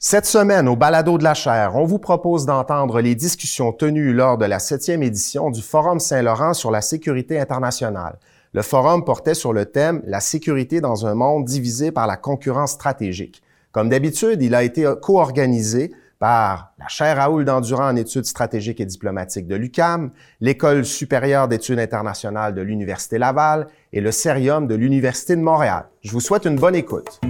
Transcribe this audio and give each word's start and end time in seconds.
Cette 0.00 0.26
semaine, 0.26 0.68
au 0.68 0.76
Balado 0.76 1.18
de 1.18 1.24
la 1.24 1.34
chaire, 1.34 1.72
on 1.74 1.84
vous 1.84 1.98
propose 1.98 2.46
d'entendre 2.46 3.00
les 3.00 3.16
discussions 3.16 3.72
tenues 3.72 4.12
lors 4.12 4.38
de 4.38 4.44
la 4.44 4.60
septième 4.60 5.02
édition 5.02 5.50
du 5.50 5.60
Forum 5.60 5.98
Saint-Laurent 5.98 6.54
sur 6.54 6.70
la 6.70 6.82
sécurité 6.82 7.40
internationale. 7.40 8.16
Le 8.52 8.62
forum 8.62 9.04
portait 9.04 9.34
sur 9.34 9.52
le 9.52 9.64
thème 9.66 10.00
La 10.06 10.20
sécurité 10.20 10.80
dans 10.80 11.04
un 11.04 11.16
monde 11.16 11.46
divisé 11.46 11.90
par 11.90 12.06
la 12.06 12.16
concurrence 12.16 12.70
stratégique. 12.70 13.42
Comme 13.72 13.88
d'habitude, 13.88 14.40
il 14.40 14.54
a 14.54 14.62
été 14.62 14.88
co-organisé 15.02 15.90
par 16.20 16.74
la 16.78 16.86
chaire 16.86 17.16
Raoul 17.16 17.44
d'Endurant 17.44 17.88
en 17.88 17.96
études 17.96 18.24
stratégiques 18.24 18.80
et 18.80 18.86
diplomatiques 18.86 19.48
de 19.48 19.56
l'UCAM, 19.56 20.12
l'École 20.40 20.84
supérieure 20.84 21.48
d'études 21.48 21.80
internationales 21.80 22.54
de 22.54 22.62
l'Université 22.62 23.18
Laval 23.18 23.66
et 23.92 24.00
le 24.00 24.12
Cerium 24.12 24.68
de 24.68 24.76
l'Université 24.76 25.34
de 25.34 25.42
Montréal. 25.42 25.86
Je 26.02 26.12
vous 26.12 26.20
souhaite 26.20 26.44
une 26.44 26.56
bonne 26.56 26.76
écoute. 26.76 27.20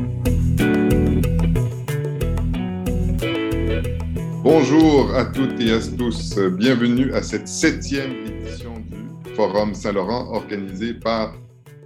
Bonjour 4.50 5.14
à 5.14 5.26
toutes 5.26 5.60
et 5.60 5.72
à 5.72 5.78
tous. 5.78 6.38
Bienvenue 6.38 7.12
à 7.12 7.20
cette 7.20 7.46
septième 7.46 8.12
édition 8.26 8.80
du 8.80 9.34
Forum 9.34 9.74
Saint-Laurent 9.74 10.32
organisé 10.32 10.94
par 10.94 11.36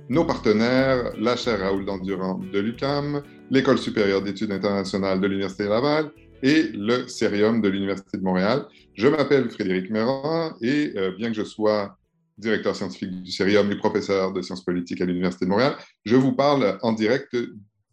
nos 0.08 0.24
partenaires, 0.24 1.12
la 1.18 1.34
chaire 1.34 1.58
Raoul 1.58 1.84
d'Endurant 1.84 2.38
de 2.38 2.60
l'UCAM, 2.60 3.20
l'École 3.50 3.78
supérieure 3.78 4.22
d'études 4.22 4.52
internationales 4.52 5.20
de 5.20 5.26
l'Université 5.26 5.64
Laval 5.64 6.12
et 6.44 6.70
le 6.72 7.08
Cerium 7.08 7.60
de 7.60 7.68
l'Université 7.68 8.16
de 8.16 8.22
Montréal. 8.22 8.64
Je 8.94 9.08
m'appelle 9.08 9.50
Frédéric 9.50 9.90
Méran 9.90 10.52
et 10.60 10.92
euh, 10.96 11.10
bien 11.18 11.30
que 11.30 11.36
je 11.36 11.44
sois 11.44 11.98
directeur 12.38 12.76
scientifique 12.76 13.22
du 13.22 13.32
Cerium 13.32 13.72
et 13.72 13.76
professeur 13.76 14.32
de 14.32 14.40
sciences 14.40 14.64
politiques 14.64 15.00
à 15.00 15.04
l'Université 15.04 15.46
de 15.46 15.50
Montréal, 15.50 15.74
je 16.04 16.14
vous 16.14 16.32
parle 16.32 16.78
en 16.82 16.92
direct 16.92 17.34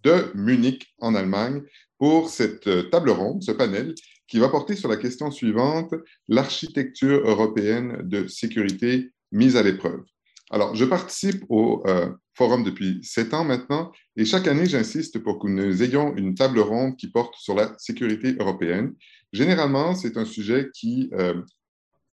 de 0.04 0.32
Munich 0.36 0.94
en 1.00 1.16
Allemagne 1.16 1.64
pour 1.98 2.30
cette 2.30 2.68
euh, 2.68 2.84
table 2.84 3.10
ronde, 3.10 3.42
ce 3.42 3.52
panel 3.52 3.96
qui 4.30 4.40
va 4.40 4.50
porter 4.50 4.76
sur 4.76 4.90
la 4.90 4.98
question 4.98 5.32
suivante, 5.32 5.94
l'architecture 6.28 7.28
européenne 7.28 8.02
de 8.04 8.28
sécurité 8.28 9.12
mise 9.32 9.58
à 9.58 9.64
l'épreuve. 9.64 10.04
Alors, 10.52 10.76
je 10.76 10.86
participe 10.86 11.44
au 11.50 11.84
euh, 11.88 12.10
forum 12.36 12.64
depuis 12.64 13.00
sept 13.04 13.34
ans 13.34 13.44
maintenant, 13.44 13.92
et 14.16 14.26
chaque 14.26 14.48
année, 14.48 14.66
j'insiste 14.66 15.20
pour 15.20 15.40
que 15.40 15.48
nous 15.48 15.84
ayons 15.84 16.16
une 16.16 16.34
table 16.34 16.60
ronde 16.60 16.96
qui 16.96 17.10
porte 17.10 17.36
sur 17.36 17.56
la 17.56 17.74
sécurité 17.78 18.36
européenne. 18.40 18.94
Généralement, 19.32 19.94
c'est 19.94 20.18
un 20.18 20.26
sujet 20.26 20.70
qui 20.74 21.10
euh, 21.14 21.42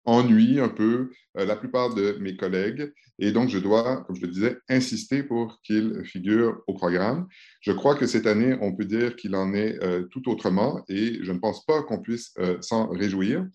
ennuie 0.10 0.60
un 0.60 0.70
peu 0.70 1.12
euh, 1.38 1.46
la 1.46 1.56
plupart 1.56 1.94
de 1.94 2.18
mes 2.20 2.36
collègues, 2.36 2.92
et 3.20 3.32
donc 3.32 3.50
je 3.50 3.60
dois, 3.60 4.04
comme 4.04 4.16
je 4.16 4.22
le 4.22 4.28
disais, 4.28 4.58
insister 4.70 5.24
pour 5.24 5.60
qu'il 5.64 6.04
figure 6.06 6.62
au 6.68 6.74
programme. 6.74 7.28
Je 7.62 7.72
crois 7.72 7.96
que 7.96 8.08
cette 8.08 8.28
année, 8.28 8.58
on 8.62 8.76
peut 8.76 8.86
dire 8.86 9.16
qu'il 9.16 9.36
en 9.36 9.54
est 9.54 9.78
tout 10.12 10.30
autrement, 10.30 10.84
et 10.88 11.20
je 11.22 11.32
ne 11.32 11.40
pense 11.40 11.66
pas 11.66 11.84
qu'on 11.84 12.00
puisse 12.00 12.34
s'en 12.62 12.88
réjouir 12.88 13.46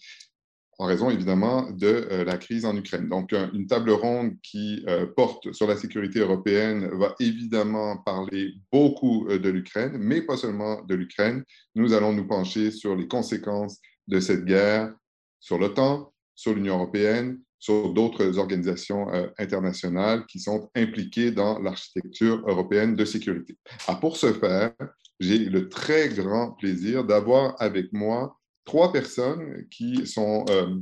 en 0.78 0.86
raison 0.86 1.10
évidemment 1.10 1.70
de 1.70 1.86
euh, 1.86 2.24
la 2.24 2.36
crise 2.36 2.64
en 2.64 2.76
Ukraine. 2.76 3.08
Donc, 3.08 3.32
une 3.32 3.66
table 3.66 3.90
ronde 3.90 4.32
qui 4.42 4.84
euh, 4.88 5.06
porte 5.06 5.52
sur 5.52 5.66
la 5.66 5.76
sécurité 5.76 6.20
européenne 6.20 6.88
va 6.94 7.14
évidemment 7.20 7.98
parler 7.98 8.54
beaucoup 8.72 9.28
euh, 9.28 9.38
de 9.38 9.48
l'Ukraine, 9.50 9.96
mais 9.98 10.22
pas 10.22 10.36
seulement 10.36 10.82
de 10.82 10.94
l'Ukraine. 10.94 11.44
Nous 11.74 11.92
allons 11.92 12.12
nous 12.12 12.26
pencher 12.26 12.70
sur 12.70 12.96
les 12.96 13.06
conséquences 13.06 13.78
de 14.08 14.20
cette 14.20 14.44
guerre 14.44 14.92
sur 15.40 15.58
l'OTAN, 15.58 16.12
sur 16.34 16.54
l'Union 16.54 16.74
européenne, 16.76 17.40
sur 17.58 17.92
d'autres 17.92 18.38
organisations 18.38 19.06
internationales 19.38 20.26
qui 20.26 20.38
sont 20.38 20.70
impliquées 20.74 21.30
dans 21.30 21.58
l'architecture 21.60 22.42
européenne 22.46 22.94
de 22.94 23.04
sécurité. 23.04 23.56
Ah, 23.88 23.94
pour 23.94 24.18
ce 24.18 24.32
faire, 24.34 24.72
j'ai 25.20 25.38
le 25.38 25.68
très 25.68 26.08
grand 26.10 26.52
plaisir 26.52 27.04
d'avoir 27.04 27.54
avec 27.60 27.92
moi 27.92 28.38
trois 28.64 28.92
personnes 28.92 29.66
qui 29.70 30.06
sont 30.06 30.44
euh, 30.48 30.76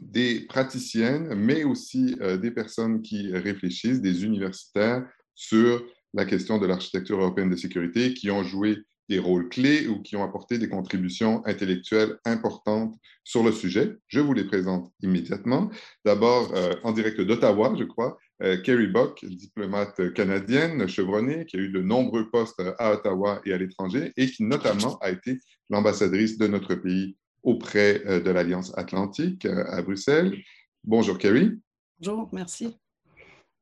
des 0.00 0.40
praticiennes, 0.46 1.34
mais 1.34 1.64
aussi 1.64 2.16
euh, 2.20 2.36
des 2.36 2.50
personnes 2.50 3.02
qui 3.02 3.32
réfléchissent, 3.32 4.00
des 4.00 4.24
universitaires, 4.24 5.06
sur 5.34 5.84
la 6.14 6.24
question 6.24 6.58
de 6.58 6.66
l'architecture 6.66 7.20
européenne 7.20 7.50
de 7.50 7.56
sécurité, 7.56 8.14
qui 8.14 8.30
ont 8.30 8.42
joué 8.42 8.78
des 9.08 9.18
rôles 9.18 9.48
clés 9.48 9.86
ou 9.86 10.02
qui 10.02 10.16
ont 10.16 10.22
apporté 10.22 10.58
des 10.58 10.68
contributions 10.68 11.44
intellectuelles 11.46 12.18
importantes 12.24 12.94
sur 13.24 13.42
le 13.42 13.52
sujet. 13.52 13.96
Je 14.06 14.20
vous 14.20 14.34
les 14.34 14.44
présente 14.44 14.92
immédiatement. 15.02 15.70
D'abord, 16.04 16.54
euh, 16.54 16.74
en 16.84 16.92
direct 16.92 17.20
d'Ottawa, 17.20 17.74
je 17.78 17.84
crois, 17.84 18.18
euh, 18.42 18.60
Kerry 18.62 18.86
Buck, 18.86 19.24
diplomate 19.24 20.12
canadienne 20.14 20.86
chevronnée, 20.88 21.46
qui 21.46 21.56
a 21.56 21.60
eu 21.60 21.70
de 21.70 21.80
nombreux 21.80 22.30
postes 22.30 22.62
à 22.78 22.92
Ottawa 22.92 23.40
et 23.44 23.52
à 23.52 23.58
l'étranger 23.58 24.12
et 24.16 24.30
qui 24.30 24.44
notamment 24.44 24.98
a 24.98 25.10
été 25.10 25.38
l'ambassadrice 25.70 26.38
de 26.38 26.46
notre 26.46 26.74
pays 26.74 27.16
auprès 27.42 28.02
euh, 28.06 28.20
de 28.20 28.30
l'Alliance 28.30 28.72
atlantique 28.76 29.46
à 29.46 29.82
Bruxelles. 29.82 30.36
Bonjour 30.84 31.18
Kerry. 31.18 31.52
Bonjour, 31.98 32.28
merci. 32.32 32.76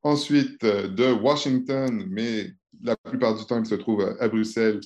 Ensuite, 0.03 0.63
de 0.63 1.11
Washington, 1.11 2.05
mais 2.09 2.51
la 2.81 2.95
plupart 2.95 3.35
du 3.35 3.45
temps, 3.45 3.59
il 3.59 3.65
se 3.65 3.75
trouve 3.75 4.15
à 4.19 4.27
Bruxelles, 4.27 4.79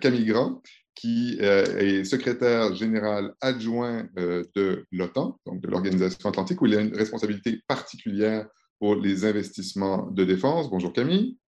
Camille 0.00 0.26
Grand, 0.26 0.60
qui 0.96 1.36
euh, 1.42 1.78
est 1.78 2.04
secrétaire 2.04 2.74
général 2.74 3.34
adjoint 3.40 4.08
euh, 4.18 4.42
de 4.56 4.86
l'OTAN, 4.90 5.38
donc 5.46 5.60
de 5.60 5.68
l'Organisation 5.68 6.30
Atlantique, 6.30 6.60
où 6.62 6.66
il 6.66 6.74
a 6.74 6.80
une 6.80 6.96
responsabilité 6.96 7.60
particulière 7.68 8.48
pour 8.80 8.96
les 8.96 9.24
investissements 9.24 10.10
de 10.10 10.24
défense. 10.24 10.70
Bonjour 10.70 10.92
Camille. 10.92 11.38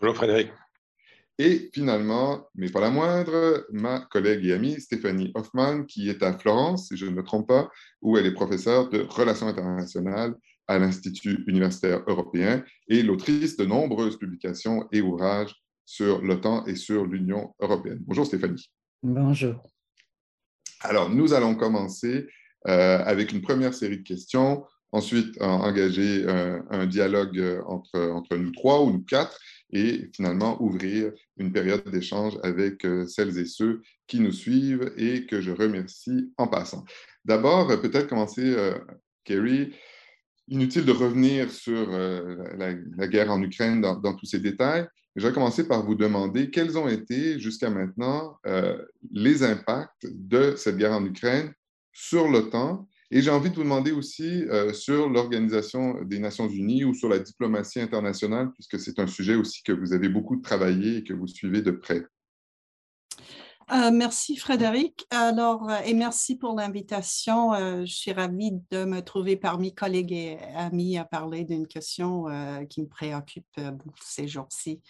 Bonjour 0.00 0.16
Frédéric. 0.16 0.50
Et 1.38 1.70
finalement, 1.72 2.48
mais 2.54 2.70
pas 2.70 2.80
la 2.80 2.90
moindre, 2.90 3.64
ma 3.70 4.00
collègue 4.00 4.44
et 4.46 4.54
amie 4.54 4.80
Stéphanie 4.80 5.30
Hoffman, 5.34 5.84
qui 5.84 6.08
est 6.08 6.22
à 6.22 6.36
Florence, 6.36 6.88
si 6.88 6.96
je 6.96 7.06
ne 7.06 7.10
me 7.10 7.22
trompe 7.22 7.46
pas, 7.46 7.70
où 8.00 8.16
elle 8.16 8.26
est 8.26 8.34
professeure 8.34 8.88
de 8.88 9.02
relations 9.02 9.46
internationales 9.46 10.34
à 10.66 10.78
l'Institut 10.78 11.44
universitaire 11.46 12.02
européen 12.06 12.64
et 12.88 13.02
l'autrice 13.02 13.56
de 13.56 13.66
nombreuses 13.66 14.18
publications 14.18 14.88
et 14.92 15.00
ouvrages 15.00 15.54
sur 15.88 16.20
l'OTAN 16.20 16.66
et 16.66 16.74
sur 16.76 17.06
l'Union 17.06 17.54
européenne. 17.60 18.00
Bonjour 18.02 18.26
Stéphanie. 18.26 18.70
Bonjour. 19.02 19.62
Alors, 20.80 21.08
nous 21.08 21.32
allons 21.32 21.54
commencer 21.54 22.28
euh, 22.68 22.98
avec 23.06 23.32
une 23.32 23.40
première 23.40 23.72
série 23.72 23.96
de 23.96 24.02
questions, 24.02 24.66
ensuite 24.92 25.40
engager 25.40 26.26
euh, 26.26 26.60
un 26.68 26.86
dialogue 26.86 27.62
entre, 27.66 27.98
entre 27.98 28.36
nous 28.36 28.50
trois 28.50 28.82
ou 28.82 28.90
nous 28.90 29.02
quatre, 29.02 29.40
et 29.72 30.10
finalement 30.14 30.62
ouvrir 30.62 31.10
une 31.38 31.52
période 31.52 31.82
d'échange 31.90 32.34
avec 32.42 32.84
euh, 32.84 33.06
celles 33.06 33.38
et 33.38 33.46
ceux 33.46 33.80
qui 34.06 34.20
nous 34.20 34.32
suivent 34.32 34.92
et 34.98 35.24
que 35.24 35.40
je 35.40 35.52
remercie 35.52 36.34
en 36.36 36.48
passant. 36.48 36.84
D'abord, 37.24 37.68
peut-être 37.80 38.08
commencer, 38.08 38.56
Kerry, 39.24 39.74
inutile 40.48 40.84
de 40.84 40.92
revenir 40.92 41.50
sur 41.50 41.90
la, 41.90 43.06
guerre 43.06 43.30
en 43.30 43.42
Ukraine 43.42 43.82
dans, 43.82 43.96
dans 43.96 44.14
tous 44.14 44.24
ces 44.24 44.38
détails, 44.38 44.86
je 45.18 45.26
vais 45.26 45.32
commencer 45.32 45.66
par 45.66 45.84
vous 45.84 45.94
demander 45.94 46.50
quels 46.50 46.78
ont 46.78 46.88
été 46.88 47.40
jusqu'à 47.40 47.70
maintenant 47.70 48.38
euh, 48.46 48.80
les 49.10 49.42
impacts 49.42 50.06
de 50.10 50.54
cette 50.56 50.76
guerre 50.76 50.92
en 50.92 51.04
Ukraine 51.04 51.52
sur 51.92 52.28
l'OTAN. 52.28 52.88
Et 53.10 53.22
j'ai 53.22 53.30
envie 53.30 53.50
de 53.50 53.56
vous 53.56 53.64
demander 53.64 53.90
aussi 53.90 54.44
euh, 54.44 54.72
sur 54.72 55.08
l'Organisation 55.08 56.04
des 56.04 56.18
Nations 56.18 56.48
Unies 56.48 56.84
ou 56.84 56.94
sur 56.94 57.08
la 57.08 57.18
diplomatie 57.18 57.80
internationale, 57.80 58.52
puisque 58.52 58.78
c'est 58.78 58.98
un 59.00 59.06
sujet 59.06 59.34
aussi 59.34 59.62
que 59.62 59.72
vous 59.72 59.92
avez 59.92 60.08
beaucoup 60.08 60.36
travaillé 60.36 60.98
et 60.98 61.04
que 61.04 61.14
vous 61.14 61.26
suivez 61.26 61.62
de 61.62 61.70
près. 61.72 62.04
Euh, 63.70 63.90
merci 63.92 64.36
Frédéric. 64.36 65.06
Alors, 65.10 65.70
et 65.84 65.92
merci 65.92 66.36
pour 66.36 66.54
l'invitation. 66.54 67.52
je 67.54 67.92
suis 67.92 68.12
ravie 68.12 68.52
de 68.70 68.84
me 68.84 69.00
trouver 69.00 69.36
parmi 69.36 69.74
collègues 69.74 70.12
et 70.12 70.38
amis 70.56 70.96
à 70.96 71.04
parler 71.04 71.44
d'une 71.44 71.66
question 71.66 72.24
qui 72.70 72.80
me 72.80 72.88
préoccupe 72.88 73.60
beaucoup 73.72 74.00
ces 74.02 74.26
jours-ci. 74.26 74.80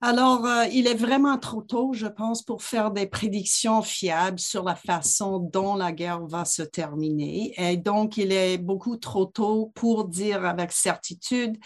Alors, 0.00 0.46
il 0.72 0.86
est 0.86 0.94
vraiment 0.94 1.38
trop 1.38 1.62
tôt, 1.62 1.92
je 1.92 2.06
pense, 2.06 2.42
pour 2.42 2.62
faire 2.62 2.90
des 2.90 3.06
prédictions 3.06 3.82
fiables 3.82 4.38
sur 4.38 4.64
la 4.64 4.76
façon 4.76 5.38
dont 5.38 5.74
la 5.74 5.92
guerre 5.92 6.24
va 6.26 6.44
se 6.44 6.62
terminer. 6.62 7.52
Et 7.58 7.76
donc, 7.76 8.16
il 8.16 8.32
est 8.32 8.58
beaucoup 8.58 8.96
trop 8.96 9.26
tôt 9.26 9.72
pour 9.74 10.04
dire 10.04 10.44
avec 10.44 10.72
certitude 10.72 11.56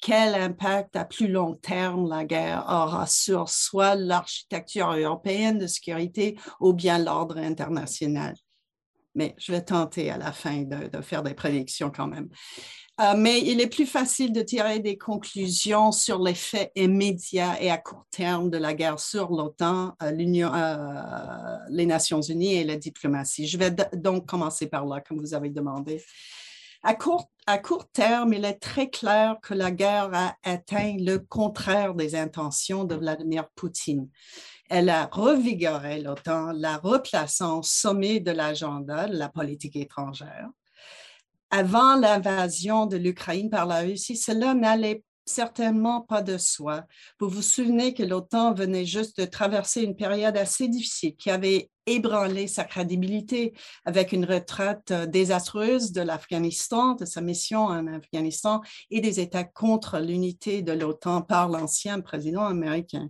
quel 0.00 0.34
impact 0.34 0.96
à 0.96 1.04
plus 1.04 1.28
long 1.28 1.54
terme 1.54 2.08
la 2.08 2.24
guerre 2.24 2.64
aura 2.68 3.06
sur 3.06 3.48
soit 3.48 3.94
l'architecture 3.94 4.92
européenne 4.92 5.58
de 5.58 5.66
sécurité 5.66 6.38
ou 6.60 6.72
bien 6.72 6.98
l'ordre 6.98 7.38
international. 7.38 8.34
Mais 9.14 9.34
je 9.38 9.52
vais 9.52 9.62
tenter 9.62 10.10
à 10.10 10.18
la 10.18 10.32
fin 10.32 10.62
de, 10.62 11.00
faire 11.00 11.22
des 11.22 11.34
prédictions 11.34 11.90
quand 11.90 12.06
même. 12.06 12.28
Euh, 13.00 13.14
mais 13.16 13.40
il 13.40 13.60
est 13.60 13.66
plus 13.66 13.84
facile 13.84 14.32
de 14.32 14.40
tirer 14.40 14.80
des 14.80 14.96
conclusions 14.96 15.92
sur 15.92 16.22
l'effet 16.22 16.72
immédiat 16.76 17.60
et 17.62 17.70
à 17.70 17.76
court 17.76 18.06
terme 18.10 18.48
de 18.48 18.56
la 18.56 18.72
guerre 18.72 18.98
sur 18.98 19.30
l'OTAN, 19.30 19.94
euh, 20.02 20.12
euh, 20.12 21.56
les 21.68 21.84
Nations 21.84 22.22
Unies 22.22 22.54
et 22.54 22.64
la 22.64 22.76
diplomatie. 22.76 23.46
Je 23.46 23.58
vais 23.58 23.74
donc 23.94 24.26
commencer 24.26 24.66
par 24.66 24.86
là, 24.86 25.02
comme 25.02 25.18
vous 25.18 25.34
avez 25.34 25.50
demandé. 25.50 26.02
À 26.82 26.94
court, 26.94 27.28
à 27.46 27.58
court 27.58 27.88
terme, 27.90 28.32
il 28.32 28.44
est 28.44 28.58
très 28.58 28.90
clair 28.90 29.36
que 29.40 29.54
la 29.54 29.70
guerre 29.70 30.10
a 30.12 30.34
atteint 30.42 30.96
le 30.98 31.18
contraire 31.18 31.94
des 31.94 32.16
intentions 32.16 32.84
de 32.84 32.96
Vladimir 32.96 33.48
Poutine. 33.54 34.08
Elle 34.68 34.88
a 34.88 35.06
revigoré 35.06 36.00
l'OTAN, 36.00 36.50
la 36.52 36.76
replaçant 36.76 37.60
au 37.60 37.62
sommet 37.62 38.18
de 38.18 38.32
l'agenda 38.32 39.06
de 39.06 39.16
la 39.16 39.28
politique 39.28 39.76
étrangère. 39.76 40.48
Avant 41.50 41.94
l'invasion 41.94 42.86
de 42.86 42.96
l'Ukraine 42.96 43.48
par 43.48 43.66
la 43.66 43.80
Russie, 43.80 44.16
cela 44.16 44.52
n'allait 44.52 45.04
certainement 45.26 46.00
pas 46.00 46.22
de 46.22 46.38
soi. 46.38 46.84
Vous 47.20 47.28
vous 47.28 47.42
souvenez 47.42 47.92
que 47.92 48.02
l'OTAN 48.02 48.54
venait 48.54 48.86
juste 48.86 49.20
de 49.20 49.26
traverser 49.26 49.82
une 49.82 49.96
période 49.96 50.36
assez 50.36 50.68
difficile 50.68 51.16
qui 51.16 51.30
avait 51.30 51.70
ébranlé 51.86 52.48
sa 52.48 52.64
crédibilité 52.64 53.52
avec 53.84 54.12
une 54.12 54.24
retraite 54.24 54.90
euh, 54.90 55.06
désastreuse 55.06 55.92
de 55.92 56.00
l'Afghanistan, 56.00 56.94
de 56.94 57.04
sa 57.04 57.20
mission 57.20 57.66
en 57.66 57.86
Afghanistan 57.86 58.60
et 58.90 59.00
des 59.00 59.20
attaques 59.20 59.52
contre 59.52 59.98
l'unité 59.98 60.62
de 60.62 60.72
l'OTAN 60.72 61.22
par 61.22 61.48
l'ancien 61.48 62.00
président 62.00 62.44
américain. 62.44 63.08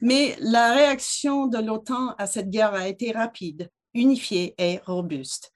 Mais 0.00 0.36
la 0.40 0.74
réaction 0.74 1.46
de 1.46 1.58
l'OTAN 1.58 2.14
à 2.18 2.26
cette 2.26 2.50
guerre 2.50 2.74
a 2.74 2.88
été 2.88 3.12
rapide, 3.12 3.70
unifiée 3.94 4.54
et 4.58 4.80
robuste. 4.84 5.52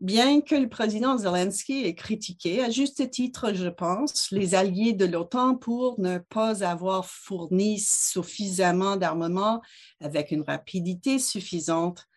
Bien 0.00 0.40
que 0.40 0.54
le 0.54 0.68
président 0.68 1.18
Zelensky 1.18 1.84
ait 1.84 1.94
critiqué, 1.94 2.62
à 2.62 2.70
juste 2.70 3.10
titre, 3.10 3.52
je 3.52 3.68
pense, 3.68 4.30
les 4.30 4.54
alliés 4.54 4.92
de 4.92 5.04
l'OTAN 5.04 5.56
pour 5.56 5.98
ne 5.98 6.18
pas 6.18 6.64
avoir 6.64 7.04
fourni 7.04 7.80
suffisamment 7.80 8.96
d'armement 8.96 9.60
avec 10.00 10.30
une 10.30 10.42
rapidité 10.42 11.18
suffisante 11.18 12.07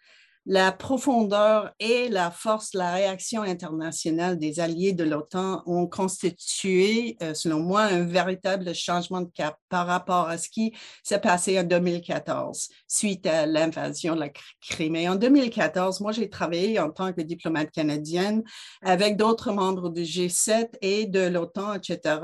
la 0.47 0.71
profondeur 0.71 1.71
et 1.79 2.09
la 2.09 2.31
force 2.31 2.71
de 2.71 2.79
la 2.79 2.93
réaction 2.93 3.43
internationale 3.43 4.39
des 4.39 4.59
alliés 4.59 4.91
de 4.91 5.03
l'OTAN 5.03 5.61
ont 5.67 5.85
constitué, 5.85 7.15
euh, 7.21 7.35
selon 7.35 7.59
moi, 7.59 7.83
un 7.83 8.05
véritable 8.05 8.73
changement 8.73 9.21
de 9.21 9.29
cap 9.35 9.55
par 9.69 9.85
rapport 9.85 10.27
à 10.29 10.39
ce 10.39 10.49
qui 10.49 10.73
s'est 11.03 11.21
passé 11.21 11.59
en 11.59 11.63
2014 11.63 12.69
suite 12.87 13.27
à 13.27 13.45
l'invasion 13.45 14.15
de 14.15 14.21
la 14.21 14.29
Crimée. 14.61 15.07
En 15.07 15.15
2014, 15.15 16.01
moi, 16.01 16.11
j'ai 16.11 16.29
travaillé 16.29 16.79
en 16.79 16.89
tant 16.89 17.13
que 17.13 17.21
diplomate 17.21 17.69
canadienne 17.69 18.43
avec 18.81 19.17
d'autres 19.17 19.51
membres 19.51 19.89
du 19.89 20.01
G7 20.01 20.69
et 20.81 21.05
de 21.05 21.27
l'OTAN, 21.27 21.75
etc., 21.75 22.17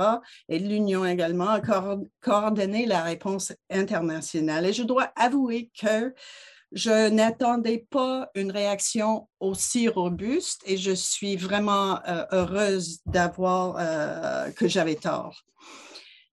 et 0.49 0.57
l'Union 0.57 1.05
également, 1.05 1.49
à 1.49 1.61
coordonner 2.21 2.87
la 2.87 3.03
réponse 3.03 3.53
internationale. 3.69 4.65
Et 4.65 4.73
je 4.73 4.83
dois 4.83 5.11
avouer 5.15 5.71
que 5.79 6.13
je 6.71 7.09
n'attendais 7.09 7.85
pas 7.89 8.29
une 8.35 8.51
réaction 8.51 9.27
aussi 9.39 9.87
robuste 9.87 10.61
et 10.65 10.77
je 10.77 10.91
suis 10.91 11.35
vraiment 11.35 11.99
euh, 12.07 12.25
heureuse 12.31 12.99
d'avoir 13.05 13.77
euh, 13.79 14.51
que 14.51 14.67
j'avais 14.67 14.95
tort. 14.95 15.43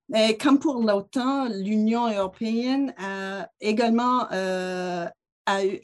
Mais 0.09 0.37
comme 0.37 0.59
pour 0.59 0.83
l'OTAN, 0.83 1.49
l'Union 1.49 2.13
européenne 2.13 2.95
a 2.99 3.49
également 3.61 4.27
euh, 4.33 5.07
eu 5.49 5.81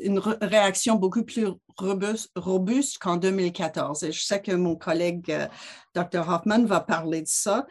une 0.00 0.18
réaction 0.18 0.94
beaucoup 0.94 1.24
plus 1.24 1.48
robuste, 1.76 2.30
robuste 2.36 2.98
qu'en 2.98 3.16
2014. 3.16 4.04
Et 4.04 4.12
je 4.12 4.24
sais 4.24 4.40
que 4.40 4.52
mon 4.52 4.76
collègue 4.76 5.34
Dr. 5.94 6.26
Hoffman 6.28 6.64
va 6.64 6.80
parler 6.80 7.22
de 7.22 7.28
ça. 7.28 7.66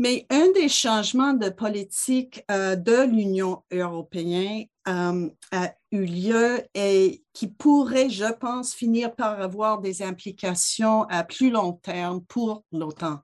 Mais 0.00 0.26
un 0.30 0.50
des 0.52 0.70
changements 0.70 1.34
de 1.34 1.50
politique 1.50 2.42
de 2.48 3.04
l'Union 3.04 3.62
européenne 3.70 4.64
euh, 4.88 5.28
a 5.52 5.74
eu 5.92 6.06
lieu 6.06 6.62
et 6.72 7.22
qui 7.34 7.48
pourrait, 7.48 8.08
je 8.08 8.32
pense, 8.32 8.72
finir 8.72 9.14
par 9.14 9.38
avoir 9.42 9.82
des 9.82 10.02
implications 10.02 11.02
à 11.10 11.22
plus 11.22 11.50
long 11.50 11.74
terme 11.74 12.24
pour 12.24 12.64
l'OTAN. 12.72 13.20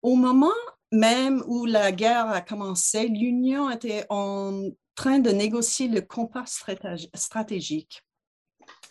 Au 0.00 0.14
moment 0.14 0.48
même 0.90 1.44
où 1.46 1.66
la 1.66 1.92
guerre 1.92 2.30
a 2.30 2.40
commencé, 2.40 3.08
l'Union 3.08 3.70
était 3.70 4.06
en 4.08 4.70
train 4.94 5.18
de 5.18 5.30
négocier 5.32 5.86
le 5.88 6.00
compas 6.00 6.46
stratégique. 6.46 8.02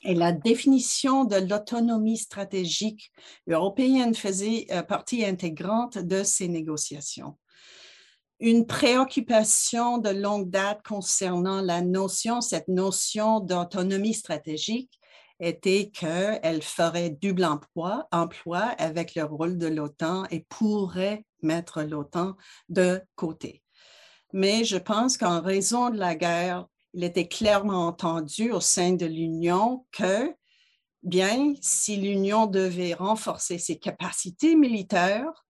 Et 0.04 0.16
la 0.16 0.32
définition 0.32 1.26
de 1.26 1.36
l'autonomie 1.36 2.18
stratégique 2.18 3.12
européenne 3.48 4.16
faisait 4.16 4.66
euh, 4.72 4.82
partie 4.82 5.24
intégrante 5.24 5.98
de 5.98 6.24
ces 6.24 6.48
négociations 6.48 7.38
une 8.42 8.66
préoccupation 8.66 10.00
de 10.00 10.10
longue 10.10 10.50
date 10.50 10.82
concernant 10.84 11.62
la 11.62 11.82
notion, 11.82 12.42
cette 12.42 12.68
notion 12.68 13.40
d'autonomie 13.40 14.16
stratégique 14.16 15.00
était 15.40 15.92
qu'elle 15.94 16.62
ferait 16.62 17.12
double 17.12 17.46
emploi, 17.46 18.08
emploi 18.12 18.60
avec 18.80 19.16
le 19.16 19.24
rôle 19.24 19.58
de 19.58 19.68
l'OTAN 19.68 20.26
et 20.32 20.46
pourrait 20.50 21.24
mettre 21.44 21.84
l'OTAN 21.84 22.36
de 22.70 23.02
côté. 23.16 23.64
Mais 24.34 24.64
je 24.64 24.78
pense 24.78 25.18
qu'en 25.18 25.42
raison 25.42 25.90
de 25.90 25.98
la 25.98 26.16
guerre, 26.16 26.66
il 26.94 27.04
était 27.04 27.28
clairement 27.28 27.88
entendu 27.88 28.52
au 28.52 28.60
sein 28.60 28.94
de 28.94 29.06
l'Union 29.06 29.86
que, 29.92 30.34
bien, 31.04 31.54
si 31.62 31.96
l'Union 31.96 32.48
devait 32.48 32.94
renforcer 32.94 33.58
ses 33.58 33.80
capacités 33.80 34.56
militaires, 34.56 35.46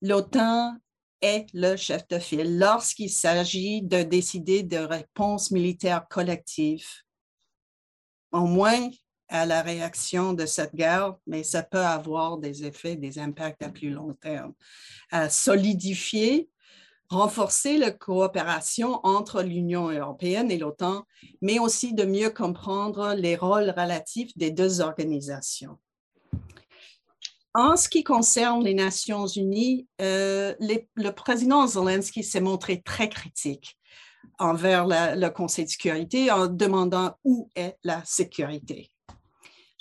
l'OTAN 0.00 0.76
est 1.20 1.46
le 1.54 1.76
chef 1.76 2.06
de 2.08 2.18
file 2.18 2.58
lorsqu'il 2.58 3.10
s'agit 3.10 3.82
de 3.82 4.02
décider 4.02 4.62
de 4.62 4.78
réponses 4.78 5.50
militaires 5.50 6.06
collectives. 6.08 6.88
Au 8.32 8.46
moins 8.46 8.90
à 9.28 9.46
la 9.46 9.62
réaction 9.62 10.34
de 10.34 10.44
cette 10.44 10.74
guerre, 10.74 11.14
mais 11.26 11.42
ça 11.42 11.62
peut 11.62 11.78
avoir 11.78 12.38
des 12.38 12.64
effets, 12.64 12.96
des 12.96 13.18
impacts 13.18 13.62
à 13.62 13.70
plus 13.70 13.90
long 13.90 14.12
terme. 14.14 14.52
À 15.10 15.30
solidifier, 15.30 16.50
renforcer 17.12 17.76
la 17.76 17.90
coopération 17.90 19.00
entre 19.04 19.42
l'Union 19.42 19.90
européenne 19.90 20.50
et 20.50 20.58
l'OTAN, 20.58 21.04
mais 21.42 21.58
aussi 21.58 21.92
de 21.92 22.04
mieux 22.04 22.30
comprendre 22.30 23.14
les 23.14 23.36
rôles 23.36 23.70
relatifs 23.76 24.36
des 24.36 24.50
deux 24.50 24.80
organisations. 24.80 25.78
En 27.54 27.76
ce 27.76 27.88
qui 27.88 28.02
concerne 28.02 28.64
les 28.64 28.72
Nations 28.72 29.26
unies, 29.26 29.86
euh, 30.00 30.54
le 30.58 31.10
président 31.10 31.66
Zelensky 31.66 32.24
s'est 32.24 32.40
montré 32.40 32.80
très 32.80 33.10
critique 33.10 33.78
envers 34.38 34.86
le 34.86 35.28
Conseil 35.28 35.66
de 35.66 35.70
sécurité 35.70 36.30
en 36.30 36.46
demandant 36.46 37.14
où 37.24 37.50
est 37.54 37.76
la 37.84 38.02
sécurité. 38.04 38.91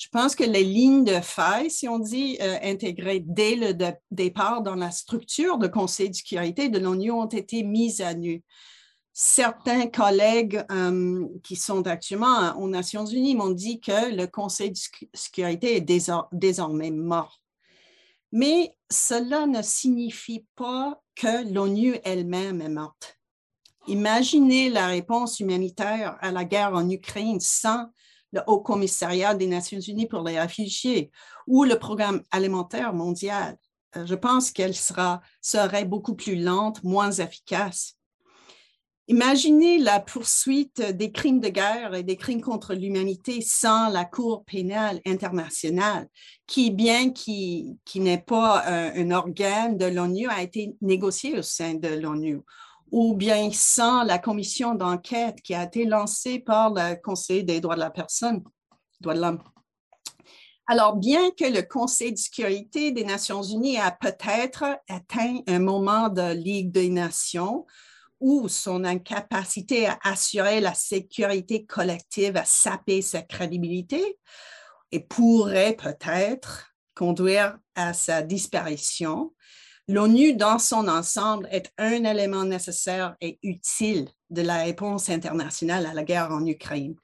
Je 0.01 0.07
pense 0.07 0.33
que 0.33 0.44
les 0.44 0.63
lignes 0.63 1.03
de 1.03 1.19
faille, 1.21 1.69
si 1.69 1.88
on 1.88 2.00
dit, 2.00 2.36
euh, 2.42 2.57
intégrées 2.63 3.19
dès 3.24 3.53
le 3.53 3.75
départ 4.09 4.63
dans 4.63 4.74
la 4.74 4.89
structure 4.89 5.59
du 5.59 5.69
Conseil 5.69 6.09
de 6.09 6.15
sécurité 6.15 6.69
de 6.69 6.80
l'ONU 6.80 7.12
ont 7.12 7.27
été 7.27 7.62
mises 7.62 8.01
à 8.01 8.15
nu. 8.15 8.44
Certains 9.13 9.86
collègues 9.86 10.65
euh, 10.71 11.27
qui 11.44 11.56
sont 11.56 11.86
actuellement 11.86 12.57
aux 12.57 12.68
Nations 12.68 13.06
unies 13.06 13.35
m'ont 13.35 13.52
dit 13.52 13.80
que 13.80 14.16
le 14.16 14.26
Conseil 14.26 14.71
de 14.71 14.80
sécurité 15.14 15.76
est 15.76 16.28
désormais 16.31 16.90
mort. 16.90 17.40
Mais 18.31 18.76
cela 18.90 19.45
ne 19.45 19.61
signifie 19.61 20.47
pas 20.56 20.99
que 21.14 21.54
l'ONU 21.54 21.99
elle-même 22.04 22.59
est 22.61 22.69
morte. 22.69 23.19
Imaginez 23.85 24.71
la 24.71 24.87
réponse 24.87 25.40
humanitaire 25.40 26.18
à 26.21 26.31
la 26.31 26.44
guerre 26.44 26.73
en 26.73 26.90
Ukraine 26.90 27.40
sans 27.40 27.85
le 28.31 28.42
Haut 28.47 28.59
Commissariat 28.59 29.35
des 29.35 29.47
Nations 29.47 29.80
Unies 29.80 30.07
pour 30.07 30.23
les 30.23 30.40
réfugiés 30.40 31.11
ou 31.47 31.64
le 31.64 31.78
Programme 31.78 32.21
alimentaire 32.31 32.94
mondial. 32.94 33.57
Euh, 33.95 34.06
je 34.06 34.16
pense 34.16 34.52
qu'elle 34.52 34.76
serait 34.76 35.85
beaucoup 35.85 36.16
plus 36.16 36.35
lente, 36.35 36.83
moins 36.83 37.11
efficace. 37.11 37.97
Imaginez 39.07 39.78
la 39.78 40.00
poursuite 40.00 40.81
des 40.81 41.11
crimes 41.11 41.42
de 41.42 41.50
guerre 41.50 41.95
et 41.95 42.04
des 42.04 42.16
crimes 42.16 42.40
contre 42.40 42.73
l'humanité 42.73 43.42
sans 43.42 43.90
la 43.90 44.06
Cour 44.06 44.45
pénale 44.45 45.02
internationale, 45.06 46.07
qui, 46.47 46.71
bien 46.71 47.09
qu'il 47.09 47.76
n'est 47.95 48.21
pas 48.21 48.64
un, 48.66 49.11
organe 49.11 49.78
de 49.78 49.85
l'ONU, 49.85 50.30
a 50.30 50.42
été 50.42 50.76
négocié 50.80 51.38
au 51.38 51.42
sein 51.42 51.73
de 51.73 51.90
l'ONU, 51.90 52.40
ou 52.92 53.16
bien 53.16 53.50
sans 53.54 54.04
la 54.04 54.19
commission 54.19 54.76
d'enquête 54.76 55.42
qui 55.42 55.56
a 55.56 55.64
été 55.64 55.86
lancée 55.86 56.40
par 56.40 56.71
le 56.74 57.02
Conseil 57.02 57.44
des 57.44 57.62
droits 57.62 57.76
de 57.76 57.80
la 57.80 57.90
personne, 57.90 58.44
droits 59.00 59.16
de 59.16 59.21
l'homme. 59.21 59.44
Alors, 60.68 60.95
bien 60.95 61.31
que 61.31 61.45
le 61.45 61.64
Conseil 61.64 62.14
de 62.14 62.18
sécurité 62.18 62.92
des 62.92 63.04
Nations 63.04 63.42
unies 63.42 63.78
a 63.78 63.92
peut-être 63.92 64.64
atteint 64.88 65.40
un 65.48 65.60
moment 65.60 66.10
de 66.10 66.33
Ligue 66.33 66.71
des 66.71 66.90
Nations, 66.90 67.66
ou 68.21 68.48
son 68.48 68.86
incapacité 68.86 69.88
à 69.88 69.98
assurer 70.04 70.62
la 70.62 70.76
sécurité 70.76 71.66
collective 71.66 72.38
a 72.38 72.45
sapé 72.45 73.02
sa 73.02 73.24
crédibilité 73.24 74.19
et 74.92 75.00
pourrait 75.00 75.76
peut-être 75.76 76.68
conduire 76.94 77.57
à 77.74 77.94
sa 77.94 78.21
disparition, 78.21 79.33
l'ONU 79.88 80.33
dans 80.33 80.59
son 80.59 80.88
ensemble 80.88 81.47
est 81.52 81.71
un 81.78 82.04
élément 82.04 82.44
nécessaire 82.44 83.16
et 83.21 83.40
utile 83.44 84.09
de 84.30 84.42
la 84.42 84.64
réponse 84.64 85.09
internationale 85.09 85.85
à 85.85 85.94
la 85.94 86.04
guerre 86.04 86.31
en 86.31 86.45
Ukraine. 86.45 86.95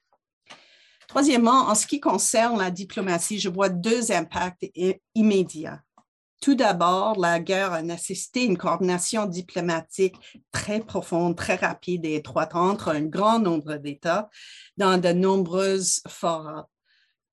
Troisièmement, 1.08 1.68
en 1.70 1.76
ce 1.76 1.88
qui 1.88 2.00
concerne 2.00 2.60
la 2.60 2.70
diplomatie, 2.72 3.40
je 3.40 3.50
vois 3.50 3.70
deux 3.70 4.12
impacts 4.12 4.66
immédiats. 5.16 5.82
Tout 6.42 6.54
d'abord, 6.54 7.18
la 7.18 7.40
guerre 7.40 7.74
a 7.74 7.82
nécessité 7.82 8.46
une 8.46 8.58
coordination 8.58 9.26
diplomatique 9.26 10.16
très 10.52 10.80
profonde, 10.80 11.36
très 11.36 11.56
rapide 11.56 12.06
et 12.06 12.16
étroite 12.16 12.56
entre 12.56 12.90
un 12.90 13.02
grand 13.02 13.40
nombre 13.40 13.76
d'États 13.78 14.30
dans 14.76 15.00
de 15.00 15.10
nombreuses 15.10 16.02
forats 16.08 16.70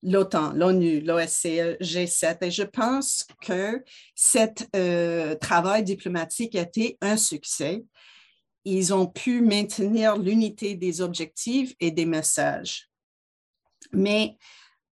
l'OTAN, 0.05 0.53
l'ONU, 0.53 1.01
l'OSCE, 1.01 1.77
G7. 1.81 2.37
Et 2.41 2.51
je 2.51 2.63
pense 2.63 3.25
que 3.41 3.83
ce 4.15 4.47
euh, 4.75 5.35
travail 5.35 5.83
diplomatique 5.83 6.55
a 6.55 6.61
été 6.61 6.97
un 7.01 7.17
succès. 7.17 7.83
Ils 8.63 8.93
ont 8.93 9.07
pu 9.07 9.41
maintenir 9.41 10.17
l'unité 10.17 10.75
des 10.75 11.01
objectifs 11.01 11.73
et 11.79 11.91
des 11.91 12.05
messages. 12.05 12.89
Mais 13.91 14.37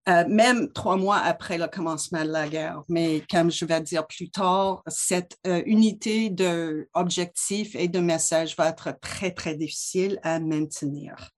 euh, 0.10 0.26
même 0.28 0.72
trois 0.74 0.98
mois 0.98 1.18
après 1.18 1.58
le 1.58 1.68
commencement 1.68 2.26
de 2.26 2.30
la 2.32 2.50
guerre, 2.50 2.82
mais 2.90 3.24
comme 3.32 3.50
je 3.50 3.64
vais 3.64 3.80
dire 3.80 4.06
plus 4.06 4.30
tard, 4.30 4.84
cette 4.88 5.38
euh, 5.48 5.64
unité 5.66 6.30
d'objectifs 6.30 7.74
et 7.76 7.88
de 7.88 8.00
messages 8.00 8.58
va 8.58 8.70
être 8.70 9.00
très, 9.00 9.32
très 9.32 9.56
difficile 9.56 10.20
à 10.24 10.40
maintenir. 10.40 11.30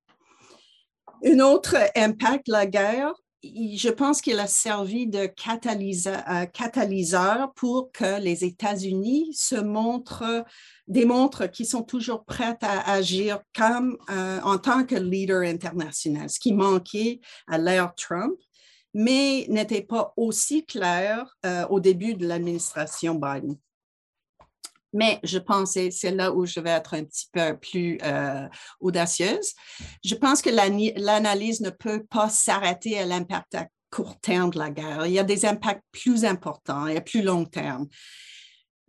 Un 1.23 1.39
autre 1.41 1.75
impact 1.95 2.47
la 2.47 2.65
guerre, 2.65 3.13
je 3.43 3.89
pense 3.89 4.21
qu'il 4.21 4.39
a 4.39 4.47
servi 4.47 5.07
de 5.07 5.19
euh, 5.19 6.45
catalyseur, 6.47 7.53
pour 7.53 7.91
que 7.91 8.19
les 8.19 8.43
États-Unis 8.43 9.33
se 9.33 9.55
montrent, 9.55 10.45
démontrent 10.87 11.47
qu'ils 11.47 11.67
sont 11.67 11.83
toujours 11.83 12.25
prêts 12.25 12.57
à 12.61 12.91
agir 12.91 13.39
comme 13.55 13.97
euh, 14.09 14.39
en 14.41 14.57
tant 14.57 14.83
que 14.83 14.95
leader 14.95 15.41
international, 15.41 16.29
ce 16.29 16.39
qui 16.39 16.53
manquait 16.53 17.19
à 17.47 17.57
l'ère 17.57 17.93
Trump, 17.95 18.35
mais 18.93 19.45
n'était 19.49 19.81
pas 19.81 20.13
aussi 20.17 20.65
clair 20.65 21.35
euh, 21.45 21.67
au 21.67 21.79
début 21.79 22.15
de 22.15 22.27
l'administration 22.27 23.15
Biden. 23.15 23.57
Mais 24.95 25.19
je 25.23 25.37
pense, 25.39 25.75
et 25.75 25.91
c'est 25.91 26.11
là 26.11 26.31
où 26.31 26.45
je 26.45 26.61
vais 26.61 26.69
être 26.69 26.93
un 26.93 27.03
petit 27.03 27.27
peu 27.33 27.57
plus 27.57 27.97
euh, 28.01 28.47
audacieuse, 28.79 29.51
je 30.03 30.15
pense 30.15 30.41
que 30.41 30.49
l'analyse 30.49 31.59
ne 31.59 31.69
peut 31.69 32.05
pas 32.09 32.29
s'arrêter 32.29 32.97
à 32.97 33.05
l'impact 33.05 33.55
à 33.55 33.67
court 33.91 34.17
terme 34.21 34.51
de 34.51 34.57
la 34.57 34.69
guerre. 34.69 35.05
Il 35.05 35.11
y 35.11 35.19
a 35.19 35.25
des 35.25 35.45
impacts 35.45 35.83
plus 35.91 36.23
importants 36.23 36.87
et 36.87 36.95
à 36.95 37.01
plus 37.01 37.21
long 37.21 37.43
terme. 37.43 37.87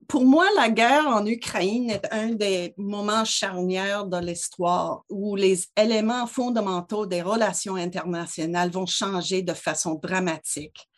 Pour 0.06 0.24
moi, 0.24 0.46
la 0.54 0.70
guerre 0.70 1.08
en 1.08 1.26
Ukraine 1.26 1.90
est 1.90 2.06
un 2.12 2.28
des 2.28 2.72
moments 2.76 3.24
charnières 3.24 4.06
de 4.06 4.18
l'histoire 4.18 5.02
où 5.10 5.34
les 5.34 5.64
éléments 5.76 6.28
fondamentaux 6.28 7.06
des 7.06 7.22
relations 7.22 7.74
internationales 7.74 8.70
vont 8.70 8.86
changer 8.86 9.42
de 9.42 9.54
façon 9.54 9.94
dramatique. 9.94 10.88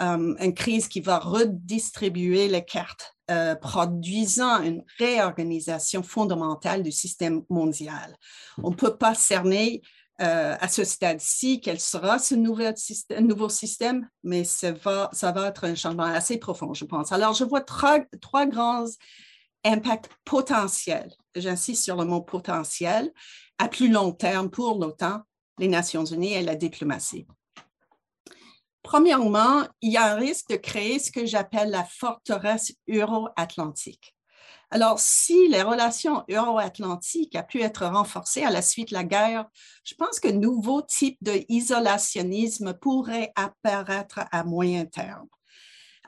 Euh, 0.00 0.36
une 0.38 0.54
crise 0.54 0.86
qui 0.86 1.00
va 1.00 1.18
redistribuer 1.18 2.46
les 2.46 2.64
cartes 2.64 3.15
euh, 3.30 3.54
produisant 3.56 4.62
une 4.62 4.84
réorganisation 4.98 6.02
fondamentale 6.02 6.82
du 6.82 6.92
système 6.92 7.42
mondial. 7.50 8.16
On 8.62 8.70
ne 8.70 8.76
peut 8.76 8.96
pas 8.96 9.14
cerner 9.14 9.82
euh, 10.22 10.56
à 10.58 10.68
ce 10.68 10.84
stade-ci 10.84 11.60
quel 11.60 11.78
sera 11.78 12.18
ce 12.18 12.34
nouveau 12.34 13.48
système, 13.48 14.08
mais 14.22 14.44
ça 14.44 14.72
va, 14.72 15.10
ça 15.12 15.32
va 15.32 15.48
être 15.48 15.64
un 15.64 15.74
changement 15.74 16.04
assez 16.04 16.38
profond, 16.38 16.72
je 16.72 16.84
pense. 16.84 17.12
Alors, 17.12 17.34
je 17.34 17.44
vois 17.44 17.60
trois, 17.60 18.00
trois 18.20 18.46
grands 18.46 18.86
impacts 19.64 20.08
potentiels. 20.24 21.12
J'insiste 21.34 21.84
sur 21.84 21.96
le 21.96 22.04
mot 22.04 22.22
potentiel 22.22 23.12
à 23.58 23.68
plus 23.68 23.90
long 23.90 24.12
terme 24.12 24.50
pour 24.50 24.78
l'OTAN, 24.78 25.22
les 25.58 25.68
Nations 25.68 26.04
unies 26.04 26.34
et 26.34 26.42
la 26.42 26.54
diplomatie. 26.54 27.26
Premièrement, 28.86 29.64
il 29.80 29.90
y 29.90 29.96
a 29.96 30.12
un 30.12 30.14
risque 30.14 30.48
de 30.48 30.54
créer 30.54 31.00
ce 31.00 31.10
que 31.10 31.26
j'appelle 31.26 31.70
la 31.70 31.82
forteresse 31.82 32.72
euro-atlantique. 32.88 34.14
Alors, 34.70 35.00
si 35.00 35.48
les 35.48 35.62
relations 35.62 36.22
euro-atlantiques 36.30 37.36
ont 37.36 37.42
pu 37.42 37.62
être 37.62 37.84
renforcées 37.84 38.44
à 38.44 38.50
la 38.50 38.62
suite 38.62 38.90
de 38.90 38.94
la 38.94 39.02
guerre, 39.02 39.46
je 39.82 39.94
pense 39.96 40.20
que 40.20 40.28
nouveaux 40.28 40.82
types 40.82 41.18
d'isolationnisme 41.20 42.74
pourraient 42.74 43.32
apparaître 43.34 44.20
à 44.30 44.44
moyen 44.44 44.86
terme. 44.86 45.26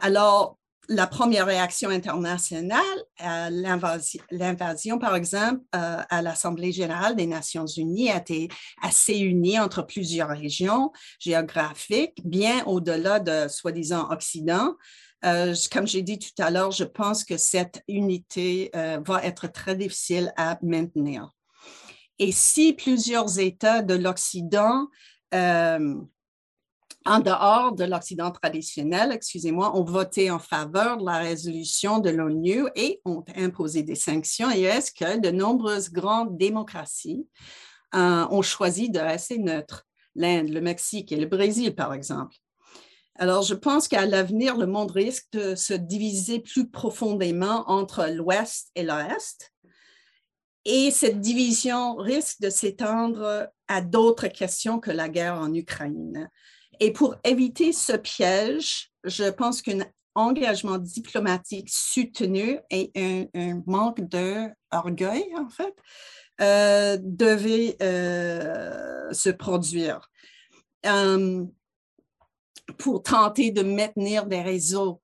Alors, 0.01 0.58
la 0.89 1.07
première 1.07 1.47
réaction 1.47 1.91
internationale 1.91 2.81
à 3.19 3.51
l'invasion, 3.51 4.99
par 4.99 5.15
exemple, 5.15 5.61
euh, 5.75 6.03
à 6.09 6.23
l'Assemblée 6.23 6.73
générale 6.73 7.15
des 7.15 7.27
Nations 7.27 7.67
unies 7.67 8.11
a 8.11 8.17
été 8.17 8.49
assez 8.83 9.19
unie 9.19 9.61
entre 9.61 9.83
plusieurs 9.83 10.31
régions 10.31 10.91
géographiques, 11.21 12.21
bien 12.25 12.65
au-delà 12.65 13.21
de 13.21 13.49
soi-disant 13.49 14.09
Occident. 14.11 14.77
Euh, 15.25 15.55
comme 15.71 15.87
j'ai 15.87 16.03
dit 16.03 16.19
tout 16.19 16.43
à 16.43 16.51
l'heure, 16.51 16.71
je 16.71 16.85
pense 16.85 17.25
que 17.25 17.37
cette 17.37 17.83
unité 17.87 18.71
euh, 18.75 18.99
va 19.05 19.23
être 19.25 19.47
très 19.49 19.77
difficile 19.77 20.33
à 20.39 20.59
maintenir. 20.63 21.31
Et 22.19 22.33
si 22.33 22.73
plusieurs 22.73 23.39
États 23.39 23.83
de 23.83 23.95
l'Occident 23.95 24.89
en 27.07 27.21
dehors 27.21 27.73
de 27.73 27.85
l'Occident 27.85 28.31
traditionnel, 28.31 29.13
excusez-moi, 29.13 29.77
ont 29.77 29.85
voté 29.85 30.31
en 30.31 30.39
faveur 30.39 30.99
de 30.99 31.05
la 31.05 31.19
résolution 31.19 32.01
de 32.01 32.11
l'ONU 32.11 32.67
et 32.75 33.01
ont 33.05 33.25
imposé 33.37 33.83
des 33.83 33.95
sanctions. 33.95 34.51
Et 34.51 34.63
est-ce 34.63 34.93
que 34.93 35.19
de 35.19 35.31
nombreuses 35.31 35.91
grandes 35.91 36.37
démocraties 36.37 37.27
euh, 37.95 38.27
ont 38.31 38.43
choisi 38.43 38.91
de 38.91 38.99
rester 38.99 39.39
neutres? 39.39 39.85
L'Inde, 40.15 40.49
le 40.49 40.61
Mexique 40.61 41.13
et 41.13 41.17
le 41.17 41.27
Brésil, 41.27 41.75
par 41.75 41.95
exemple. 41.95 42.35
Alors, 43.15 43.43
je 43.43 43.55
pense 43.55 43.89
qu'à 43.89 44.05
l'avenir, 44.05 44.57
le 44.57 44.67
monde 44.67 44.91
risque 44.91 45.27
de 45.33 45.55
se 45.55 45.75
diviser 45.75 46.41
plus 46.41 46.69
profondément 46.69 47.65
entre 47.71 48.07
l'Ouest 48.07 48.71
et 48.75 48.83
l'Est. 48.83 49.53
Et 50.65 50.91
cette 50.91 51.21
division 51.21 51.97
risque 51.97 52.41
de 52.41 52.51
s'étendre 52.51 53.49
à 53.69 53.81
d'autres 53.81 54.29
questions 54.29 54.81
que 54.81 54.91
la 54.91 55.09
guerre 55.09 55.35
en 55.35 55.53
Ukraine. 55.55 56.29
Et 56.81 56.93
pour 56.93 57.17
éviter 57.25 57.73
ce 57.73 57.93
piège, 57.93 58.91
je 59.05 59.31
pense 59.31 59.63
qu'un 59.63 59.85
engagement 60.15 60.79
diplomatique 60.79 61.69
soutenu 61.71 62.59
et 62.71 62.91
un, 63.35 63.63
manque 63.67 64.01
d'orgueil, 64.01 65.25
en 65.37 65.49
fait, 65.49 65.75
euh, 66.41 66.99
devait 67.01 67.77
euh, 67.83 69.13
se 69.13 69.31
produire. 69.31 70.09
Euh, 70.87 71.45
pour 72.77 73.03
tenter 73.03 73.51
de 73.51 73.63
maintenir 73.63 74.27
des 74.27 74.43
réseaux 74.43 75.01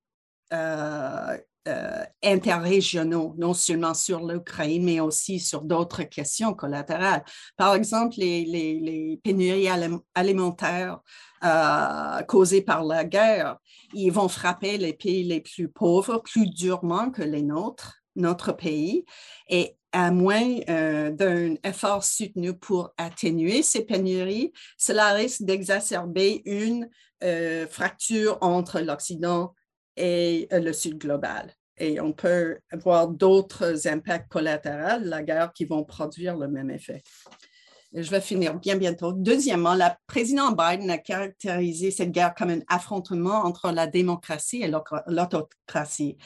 euh, 1.67 2.05
interrégionaux, 2.23 3.35
non 3.39 3.55
seulement 3.55 3.95
sur 3.95 4.23
l'Ukraine, 4.23 4.85
mais 4.85 5.01
aussi 5.01 5.41
sur 5.41 5.63
d'autres 5.63 6.03
questions 6.03 6.53
collatérales. 6.53 7.25
Par 7.57 7.75
exemple, 7.75 8.17
les, 8.19 9.19
pénuries 9.25 9.71
alimentaires 10.15 11.01
euh, 11.43 12.21
causées 12.25 12.61
par 12.61 12.85
la 12.85 13.07
guerre, 13.07 13.57
ils 13.95 14.11
vont 14.11 14.29
frapper 14.29 14.77
les 14.77 14.93
pays 14.93 15.25
les 15.25 15.41
plus 15.41 15.71
pauvres 15.71 16.19
plus 16.19 16.51
durement 16.51 17.11
que 17.11 17.23
les 17.23 17.43
nôtres, 17.43 17.95
notre 18.15 18.53
pays. 18.53 19.07
Et 19.49 19.79
à 19.93 20.11
moins 20.11 20.59
euh, 20.69 21.13
d'un 21.13 21.55
effort 21.65 22.05
soutenu 22.05 22.53
pour 22.53 22.93
atténuer 22.99 23.63
ces 23.63 23.87
pénuries, 23.87 24.53
cela 24.77 25.15
risque 25.15 25.45
d'exacerber 25.45 26.43
une 26.45 26.91
fracture 27.71 28.37
entre 28.43 28.81
l'Occident 28.81 29.55
et 29.97 30.49
euh, 30.53 30.61
le 30.61 30.73
Sud 30.73 30.99
global. 30.99 31.53
Et 31.77 32.01
on 32.01 32.13
peut 32.13 32.59
voir 32.85 33.09
d'autres 33.09 33.89
impacts 33.89 34.31
collatéraux 34.31 35.01
la 35.03 35.23
guerre 35.23 35.53
qui 35.53 35.65
vont 35.65 35.85
produire 35.85 36.37
le 36.37 36.47
même 36.47 36.71
effet. 36.71 37.03
je 37.93 38.09
vais 38.11 38.21
finir 38.21 38.55
bien 38.61 38.77
bientôt. 38.77 39.13
Deuxièmement, 39.13 39.75
la 39.75 39.99
présidente 40.07 40.57
Biden 40.57 40.89
a 40.91 40.99
caractérisé 40.99 41.91
cette 41.91 42.13
guerre 42.13 42.35
comme 42.35 42.51
un 42.51 42.61
affrontement 42.69 43.45
entre 43.45 43.73
la 43.73 43.89
démocratie 43.89 44.63
et 44.63 44.73
l'autocratie. 45.09 46.17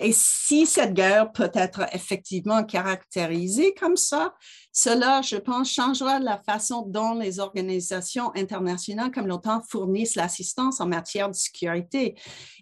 Et 0.00 0.12
si 0.12 0.66
cette 0.66 0.94
guerre 0.94 1.30
peut 1.30 1.52
être 1.54 1.86
effectivement 1.94 2.64
caractérisée 2.64 3.74
comme 3.74 3.96
ça, 3.96 4.34
cela, 4.80 5.22
je 5.22 5.34
pense, 5.34 5.72
changera 5.72 6.20
la 6.20 6.38
façon 6.38 6.82
dont 6.86 7.14
les 7.14 7.40
organisations 7.40 8.30
internationales 8.36 9.10
comme 9.10 9.26
l'OTAN 9.26 9.60
fournissent 9.68 10.14
l'assistance 10.14 10.80
en 10.80 10.86
matière 10.86 11.28
de 11.28 11.34
sécurité, 11.34 12.14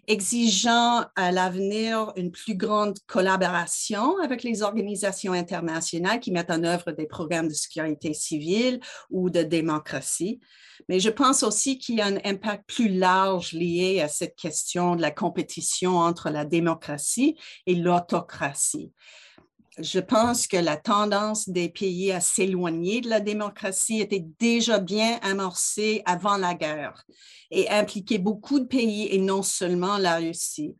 exigeant 0.07 1.05
à 1.15 1.31
l'avenir 1.31 2.11
une 2.15 2.31
plus 2.31 2.55
grande 2.55 2.97
collaboration 3.05 4.17
avec 4.17 4.41
les 4.41 4.63
organisations 4.63 5.33
internationales 5.33 6.19
qui 6.19 6.31
mettent 6.31 6.49
en 6.49 6.63
œuvre 6.63 6.91
des 6.91 7.05
programmes 7.05 7.49
de 7.49 7.53
sécurité 7.53 8.15
civile 8.15 8.79
ou 9.11 9.29
de 9.29 9.43
démocratie. 9.43 10.39
Mais 10.89 10.99
je 10.99 11.11
pense 11.11 11.43
aussi 11.43 11.77
qu'il 11.77 11.97
y 11.97 12.01
a 12.01 12.07
un 12.07 12.17
impact 12.25 12.63
plus 12.67 12.89
large 12.89 13.53
lié 13.53 14.01
à 14.01 14.07
cette 14.07 14.35
question 14.35 14.95
de 14.95 15.03
la 15.03 15.11
compétition 15.11 15.97
entre 15.97 16.31
la 16.31 16.45
démocratie 16.45 17.37
et 17.67 17.75
l'autocratie 17.75 18.91
je 19.79 19.99
pense 19.99 20.47
que 20.47 20.57
la 20.57 20.77
tendance 20.77 21.49
des 21.49 21.69
pays 21.69 22.11
à 22.11 22.19
s'éloigner 22.19 23.01
de 23.01 23.09
la 23.09 23.19
démocratie 23.19 23.99
était 23.99 24.25
déjà 24.39 24.79
bien 24.79 25.19
amorcée 25.21 26.01
avant 26.05 26.37
la 26.37 26.55
guerre 26.55 27.03
et 27.51 27.69
impliquait 27.69 28.17
beaucoup 28.17 28.59
de 28.59 28.65
pays 28.65 29.07
et 29.11 29.19
non 29.19 29.43
seulement 29.43 29.97
la 29.97 30.17
Russie. 30.17 30.75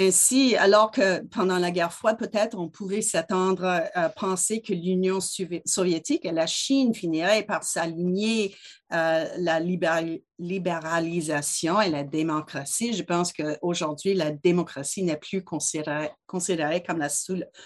Ainsi, 0.00 0.54
alors 0.54 0.92
que 0.92 1.26
pendant 1.26 1.58
la 1.58 1.72
guerre 1.72 1.92
froide, 1.92 2.18
peut-être 2.18 2.56
on 2.56 2.68
pouvait 2.68 3.02
s'attendre 3.02 3.64
à 3.94 4.08
penser 4.10 4.62
que 4.62 4.72
l'Union 4.72 5.18
soviétique 5.64 6.24
et 6.24 6.30
la 6.30 6.46
Chine 6.46 6.94
finiraient 6.94 7.42
par 7.42 7.64
s'aligner 7.64 8.54
à 8.90 9.24
la 9.38 9.58
libéralisation 9.58 11.80
et 11.80 11.90
la 11.90 12.04
démocratie. 12.04 12.92
Je 12.92 13.02
pense 13.02 13.32
qu'aujourd'hui, 13.32 14.14
la 14.14 14.30
démocratie 14.30 15.02
n'est 15.02 15.16
plus 15.16 15.42
considérée, 15.42 16.12
considérée, 16.28 16.84
comme 16.84 16.98
la 16.98 17.10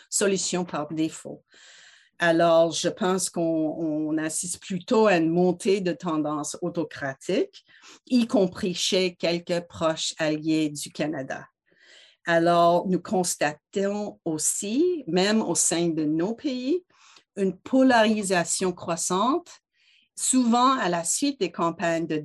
solution 0.09 0.65
par 0.65 0.89
défaut. 0.89 1.45
Alors, 2.19 2.73
je 2.73 2.89
pense 2.89 3.29
qu'on 3.29 4.17
assiste 4.17 4.59
plutôt 4.62 5.07
à 5.07 5.17
une 5.17 5.29
montée 5.29 5.83
de 5.83 5.93
tendance 5.93 6.57
autocratique, 6.62 7.62
y 8.07 8.27
compris 8.27 8.73
chez 8.73 9.17
quelques 9.17 9.61
proches 9.69 10.15
alliés 10.17 10.71
du 10.71 10.91
Canada. 10.91 11.45
Alors, 12.25 12.87
nous 12.87 13.00
constatons 13.00 14.21
aussi, 14.25 15.02
même 15.09 15.43
au 15.43 15.57
sein 15.57 15.88
de 15.88 16.05
nos 16.05 16.35
pays, 16.35 16.85
une 17.37 17.57
polarisation 17.57 18.73
croissante, 18.73 19.50
souvent 20.14 20.79
à 20.79 20.88
la 20.88 21.02
suite 21.02 21.41
des 21.41 21.50
campagnes 21.50 22.07
de 22.07 22.23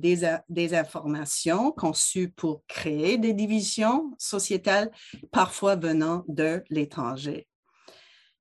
désinformation 0.48 1.72
conçues 1.72 2.28
pour 2.28 2.62
créer 2.68 3.18
des 3.18 3.32
divisions 3.32 4.12
sociétales, 4.18 4.92
parfois 5.32 5.74
venant 5.74 6.24
de 6.28 6.62
l'étranger. 6.70 7.48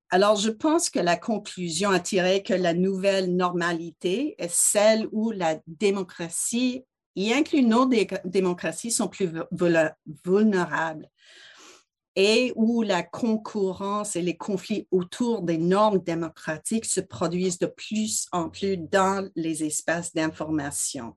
Alors, 0.10 0.36
je 0.36 0.52
pense 0.52 0.90
que 0.90 1.00
la 1.00 1.18
conclusion 1.18 1.90
à 1.90 2.00
tirer 2.00 2.44
que 2.44 2.54
la 2.54 2.74
nouvelle 2.74 3.36
normalité 3.36 4.36
est 4.38 4.52
celle 4.52 5.08
où 5.12 5.32
la 5.32 5.60
démocratie, 5.66 6.86
y 7.16 7.34
inclut 7.34 7.64
nos 7.64 7.90
démocraties, 8.26 8.92
sont 8.92 9.08
plus 9.08 9.32
vulnérables 10.24 11.10
et 12.20 12.52
où 12.56 12.82
la 12.82 13.04
concurrence 13.04 14.16
et 14.16 14.24
les 14.24 14.36
conflits 14.36 14.88
autour 14.90 15.44
des 15.44 15.60
normes 15.60 16.00
démocratiques 16.00 16.86
se 16.86 17.00
produisent 17.00 17.60
de 17.60 17.68
plus 17.68 18.26
en 18.32 18.50
plus 18.50 18.76
dans 18.76 19.30
les 19.36 19.64
espaces 19.64 20.16
d'information. 20.16 21.16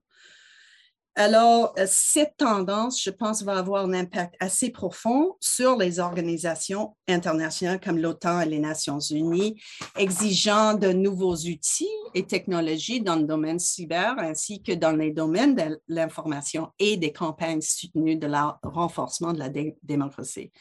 Alors, 1.17 1.75
euh, 1.77 1.87
cette 1.89 2.37
tendance, 2.37 3.03
je 3.03 3.11
pense, 3.11 3.43
va 3.43 3.59
avoir 3.59 3.85
un 3.85 3.93
impact 3.93 4.37
assez 4.39 4.71
profond 4.71 5.35
sur 5.41 5.77
les 5.77 5.99
organisations 5.99 6.97
internationales 7.09 7.81
comme 7.81 7.99
l'OTAN 7.99 8.41
et 8.41 8.47
les 8.47 8.61
Nations 8.61 9.01
unies, 9.01 9.61
exigeant 9.97 10.75
de 10.75 10.93
nouveaux 10.93 11.35
outils 11.35 11.89
et 12.15 12.27
technologies 12.27 13.01
dans 13.01 13.17
le 13.17 13.25
domaine 13.25 13.59
cyber 13.59 14.15
ainsi 14.19 14.63
que 14.63 14.73
dans 14.73 14.93
les 14.93 15.11
domaines 15.11 15.57
de 15.57 15.81
l'information 15.89 16.69
et 16.79 16.97
des 16.97 17.13
campagnes 17.13 17.61
soutenues 17.61 18.17
de 18.17 18.29
renforcement 18.63 19.33
de 19.33 19.41
la 19.41 19.51
démocratie. 19.83 20.53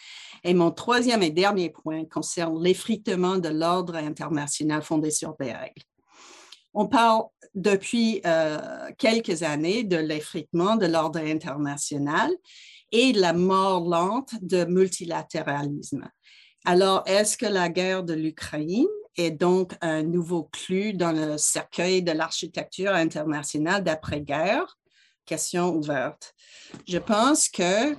Et 0.44 0.56
mon 0.56 0.72
troisième 0.72 1.22
et 1.22 1.30
dernier 1.30 1.70
point 1.70 2.06
concerne 2.06 2.62
l'effritement 2.62 3.38
de 3.38 3.50
l'ordre 3.50 3.96
international 3.96 4.82
fondé 4.82 5.12
sur 5.12 5.36
des 5.40 5.54
règles. 5.54 5.84
On 6.74 6.88
parle 6.88 7.24
depuis 7.56 8.22
euh, 8.26 8.90
quelques 8.98 9.44
années 9.44 9.84
de 9.84 9.98
l'effritement 9.98 10.76
de 10.76 10.86
l'ordre 10.86 11.20
international 11.20 12.32
et 12.92 13.12
de 13.12 13.20
la 13.20 13.34
mort 13.34 13.88
lente 13.88 14.34
de 14.42 14.66
multilatéralisme. 14.66 16.10
Alors, 16.66 17.04
est-ce 17.06 17.38
que 17.38 17.46
la 17.46 17.70
guerre 17.70 18.04
de 18.04 18.14
l'Ukraine 18.14 18.86
est 19.16 19.32
donc 19.32 19.74
un 19.82 20.04
nouveau 20.04 20.50
clou 20.52 20.94
dans 20.94 21.12
le 21.12 21.38
cercueil 21.38 22.04
de 22.04 22.12
l'architecture 22.12 22.94
internationale 22.94 23.84
d'après-guerre? 23.84 24.78
Question 25.26 25.76
ouverte. 25.76 26.34
Je 26.88 26.98
pense 26.98 27.50
que 27.50 27.96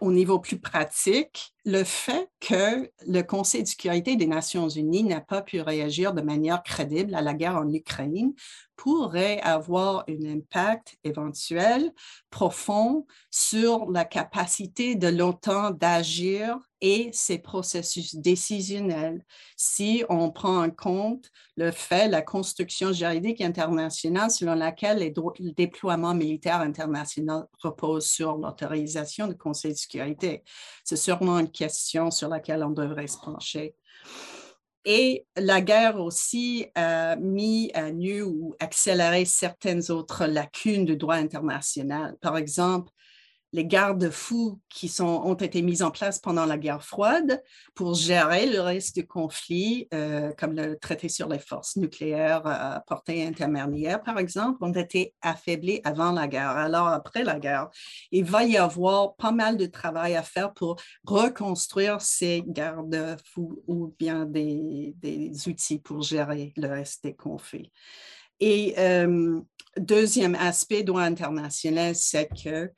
au 0.00 0.12
niveau 0.12 0.38
plus 0.38 0.58
pratique, 0.58 1.52
le 1.68 1.84
fait 1.84 2.30
que 2.40 2.90
le 3.06 3.20
Conseil 3.20 3.62
de 3.62 3.68
sécurité 3.68 4.16
des 4.16 4.26
Nations 4.26 4.70
unies 4.70 5.04
n'a 5.04 5.20
pas 5.20 5.42
pu 5.42 5.60
réagir 5.60 6.14
de 6.14 6.22
manière 6.22 6.62
crédible 6.62 7.14
à 7.14 7.20
la 7.20 7.34
guerre 7.34 7.56
en 7.56 7.68
Ukraine 7.70 8.32
pourrait 8.74 9.40
avoir 9.40 10.04
un 10.08 10.24
impact 10.24 10.96
éventuel 11.04 11.92
profond 12.30 13.06
sur 13.30 13.90
la 13.90 14.06
capacité 14.06 14.94
de 14.94 15.08
l'OTAN 15.08 15.72
d'agir 15.72 16.58
et 16.80 17.10
ses 17.12 17.38
processus 17.38 18.14
décisionnels 18.14 19.24
si 19.56 20.04
on 20.08 20.30
prend 20.30 20.64
en 20.64 20.70
compte 20.70 21.28
le 21.56 21.72
fait, 21.72 22.06
la 22.06 22.22
construction 22.22 22.92
juridique 22.92 23.40
internationale 23.40 24.30
selon 24.30 24.54
laquelle 24.54 25.00
le 25.00 25.50
déploiement 25.50 26.14
militaire 26.14 26.60
international 26.60 27.46
repose 27.60 28.06
sur 28.06 28.36
l'autorisation 28.36 29.26
du 29.26 29.36
Conseil 29.36 29.72
de 29.72 29.76
sécurité. 29.76 30.44
C'est 30.84 30.96
sûrement 30.96 31.44
question 31.58 32.10
sur 32.10 32.28
laquelle 32.28 32.62
on 32.62 32.70
devrait 32.70 33.08
se 33.08 33.18
pencher. 33.18 33.74
Et 34.84 35.26
la 35.36 35.60
guerre 35.60 36.00
aussi 36.00 36.66
a 36.74 37.16
mis 37.16 37.70
à 37.74 37.90
nu 37.90 38.22
ou 38.22 38.54
accéléré 38.60 39.24
certaines 39.24 39.90
autres 39.90 40.24
lacunes 40.26 40.84
du 40.84 40.96
droit 40.96 41.16
international. 41.16 42.16
Par 42.22 42.36
exemple, 42.38 42.90
les 43.52 43.64
garde-fous 43.64 44.60
qui 44.68 44.94
ont 45.00 45.34
été 45.34 45.62
mis 45.62 45.82
en 45.82 45.90
place 45.90 46.18
pendant 46.18 46.44
la 46.44 46.58
guerre 46.58 46.84
froide 46.84 47.42
pour 47.74 47.94
gérer 47.94 48.46
le 48.46 48.60
risque 48.60 48.94
du 48.94 49.06
conflit, 49.06 49.88
euh, 49.94 50.32
comme 50.36 50.54
le 50.54 50.78
traité 50.78 51.08
sur 51.08 51.28
les 51.28 51.38
forces 51.38 51.76
nucléaires 51.76 52.46
à 52.46 52.80
portée 52.86 53.26
intermédiaire, 53.26 54.02
par 54.02 54.18
exemple, 54.18 54.62
ont 54.62 54.72
été 54.72 55.14
affaiblis 55.22 55.80
avant 55.84 56.12
la 56.12 56.28
guerre. 56.28 56.50
Alors, 56.50 56.88
après 56.88 57.24
la 57.24 57.38
guerre, 57.38 57.68
il 58.12 58.24
va 58.24 58.44
y 58.44 58.58
avoir 58.58 59.14
pas 59.16 59.32
mal 59.32 59.56
de 59.56 59.66
travail 59.66 60.14
à 60.14 60.22
faire 60.22 60.52
pour 60.52 60.76
reconstruire 61.06 62.02
ces 62.02 62.42
garde-fous 62.46 63.62
ou 63.66 63.94
bien 63.98 64.26
des, 64.26 64.94
outils 65.46 65.78
pour 65.78 66.02
gérer 66.02 66.52
le 66.56 66.68
reste 66.68 67.04
des 67.04 67.14
conflits. 67.14 67.72
Et 68.40 68.74
euh, 68.78 69.40
deuxième 69.76 70.34
aspect 70.34 70.82
droit 70.82 71.02
international, 71.02 71.94
c'est 71.94 72.28
que 72.28 72.70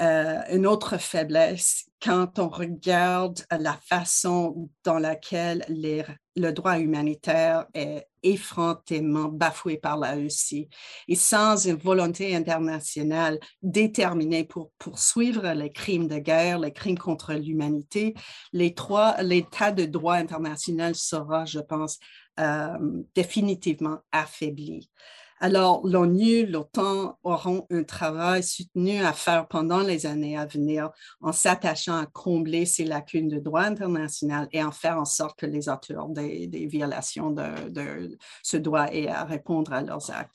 euh, 0.00 0.40
une 0.52 0.66
autre 0.66 0.98
faiblesse 0.98 1.88
quand 2.00 2.38
on 2.38 2.48
regarde 2.48 3.40
la 3.50 3.76
façon 3.84 4.70
dans 4.84 4.98
laquelle 5.00 5.64
le 5.68 6.52
droit 6.52 6.78
humanitaire 6.78 7.66
est 7.74 8.06
effrontément 8.22 9.24
bafoué 9.24 9.76
par 9.76 9.96
la 9.96 10.12
Russie 10.12 10.68
et 11.08 11.16
sans 11.16 11.66
une 11.66 11.74
volonté 11.76 12.36
internationale 12.36 13.40
déterminée 13.62 14.44
pour 14.44 14.70
poursuivre 14.78 15.52
les 15.52 15.72
crimes 15.72 16.06
de 16.06 16.18
guerre, 16.18 16.60
les 16.60 16.72
crimes 16.72 16.98
contre 16.98 17.34
l'humanité, 17.34 18.14
l'état 18.52 19.72
de 19.72 19.84
droit 19.84 20.14
international 20.14 20.94
sera, 20.94 21.44
je 21.44 21.60
pense, 21.60 21.98
euh, 22.38 23.02
définitivement 23.16 23.98
affaibli. 24.12 24.88
Alors, 25.40 25.86
l'ONU, 25.86 26.46
l'OTAN 26.46 27.16
auront 27.22 27.66
un 27.70 27.84
travail 27.84 28.42
soutenu 28.42 29.04
à 29.04 29.12
faire 29.12 29.46
pendant 29.46 29.80
les 29.80 30.04
années 30.04 30.36
à 30.36 30.46
venir 30.46 30.90
en 31.20 31.30
s'attachant 31.30 31.96
à 31.96 32.06
combler 32.06 32.66
ces 32.66 32.84
lacunes 32.84 33.28
de 33.28 33.38
droit 33.38 33.62
international 33.62 34.48
et 34.52 34.62
en 34.62 34.72
faire 34.72 34.98
en 34.98 35.04
sorte 35.04 35.38
que 35.38 35.46
les 35.46 35.68
auteurs 35.68 36.08
des, 36.08 36.66
violations 36.68 37.30
de, 37.30 38.18
ce 38.42 38.56
droit 38.56 38.86
aient 38.92 39.06
à 39.06 39.24
répondre 39.24 39.72
à 39.72 39.82
leurs 39.82 40.10
actes. 40.10 40.34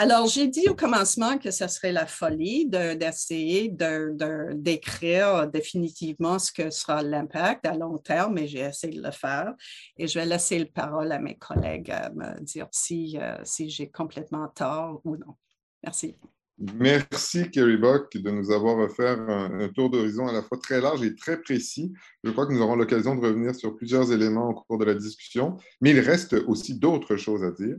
Alors, 0.00 0.28
j'ai 0.28 0.46
dit 0.46 0.68
au 0.68 0.76
commencement 0.76 1.38
que 1.38 1.50
ce 1.50 1.66
serait 1.66 1.90
la 1.90 2.06
folie 2.06 2.66
d'essayer 2.66 3.68
de, 3.68 4.52
d'écrire 4.52 5.48
définitivement 5.48 6.38
ce 6.38 6.52
que 6.52 6.70
sera 6.70 7.02
l'impact 7.02 7.66
à 7.66 7.74
long 7.74 7.98
terme, 7.98 8.34
mais 8.34 8.46
j'ai 8.46 8.60
essayé 8.60 8.96
de 8.96 9.02
le 9.02 9.10
faire. 9.10 9.52
Et 9.96 10.06
je 10.06 10.16
vais 10.16 10.24
laisser 10.24 10.60
la 10.60 10.66
parole 10.66 11.10
à 11.10 11.18
mes 11.18 11.36
collègues 11.36 11.90
à 11.90 12.10
me 12.10 12.40
dire 12.44 12.68
si, 12.70 13.18
euh, 13.20 13.38
si 13.42 13.70
j'ai 13.70 13.90
complètement 13.90 14.46
tort 14.46 15.00
ou 15.02 15.16
non. 15.16 15.34
Merci. 15.82 16.14
Merci, 16.60 17.48
Kerry 17.52 17.76
Buck, 17.76 18.16
de 18.16 18.30
nous 18.32 18.50
avoir 18.50 18.78
offert 18.78 19.20
un, 19.20 19.68
tour 19.68 19.90
d'horizon 19.90 20.26
à 20.26 20.32
la 20.32 20.42
fois 20.42 20.58
très 20.58 20.80
large 20.80 21.04
et 21.04 21.14
très 21.14 21.40
précis. 21.40 21.92
Je 22.24 22.32
crois 22.32 22.46
que 22.46 22.52
nous 22.52 22.60
aurons 22.60 22.74
l'occasion 22.74 23.14
de 23.14 23.24
revenir 23.24 23.54
sur 23.54 23.76
plusieurs 23.76 24.12
éléments 24.12 24.50
au 24.50 24.54
cours 24.54 24.78
de 24.78 24.84
la 24.84 24.94
discussion, 24.94 25.56
mais 25.80 25.90
il 25.90 26.00
reste 26.00 26.32
aussi 26.48 26.76
d'autres 26.76 27.16
choses 27.16 27.44
à 27.44 27.52
dire. 27.52 27.76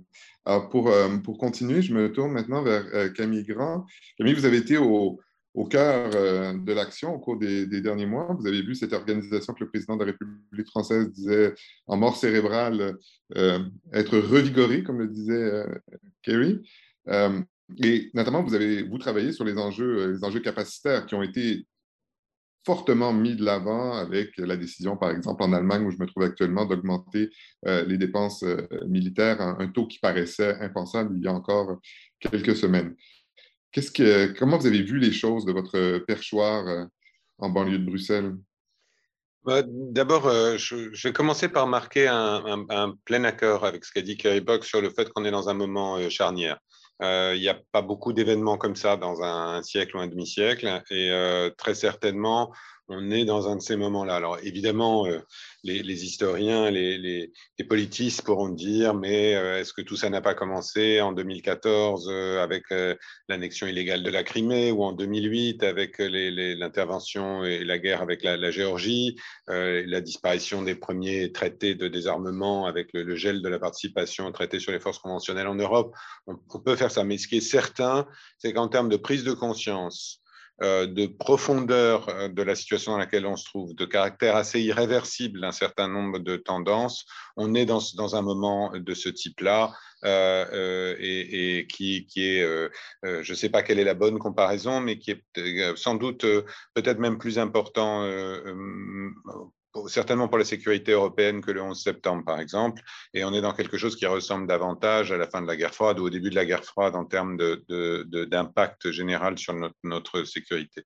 Pour, 0.72 0.90
euh, 0.90 1.18
pour 1.18 1.38
continuer, 1.38 1.82
je 1.82 1.94
me 1.94 2.10
tourne 2.12 2.32
maintenant 2.32 2.64
vers 2.64 2.86
euh, 2.94 3.10
Camille 3.10 3.44
Grand. 3.44 3.86
Camille, 4.18 4.34
vous 4.34 4.46
avez 4.46 4.58
été 4.58 4.78
au, 4.78 5.20
cœur 5.70 6.12
euh, 6.16 6.54
de 6.54 6.72
l'action 6.72 7.14
au 7.14 7.20
cours 7.20 7.38
des, 7.38 7.66
derniers 7.82 8.06
mois. 8.06 8.34
Vous 8.40 8.48
avez 8.48 8.62
vu 8.62 8.76
cette 8.76 8.94
organisation 8.94 9.54
que 9.54 9.66
le 9.66 9.70
président 9.70 9.98
de 9.98 10.06
la 10.06 10.12
République 10.12 10.68
française 10.68 11.12
disait 11.12 11.54
en 11.86 11.98
mort 11.98 12.16
cérébrale, 12.16 12.96
être 13.36 14.18
revigorée, 14.18 14.84
comme 14.84 15.00
le 15.00 15.08
disait 15.08 15.66
Kerry. 16.24 16.62
Et 17.78 18.10
notamment, 18.14 18.44
vous 18.44 18.56
avez 18.56 18.84
vous 18.84 18.98
travaillé 18.98 19.32
sur 19.32 19.46
les 19.46 19.58
enjeux, 19.58 20.00
euh, 20.00 20.14
les 20.14 20.24
enjeux 20.24 20.40
capacitaires 20.40 21.06
qui 21.06 21.16
ont 21.16 21.24
été 21.24 21.68
fortement 22.66 23.14
mis 23.14 23.36
de 23.36 23.44
l'avant 23.44 23.94
avec 23.94 24.32
la 24.38 24.58
décision, 24.58 24.98
par 24.98 25.12
exemple, 25.12 25.44
en 25.44 25.54
Allemagne, 25.54 25.86
où 25.86 25.92
je 25.92 25.98
me 25.98 26.06
trouve 26.06 26.24
actuellement, 26.24 26.66
d'augmenter 26.66 27.30
euh, 27.68 27.86
les 27.86 27.98
dépenses 27.98 28.44
euh, 28.44 28.68
militaires 28.88 29.40
à 29.42 29.62
un 29.62 29.68
taux 29.68 29.88
qui 29.88 30.00
paraissait 30.00 30.56
impensable 30.60 31.16
il 31.18 31.24
y 31.24 31.28
a 31.28 31.34
encore 31.34 31.78
quelques 32.20 32.56
semaines. 32.56 32.96
Qu'est-ce 33.72 33.92
que, 33.92 34.38
comment 34.38 34.58
vous 34.58 34.68
avez 34.68 34.82
vu 34.82 34.98
les 34.98 35.12
choses 35.12 35.46
de 35.46 35.52
votre 35.52 36.00
perchoir 36.00 36.88
en 37.38 37.50
banlieue 37.50 37.78
de 37.78 37.86
Bruxelles? 37.86 38.36
Bah, 39.44 39.62
d'abord, 39.66 40.24
je, 40.58 41.02
vais 41.04 41.14
commencer 41.14 41.50
par 41.50 41.68
marquer 41.68 42.08
un, 42.08 42.96
plein 43.06 43.24
accord 43.26 43.66
avec 43.66 43.86
ce 43.86 43.92
qu'a 43.92 44.02
dit 44.02 44.18
Kerry 44.18 44.42
Box 44.42 44.68
sur 44.68 44.82
le 44.82 44.90
fait 44.90 45.10
qu'on 45.10 45.24
est 45.24 45.32
dans 45.32 45.50
un 45.50 45.54
moment 45.54 46.10
charnière. 46.10 46.60
Euh, 47.02 47.34
il 47.36 47.42
n'y 47.42 47.50
a 47.50 47.58
pas 47.72 47.82
beaucoup 47.82 48.14
d'événements 48.14 48.58
comme 48.58 48.76
ça 48.76 48.98
dans 48.98 49.22
un, 49.22 49.62
siècle 49.64 49.98
ou 49.98 50.00
un 50.00 50.08
demi-siècle, 50.08 50.82
et 50.92 51.52
très 51.58 51.76
certainement, 51.76 52.52
on 52.90 53.12
est 53.12 53.24
dans 53.24 53.48
un 53.48 53.56
de 53.56 53.62
ces 53.62 53.76
moments-là. 53.76 54.16
Alors 54.16 54.40
évidemment, 54.44 55.06
euh, 55.06 55.20
les, 55.64 56.04
historiens, 56.04 56.72
les, 56.72 56.98
les, 56.98 57.32
politistes 57.64 58.24
pourront 58.24 58.50
dire, 58.50 58.96
mais 58.96 59.36
euh, 59.36 59.60
est-ce 59.60 59.74
que 59.74 59.82
tout 59.82 59.96
ça 59.96 60.10
n'a 60.10 60.22
pas 60.22 60.34
commencé 60.34 61.00
en 61.00 61.12
2014 61.12 62.10
euh, 62.10 62.44
avec 62.44 62.64
l'annexion 63.28 63.68
illégale 63.68 64.02
de 64.02 64.10
la 64.10 64.24
Crimée 64.24 64.72
ou 64.72 64.84
en 64.84 64.92
2008 64.92 65.64
avec 65.64 66.00
l'intervention 66.00 67.44
et 67.46 67.64
la 67.64 67.78
guerre 67.78 68.02
avec 68.02 68.24
la, 68.24 68.52
Géorgie, 68.52 69.16
la 69.48 70.02
disparition 70.02 70.64
des 70.64 70.76
premiers 70.76 71.32
traités 71.32 71.76
de 71.76 71.88
désarmement 71.88 72.66
avec 72.66 72.90
le, 72.94 73.16
gel 73.16 73.42
de 73.42 73.50
la 73.50 73.60
participation 73.60 74.26
au 74.26 74.32
traité 74.32 74.60
sur 74.60 74.72
les 74.72 74.80
forces 74.80 75.00
conventionnelles 75.00 75.48
en 75.48 75.56
Europe? 75.56 75.94
On 76.26 76.60
peut 76.60 76.76
faire 76.76 76.92
ça. 76.92 77.04
Mais 77.04 77.18
ce 77.18 77.28
qui 77.28 77.38
est 77.38 77.42
certain, 77.42 78.08
c'est 78.40 78.54
qu'en 78.54 78.68
termes 78.68 78.90
de 78.90 78.98
prise 78.98 79.24
de 79.24 79.34
conscience, 79.34 80.22
de 80.62 81.08
profondeur 81.08 82.10
euh, 82.10 82.28
de 82.28 82.42
la 82.42 82.56
situation 82.56 82.94
dans 82.94 82.98
laquelle 82.98 83.26
on 83.26 83.36
se 83.36 83.46
trouve, 83.46 83.76
de 83.76 83.86
caractère 83.86 84.36
assez 84.36 84.62
irréversible 84.62 85.42
d'un 85.42 85.52
certain 85.52 85.88
nombre 85.88 86.20
de 86.20 86.36
tendances, 86.36 87.06
on 87.38 87.56
est 87.56 87.66
dans, 87.66 87.80
dans 87.96 88.16
un 88.16 88.22
moment 88.22 88.72
de 88.76 88.94
ce 88.94 89.10
type-là. 89.10 89.74
Euh, 90.06 90.96
et, 90.98 91.68
qui, 91.68 92.06
qui, 92.06 92.24
est, 92.24 92.70
je 93.04 93.30
ne 93.30 93.36
sais 93.36 93.50
pas 93.50 93.64
quelle 93.64 93.80
est 93.80 93.84
la 93.84 93.96
bonne 93.96 94.18
comparaison, 94.18 94.80
mais 94.80 94.98
qui 94.98 95.12
est 95.12 95.76
sans 95.76 95.96
doute 95.96 96.22
peut-être 96.74 97.00
même 97.00 97.18
plus 97.18 97.38
important 97.38 98.08
certainement 99.88 100.28
pour 100.28 100.38
la 100.38 100.46
sécurité 100.46 100.94
européenne 100.94 101.42
que 101.42 101.52
le 101.52 101.62
11 101.62 101.82
septembre, 101.82 102.24
par 102.26 102.40
exemple, 102.40 102.82
et 103.14 103.24
on 103.24 103.34
est 103.34 103.42
dans 103.42 103.54
quelque 103.54 103.78
chose 103.78 103.96
qui 103.96 104.06
ressemble 104.06 104.48
davantage 104.48 105.12
à 105.12 105.18
la 105.18 105.28
fin 105.28 105.42
de 105.42 105.48
la 105.48 105.56
guerre 105.56 105.74
froide 105.74 106.00
ou 106.00 106.06
au 106.06 106.10
début 106.10 106.30
de 106.30 106.36
la 106.36 106.46
guerre 106.46 106.64
froide 106.64 106.96
en 106.96 107.06
termes 107.06 107.38
d'impact 107.38 108.88
de, 108.88 108.92
général 108.92 109.38
sur 109.38 109.54
notre, 109.84 110.24
sécurité. 110.24 110.84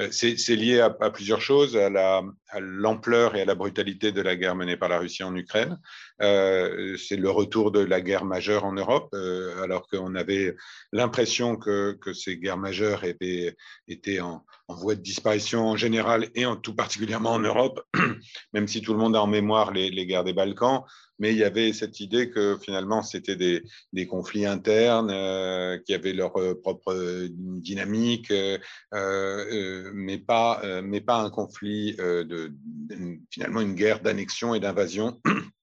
Euh, 0.00 0.08
c'est 0.10 0.56
lié 0.56 0.80
à, 0.80 0.90
plusieurs 1.10 1.40
choses, 1.40 1.76
à 1.76 2.22
l'ampleur 2.60 3.36
et 3.36 3.42
à 3.42 3.44
la 3.44 3.54
brutalité 3.54 4.12
de 4.12 4.22
la 4.22 4.36
guerre 4.36 4.54
menée 4.54 4.76
par 4.76 4.88
la 4.88 4.98
Russie 4.98 5.24
en 5.24 5.34
Ukraine. 5.34 5.78
Euh, 6.22 6.96
c'est 6.96 7.16
le 7.16 7.30
retour 7.30 7.70
de 7.72 7.80
la 7.80 8.00
guerre 8.00 8.24
majeure 8.24 8.64
en 8.64 8.72
Europe, 8.72 9.08
euh, 9.14 9.62
alors 9.62 9.88
qu'on 9.88 10.14
avait 10.14 10.54
l'impression 10.92 11.56
que, 11.56 11.98
ces 12.12 12.38
guerres 12.38 12.58
majeures 12.58 13.04
étaient, 13.04 13.56
étaient 13.88 14.20
en, 14.20 14.44
en 14.70 14.74
voie 14.74 14.94
de 14.94 15.00
disparition 15.00 15.66
en 15.66 15.76
général 15.76 16.28
et 16.36 16.46
en 16.46 16.54
tout 16.54 16.74
particulièrement 16.74 17.32
en 17.32 17.40
Europe. 17.40 17.82
même 18.52 18.68
si 18.68 18.80
tout 18.82 18.92
le 18.92 19.00
monde 19.00 19.16
a 19.16 19.22
en 19.22 19.26
mémoire 19.26 19.72
les, 19.72 20.06
guerres 20.06 20.24
des 20.24 20.32
Balkans, 20.32 20.82
mais 21.18 21.32
il 21.32 21.38
y 21.38 21.44
avait 21.44 21.72
cette 21.72 21.98
idée 21.98 22.30
que 22.30 22.56
finalement 22.56 23.02
c'était 23.02 23.36
des, 23.36 24.06
conflits 24.06 24.46
internes 24.46 25.10
euh, 25.10 25.78
qui 25.84 25.92
avaient 25.92 26.12
leur 26.12 26.36
euh, 26.36 26.54
propre 26.54 26.94
dynamique, 27.36 28.30
euh, 28.30 29.90
mais, 29.92 30.18
pas, 30.18 30.62
mais 30.82 31.00
pas 31.00 31.20
un 31.20 31.30
conflit 31.30 31.96
de, 31.96 32.52
finalement 33.30 33.60
une 33.60 33.74
guerre 33.74 34.00
d'annexion 34.00 34.54
et 34.54 34.60
d'invasion 34.60 35.20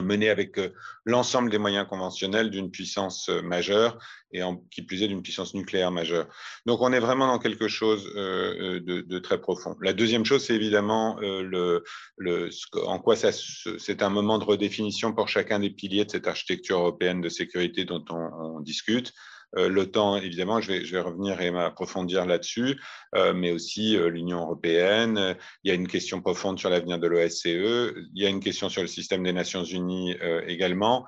menée 0.00 0.28
avec 0.30 0.58
euh, 0.58 0.72
l'ensemble 1.04 1.50
des 1.50 1.58
moyens 1.58 1.86
conventionnels 1.88 2.50
d'une 2.50 2.70
puissance 2.70 3.28
euh, 3.28 3.42
majeure 3.42 3.98
et 4.32 4.42
en, 4.42 4.56
qui 4.70 4.82
plus 4.82 5.02
est 5.02 5.08
d'une 5.08 5.22
puissance 5.22 5.54
nucléaire 5.54 5.90
majeure. 5.90 6.26
Donc 6.66 6.80
on 6.80 6.92
est 6.92 7.00
vraiment 7.00 7.26
dans 7.26 7.38
quelque 7.38 7.68
chose 7.68 8.10
euh, 8.16 8.80
de, 8.80 9.18
très 9.18 9.40
profond. 9.40 9.76
La 9.82 9.92
deuxième 9.92 10.24
chose, 10.24 10.44
c'est 10.44 10.54
évidemment 10.54 11.18
le, 11.20 11.84
le, 12.16 12.50
en 12.86 12.98
quoi 12.98 13.14
c'est 13.14 14.02
un 14.02 14.08
moment 14.08 14.38
de 14.38 14.44
redéfinition 14.44 15.12
pour 15.12 15.28
chacun 15.28 15.60
des 15.60 15.70
piliers 15.70 16.06
de 16.06 16.10
cette 16.10 16.26
architecture 16.26 16.78
européenne 16.78 17.20
de 17.20 17.28
sécurité 17.28 17.84
dont 17.84 18.04
on 18.08 18.60
discute. 18.60 19.12
Euh, 19.56 19.68
L'OTAN, 19.68 20.16
évidemment, 20.16 20.60
je 20.60 20.72
vais, 20.72 21.00
revenir 21.00 21.40
et 21.40 21.50
m'approfondir 21.50 22.26
là-dessus, 22.26 22.80
euh, 23.14 23.32
mais 23.34 23.52
aussi 23.52 23.96
euh, 23.96 24.08
l'Union 24.08 24.40
européenne. 24.40 25.36
Il 25.64 25.68
y 25.68 25.70
a 25.70 25.74
une 25.74 25.88
question 25.88 26.20
profonde 26.20 26.58
sur 26.58 26.70
l'avenir 26.70 26.98
de 26.98 27.06
l'OSCE. 27.06 27.46
Il 27.46 28.22
y 28.22 28.26
a 28.26 28.28
une 28.28 28.40
question 28.40 28.68
sur 28.68 28.82
le 28.82 28.88
système 28.88 29.22
des 29.22 29.32
Nations 29.32 29.64
unies 29.64 30.14
également. 30.46 31.06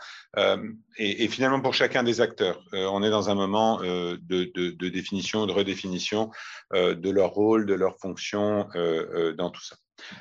Et, 0.96 1.28
finalement, 1.28 1.60
pour 1.60 1.74
chacun 1.74 2.02
des 2.02 2.20
acteurs, 2.20 2.62
on 2.72 3.02
est 3.02 3.10
dans 3.10 3.30
un 3.30 3.34
moment 3.34 3.80
de, 3.80 4.88
définition, 4.88 5.46
de 5.46 5.52
redéfinition 5.52 6.30
de 6.72 7.10
leur 7.10 7.30
rôle, 7.30 7.66
de 7.66 7.74
leur 7.74 7.98
fonction 7.98 8.68
dans 9.36 9.50
tout 9.50 9.62
ça. 9.62 9.76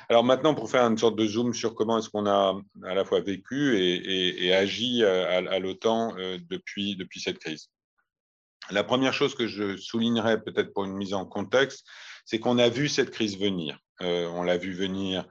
Alors 0.08 0.24
maintenant, 0.24 0.54
pour 0.54 0.70
faire 0.70 0.84
une 0.84 0.98
sorte 0.98 1.16
de 1.16 1.26
zoom 1.26 1.52
sur 1.52 1.74
comment 1.74 1.98
est-ce 1.98 2.08
qu'on 2.08 2.26
a 2.26 2.60
à 2.84 2.94
la 2.94 3.04
fois 3.04 3.20
vécu 3.20 3.76
et, 3.78 4.54
agi 4.54 5.04
à, 5.04 5.58
l'OTAN 5.58 6.14
depuis 6.48 6.96
cette 7.20 7.38
crise. 7.38 7.70
La 8.70 8.84
première 8.84 9.12
chose 9.12 9.34
que 9.34 9.46
je 9.46 9.76
soulignerais 9.76 10.42
peut-être 10.42 10.72
pour 10.72 10.84
une 10.84 10.94
mise 10.94 11.14
en 11.14 11.26
contexte, 11.26 11.86
c'est 12.24 12.38
qu'on 12.38 12.58
a 12.58 12.68
vu 12.68 12.88
cette 12.88 13.10
crise 13.10 13.38
venir. 13.38 13.78
Euh, 14.02 14.26
on 14.28 14.42
l'a 14.42 14.56
vu 14.56 14.72
venir 14.72 15.26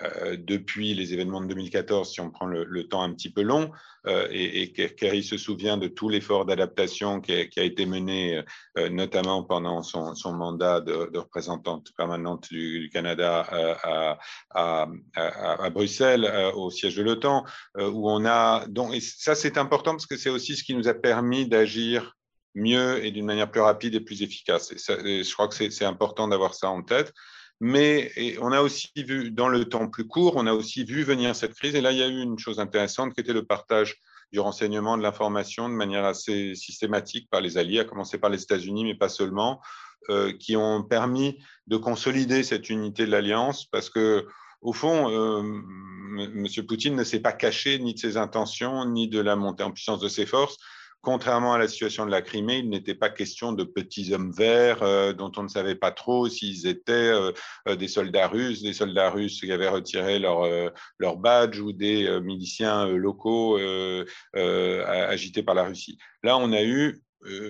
euh, 0.00 0.36
depuis 0.36 0.92
les 0.92 1.12
événements 1.14 1.40
de 1.40 1.46
2014, 1.46 2.12
si 2.12 2.20
on 2.20 2.30
prend 2.30 2.46
le, 2.46 2.88
temps 2.88 3.02
un 3.02 3.14
petit 3.14 3.32
peu 3.32 3.42
long, 3.42 3.70
euh, 4.06 4.26
et, 4.30 4.62
et 4.62 4.72
Kerry 4.72 5.22
se 5.22 5.38
souvient 5.38 5.76
de 5.76 5.86
tout 5.86 6.08
l'effort 6.08 6.44
d'adaptation 6.44 7.20
qui, 7.20 7.32
a 7.32 7.62
été 7.62 7.86
mené, 7.86 8.42
notamment 8.90 9.44
pendant 9.44 9.82
son, 9.82 10.14
mandat 10.32 10.80
de, 10.80 11.16
représentante 11.16 11.92
permanente 11.96 12.48
du, 12.50 12.90
Canada 12.92 14.18
à, 14.50 15.70
Bruxelles, 15.70 16.30
au 16.54 16.70
siège 16.70 16.96
de 16.96 17.02
l'OTAN, 17.02 17.44
où 17.78 18.10
on 18.10 18.26
a 18.26 18.66
donc 18.66 18.94
et 18.94 19.00
ça 19.00 19.34
c'est 19.34 19.58
important 19.58 19.92
parce 19.92 20.06
que 20.06 20.16
c'est 20.16 20.30
aussi 20.30 20.56
ce 20.56 20.64
qui 20.64 20.74
nous 20.74 20.88
a 20.88 20.94
permis 20.94 21.48
d'agir 21.48 22.14
mieux 22.54 23.04
et 23.04 23.10
d'une 23.10 23.26
manière 23.26 23.50
plus 23.50 23.60
rapide 23.60 23.94
et 23.94 24.00
plus 24.00 24.22
efficace. 24.22 24.72
Et, 25.04 25.22
je 25.24 25.32
crois 25.32 25.48
que 25.48 25.70
c'est 25.70 25.84
important 25.84 26.28
d'avoir 26.28 26.54
ça 26.54 26.70
en 26.70 26.82
tête. 26.82 27.12
Mais 27.60 28.12
on 28.40 28.52
a 28.52 28.60
aussi 28.60 28.90
vu, 28.96 29.30
dans 29.30 29.48
le 29.48 29.64
temps 29.64 29.88
plus 29.88 30.06
court, 30.06 30.34
on 30.36 30.46
a 30.46 30.52
aussi 30.52 30.84
vu 30.84 31.02
venir 31.02 31.36
cette 31.36 31.54
crise. 31.54 31.74
Et 31.74 31.80
là, 31.80 31.92
il 31.92 31.98
y 31.98 32.02
a 32.02 32.08
eu 32.08 32.20
une 32.20 32.38
chose 32.38 32.58
intéressante 32.58 33.14
qui 33.14 33.20
était 33.20 33.32
le 33.32 33.44
partage 33.44 33.96
du 34.32 34.40
renseignement, 34.40 34.96
de 34.98 35.02
l'information 35.02 35.68
de 35.68 35.74
manière 35.74 36.04
assez 36.04 36.54
systématique 36.56 37.28
par 37.30 37.40
les 37.40 37.56
alliés, 37.56 37.80
à 37.80 37.84
commencer 37.84 38.18
par 38.18 38.30
les 38.30 38.42
États-Unis, 38.42 38.84
mais 38.84 38.96
pas 38.96 39.08
seulement, 39.08 39.60
euh, 40.10 40.32
qui 40.32 40.56
ont 40.56 40.82
permis 40.82 41.38
de 41.68 41.76
consolider 41.76 42.42
cette 42.42 42.68
unité 42.68 43.06
de 43.06 43.10
l'alliance 43.10 43.64
parce 43.64 43.88
que 43.88 44.26
au 44.60 44.72
fond, 44.72 45.10
euh, 45.10 45.40
M. 45.42 46.46
Poutine 46.66 46.96
ne 46.96 47.04
s'est 47.04 47.20
pas 47.20 47.32
caché 47.32 47.78
ni 47.78 47.94
de 47.94 47.98
ses 47.98 48.16
intentions, 48.16 48.84
ni 48.86 49.08
de 49.08 49.20
la 49.20 49.36
montée 49.36 49.62
en 49.62 49.70
puissance 49.70 50.00
de 50.00 50.08
ses 50.08 50.26
forces 50.26 50.56
contrairement 51.04 51.52
à 51.52 51.58
la 51.58 51.68
situation 51.68 52.06
de 52.06 52.10
la 52.10 52.22
Crimée, 52.22 52.58
il 52.58 52.70
n'était 52.70 52.94
pas 52.94 53.10
question 53.10 53.52
de 53.52 53.62
petits 53.62 54.12
hommes 54.12 54.32
verts 54.32 54.82
euh, 54.82 55.12
dont 55.12 55.30
on 55.36 55.42
ne 55.44 55.48
savait 55.48 55.74
pas 55.74 55.92
trop 55.92 56.28
s'ils 56.28 56.66
étaient 56.66 56.92
euh, 56.92 57.30
euh, 57.68 57.76
des 57.76 57.88
soldats 57.88 58.26
russes, 58.26 58.62
des 58.62 58.72
soldats 58.72 59.10
russes 59.10 59.40
qui 59.40 59.52
avaient 59.52 59.68
retiré 59.68 60.18
leur, 60.18 60.48
leur 60.98 61.16
badge 61.16 61.60
ou 61.60 61.72
des 61.72 62.20
miliciens 62.22 62.86
locaux 62.86 63.58
agités 64.34 65.42
par 65.42 65.54
la 65.54 65.64
Russie. 65.64 65.98
Là, 66.22 66.38
on 66.38 66.52
a 66.52 66.62
eu 66.62 66.88
euh, 66.88 67.03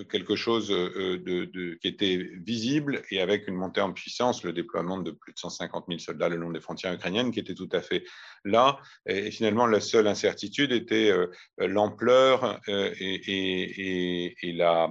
quelque 0.09 0.35
chose 0.35 0.71
euh, 0.71 1.17
de, 1.17 1.75
qui 1.75 1.87
était 1.87 2.29
visible 2.45 3.01
et 3.11 3.21
avec 3.21 3.47
une 3.47 3.55
montée 3.55 3.81
en 3.81 3.91
puissance, 3.93 4.43
le 4.43 4.53
déploiement 4.53 4.97
de 4.97 5.11
plus 5.11 5.33
de 5.33 5.39
150 5.39 5.85
000 5.87 5.99
soldats 5.99 6.29
le 6.29 6.37
long 6.37 6.51
des 6.51 6.61
frontières 6.61 6.93
ukrainiennes 6.93 7.31
qui 7.31 7.39
était 7.39 7.53
tout 7.53 7.69
à 7.71 7.81
fait 7.81 8.03
là. 8.43 8.79
Et, 9.05 9.31
finalement, 9.31 9.65
la 9.65 9.79
seule 9.79 10.07
incertitude 10.07 10.71
était 10.71 11.11
euh, 11.11 11.27
l'ampleur 11.57 12.59
et, 12.67 14.35
la, 14.53 14.89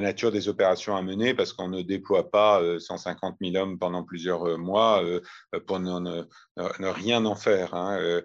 nature 0.00 0.32
des 0.32 0.48
opérations 0.48 0.96
à 0.96 1.02
mener 1.02 1.34
parce 1.34 1.52
qu'on 1.52 1.68
ne 1.68 1.82
déploie 1.82 2.30
pas 2.30 2.62
150 2.78 3.36
000 3.40 3.56
hommes 3.56 3.78
pendant 3.78 4.02
plusieurs 4.02 4.58
mois 4.58 5.04
pour 5.66 5.78
ne, 5.78 6.24
rien 6.56 7.24
en 7.24 7.36
faire. 7.36 7.74
Hein. 7.74 8.22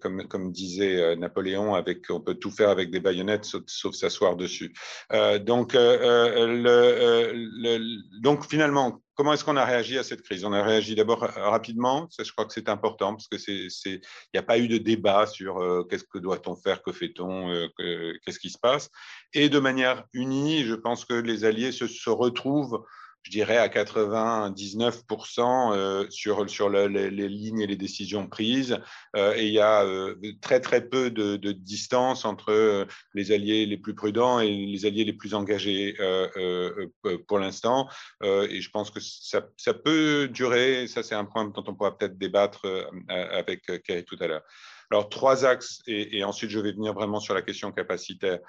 Comme, 0.00 0.52
disait 0.52 1.16
Napoléon, 1.16 1.74
avec, 1.74 2.10
on 2.10 2.20
peut 2.20 2.34
tout 2.34 2.50
faire 2.50 2.70
avec 2.70 2.90
des 2.90 3.00
baïonnettes 3.00 3.44
sauf 3.44 3.94
s'asseoir 3.94 4.36
dessus. 4.36 4.72
Euh, 5.12 5.38
donc, 5.38 5.74
euh, 5.74 5.98
euh, 6.36 7.32
le, 7.34 8.20
donc, 8.20 8.46
finalement, 8.46 9.02
comment 9.14 9.32
est-ce 9.32 9.44
qu'on 9.44 9.56
a 9.56 9.64
réagi 9.64 9.98
à 9.98 10.02
cette 10.02 10.22
crise? 10.22 10.44
On 10.44 10.52
a 10.52 10.62
réagi 10.62 10.94
d'abord 10.94 11.20
rapidement, 11.20 12.08
ça, 12.10 12.24
je 12.24 12.32
crois 12.32 12.44
que 12.44 12.52
c'est 12.52 12.68
important, 12.68 13.14
parce 13.14 13.28
qu'il 13.28 14.00
n'y 14.34 14.38
a 14.38 14.42
pas 14.42 14.58
eu 14.58 14.68
de 14.68 14.78
débat 14.78 15.26
sur 15.26 15.86
qu'est-ce 15.88 16.04
que 16.04 16.18
doit-on 16.18 16.56
faire, 16.56 16.82
que 16.82 16.92
fait-on, 16.92 17.68
qu'est-ce 17.76 18.38
qui 18.38 18.50
se 18.50 18.58
passe? 18.58 18.90
Et 19.34 19.48
de 19.48 19.58
manière 19.58 20.04
unie, 20.12 20.64
je 20.64 20.74
pense 20.74 21.04
que 21.04 21.14
les 21.14 21.44
alliés 21.44 21.72
se, 21.72 21.86
se 21.86 22.10
retrouvent 22.10 22.84
je 23.22 23.30
dirais 23.30 23.56
à 23.56 23.68
99% 23.68 26.10
sur, 26.10 26.50
sur 26.50 26.68
les, 26.68 27.10
lignes 27.10 27.60
et 27.60 27.66
les 27.66 27.76
décisions 27.76 28.26
prises. 28.26 28.78
et 29.16 29.46
il 29.46 29.52
y 29.52 29.60
a 29.60 29.86
très 30.40 30.60
très 30.60 30.88
peu 30.88 31.10
de, 31.10 31.52
distance 31.52 32.24
entre 32.24 32.86
les 33.14 33.32
alliés 33.32 33.66
les 33.66 33.76
plus 33.76 33.94
prudents 33.94 34.40
et 34.40 34.50
les 34.50 34.86
alliés 34.86 35.04
les 35.04 35.12
plus 35.12 35.34
engagés 35.34 35.94
pour 37.28 37.38
l'instant. 37.38 37.88
et 38.22 38.60
je 38.60 38.70
pense 38.70 38.90
que 38.90 39.00
ça, 39.00 39.42
peut 39.72 40.28
durer. 40.28 40.86
Ça, 40.86 41.02
c'est 41.02 41.14
un 41.14 41.24
point 41.24 41.46
dont 41.46 41.64
on 41.66 41.74
pourra 41.74 41.96
peut-être 41.96 42.18
débattre 42.18 42.66
avec 43.08 43.62
Kay 43.84 44.04
tout 44.04 44.16
à 44.20 44.26
l'heure. 44.26 44.42
Alors, 44.92 45.08
trois 45.08 45.46
axes, 45.46 45.80
et, 45.86 46.22
ensuite 46.22 46.50
je 46.50 46.58
vais 46.58 46.72
venir 46.72 46.92
vraiment 46.92 47.18
sur 47.18 47.32
la 47.32 47.40
question 47.40 47.72
capacitaire. 47.72 48.40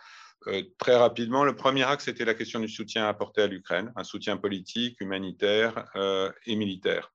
Euh, 0.47 0.63
très 0.77 0.95
rapidement, 0.95 1.43
le 1.43 1.55
premier 1.55 1.83
axe, 1.83 2.05
c'était 2.05 2.25
la 2.25 2.33
question 2.33 2.59
du 2.59 2.67
soutien 2.67 3.07
apporté 3.07 3.41
à 3.41 3.47
l'Ukraine, 3.47 3.91
un 3.95 4.03
soutien 4.03 4.37
politique, 4.37 4.99
humanitaire 4.99 5.85
euh, 5.95 6.31
et 6.45 6.55
militaire. 6.55 7.11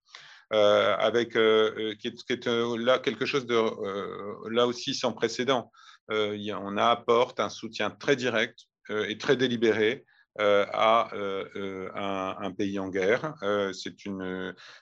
Euh, 0.55 0.97
avec 0.97 1.33
qui 1.33 2.09
est, 2.09 2.47
là 2.47 2.99
quelque 2.99 3.27
chose 3.27 3.45
de 3.47 4.51
là 4.51 4.67
aussi 4.67 4.95
sans 4.95 5.13
précédent. 5.13 5.71
on 6.09 6.77
apporte 6.79 7.39
un 7.39 7.51
soutien 7.51 7.91
très 7.91 8.17
direct 8.17 8.61
et 8.89 9.19
très 9.19 9.37
délibéré 9.37 10.07
à 10.39 11.11
un, 11.15 12.51
pays 12.53 12.79
en 12.79 12.89
guerre. 12.89 13.35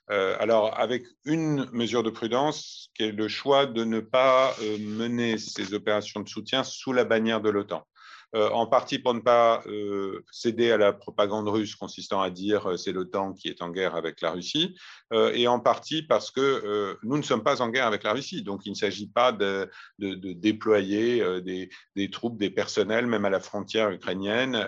alors, 0.09 0.79
avec 0.79 1.05
une 1.25 1.69
mesure 1.73 2.05
de 2.05 2.11
prudence, 2.11 2.91
qui 2.95 3.03
est 3.03 3.13
le 3.13 3.27
choix 3.27 3.67
de 3.67 3.83
ne 3.83 3.99
pas 3.99 4.55
mener 4.79 5.37
ces 5.37 5.75
opérations 5.75 6.21
de 6.21 6.29
soutien 6.29 6.63
sous 6.63 6.93
la 6.93 7.03
bannière 7.03 7.41
de 7.41 7.51
l'OTAN. 7.51 7.85
Euh, 8.35 8.51
en 8.51 8.67
partie 8.67 8.99
pour 8.99 9.15
ne 9.15 9.21
pas 9.21 9.63
euh, 9.67 10.25
céder 10.33 10.73
à 10.73 10.77
la 10.77 10.93
propagande 10.93 11.49
russe 11.49 11.77
consistant 11.77 12.21
à 12.21 12.29
dire 12.29 12.67
euh, 12.67 12.77
c'est 12.77 12.91
l'OTAN 12.91 13.33
qui 13.33 13.49
est 13.49 13.63
en 13.63 13.71
guerre 13.71 13.95
avec 13.95 14.21
la 14.21 14.33
Russie, 14.33 14.77
et 15.13 15.47
en 15.47 15.61
partie 15.61 16.03
parce 16.03 16.33
que 16.33 16.97
nous 17.05 17.17
ne 17.17 17.23
sommes 17.23 17.45
pas 17.45 17.63
en 17.63 17.69
guerre 17.69 17.87
avec 17.87 18.03
la 18.03 18.13
Russie. 18.13 18.43
Donc 18.43 18.67
il 18.67 18.71
ne 18.71 18.75
s'agit 18.75 19.07
pas 19.09 19.31
de, 19.31 19.71
déployer 19.99 21.23
des, 21.43 22.11
troupes, 22.11 22.37
des 22.37 22.51
personnels, 22.51 23.07
même 23.07 23.25
à 23.25 23.31
la 23.31 23.39
frontière 23.39 23.91
ukrainienne, 23.91 24.59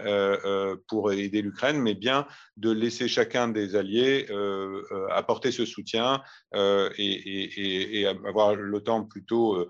pour 0.86 1.10
aider 1.10 1.42
l'Ukraine, 1.42 1.80
mais 1.80 1.94
bien 1.94 2.24
de 2.56 2.70
laisser 2.70 3.08
chacun 3.08 3.48
des 3.48 3.74
alliés 3.74 4.28
apporter 5.10 5.50
ce 5.50 5.66
soutien 5.66 6.22
et, 6.54 8.06
avoir 8.06 8.54
l'OTAN 8.54 9.02
plutôt 9.06 9.68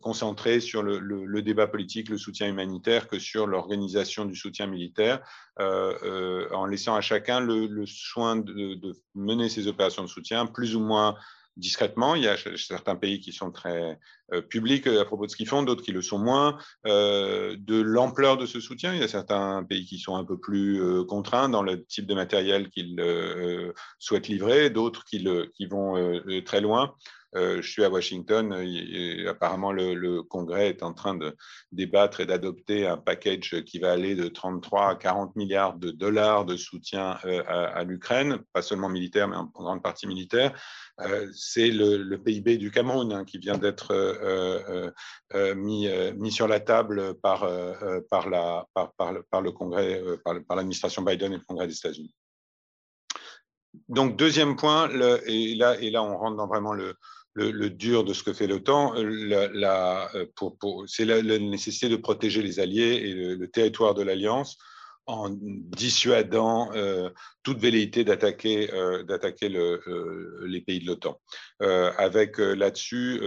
concentré 0.00 0.60
sur 0.60 0.82
le 0.82 1.42
débat 1.42 1.66
politique, 1.66 2.08
le 2.08 2.16
soutien 2.16 2.48
humanitaire 2.48 3.08
sur 3.18 3.46
l'organisation 3.46 4.24
du 4.24 4.36
soutien 4.36 4.66
militaire, 4.66 5.20
euh, 5.60 5.94
euh, 6.02 6.48
en 6.54 6.66
laissant 6.66 6.94
à 6.94 7.00
chacun 7.00 7.40
le, 7.40 7.84
soin 7.86 8.36
de, 8.36 8.78
mener 9.14 9.48
ces 9.48 9.68
opérations 9.68 10.02
de 10.02 10.08
soutien 10.08 10.46
plus 10.46 10.76
ou 10.76 10.80
moins 10.80 11.16
discrètement. 11.56 12.14
Il 12.14 12.22
y 12.22 12.28
a 12.28 12.36
certains 12.56 12.96
pays 12.96 13.20
qui 13.20 13.32
sont 13.32 13.50
très 13.50 13.98
euh, 14.32 14.40
publics 14.40 14.86
à 14.86 15.04
propos 15.04 15.26
de 15.26 15.30
ce 15.30 15.36
qu'ils 15.36 15.48
font, 15.48 15.62
d'autres 15.62 15.82
qui 15.84 15.92
le 15.92 16.00
sont 16.00 16.18
moins. 16.18 16.58
de 16.84 17.80
l'ampleur 17.80 18.38
de 18.38 18.46
ce 18.46 18.60
soutien, 18.60 18.94
il 18.94 19.00
y 19.00 19.04
a 19.04 19.08
certains 19.08 19.62
pays 19.64 19.84
qui 19.84 19.98
sont 19.98 20.16
un 20.16 20.24
peu 20.24 20.38
plus 20.38 20.80
contraints 21.06 21.48
dans 21.48 21.62
le 21.62 21.84
type 21.84 22.06
de 22.06 22.14
matériel 22.14 22.70
qu'ils 22.70 23.02
souhaitent 23.98 24.28
livrer, 24.28 24.70
d'autres 24.70 25.04
qui, 25.04 25.22
vont 25.70 26.22
très 26.44 26.60
loin. 26.60 26.94
Euh, 27.34 27.62
je 27.62 27.70
suis 27.70 27.82
à 27.82 27.88
Washington 27.88 28.54
et, 28.62 29.26
apparemment 29.26 29.72
le, 29.72 30.22
Congrès 30.22 30.68
est 30.68 30.82
en 30.82 30.92
train 30.92 31.14
de 31.14 31.34
débattre 31.70 32.20
et 32.20 32.26
d'adopter 32.26 32.86
un 32.86 32.98
package 32.98 33.62
qui 33.64 33.78
va 33.78 33.92
aller 33.92 34.14
de 34.14 34.28
33 34.28 34.90
à 34.90 34.94
40 34.96 35.34
milliards 35.36 35.78
de 35.78 35.90
dollars 35.90 36.44
de 36.44 36.56
soutien 36.56 37.18
euh, 37.24 37.42
à, 37.46 37.84
l'Ukraine, 37.84 38.38
pas 38.52 38.60
seulement 38.60 38.88
militaire, 38.88 39.28
mais 39.28 39.36
en 39.36 39.44
grande 39.46 39.82
partie 39.82 40.06
militaire. 40.06 40.52
Euh, 41.00 41.26
c'est 41.34 41.70
le, 41.70 42.16
PIB 42.16 42.58
du 42.58 42.70
Cameroun 42.70 43.12
hein, 43.12 43.24
qui 43.24 43.38
vient 43.38 43.56
d'être 43.56 43.92
mis, 45.54 46.30
sur 46.30 46.48
la 46.48 46.60
table 46.60 47.14
par, 47.14 47.48
par, 48.10 48.28
le, 48.28 49.50
Congrès, 49.50 50.02
par, 50.24 50.56
l'administration 50.56 51.02
Biden 51.02 51.32
et 51.32 51.38
le 51.38 51.44
Congrès 51.44 51.66
des 51.66 51.76
États-Unis. 51.76 52.14
Donc, 53.88 54.16
deuxième 54.16 54.56
point, 54.56 54.90
et 55.26 55.54
là, 55.54 56.02
on 56.02 56.16
rentre 56.18 56.36
dans 56.36 56.46
vraiment 56.46 56.74
le, 56.74 56.94
le, 57.34 57.70
dur 57.70 58.04
de 58.04 58.12
ce 58.12 58.22
que 58.22 58.32
fait 58.32 58.46
l'OTAN, 58.46 58.94
euh, 58.96 59.48
euh, 59.54 60.86
c'est 60.86 61.04
la, 61.04 61.22
nécessité 61.38 61.88
de 61.88 61.96
protéger 61.96 62.42
les 62.42 62.60
alliés 62.60 63.00
et 63.04 63.14
le, 63.14 63.48
territoire 63.48 63.94
de 63.94 64.02
l'Alliance 64.02 64.58
en 65.06 65.30
dissuadant 65.30 66.70
euh, 66.74 67.10
toute 67.42 67.58
velléité 67.58 68.04
d'attaquer 68.04 68.68
les 68.68 70.60
pays 70.60 70.80
de 70.80 70.86
l'OTAN. 70.86 71.20
avec 71.60 72.38
là-dessus 72.38 73.20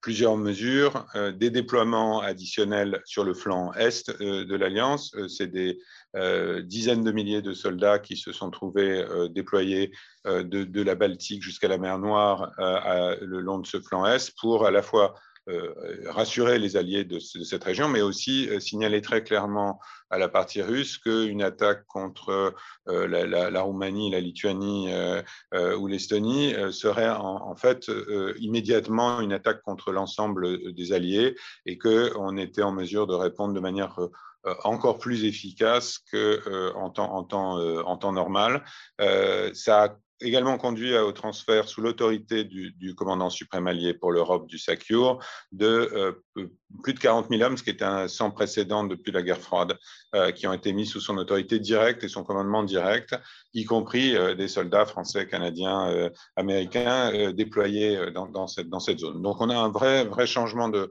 plusieurs 0.00 0.36
mesures, 0.36 1.06
des 1.34 1.50
déploiements 1.50 2.20
additionnels 2.20 3.02
sur 3.04 3.24
le 3.24 3.34
flanc 3.34 3.72
est 3.74 4.10
de 4.18 4.56
l'Alliance, 4.56 5.14
c'est 5.28 5.48
des 5.48 5.78
euh, 6.16 6.62
dizaines 6.62 7.02
de 7.02 7.10
milliers 7.10 7.42
de 7.42 7.52
soldats 7.52 7.98
qui 7.98 8.16
se 8.16 8.32
sont 8.32 8.50
trouvés 8.50 9.02
euh, 9.02 9.28
déployés 9.28 9.90
euh, 10.26 10.44
de, 10.44 10.82
la 10.82 10.94
Baltique 10.94 11.42
jusqu'à 11.42 11.66
la 11.66 11.78
mer 11.78 11.98
Noire 11.98 12.52
le 12.58 13.40
long 13.40 13.58
de 13.58 13.66
ce 13.66 13.80
flanc 13.80 14.06
Est 14.06 14.32
pour 14.38 14.66
à 14.66 14.70
la 14.70 14.82
fois 14.82 15.14
rassurer 16.06 16.58
les 16.58 16.78
alliés 16.78 17.04
de, 17.04 17.18
cette 17.18 17.64
région, 17.64 17.86
mais 17.86 18.00
aussi 18.00 18.48
signaler 18.60 19.02
très 19.02 19.22
clairement 19.22 19.78
à 20.08 20.16
la 20.16 20.28
partie 20.28 20.62
russe 20.62 20.96
qu'une 20.96 21.42
attaque 21.42 21.84
contre 21.86 22.54
la, 22.86 23.60
Roumanie, 23.60 24.10
la 24.10 24.20
Lituanie 24.20 24.88
ou 25.78 25.86
l'Estonie 25.86 26.54
serait 26.70 27.10
en, 27.10 27.54
fait 27.56 27.90
immédiatement 28.38 29.20
une 29.20 29.34
attaque 29.34 29.60
contre 29.60 29.92
l'ensemble 29.92 30.72
des 30.72 30.92
alliés 30.92 31.34
et 31.66 31.76
qu'on 31.76 32.38
était 32.38 32.62
en 32.62 32.72
mesure 32.72 33.06
de 33.06 33.14
répondre 33.14 33.52
de 33.52 33.60
manière 33.60 33.98
encore 34.64 34.98
plus 34.98 35.24
efficace 35.24 35.98
qu'en 36.10 36.18
euh, 36.18 36.88
temps, 36.90 37.14
en, 37.14 37.24
temps, 37.24 37.58
euh, 37.58 37.82
en 37.82 37.96
temps 37.96 38.12
normal. 38.12 38.64
ça 39.54 39.84
a 39.84 39.96
également 40.20 40.56
conduit 40.56 40.96
au 40.96 41.12
transfert 41.12 41.68
sous 41.68 41.82
l'autorité 41.82 42.44
du, 42.44 42.94
commandant 42.94 43.30
suprême 43.30 43.66
allié 43.66 43.92
pour 43.92 44.12
l'Europe 44.12 44.46
du 44.46 44.58
SACUR 44.58 45.18
de 45.52 46.22
plus 46.82 46.94
de 46.94 46.98
40 46.98 47.28
000 47.28 47.42
hommes, 47.42 47.58
ce 47.58 47.62
qui 47.62 47.70
est 47.70 47.82
un 47.82 48.08
sans 48.08 48.30
précédent 48.30 48.84
depuis 48.84 49.12
la 49.12 49.22
guerre 49.22 49.40
froide, 49.40 49.76
qui 50.36 50.46
ont 50.46 50.52
été 50.52 50.72
mis 50.72 50.86
sous 50.86 51.00
son 51.00 51.18
autorité 51.18 51.58
directe 51.58 52.04
et 52.04 52.08
son 52.08 52.22
commandement 52.22 52.62
direct, 52.62 53.14
y 53.52 53.64
compris 53.64 54.14
des 54.36 54.48
soldats 54.48 54.86
français, 54.86 55.26
canadiens, 55.26 56.10
américains 56.36 57.32
déployés 57.32 58.10
dans, 58.12 58.26
dans, 58.26 58.46
cette, 58.46 58.70
dans 58.70 58.80
cette 58.80 59.00
zone. 59.00 59.20
Donc 59.20 59.40
on 59.40 59.50
a 59.50 59.56
un 59.56 59.68
vrai, 59.68 60.04
vrai 60.04 60.26
changement 60.26 60.68
de 60.68 60.90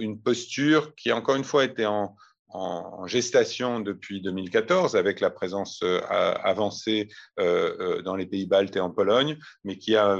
une 0.00 0.20
posture 0.20 0.94
qui, 0.96 1.12
encore 1.12 1.36
une 1.36 1.44
fois, 1.44 1.64
était 1.64 1.86
en, 1.86 2.16
en 2.50 3.06
gestation 3.06 3.80
depuis 3.80 4.20
2014 4.20 4.96
avec 4.96 5.20
la 5.20 5.30
présence 5.30 5.80
euh, 5.82 6.00
avancée 6.10 7.08
euh, 7.38 7.76
euh, 7.80 8.02
dans 8.02 8.16
les 8.16 8.26
pays 8.26 8.46
baltes 8.46 8.76
et 8.76 8.80
en 8.80 8.90
Pologne, 8.90 9.38
mais 9.64 9.76
qui 9.76 9.96
a 9.96 10.18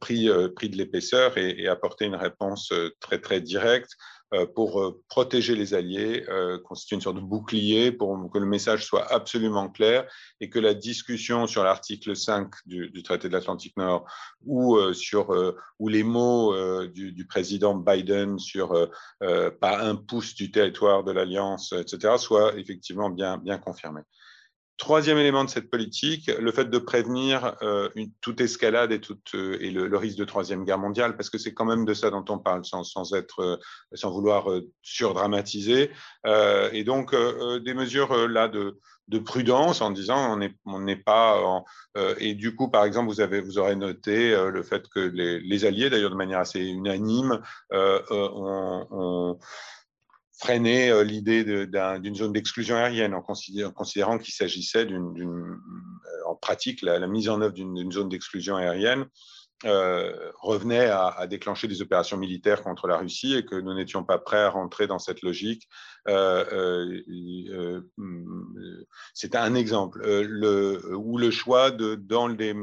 pris, 0.00 0.28
pris 0.56 0.70
de 0.70 0.76
l'épaisseur 0.76 1.36
et, 1.36 1.68
apporté 1.68 2.06
une 2.06 2.16
réponse 2.16 2.72
très 3.00 3.20
très 3.20 3.40
directe 3.40 3.92
pour 4.54 4.80
euh, 4.80 5.02
protéger 5.08 5.56
les 5.56 5.74
alliés, 5.74 6.24
euh, 6.28 6.58
constituer 6.58 6.96
une 6.96 7.02
sorte 7.02 7.16
de 7.16 7.20
bouclier 7.20 7.92
pour 7.92 8.30
que 8.32 8.38
le 8.38 8.46
message 8.46 8.84
soit 8.84 9.12
absolument 9.12 9.68
clair 9.68 10.06
et 10.40 10.48
que 10.48 10.58
la 10.58 10.74
discussion 10.74 11.46
sur 11.46 11.64
l'article 11.64 12.14
5 12.14 12.50
du, 12.66 13.02
traité 13.02 13.28
de 13.28 13.32
l'Atlantique 13.32 13.76
Nord 13.76 14.04
ou 14.44 14.78
sur 14.92 15.30
ou 15.78 15.88
les 15.88 16.02
mots 16.02 16.54
du, 16.86 17.26
président 17.26 17.74
Biden 17.74 18.38
sur 18.38 18.88
pas 19.20 19.82
un 19.82 19.96
pouce 19.96 20.34
du 20.34 20.50
territoire 20.50 21.04
de 21.04 21.12
l'alliance, 21.12 21.72
etc., 21.72 22.14
soient 22.18 22.56
effectivement 22.56 23.10
bien 23.10 23.38
bien 23.38 23.58
confirmés. 23.58 24.02
Troisième 24.80 25.18
élément 25.18 25.44
de 25.44 25.50
cette 25.50 25.70
politique, 25.70 26.30
le 26.40 26.52
fait 26.52 26.70
de 26.70 26.78
prévenir 26.78 27.54
euh, 27.60 27.90
une, 27.96 28.10
toute 28.22 28.40
escalade 28.40 28.92
et, 28.92 28.98
toute, 28.98 29.34
euh, 29.34 29.58
et 29.60 29.70
le, 29.70 29.94
risque 29.98 30.16
de 30.16 30.24
troisième 30.24 30.64
guerre 30.64 30.78
mondiale, 30.78 31.18
parce 31.18 31.28
que 31.28 31.36
c'est 31.36 31.52
quand 31.52 31.66
même 31.66 31.84
de 31.84 31.92
ça 31.92 32.08
dont 32.08 32.24
on 32.30 32.38
parle, 32.38 32.64
sans, 32.64 32.82
sans 32.82 33.12
être, 33.12 33.40
euh, 33.40 33.56
sans 33.92 34.10
vouloir 34.10 34.46
surdramatiser. 34.80 35.90
et 36.72 36.82
donc 36.84 37.14
des 37.62 37.74
mesures 37.74 38.26
là 38.26 38.48
de, 38.48 38.78
de, 39.08 39.18
prudence 39.18 39.82
en 39.82 39.90
disant 39.90 40.32
on 40.32 40.38
n'est 40.38 40.54
on 40.64 40.80
n'est 40.80 40.96
pas 40.96 41.42
en, 41.44 41.64
et 42.18 42.34
du 42.34 42.56
coup 42.56 42.70
par 42.70 42.84
exemple 42.84 43.08
vous 43.10 43.20
avez 43.20 43.42
vous 43.42 43.58
aurez 43.58 43.76
noté 43.76 44.30
le 44.30 44.62
fait 44.62 44.88
que 44.88 45.00
les, 45.00 45.40
les 45.40 45.64
alliés 45.66 45.90
d'ailleurs 45.90 46.10
de 46.10 46.16
manière 46.16 46.38
assez 46.38 46.60
unanime 46.60 47.40
ont 47.70 49.38
freiner 50.40 50.90
euh, 50.90 51.04
l'idée 51.04 51.44
d'une 51.44 52.14
zone 52.14 52.32
d'exclusion 52.32 52.76
aérienne 52.76 53.14
en, 53.14 53.22
considérant, 53.22 54.18
qu'il 54.18 54.32
s'agissait 54.32 54.86
d'une, 54.86 55.14
euh, 55.20 56.28
en 56.28 56.34
pratique, 56.34 56.82
la, 56.82 57.06
mise 57.06 57.28
en 57.28 57.40
œuvre 57.42 57.52
d'une 57.52 57.92
zone 57.92 58.08
d'exclusion 58.08 58.56
aérienne 58.56 59.06
euh, 59.66 60.32
revenait 60.40 60.86
à, 60.86 61.26
déclencher 61.26 61.68
des 61.68 61.82
opérations 61.82 62.16
militaires 62.16 62.62
contre 62.62 62.86
la 62.86 62.96
Russie 62.96 63.34
et 63.34 63.44
que 63.44 63.56
nous 63.56 63.74
n'étions 63.74 64.04
pas 64.04 64.18
prêts 64.18 64.40
à 64.40 64.48
rentrer 64.48 64.86
dans 64.86 64.98
cette 64.98 65.20
logique. 65.20 65.68
Euh, 66.08 67.02
euh, 67.06 67.82
c'est 69.12 69.34
un 69.34 69.54
exemple. 69.54 70.00
Le, 70.02 70.96
ou 70.96 71.18
le 71.18 71.30
choix, 71.30 71.70
de, 71.70 71.94
dans 71.94 72.26
les, 72.26 72.54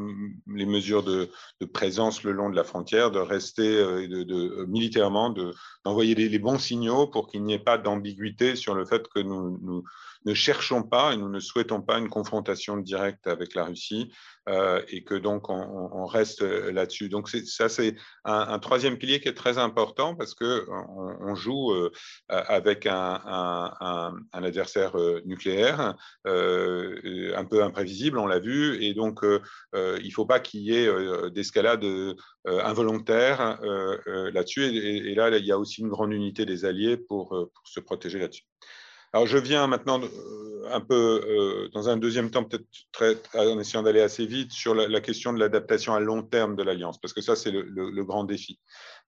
mesures 0.48 1.04
de, 1.04 1.30
présence 1.72 2.24
le 2.24 2.32
long 2.32 2.50
de 2.50 2.56
la 2.56 2.64
frontière, 2.64 3.12
de 3.12 3.20
rester 3.20 4.08
militairement, 4.68 5.36
d'envoyer 5.86 6.16
les, 6.16 6.40
bons 6.40 6.58
signaux 6.58 7.06
pour 7.06 7.28
qu'il 7.28 7.44
n'y 7.44 7.54
ait 7.54 7.60
pas 7.60 7.78
d'ambiguïté 7.78 8.56
sur 8.56 8.74
le 8.74 8.86
fait 8.86 9.08
que 9.08 9.20
nous 9.20 9.84
ne 10.26 10.34
cherchons 10.34 10.84
pas 10.84 11.14
et 11.14 11.18
nous 11.18 11.30
ne 11.30 11.40
souhaitons 11.40 11.82
pas 11.82 11.98
une 11.98 12.10
confrontation 12.10 12.78
directe 12.78 13.28
avec 13.28 13.56
la 13.56 13.66
Russie 13.66 14.12
euh, 14.50 14.82
et 14.88 15.04
que 15.04 15.16
donc 15.16 15.50
on, 15.50 16.06
reste 16.06 16.42
là-dessus. 16.42 17.10
Donc 17.10 17.28
ça, 17.28 17.68
c'est 17.68 17.96
un, 18.24 18.60
troisième 18.60 18.98
pilier 18.98 19.20
qui 19.20 19.28
est 19.28 19.34
très 19.34 19.58
important 19.58 20.16
parce 20.16 20.34
que 20.34 20.66
on, 20.70 21.36
joue 21.36 21.74
euh, 21.74 21.92
avec 22.30 22.86
un, 22.86 24.14
adversaire 24.32 24.98
euh, 24.98 25.22
nucléaire 25.26 25.96
un 26.26 27.46
peu 27.46 27.62
imprévisible, 27.62 28.18
on 28.18 28.28
l'a 28.28 28.40
vu, 28.40 28.82
et 28.82 28.94
donc 28.94 29.20
il 29.24 30.06
ne 30.06 30.12
faut 30.12 30.26
pas 30.26 30.40
qu'il 30.40 30.62
y 30.62 30.76
ait 30.76 31.30
d'escalade 31.32 31.86
involontaire 32.46 33.60
là-dessus. 34.06 34.64
Et, 34.64 35.14
là, 35.14 35.36
il 35.38 35.46
y 35.46 35.52
a 35.52 35.60
aussi 35.60 35.82
une 35.82 35.90
grande 35.90 36.14
unité 36.14 36.46
des 36.46 36.64
alliés 36.64 36.96
pour 36.96 37.50
se 37.66 37.80
protéger 37.82 38.20
là-dessus. 38.20 38.46
Alors, 39.14 39.26
je 39.26 39.38
viens 39.38 39.68
maintenant 39.68 40.02
euh, 40.02 40.70
un 40.72 40.82
peu, 40.82 41.22
euh, 41.26 41.70
dans 41.74 41.88
un 41.88 41.98
deuxième 41.98 42.30
temps, 42.30 42.44
peut-être 42.44 43.36
en 43.36 43.60
essayant 43.60 43.84
d'aller 43.84 44.02
assez 44.02 44.26
vite, 44.26 44.52
sur 44.52 44.76
la, 44.76 45.02
question 45.02 45.32
de 45.32 45.40
l'adaptation 45.40 45.94
à 45.94 46.00
long 46.00 46.24
terme 46.24 46.56
de 46.56 46.64
l'Alliance, 46.64 47.00
parce 47.00 47.14
que 47.14 47.22
ça, 47.22 47.36
c'est 47.36 47.52
le, 47.52 48.04
grand 48.04 48.26
défi. 48.26 48.60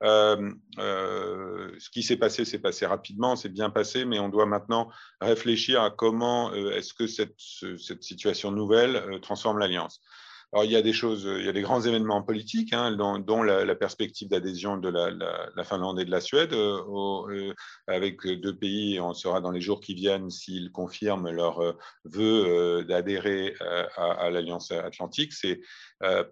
Euh, 0.04 0.52
ce 0.78 1.90
qui 1.90 2.02
s'est 2.02 2.18
passé, 2.18 2.46
s'est 2.46 2.60
passé 2.60 2.86
rapidement, 2.86 3.36
c'est 3.36 3.50
bien 3.50 3.70
passé, 3.70 4.06
mais 4.06 4.20
on 4.20 4.30
doit 4.30 4.46
maintenant 4.46 4.90
réfléchir 5.20 5.82
à 5.82 5.92
comment 5.92 6.54
est-ce 6.54 6.94
que 6.94 7.08
cette, 7.08 7.36
cette, 7.38 8.04
situation 8.04 8.52
nouvelle 8.52 9.20
transforme 9.22 9.60
l'Alliance. 9.60 10.02
Alors, 10.52 10.66
il 10.66 10.72
y 10.72 10.76
a 10.76 10.82
des 10.82 10.94
choses, 10.94 11.30
il 11.40 11.46
y 11.46 11.50
a 11.50 11.54
des 11.54 11.62
grands 11.62 11.82
événements 11.82 12.24
politiques, 12.24 12.74
hein, 12.74 12.92
dont, 12.92 13.44
la, 13.44 13.76
perspective 13.76 14.30
d'adhésion 14.30 14.78
de 14.78 14.90
la, 14.90 15.64
Finlande 15.64 16.00
et 16.00 16.06
de 16.06 16.10
la 16.10 16.22
Suède, 16.22 16.54
euh, 16.54 16.82
euh, 17.30 17.54
avec 17.86 18.26
deux 18.26 18.56
pays, 18.56 19.00
on 19.00 19.14
sera 19.14 19.42
dans 19.42 19.52
les 19.52 19.62
jours 19.62 19.80
qui 19.80 19.94
viennent 19.94 20.32
s'ils 20.32 20.72
confirment 20.72 21.30
leur 21.30 21.60
euh, 21.60 21.74
vœu 22.04 22.84
d'adhérer 22.84 23.54
à, 23.96 24.32
l'Alliance 24.32 24.72
Atlantique. 24.72 25.34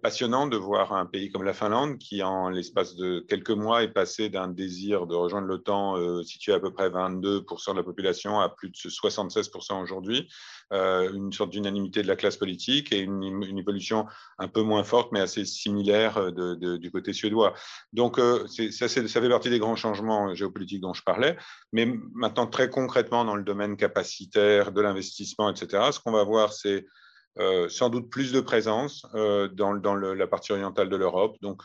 Passionnant 0.02 0.46
de 0.46 0.56
voir 0.56 0.92
un 0.94 1.04
pays 1.04 1.30
comme 1.30 1.42
la 1.42 1.52
Finlande 1.52 1.98
qui, 1.98 2.22
en 2.22 2.48
l'espace 2.48 2.96
de 2.96 3.20
quelques 3.28 3.50
mois, 3.50 3.82
est 3.82 3.92
passé 3.92 4.30
d'un 4.30 4.48
désir 4.48 5.06
de 5.06 5.14
rejoindre 5.14 5.46
l'OTAN 5.46 6.22
situé 6.22 6.52
à 6.52 6.60
peu 6.60 6.72
près 6.72 6.88
22% 6.88 7.72
de 7.72 7.76
la 7.76 7.82
population 7.82 8.40
à 8.40 8.48
plus 8.48 8.70
de 8.70 8.74
76% 8.74 9.82
aujourd'hui, 9.82 10.28
une 10.70 11.32
sorte 11.32 11.50
d'unanimité 11.50 12.02
de 12.02 12.08
la 12.08 12.16
classe 12.16 12.36
politique 12.36 12.92
et 12.92 13.00
une, 13.00 13.22
une 13.22 13.58
évolution 13.58 14.06
un 14.38 14.48
peu 14.48 14.62
moins 14.62 14.84
forte, 14.84 15.12
mais 15.12 15.20
assez 15.20 15.44
similaire 15.44 16.18
euh, 16.18 16.78
du 16.78 16.90
côté 16.90 17.12
suédois. 17.12 17.54
Donc, 17.92 18.18
euh, 18.18 18.46
ça, 18.46 18.88
fait 18.88 19.28
partie 19.28 19.50
des 19.50 19.58
grands 19.58 19.76
changements 19.76 20.34
géopolitiques 20.34 20.80
dont 20.80 20.94
je 20.94 21.02
parlais. 21.02 21.36
Mais 21.72 21.86
maintenant, 22.14 22.46
très 22.46 22.70
concrètement, 22.70 23.24
dans 23.24 23.36
le 23.36 23.42
domaine 23.42 23.76
capacitaire, 23.76 24.72
de 24.72 24.80
l'investissement, 24.80 25.50
etc., 25.50 25.90
ce 25.92 26.00
qu'on 26.00 26.12
va 26.12 26.24
voir, 26.24 26.52
c'est 26.52 26.84
euh, 26.84 26.88
sans 27.68 27.88
doute 27.88 28.10
plus 28.10 28.32
de 28.32 28.40
présence 28.40 29.06
dans, 29.12 29.94
la 29.94 30.26
partie 30.26 30.52
orientale 30.52 30.88
de 30.88 30.96
l'Europe. 30.96 31.36
Donc, 31.40 31.62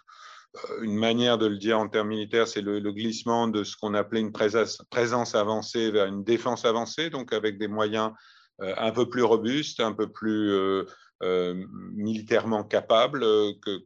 une 0.82 0.96
manière 0.96 1.38
de 1.38 1.48
le 1.48 1.58
dire 1.58 1.80
en 1.80 1.88
termes 1.88 2.10
militaires, 2.10 2.48
c'est 2.48 2.62
le, 2.62 2.80
glissement 2.92 3.48
de 3.48 3.64
ce 3.64 3.76
qu'on 3.76 3.94
appelait 3.94 4.22
une 4.22 4.32
présence, 4.32 4.82
présence, 4.92 5.34
avancée 5.34 5.90
vers 5.90 6.06
une 6.06 6.24
défense 6.24 6.66
avancée, 6.66 7.10
donc 7.10 7.34
avec 7.34 7.58
des 7.58 7.68
moyens 7.68 8.12
un 8.60 8.92
peu 8.92 9.10
plus 9.10 9.24
robustes, 9.24 9.80
un 9.80 9.94
peu 9.94 10.12
plus 10.12 10.52
euh, 10.52 10.86
militairement 11.21 12.63
capable. 12.63 13.23
Euh, 13.23 13.52
que, 13.62 13.84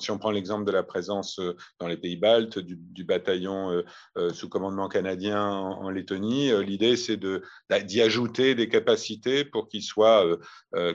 si 0.00 0.10
on 0.10 0.18
prend 0.18 0.30
l'exemple 0.30 0.64
de 0.64 0.72
la 0.72 0.82
présence 0.82 1.38
euh, 1.38 1.56
dans 1.80 1.86
les 1.86 1.96
pays 1.96 2.16
baltes 2.16 2.58
du, 2.58 3.04
bataillon 3.04 3.82
sous 4.32 4.48
commandement 4.48 4.88
canadien 4.88 5.44
en, 5.44 5.90
Lettonie, 5.90 6.52
l'idée 6.64 6.96
c'est 6.96 7.18
d'y 7.18 8.00
ajouter 8.00 8.54
des 8.54 8.68
capacités 8.68 9.44
pour 9.44 9.68
qu'il 9.68 9.82
soit 9.82 10.24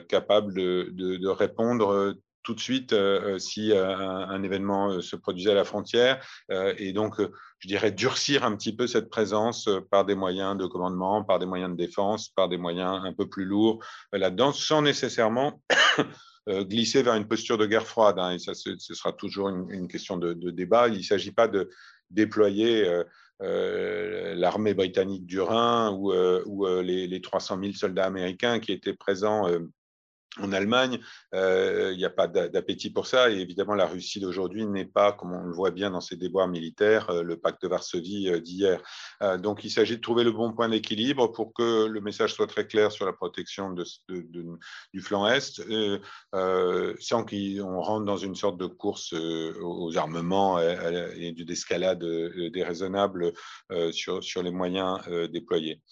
capable 0.08 0.54
de, 0.54 0.90
de 0.94 1.28
répondre 1.28 2.16
tout 2.42 2.54
de 2.54 2.60
suite 2.60 2.92
euh, 2.92 3.34
euh, 3.34 3.38
si 3.38 3.72
euh, 3.72 3.96
un, 3.96 4.42
événement 4.42 5.00
se 5.00 5.16
produisait 5.16 5.50
à 5.50 5.54
la 5.54 5.64
frontière, 5.64 6.24
et 6.78 6.92
donc, 6.92 7.20
je 7.58 7.68
dirais, 7.68 7.90
durcir 7.90 8.44
un 8.44 8.56
petit 8.56 8.74
peu 8.74 8.86
cette 8.86 9.10
présence 9.10 9.68
par 9.90 10.04
des 10.04 10.14
moyens 10.14 10.56
de 10.56 10.66
commandement, 10.66 11.24
par 11.24 11.38
des 11.38 11.46
moyens 11.46 11.70
de 11.72 11.76
défense, 11.76 12.28
par 12.28 12.48
des 12.48 12.56
moyens 12.56 13.02
un 13.04 13.12
peu 13.12 13.28
plus 13.28 13.44
lourds 13.44 13.84
là-dedans, 14.12 14.52
sans 14.52 14.82
nécessairement 14.82 15.60
glisser 16.48 17.02
vers 17.02 17.14
une 17.14 17.28
posture 17.28 17.58
de 17.58 17.66
guerre 17.66 17.86
froide. 17.86 18.18
Hein, 18.18 18.32
et 18.32 18.38
ça, 18.38 18.54
ce, 18.54 18.76
sera 18.78 19.12
toujours 19.12 19.48
une, 19.48 19.88
question 19.88 20.16
de, 20.16 20.32
débat. 20.50 20.88
Il 20.88 20.98
ne 20.98 21.02
s'agit 21.02 21.32
pas 21.32 21.48
de 21.48 21.68
déployer 22.10 23.02
l'armée 23.40 24.74
britannique 24.74 25.26
du 25.26 25.40
Rhin 25.40 25.92
ou, 25.92 26.66
les, 26.80 27.06
les, 27.06 27.20
300 27.20 27.58
000 27.60 27.72
soldats 27.74 28.06
américains 28.06 28.60
qui 28.60 28.72
étaient 28.72 28.94
présents 28.94 29.46
en 30.40 30.52
Allemagne, 30.52 30.98
euh, 31.34 31.90
il 31.92 31.98
n'y 31.98 32.04
a 32.04 32.10
pas 32.10 32.26
d'appétit 32.26 32.90
pour 32.90 33.06
ça. 33.06 33.30
Et 33.30 33.36
évidemment, 33.36 33.74
la 33.74 33.86
Russie 33.86 34.20
d'aujourd'hui 34.20 34.66
n'est 34.66 34.84
pas, 34.84 35.12
comme 35.12 35.32
on 35.32 35.44
le 35.44 35.52
voit 35.52 35.70
bien 35.70 35.90
dans 35.90 36.00
ses 36.00 36.16
déboires 36.16 36.48
militaires, 36.48 37.10
euh, 37.10 37.22
le 37.22 37.38
pacte 37.38 37.62
de 37.62 37.68
Varsovie 37.68 38.28
euh, 38.28 38.40
d'hier. 38.40 38.80
donc, 39.38 39.64
il 39.64 39.70
s'agit 39.70 39.96
de 39.96 40.00
trouver 40.00 40.24
le 40.24 40.32
bon 40.32 40.52
point 40.52 40.68
d'équilibre 40.68 41.28
pour 41.28 41.52
que 41.52 41.86
le 41.86 42.00
message 42.00 42.34
soit 42.34 42.46
très 42.46 42.66
clair 42.66 42.92
sur 42.92 43.06
la 43.06 43.12
protection 43.12 43.74
du 44.08 45.00
flanc 45.00 45.26
Est, 45.26 45.60
sans 47.00 47.24
qu'on 47.24 47.80
rentre 47.80 48.04
dans 48.04 48.16
une 48.16 48.34
sorte 48.34 48.58
de 48.58 48.66
course 48.66 49.12
aux 49.12 49.96
armements 49.96 50.60
et, 50.60 51.32
d'une 51.32 51.50
escalade 51.50 52.04
déraisonnable 52.52 53.32
sur, 53.90 54.22
sur 54.22 54.42
les 54.42 54.50
moyens 54.50 55.00
déployés, 55.30 55.82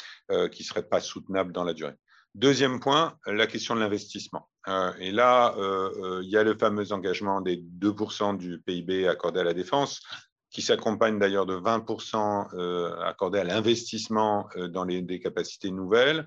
qui 0.53 0.63
ne 0.63 0.67
seraient 0.67 0.89
pas 0.89 1.01
soutenables 1.01 1.53
dans 1.53 1.65
la 1.65 1.75
durée. 1.75 1.97
Deuxième 2.37 2.81
point, 2.81 3.17
la 3.25 3.47
question 3.47 3.75
de 3.75 3.81
l'investissement. 3.81 4.47
Euh, 4.69 4.93
et 4.99 5.11
là, 5.11 5.55
euh, 5.57 5.91
euh, 6.03 6.21
il 6.23 6.29
y 6.29 6.37
a 6.37 6.43
le 6.43 6.55
fameux 6.55 6.93
engagement 6.93 7.41
des 7.41 7.57
2% 7.57 8.37
du 8.37 8.59
PIB 8.59 9.09
accordé 9.09 9.41
à 9.41 9.43
la 9.43 9.55
défense, 9.55 10.03
qui 10.51 10.61
s'accompagne 10.61 11.19
d'ailleurs 11.19 11.47
de 11.47 11.57
20% 11.57 13.01
accordé 13.07 13.39
à 13.39 13.45
l'investissement 13.45 14.49
dans 14.69 14.85
les, 14.85 15.01
des 15.01 15.19
capacités 15.19 15.71
nouvelles. 15.71 16.27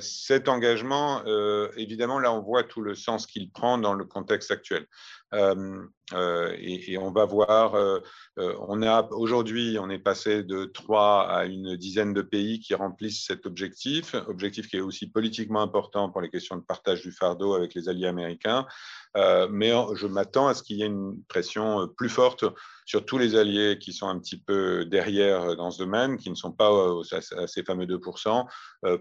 cet 0.00 0.48
engagement, 0.48 1.22
évidemment, 1.76 2.18
là, 2.18 2.32
on 2.32 2.40
voit 2.40 2.64
tout 2.64 2.80
le 2.80 2.94
sens 2.94 3.26
qu'il 3.26 3.50
prend 3.50 3.76
dans 3.76 3.92
le 3.92 4.04
contexte 4.04 4.50
actuel. 4.50 4.86
Euh, 6.12 6.30
euh, 6.40 6.56
et, 6.58 6.98
on 6.98 7.10
va 7.10 7.24
voir, 7.24 7.74
euh, 7.74 8.00
on 8.36 8.82
a 8.82 9.08
aujourd'hui, 9.12 9.78
on 9.80 9.90
est 9.90 9.98
passé 9.98 10.42
de 10.42 10.64
trois 10.64 11.28
à 11.28 11.44
une 11.44 11.76
dizaine 11.76 12.14
de 12.14 12.22
pays 12.22 12.60
qui 12.60 12.74
remplissent 12.74 13.24
cet 13.26 13.46
objectif, 13.46 14.14
objectif 14.26 14.68
qui 14.68 14.76
est 14.76 14.80
aussi 14.80 15.10
politiquement 15.10 15.60
important 15.60 16.10
pour 16.10 16.20
les 16.20 16.30
questions 16.30 16.56
de 16.56 16.62
partage 16.62 17.02
du 17.02 17.12
fardeau 17.12 17.54
avec 17.54 17.74
les 17.74 17.88
alliés 17.88 18.06
américains. 18.06 18.66
mais 19.50 19.72
je 19.94 20.06
m'attends 20.06 20.48
à 20.48 20.54
ce 20.54 20.62
qu'il 20.62 20.76
y 20.78 20.82
ait 20.82 20.86
une 20.86 21.22
pression 21.28 21.88
plus 21.88 22.08
forte 22.08 22.44
sur 22.86 23.04
tous 23.04 23.18
les 23.18 23.36
alliés 23.36 23.78
qui 23.78 23.92
sont 23.92 24.08
un 24.08 24.18
petit 24.18 24.38
peu 24.38 24.84
derrière 24.84 25.56
dans 25.56 25.70
ce 25.70 25.78
domaine, 25.78 26.16
qui 26.16 26.30
ne 26.30 26.34
sont 26.34 26.52
pas 26.52 26.70
à 26.70 27.46
ces 27.46 27.62
fameux 27.62 27.86
2%, 27.86 28.46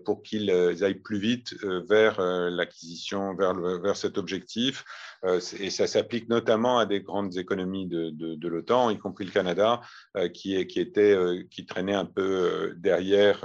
pour 0.03 0.23
qu'ils 0.23 0.51
aillent 0.51 1.01
plus 1.01 1.19
vite 1.19 1.55
vers 1.63 2.19
l'acquisition, 2.51 3.35
vers, 3.35 3.53
vers 3.53 3.95
cet 3.95 4.17
objectif. 4.17 4.83
Et 5.59 5.69
ça 5.69 5.87
s'applique 5.87 6.29
notamment 6.29 6.79
à 6.79 6.85
des 6.85 6.98
grandes 7.01 7.37
économies 7.37 7.87
de, 7.87 8.47
l'OTAN, 8.47 8.89
y 8.89 8.97
compris 8.97 9.25
le 9.25 9.31
Canada, 9.31 9.81
euh, 10.17 10.29
qui, 10.29 10.55
était, 10.55 11.15
euh, 11.15 11.43
qui 11.49 11.65
traînait 11.65 11.93
un 11.93 12.05
peu 12.05 12.21
euh, 12.21 12.73
derrière 12.77 13.43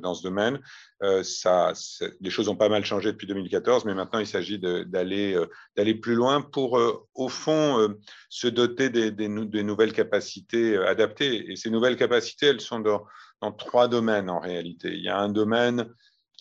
dans 0.00 0.14
ce 0.14 0.22
domaine. 0.22 0.60
Les 1.00 2.30
choses 2.30 2.48
ont 2.48 2.56
pas 2.56 2.68
mal 2.68 2.84
changé 2.84 3.12
depuis 3.12 3.26
2014, 3.26 3.84
mais 3.84 3.94
maintenant 3.94 4.20
il 4.20 4.26
s'agit 4.26 4.58
d'aller 4.58 5.36
d'aller 5.76 5.94
plus 5.94 6.14
loin 6.14 6.40
pour, 6.40 6.80
au 7.14 7.28
fond, 7.28 7.96
se 8.28 8.46
doter 8.46 8.88
des, 8.90 9.28
nouvelles 9.28 9.92
capacités 9.92 10.76
adaptées. 10.76 11.50
Et 11.50 11.56
ces 11.56 11.70
nouvelles 11.70 11.96
capacités, 11.96 12.46
elles 12.46 12.60
sont 12.60 12.80
dans 12.80 13.52
trois 13.52 13.88
domaines 13.88 14.30
en 14.30 14.38
réalité. 14.38 14.92
Il 14.94 15.02
y 15.02 15.08
a 15.08 15.18
un 15.18 15.28
domaine 15.28 15.92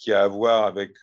qui 0.02 0.12
a 0.12 0.24
à 0.24 0.28
voir 0.28 0.66
avec 0.66 0.98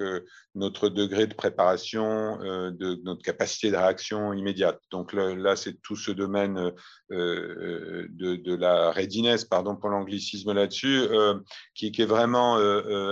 notre 0.56 0.88
degré 0.88 1.28
de 1.28 1.34
préparation, 1.34 2.38
de 2.38 3.00
notre 3.04 3.22
capacité 3.22 3.70
de 3.70 3.76
réaction 3.76 4.32
immédiate. 4.32 4.80
Donc 4.90 5.12
là, 5.12 5.54
c'est 5.54 5.80
tout 5.82 5.94
ce 5.94 6.10
domaine 6.10 6.72
de, 7.08 8.56
la 8.56 8.90
readiness, 8.90 9.44
pardon 9.44 9.76
pour 9.76 9.90
l'anglicisme 9.90 10.52
là-dessus, 10.52 11.06
qui, 11.74 11.92
est 11.96 12.04
vraiment 12.04 12.56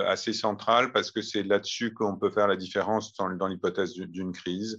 assez 0.06 0.32
central 0.32 0.92
parce 0.92 1.12
que 1.12 1.22
c'est 1.22 1.44
là-dessus 1.44 1.94
qu'on 1.94 2.16
peut 2.16 2.30
faire 2.30 2.48
la 2.48 2.56
différence 2.56 3.14
dans, 3.14 3.46
l'hypothèse 3.46 3.94
d'une 3.94 4.32
crise 4.32 4.78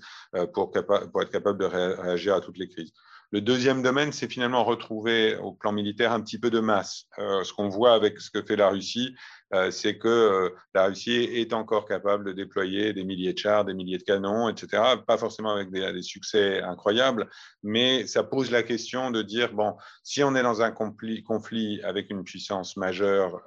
pour, 0.54 0.72
pour 0.72 1.22
être 1.22 1.32
capable 1.32 1.60
de 1.60 1.66
réagir 1.66 2.36
à 2.36 2.42
toutes 2.42 2.58
les 2.58 2.68
crises. 2.68 2.92
Le 3.32 3.42
deuxième 3.42 3.82
domaine, 3.82 4.14
c'est 4.14 4.32
finalement 4.32 4.64
retrouver 4.64 5.36
au 5.36 5.52
plan 5.52 5.74
militaire 5.74 6.14
un 6.14 6.22
petit 6.22 6.40
peu 6.40 6.50
de 6.50 6.62
masse. 6.62 7.08
Euh, 7.20 7.44
ce 7.44 7.52
qu'on 7.52 7.68
voit 7.68 7.94
avec 7.94 8.22
ce 8.22 8.32
que 8.32 8.42
fait 8.42 8.56
la 8.56 8.70
Russie, 8.70 9.16
euh, 9.54 9.70
c'est 9.70 9.98
que 9.98 10.08
euh, 10.08 10.50
la 10.74 10.86
Russie 10.86 11.12
est 11.12 11.52
encore 11.52 11.86
capable 11.86 12.24
de 12.24 12.32
déployer 12.32 12.94
des 12.94 13.04
milliers 13.04 13.34
de 13.34 13.38
chars, 13.38 13.66
des 13.66 13.74
milliers 13.74 13.98
de 13.98 14.04
canons, 14.04 14.48
etc. 14.48 14.82
Pas 15.06 15.18
forcément 15.18 15.52
avec 15.52 15.72
des, 15.72 16.02
succès 16.02 16.62
incroyables, 16.62 17.30
mais 17.64 18.08
ça 18.08 18.24
pose 18.24 18.50
la 18.50 18.64
question 18.64 19.12
de 19.12 19.22
dire, 19.22 19.52
bon, 19.52 19.76
si 20.04 20.24
on 20.24 20.34
est 20.34 20.44
dans 20.44 20.62
un 20.62 20.72
conflit 20.72 21.82
avec 21.84 22.10
une 22.10 22.24
puissance 22.24 22.78
majeure 22.78 23.42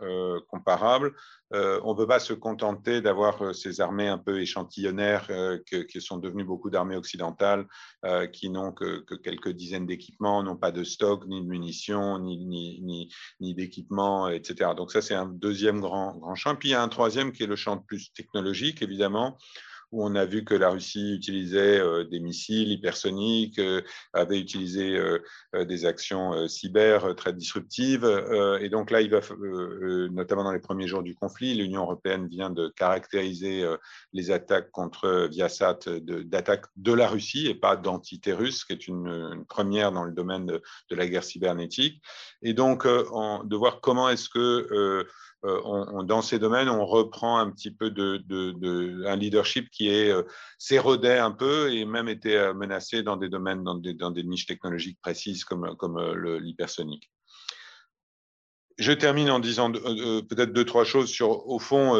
comparable, 0.49 1.14
euh, 1.53 1.80
on 1.82 1.92
ne 1.92 1.96
peut 1.96 2.07
pas 2.07 2.20
se 2.20 2.32
contenter 2.32 3.01
d'avoir 3.01 3.42
euh, 3.42 3.53
ces 3.53 3.80
armées 3.80 4.07
un 4.07 4.18
peu 4.18 4.40
échantillonnaires 4.40 5.26
euh, 5.30 5.59
qui 5.66 6.01
sont 6.01 6.18
devenues 6.18 6.44
beaucoup 6.44 6.70
d'armées 6.70 6.96
occidentales, 6.96 7.66
qui 8.32 8.51
n'ont 8.51 8.72
que, 8.72 9.05
quelques 9.16 9.51
dizaines 9.51 9.86
d'équipements, 9.86 10.42
n'ont 10.42 10.57
pas 10.57 10.72
de 10.72 10.84
stock, 10.84 11.26
ni 11.26 11.42
de 11.42 11.46
munitions, 11.46 12.18
ni, 12.18 13.09
d'équipements, 13.40 14.28
etc. 14.28 14.70
Donc 14.76 14.92
ça, 14.92 15.03
c'est 15.03 15.14
un 15.14 15.26
deuxième 15.26 15.80
grand, 15.80 16.16
grand 16.16 16.34
champ. 16.34 16.55
Puis 16.57 16.70
il 16.70 16.72
y 16.72 16.74
a 16.74 16.82
un 16.82 16.88
troisième 16.88 17.32
qui 17.32 17.42
est 17.42 17.46
le 17.46 17.57
champ 17.57 17.78
plus 17.78 18.12
technologique, 18.12 18.82
évidemment, 18.82 19.36
où 19.93 20.05
on 20.05 20.14
a 20.14 20.24
vu 20.24 20.45
que 20.45 20.55
la 20.55 20.70
Russie 20.70 21.14
utilisait 21.14 21.80
euh, 21.80 22.05
des 22.05 22.20
missiles 22.20 22.70
hypersoniques, 22.70 23.59
euh, 23.59 23.82
avait 24.12 24.38
utilisé 24.38 24.97
euh, 24.97 25.18
des 25.64 25.84
actions 25.84 26.47
cyber 26.49 27.14
très 27.16 27.32
disruptives. 27.32 28.05
et 28.61 28.68
donc 28.68 28.91
là, 28.91 29.01
il 29.01 29.11
va, 29.11 29.20
notamment 30.11 30.45
dans 30.45 30.53
les 30.53 30.61
premiers 30.61 30.86
jours 30.86 31.03
du 31.03 31.14
conflit, 31.14 31.55
l'Union 31.55 31.82
européenne 31.82 32.28
vient 32.28 32.51
de 32.51 32.68
caractériser 32.68 33.64
les 34.12 34.30
attaques 34.30 34.70
contre 34.70 35.28
Viasat 35.30 35.78
d'attaques 35.88 36.66
de, 36.76 36.93
la 36.93 37.09
Russie 37.09 37.49
et 37.49 37.55
pas 37.55 37.76
d'entité 37.76 38.32
russe, 38.32 38.64
qui 38.64 38.72
est 38.72 38.88
une, 38.88 39.45
première 39.49 39.93
dans 39.93 40.05
le 40.05 40.12
domaine 40.12 40.47
de, 40.47 40.62
la 40.91 41.07
guerre 41.07 41.24
cybernétique. 41.24 42.03
Et 42.43 42.55
donc, 42.55 42.86
de 42.86 43.57
voir 43.57 43.80
comment 43.80 44.09
est-ce 44.09 44.28
que 44.28 45.07
euh, 45.45 46.03
dans 46.03 46.20
ces 46.20 46.38
domaines, 46.38 46.68
on 46.68 46.84
reprend 46.84 47.38
un 47.38 47.51
petit 47.51 47.70
peu 47.70 47.93
un 49.07 49.16
leadership 49.16 49.70
qui 49.70 49.88
est 49.88 50.11
euh, 50.11 50.22
s'érodait 50.59 51.18
un 51.18 51.30
peu 51.30 51.72
et 51.72 51.84
même 51.86 52.09
était 52.09 52.36
euh, 52.36 52.53
menacé 52.53 53.03
dans 53.03 53.16
des 53.16 53.30
domaines, 53.30 53.64
dans 53.64 54.11
des, 54.11 54.22
niches 54.22 54.47
technologiques 54.47 55.01
précises 55.01 55.45
comme, 55.45 55.76
comme 55.76 55.99
l'hypersonique. 56.41 57.11
Je 58.78 58.93
termine 58.93 59.30
en 59.30 59.41
disant 59.41 59.70
peut-être 59.72 60.55
deux, 60.55 60.64
trois 60.64 60.84
choses 60.84 61.11
sur, 61.11 61.47
au 61.47 61.59
fond, 61.59 61.97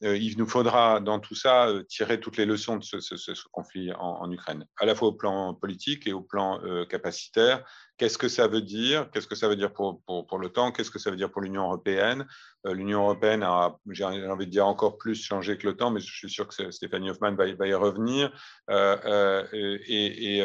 il 0.00 0.38
nous 0.38 0.46
faudra 0.46 1.00
dans 1.00 1.18
tout 1.18 1.34
ça 1.34 1.72
tirer 1.88 2.20
toutes 2.20 2.36
les 2.36 2.46
leçons 2.46 2.76
de 2.76 2.84
ce, 2.84 3.48
conflit 3.50 3.90
en, 3.98 4.30
Ukraine, 4.30 4.64
à 4.76 4.86
la 4.86 4.94
fois 4.94 5.08
au 5.08 5.12
plan 5.12 5.54
politique 5.54 6.06
et 6.06 6.12
au 6.12 6.20
plan 6.20 6.60
capacitaire. 6.88 7.64
Qu'est-ce 7.98 8.16
que 8.16 8.28
ça 8.28 8.46
veut 8.46 8.62
dire? 8.62 9.10
Qu'est-ce 9.10 9.26
que 9.26 9.34
ça 9.34 9.48
veut 9.48 9.56
dire 9.56 9.72
pour, 9.72 10.00
pour, 10.02 10.24
pour 10.26 10.38
l'OTAN? 10.38 10.70
Qu'est-ce 10.70 10.90
que 10.90 11.00
ça 11.00 11.10
veut 11.10 11.16
dire 11.16 11.30
pour 11.30 11.42
l'Union 11.42 11.64
européenne? 11.64 12.26
Euh, 12.66 12.72
L'Union 12.72 13.02
européenne 13.02 13.42
a, 13.42 13.76
j'ai 13.90 14.04
envie 14.04 14.46
de 14.46 14.50
dire, 14.52 14.66
encore 14.66 14.98
plus 14.98 15.20
changé 15.20 15.58
que 15.58 15.66
l'OTAN, 15.66 15.90
mais 15.90 16.00
je 16.00 16.12
suis 16.12 16.30
sûr 16.30 16.46
que 16.46 16.70
Stéphanie 16.70 17.10
Hoffman 17.10 17.34
va, 17.34 17.52
va 17.54 17.66
y 17.66 17.74
revenir. 17.74 18.30
Euh, 18.70 18.96
euh, 19.52 19.78
et, 19.88 20.42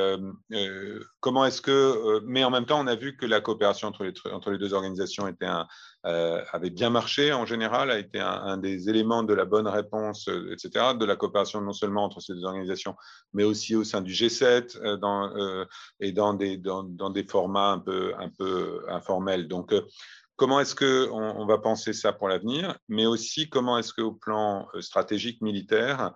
comment 1.20 1.46
est-ce 1.46 1.62
que... 1.62 2.22
mais 2.26 2.44
en 2.44 2.50
même 2.50 2.66
temps, 2.66 2.80
on 2.80 2.88
a 2.88 2.96
vu 2.96 3.16
que 3.16 3.28
la 3.28 3.40
coopération 3.40 3.88
entre 3.88 4.04
les, 4.04 4.14
entre 4.32 4.50
les 4.50 4.58
deux 4.58 4.74
organisations 4.74 5.28
était 5.28 5.46
un, 5.46 5.68
euh, 6.06 6.44
avait 6.52 6.70
bien 6.70 6.90
marché 6.90 7.32
en 7.32 7.46
général, 7.46 7.90
a 7.90 7.98
été 7.98 8.20
un, 8.20 8.58
des 8.58 8.90
éléments 8.90 9.24
de 9.24 9.34
la 9.34 9.46
bonne 9.46 9.68
réponse, 9.68 10.28
euh, 10.28 10.52
etc., 10.52 10.96
de 11.00 11.06
la 11.06 11.16
coopération 11.16 11.62
non 11.62 11.72
seulement 11.72 12.04
entre 12.04 12.20
ces 12.20 12.34
deux 12.34 12.44
organisations, 12.44 12.96
mais 13.32 13.46
aussi 13.46 13.74
au 13.74 13.86
sein 13.86 14.02
du 14.02 14.12
G7 14.12 14.78
euh, 14.82 14.98
dans, 14.98 15.32
et 16.02 16.12
dans 16.12 16.34
des, 16.34 16.58
dans, 16.58 16.84
des 16.84 17.24
formats 17.24 17.72
un 17.72 17.80
peu, 17.80 18.14
un 18.20 18.28
peu 18.30 18.84
informels. 18.90 19.48
Donc, 19.48 19.74
comment 20.36 20.60
est-ce 20.60 20.76
qu'on 20.76 21.14
on 21.14 21.46
va 21.46 21.58
penser 21.58 21.94
ça 21.94 22.12
pour 22.12 22.28
l'avenir, 22.28 22.78
mais 22.90 23.06
aussi 23.06 23.50
comment 23.50 23.78
est-ce 23.78 23.94
qu'au 23.94 24.12
plan 24.12 24.68
stratégique 24.82 25.42
militaire, 25.42 26.12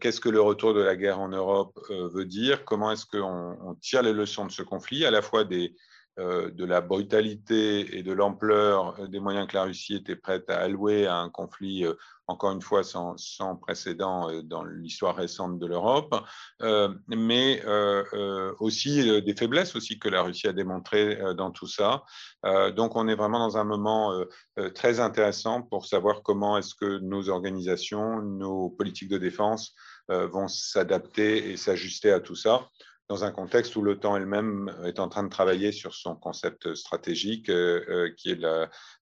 qu'est-ce 0.00 0.20
que 0.20 0.28
le 0.28 0.40
retour 0.40 0.74
de 0.74 0.80
la 0.80 0.96
guerre 0.96 1.20
en 1.20 1.28
Europe 1.28 1.78
veut 1.88 2.24
dire 2.24 2.64
Comment 2.64 2.90
est-ce 2.90 3.06
qu'on 3.06 3.76
tire 3.80 4.02
les 4.02 4.12
leçons 4.12 4.46
de 4.46 4.52
ce 4.52 4.62
conflit, 4.62 5.04
à 5.04 5.10
la 5.10 5.22
fois 5.22 5.44
des, 5.44 5.74
euh, 5.74 5.74
de 6.20 6.64
la 6.64 6.80
brutalité 6.80 7.96
et 7.96 8.02
de 8.02 8.12
l'ampleur 8.12 8.98
euh, 9.00 9.06
des 9.06 9.20
moyens 9.20 9.46
que 9.46 9.56
la 9.56 9.64
Russie 9.64 9.94
était 9.94 10.16
prête 10.16 10.48
à 10.50 10.58
allouer 10.58 11.06
à 11.06 11.16
un 11.16 11.30
conflit, 11.30 11.84
euh, 11.84 11.94
encore 12.26 12.52
une 12.52 12.62
fois, 12.62 12.82
sans, 12.84 13.16
précédent 13.56 14.30
dans 14.44 14.62
l'histoire 14.64 15.16
récente 15.16 15.58
de 15.58 15.66
l'Europe, 15.66 16.14
mais 17.08 17.60
aussi 18.60 19.20
des 19.22 19.34
faiblesses 19.34 19.74
aussi 19.74 19.98
que 19.98 20.08
la 20.08 20.22
Russie 20.22 20.46
a 20.46 20.52
démontrées 20.52 21.18
dans 21.36 21.50
tout 21.50 21.66
ça. 21.66 22.04
donc, 22.76 22.94
on 22.94 23.08
est 23.08 23.16
vraiment 23.16 23.40
dans 23.40 23.56
un 23.56 23.64
moment 23.64 24.14
très 24.76 25.00
intéressant 25.00 25.62
pour 25.62 25.86
savoir 25.86 26.22
comment 26.22 26.56
est-ce 26.56 26.76
que 26.76 27.00
nos 27.00 27.30
organisations, 27.30 28.22
nos 28.22 28.70
politiques 28.70 29.10
de 29.10 29.18
défense 29.18 29.74
vont 30.08 30.46
s'adapter 30.46 31.50
et 31.50 31.56
s'ajuster 31.56 32.12
à 32.12 32.20
tout 32.20 32.36
ça 32.36 32.68
dans 33.10 33.24
un 33.24 33.32
contexte 33.32 33.74
où 33.74 33.82
l'OTAN 33.82 34.16
elle-même 34.16 34.72
est 34.84 35.00
en 35.00 35.08
train 35.08 35.24
de 35.24 35.28
travailler 35.28 35.72
sur 35.72 35.94
son 35.94 36.14
concept 36.14 36.76
stratégique 36.76 37.48
euh, 37.48 37.84
euh, 37.88 38.14
qui 38.16 38.30
est 38.30 38.40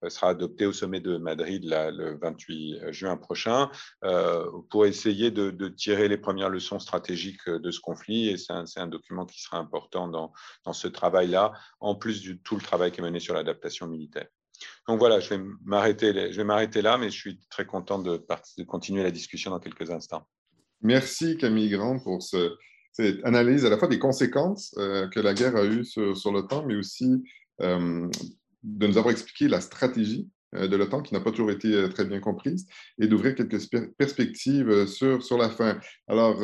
sera 0.08 0.28
adopté 0.28 0.64
au 0.64 0.72
sommet 0.72 1.00
de 1.00 1.16
Madrid 1.16 1.64
le 1.64 2.16
28 2.16 2.92
juin 2.92 3.16
prochain 3.16 3.68
euh, 4.04 4.48
pour 4.70 4.86
essayer 4.86 5.32
de, 5.32 5.68
tirer 5.70 6.06
les 6.06 6.18
premières 6.18 6.50
leçons 6.50 6.78
stratégiques 6.78 7.50
de 7.50 7.70
ce 7.72 7.80
conflit. 7.80 8.28
Et 8.28 8.36
c'est 8.36 8.52
un, 8.78 8.86
document 8.86 9.26
qui 9.26 9.42
sera 9.42 9.58
important 9.58 10.06
dans, 10.06 10.32
ce 10.72 10.86
travail-là, 10.86 11.52
en 11.80 11.96
plus 11.96 12.22
de 12.22 12.34
tout 12.34 12.54
le 12.54 12.62
travail 12.62 12.92
qui 12.92 13.00
est 13.00 13.04
mené 13.04 13.18
sur 13.18 13.34
l'adaptation 13.34 13.88
militaire. 13.88 14.28
Donc 14.86 15.00
voilà, 15.00 15.18
je 15.18 15.34
vais 15.34 15.42
m'arrêter 15.64 16.80
là, 16.80 16.96
mais 16.96 17.10
je 17.10 17.18
suis 17.18 17.40
très 17.50 17.66
content 17.66 17.98
de, 17.98 18.24
continuer 18.68 19.02
la 19.02 19.10
discussion 19.10 19.50
dans 19.50 19.58
quelques 19.58 19.90
instants. 19.90 20.28
Merci 20.80 21.36
Camille 21.38 21.70
Grand 21.70 21.98
pour 21.98 22.22
ce, 22.22 22.56
analyse 23.24 23.64
à 23.64 23.70
la 23.70 23.78
fois 23.78 23.88
des 23.88 23.98
conséquences 23.98 24.74
euh, 24.78 25.08
que 25.08 25.20
la 25.20 25.34
guerre 25.34 25.56
a 25.56 25.64
eues 25.64 25.84
sur, 25.84 26.32
l'OTAN, 26.32 26.64
mais 26.66 26.76
aussi 26.76 27.22
euh, 27.60 28.08
de 28.62 28.86
nous 28.86 28.98
avoir 28.98 29.12
expliqué 29.12 29.48
la 29.48 29.60
stratégie 29.60 30.28
euh, 30.54 30.68
de 30.68 30.76
l'OTAN 30.76 31.02
qui 31.02 31.14
n'a 31.14 31.20
pas 31.20 31.30
toujours 31.30 31.50
été 31.50 31.88
très 31.90 32.04
bien 32.04 32.20
comprise 32.20 32.66
et 32.98 33.06
d'ouvrir 33.06 33.34
quelques 33.34 33.60
perspectives 33.96 34.86
sur, 34.86 35.22
sur 35.22 35.38
la 35.38 35.50
fin. 35.50 35.78
Alors, 36.08 36.40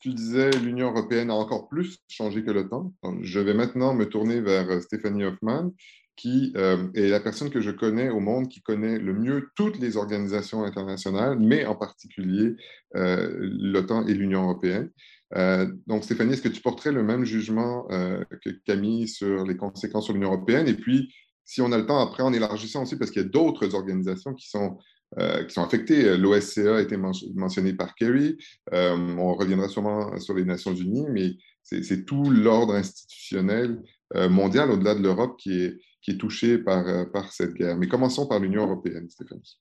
tu 0.00 0.14
disais 0.14 0.50
l'Union 0.50 0.90
européenne 0.90 1.30
a 1.30 1.34
encore 1.34 1.68
plus 1.68 1.98
changé 2.08 2.42
que 2.42 2.50
l'OTAN. 2.50 2.92
Je 3.22 3.40
vais 3.40 3.54
maintenant 3.54 3.94
me 3.94 4.08
tourner 4.08 4.40
vers 4.40 4.82
Stéphanie 4.82 5.24
Hoffman, 5.24 5.72
qui 6.16 6.54
est 6.94 7.08
la 7.08 7.20
personne 7.20 7.50
que 7.50 7.60
je 7.60 7.70
connais 7.70 8.08
au 8.08 8.20
monde 8.20 8.48
qui 8.48 8.62
connaît 8.62 8.98
le 8.98 9.12
mieux 9.12 9.50
toutes 9.56 9.78
les 9.78 9.98
organisations 9.98 10.64
internationales, 10.64 11.38
mais 11.38 11.66
en 11.66 11.74
particulier 11.74 12.54
l'OTAN 12.94 14.06
et 14.06 14.14
l'Union 14.14 14.44
européenne. 14.44 14.90
Euh, 15.36 15.70
donc, 15.86 16.04
Stéphanie, 16.04 16.32
est-ce 16.32 16.42
que 16.42 16.48
tu 16.48 16.60
porterais 16.60 16.92
le 16.92 17.02
même 17.02 17.24
jugement 17.24 17.86
euh, 17.90 18.24
que 18.44 18.50
Camille 18.64 19.08
sur 19.08 19.44
les 19.44 19.56
conséquences 19.56 20.04
sur 20.04 20.14
l'Union 20.14 20.28
européenne? 20.28 20.68
Et 20.68 20.74
puis, 20.74 21.12
si 21.44 21.60
on 21.60 21.72
a 21.72 21.78
le 21.78 21.86
temps, 21.86 22.00
après, 22.00 22.22
en 22.22 22.32
élargissant 22.32 22.82
aussi, 22.82 22.96
parce 22.96 23.10
qu'il 23.10 23.22
y 23.22 23.24
a 23.24 23.28
d'autres 23.28 23.74
organisations 23.74 24.34
qui 24.34 24.48
sont, 24.48 24.78
euh, 25.18 25.44
qui 25.44 25.54
sont 25.54 25.62
affectées. 25.62 26.16
L'OSCA 26.16 26.76
a 26.76 26.80
été 26.80 26.96
mentionné 26.96 27.74
par 27.74 27.94
Kerry. 27.94 28.36
on 28.72 29.34
reviendra 29.34 29.68
sûrement 29.68 30.18
sur 30.18 30.34
les 30.34 30.44
Nations 30.44 30.74
unies, 30.74 31.06
mais 31.10 31.32
c'est 31.62 32.04
tout 32.04 32.30
l'ordre 32.30 32.74
institutionnel 32.74 33.80
mondial, 34.28 34.70
au-delà 34.70 34.94
de 34.94 35.02
l'Europe, 35.02 35.36
qui 35.38 35.62
est, 35.62 35.78
qui 36.02 36.12
est 36.12 36.18
touché 36.18 36.58
par, 36.58 37.10
par 37.12 37.32
cette 37.32 37.54
guerre. 37.54 37.76
Mais 37.76 37.86
commençons 37.86 38.26
par 38.26 38.40
l'Union 38.40 38.64
européenne, 38.64 39.08
Stéphanie. 39.08 39.58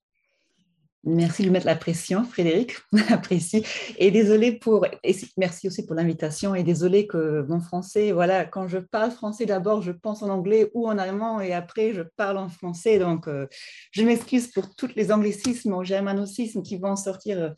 Merci 1.05 1.45
de 1.45 1.49
mettre 1.49 1.65
la 1.65 1.77
pression, 1.77 2.25
Frédéric, 2.25 2.73
apprécie. 3.09 3.63
Et 3.97 4.11
désolé 4.11 4.51
pour, 4.51 4.85
et 5.01 5.15
merci 5.37 5.67
aussi 5.67 5.85
pour 5.85 5.95
l'invitation. 5.95 6.55
Et 6.55 6.63
désolé 6.63 7.07
que 7.07 7.45
mon 7.47 7.61
français, 7.61 8.11
voilà, 8.11 8.43
quand 8.43 8.67
je 8.67 8.79
parle 8.79 9.11
français 9.11 9.45
d'abord, 9.45 9.81
je 9.81 9.93
pense 9.93 10.23
en 10.23 10.29
anglais 10.29 10.69
ou 10.73 10.89
en 10.89 10.97
allemand 10.97 11.39
et 11.39 11.53
après 11.53 11.93
je 11.93 12.01
parle 12.01 12.37
en 12.37 12.49
français. 12.49 12.99
Donc, 12.99 13.29
euh, 13.29 13.47
je 13.91 14.03
m'excuse 14.03 14.47
pour 14.47 14.75
tous 14.75 14.91
les 14.97 15.09
anglicismes 15.09 15.73
ou 15.73 15.85
germanocismes 15.85 16.63
qui 16.63 16.77
vont 16.77 16.97
sortir 16.97 17.39
euh, 17.39 17.49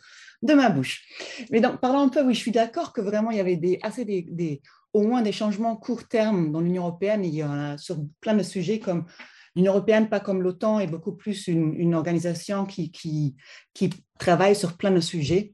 de 0.44 0.54
ma 0.54 0.70
bouche. 0.70 1.04
Mais 1.52 1.62
donc, 1.62 1.80
parlant 1.80 2.02
un 2.02 2.10
peu, 2.10 2.24
oui, 2.24 2.36
je 2.36 2.40
suis 2.40 2.52
d'accord 2.52 2.94
que 2.94 3.02
vraiment 3.02 3.32
il 3.32 3.38
y 3.38 3.42
avait 3.42 3.58
des, 3.58 3.80
assez 3.82 4.06
des, 4.06 4.62
au 4.94 5.02
moins 5.02 5.24
des 5.24 5.32
changements 5.32 5.76
court 5.76 6.08
terme 6.08 6.52
dans 6.52 6.62
l'Union 6.62 6.84
européenne. 6.84 7.26
Il 7.26 7.34
y 7.34 7.44
en 7.44 7.54
a 7.54 7.78
sur 7.80 7.98
plein 8.20 8.36
de 8.36 8.44
sujets 8.44 8.78
comme 8.78 9.06
l'Union 9.56 9.74
européenne, 9.74 10.10
pas 10.10 10.20
comme 10.20 10.42
l'OTAN, 10.42 10.80
est 10.80 10.88
beaucoup 10.88 11.14
plus 11.14 11.48
une, 11.48 11.94
organisation 11.94 12.66
qui, 12.66 13.36
travaille 14.20 14.56
sur 14.56 14.78
plein 14.78 14.92
de 14.92 15.00
sujets. 15.00 15.54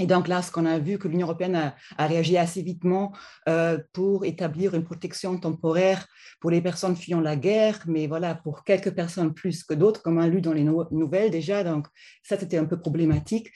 Et 0.00 0.06
donc 0.06 0.28
là, 0.28 0.40
ce 0.40 0.50
qu'on 0.50 0.64
a 0.64 0.78
vu, 0.78 0.98
que 0.98 1.08
l'Union 1.08 1.26
européenne 1.26 1.74
a, 1.98 2.06
réagi 2.06 2.38
assez 2.38 2.62
vitement 2.62 3.12
euh, 3.48 3.78
pour 3.92 4.24
établir 4.24 4.74
une 4.74 4.82
protection 4.82 5.38
temporaire 5.38 6.06
pour 6.40 6.50
les 6.50 6.62
personnes 6.62 6.96
fuyant 6.96 7.20
la 7.20 7.36
guerre, 7.36 7.80
mais 7.86 8.06
voilà, 8.06 8.34
pour 8.34 8.64
quelques 8.64 8.92
personnes 8.92 9.34
plus 9.34 9.62
que 9.62 9.74
d'autres, 9.74 10.02
comme 10.02 10.16
on 10.16 10.22
a 10.22 10.28
lu 10.28 10.40
dans 10.40 10.54
les 10.54 10.64
nouvelles 10.64 11.30
déjà. 11.30 11.62
Donc 11.62 11.86
ça, 12.22 12.38
c'était 12.38 12.56
un 12.56 12.64
peu 12.64 12.80
problématique. 12.80 13.50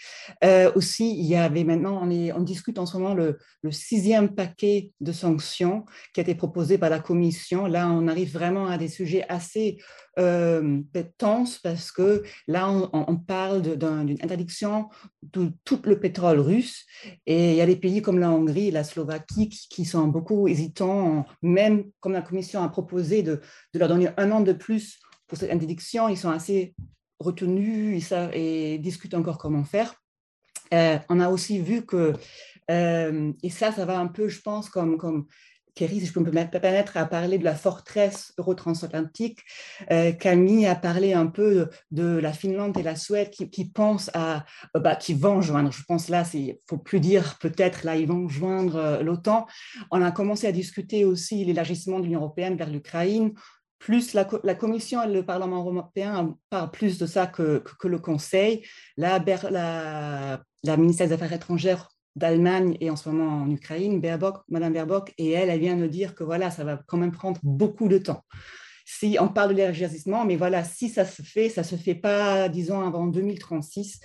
Euh, 0.45 0.71
aussi, 0.75 1.17
il 1.19 1.25
y 1.25 1.35
avait 1.35 1.65
maintenant, 1.65 2.03
on, 2.03 2.43
discute 2.43 2.79
en 2.79 2.85
ce 2.85 2.99
moment 2.99 3.15
le, 3.15 3.39
sixième 3.71 4.35
paquet 4.35 4.93
de 5.01 5.13
sanctions 5.13 5.87
qui 6.13 6.21
a 6.21 6.23
été 6.23 6.35
proposé 6.35 6.77
par 6.77 6.91
la 6.91 7.01
Commission. 7.01 7.67
Là, 7.67 7.89
on 7.89 8.07
arrive 8.07 8.33
vraiment 8.33 8.67
à 8.67 8.77
des 8.77 8.89
sujets 8.89 9.25
assez 9.31 9.79
euh, 10.19 10.81
tense 11.19 11.59
parce 11.59 11.91
que 11.91 12.23
là, 12.47 12.71
on, 12.71 13.17
parle 13.17 13.63
d'une 13.63 14.19
interdiction 14.23 14.89
de 15.23 15.51
tout 15.65 15.81
le 15.85 15.99
pétrole 15.99 16.41
russe 16.41 16.85
et 17.27 17.51
il 17.53 17.57
y 17.57 17.61
a 17.61 17.67
des 17.67 17.77
pays 17.77 18.03
comme 18.03 18.19
la 18.19 18.31
Hongrie 18.31 18.69
et 18.69 18.71
la 18.71 18.85
Slovaquie 18.85 19.49
qui, 19.49 19.85
sont 19.85 20.07
beaucoup 20.07 20.47
hésitants, 20.49 21.25
même 21.43 21.85
comme 22.01 22.13
la 22.13 22.23
Commission 22.23 22.63
a 22.63 22.69
proposé 22.69 23.23
de, 23.23 23.41
leur 23.75 23.89
donner 23.89 24.09
un 24.17 24.31
an 24.31 24.41
de 24.41 24.53
plus 24.53 25.01
pour 25.27 25.39
cette 25.39 25.51
interdiction, 25.51 26.09
ils 26.09 26.19
sont 26.19 26.31
assez 26.31 26.75
retenus 27.19 28.13
et, 28.33 28.79
discutent 28.79 29.15
encore 29.15 29.39
comment 29.39 29.65
faire. 29.65 29.95
Euh, 30.73 30.99
on 31.09 31.21
a 31.21 31.29
aussi 31.29 31.59
vu 31.61 31.85
que, 31.85 32.13
euh, 32.71 33.33
et 33.43 33.51
ça, 33.51 33.73
ça 33.73 33.85
va 33.85 33.99
un 33.99 34.07
peu, 34.07 34.29
je 34.29 34.41
pense, 34.41 34.69
comme 34.69 35.27
Kerry, 35.75 36.01
si 36.01 36.07
je 36.07 36.13
peux 36.13 36.21
me 36.21 36.31
permettre, 36.31 36.97
à 36.97 37.05
parler 37.05 37.39
de 37.39 37.45
la 37.45 37.55
forteresse 37.55 38.33
euro-transatlantique. 38.39 39.41
Euh, 39.91 40.13
Camille 40.13 40.67
a 40.67 40.75
parlé 40.75 41.13
un 41.13 41.27
peu 41.27 41.69
de, 41.91 42.17
la 42.19 42.33
Finlande 42.33 42.77
et 42.79 42.83
la 42.83 42.97
Suède 42.97 43.31
qui, 43.31 43.65
pensent 43.65 44.11
à, 44.15 44.45
euh, 44.77 44.81
bah, 44.81 44.95
qui 44.95 45.15
vont 45.15 45.41
joindre. 45.41 45.73
Je 45.73 45.83
pense 45.83 46.09
là, 46.09 46.23
il 46.35 46.59
faut 46.69 46.79
plus 46.79 47.01
dire 47.01 47.39
peut-être 47.41 47.85
là, 47.85 47.97
ils 47.97 48.07
vont 48.07 48.29
joindre 48.29 48.77
euh, 48.77 49.03
l'OTAN. 49.03 49.47
On 49.91 50.01
a 50.01 50.13
commencé 50.13 50.47
à 50.47 50.53
discuter 50.53 51.05
aussi 51.05 51.45
l'élargissement 51.45 51.99
de 51.99 52.05
l'Union 52.05 52.21
européenne 52.21 52.57
vers 52.57 52.71
l'Ukraine. 52.71 53.33
Plus 53.81 54.15
la, 54.15 54.25
Commission 54.55 55.03
et 55.03 55.13
le 55.13 55.27
Parlement 55.27 55.59
européen 55.59 56.37
parlent 56.49 56.71
plus 56.71 56.99
de 56.99 57.05
ça 57.05 57.27
que, 57.27 57.63
que, 57.79 57.89
le 57.89 57.99
Conseil. 57.99 58.65
La, 58.97 59.23
la, 59.51 60.41
la 60.63 60.77
ministère 60.79 61.09
des 61.09 61.13
Affaires 61.13 61.35
étrangères 61.35 61.89
d'Allemagne 62.17 62.77
et 62.81 62.91
en 62.91 62.97
ce 62.97 63.09
moment 63.09 63.43
en 63.43 63.51
Ukraine, 63.51 64.01
Baerbock, 64.01 64.43
Madame 64.49 64.73
Baerbock, 64.73 65.13
et 65.19 65.33
elle, 65.33 65.51
elle 65.51 65.61
vient 65.61 65.77
de 65.77 65.87
dire 65.87 66.15
que 66.15 66.25
voilà, 66.25 66.51
ça 66.51 66.65
va 66.65 66.81
quand 66.87 66.97
même 66.97 67.13
prendre 67.13 67.41
beaucoup 67.43 67.89
de 67.89 67.99
temps. 67.99 68.25
Si 68.87 69.17
on 69.19 69.29
parle 69.29 69.51
de 69.51 69.55
l'élargissement, 69.55 70.27
mais 70.27 70.37
voilà, 70.37 70.63
si 70.63 70.91
ça 70.91 71.07
se 71.07 71.23
fait, 71.23 71.49
ça 71.49 71.65
se 71.65 71.75
fait 71.75 71.95
pas, 71.95 72.51
disons, 72.51 72.87
avant 72.87 73.07
2036. 73.07 74.01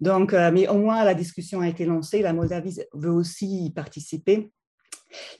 Donc, 0.00 0.32
euh, 0.32 0.50
mais 0.50 0.66
au 0.68 0.78
moins 0.78 1.04
la 1.04 1.12
discussion 1.12 1.60
a 1.60 1.68
été 1.68 1.84
lancée. 1.84 2.22
La 2.22 2.32
Moldavie 2.32 2.80
veut 2.94 3.10
aussi 3.10 3.66
y 3.66 3.70
participer. 3.70 4.50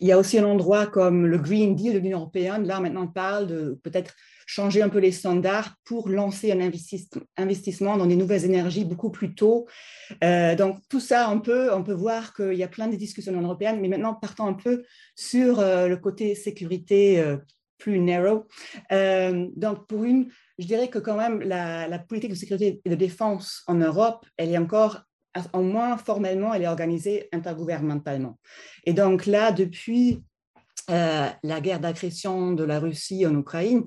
Il 0.00 0.08
y 0.08 0.12
a 0.12 0.18
aussi 0.18 0.38
un 0.38 0.44
endroit 0.44 0.86
comme 0.86 1.26
le 1.26 1.38
Green 1.38 1.74
Deal 1.74 1.94
de 1.94 1.98
l'Union 1.98 2.18
européenne. 2.18 2.66
Là, 2.66 2.80
maintenant, 2.80 3.04
on 3.04 3.08
parle 3.08 3.46
de 3.46 3.80
peut-être 3.82 4.14
changer 4.52 4.82
un 4.82 4.90
peu 4.90 4.98
les 4.98 5.12
standards 5.12 5.74
pour 5.82 6.10
lancer 6.10 6.52
un 6.52 6.60
investissement 7.38 7.96
dans 7.96 8.04
des 8.04 8.16
nouvelles 8.16 8.44
énergies 8.44 8.84
beaucoup 8.84 9.10
plus 9.10 9.34
tôt. 9.34 9.66
Euh, 10.22 10.54
donc, 10.54 10.78
tout 10.90 11.00
ça, 11.00 11.30
on 11.30 11.40
peut, 11.40 11.72
on 11.72 11.82
peut 11.82 11.94
voir 11.94 12.34
qu'il 12.34 12.52
y 12.54 12.62
a 12.62 12.68
plein 12.68 12.88
de 12.88 12.96
discussions 12.96 13.34
en 13.34 13.40
européenne, 13.40 13.80
mais 13.80 13.88
maintenant, 13.88 14.12
partons 14.12 14.46
un 14.46 14.52
peu 14.52 14.84
sur 15.16 15.58
euh, 15.58 15.88
le 15.88 15.96
côté 15.96 16.34
sécurité 16.34 17.18
euh, 17.18 17.38
plus 17.78 17.98
narrow. 17.98 18.46
donc, 18.90 19.86
pour 19.86 20.04
une, 20.04 20.30
je 20.58 20.66
dirais 20.66 20.88
que 20.88 20.98
quand 20.98 21.16
même, 21.16 21.40
la, 21.40 21.88
la, 21.88 21.98
politique 21.98 22.30
de 22.30 22.36
sécurité 22.36 22.82
et 22.84 22.90
de 22.90 22.94
défense 22.94 23.62
en 23.66 23.74
Europe, 23.76 24.26
elle 24.36 24.50
est 24.50 24.58
encore 24.58 25.00
au 25.54 25.62
moins 25.62 25.96
formellement, 25.96 26.52
elle 26.52 26.62
est 26.62 26.68
organisée 26.68 27.30
intergouvernementalement. 27.32 28.38
Et 28.84 28.92
donc 28.92 29.24
là, 29.24 29.50
depuis 29.50 30.22
la 30.88 31.60
guerre 31.60 31.80
d'agression 31.80 32.52
de 32.52 32.64
la 32.64 32.78
Russie 32.78 33.24
en 33.26 33.34
Ukraine, 33.36 33.84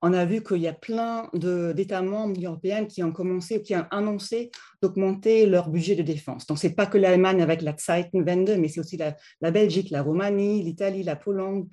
on 0.00 0.12
a 0.12 0.24
vu 0.24 0.42
qu'il 0.42 0.58
y 0.58 0.68
a 0.68 0.72
plein 0.72 1.28
d'États 1.34 2.02
membres 2.02 2.40
européenne 2.40 2.86
qui 2.86 3.02
ont 3.02 3.12
commencé, 3.12 3.62
qui 3.62 3.74
ont 3.74 3.86
annoncé 3.90 4.50
d'augmenter 4.80 5.46
leur 5.46 5.70
budget 5.70 5.96
de 5.96 6.02
défense. 6.02 6.46
Donc, 6.46 6.58
ce 6.58 6.68
n'est 6.68 6.74
pas 6.74 6.86
que 6.86 6.98
l'Allemagne 6.98 7.42
avec 7.42 7.62
la 7.62 7.74
Zeitenwende, 7.76 8.56
mais 8.58 8.68
c'est 8.68 8.80
aussi 8.80 8.96
la, 8.96 9.50
Belgique, 9.50 9.90
la 9.90 10.02
Roumanie, 10.02 10.62
l'Italie, 10.62 11.02
la 11.02 11.16
Pologne, 11.16 11.66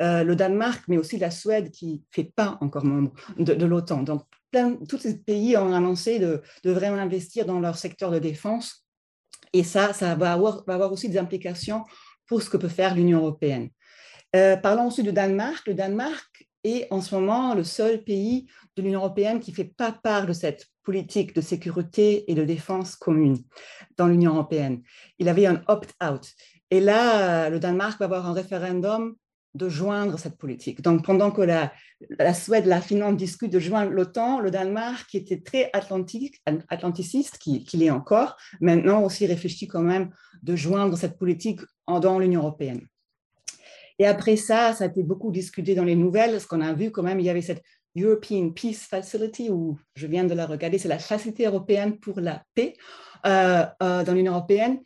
euh, 0.00 0.24
le 0.24 0.36
Danemark, 0.36 0.84
mais 0.88 0.96
aussi 0.96 1.18
la 1.18 1.30
Suède 1.30 1.70
qui 1.70 1.92
ne 1.92 1.98
fait 2.10 2.32
pas 2.34 2.56
encore 2.62 2.84
membre 2.84 3.12
de, 3.38 3.66
l'OTAN. 3.66 4.02
Donc, 4.02 4.22
tous 4.88 4.98
ces 4.98 5.18
pays 5.18 5.56
ont 5.58 5.74
annoncé 5.74 6.18
de, 6.18 6.42
vraiment 6.64 6.96
investir 6.96 7.44
dans 7.44 7.60
leur 7.60 7.76
secteur 7.76 8.10
de 8.10 8.18
défense. 8.18 8.86
Et 9.52 9.64
ça, 9.64 9.92
ça 9.92 10.14
va 10.14 10.32
avoir, 10.32 10.64
va 10.66 10.74
avoir 10.74 10.92
aussi 10.92 11.10
des 11.10 11.18
implications 11.18 11.84
pour 12.26 12.42
ce 12.42 12.48
que 12.48 12.56
peut 12.56 12.68
faire 12.68 12.94
l'Union 12.94 13.18
européenne. 13.18 13.68
Euh, 14.34 14.56
parlons 14.56 14.88
aussi 14.88 15.02
du 15.02 15.12
Danemark. 15.12 15.66
Le 15.66 15.74
Danemark 15.74 16.46
est 16.66 16.86
en 16.90 17.00
ce 17.00 17.14
moment 17.14 17.54
le 17.54 17.64
seul 17.64 18.02
pays 18.02 18.46
de 18.76 18.82
l'Union 18.82 19.00
européenne 19.00 19.40
qui 19.40 19.50
ne 19.52 19.56
fait 19.56 19.72
pas 19.76 19.92
part 19.92 20.26
de 20.26 20.32
cette 20.32 20.66
politique 20.82 21.34
de 21.34 21.40
sécurité 21.40 22.30
et 22.30 22.34
de 22.34 22.44
défense 22.44 22.96
commune 22.96 23.38
dans 23.96 24.06
l'Union 24.06 24.34
européenne. 24.34 24.82
Il 25.18 25.28
avait 25.28 25.46
un 25.46 25.62
opt-out. 25.68 26.32
Et 26.70 26.80
là, 26.80 27.50
le 27.50 27.58
Danemark 27.58 27.98
va 27.98 28.06
avoir 28.06 28.26
un 28.26 28.32
référendum 28.32 29.16
de 29.56 29.68
joindre 29.68 30.18
cette 30.18 30.36
politique. 30.36 30.82
Donc, 30.82 31.04
pendant 31.04 31.30
que 31.30 31.42
la, 31.42 32.34
Suède, 32.34 32.66
la 32.66 32.80
Finlande 32.80 33.16
discutent 33.16 33.52
de 33.52 33.58
joindre 33.58 33.90
l'OTAN, 33.90 34.40
le 34.40 34.50
Danemark, 34.50 35.08
qui 35.08 35.16
était 35.16 35.40
très 35.40 35.70
atlantique, 35.72 36.40
atlanticiste, 36.68 37.38
qu'il 37.38 37.64
qui 37.64 37.84
est 37.84 37.90
encore, 37.90 38.36
maintenant 38.60 39.02
aussi 39.02 39.26
réfléchit 39.26 39.66
quand 39.66 39.82
même 39.82 40.10
de 40.42 40.56
joindre 40.56 40.96
cette 40.96 41.18
politique 41.18 41.60
dans 41.88 42.18
l'Union 42.18 42.42
européenne. 42.42 42.86
Et 43.98 44.06
après 44.06 44.36
ça, 44.36 44.72
ça 44.72 44.84
a 44.84 44.86
été 44.88 45.02
beaucoup 45.02 45.30
discuté 45.30 45.74
dans 45.74 45.84
les 45.84 45.96
nouvelles, 45.96 46.40
ce 46.40 46.46
qu'on 46.46 46.60
a 46.60 46.72
vu 46.72 46.90
quand 46.90 47.02
même, 47.02 47.20
il 47.20 47.26
y 47.26 47.30
avait 47.30 47.42
cette 47.42 47.62
European 47.96 48.50
Peace 48.50 48.86
Facility, 48.88 49.50
où 49.50 49.78
je 49.94 50.06
viens 50.06 50.24
de 50.24 50.34
la 50.34 50.46
regarder, 50.46 50.78
c'est 50.78 50.88
la 50.88 50.98
Facilité 50.98 51.46
européenne 51.46 51.98
pour 51.98 52.20
la 52.20 52.42
paix 52.54 52.74
euh, 53.24 53.64
euh, 53.82 54.04
dans 54.04 54.12
l'Union 54.12 54.32
européenne, 54.32 54.80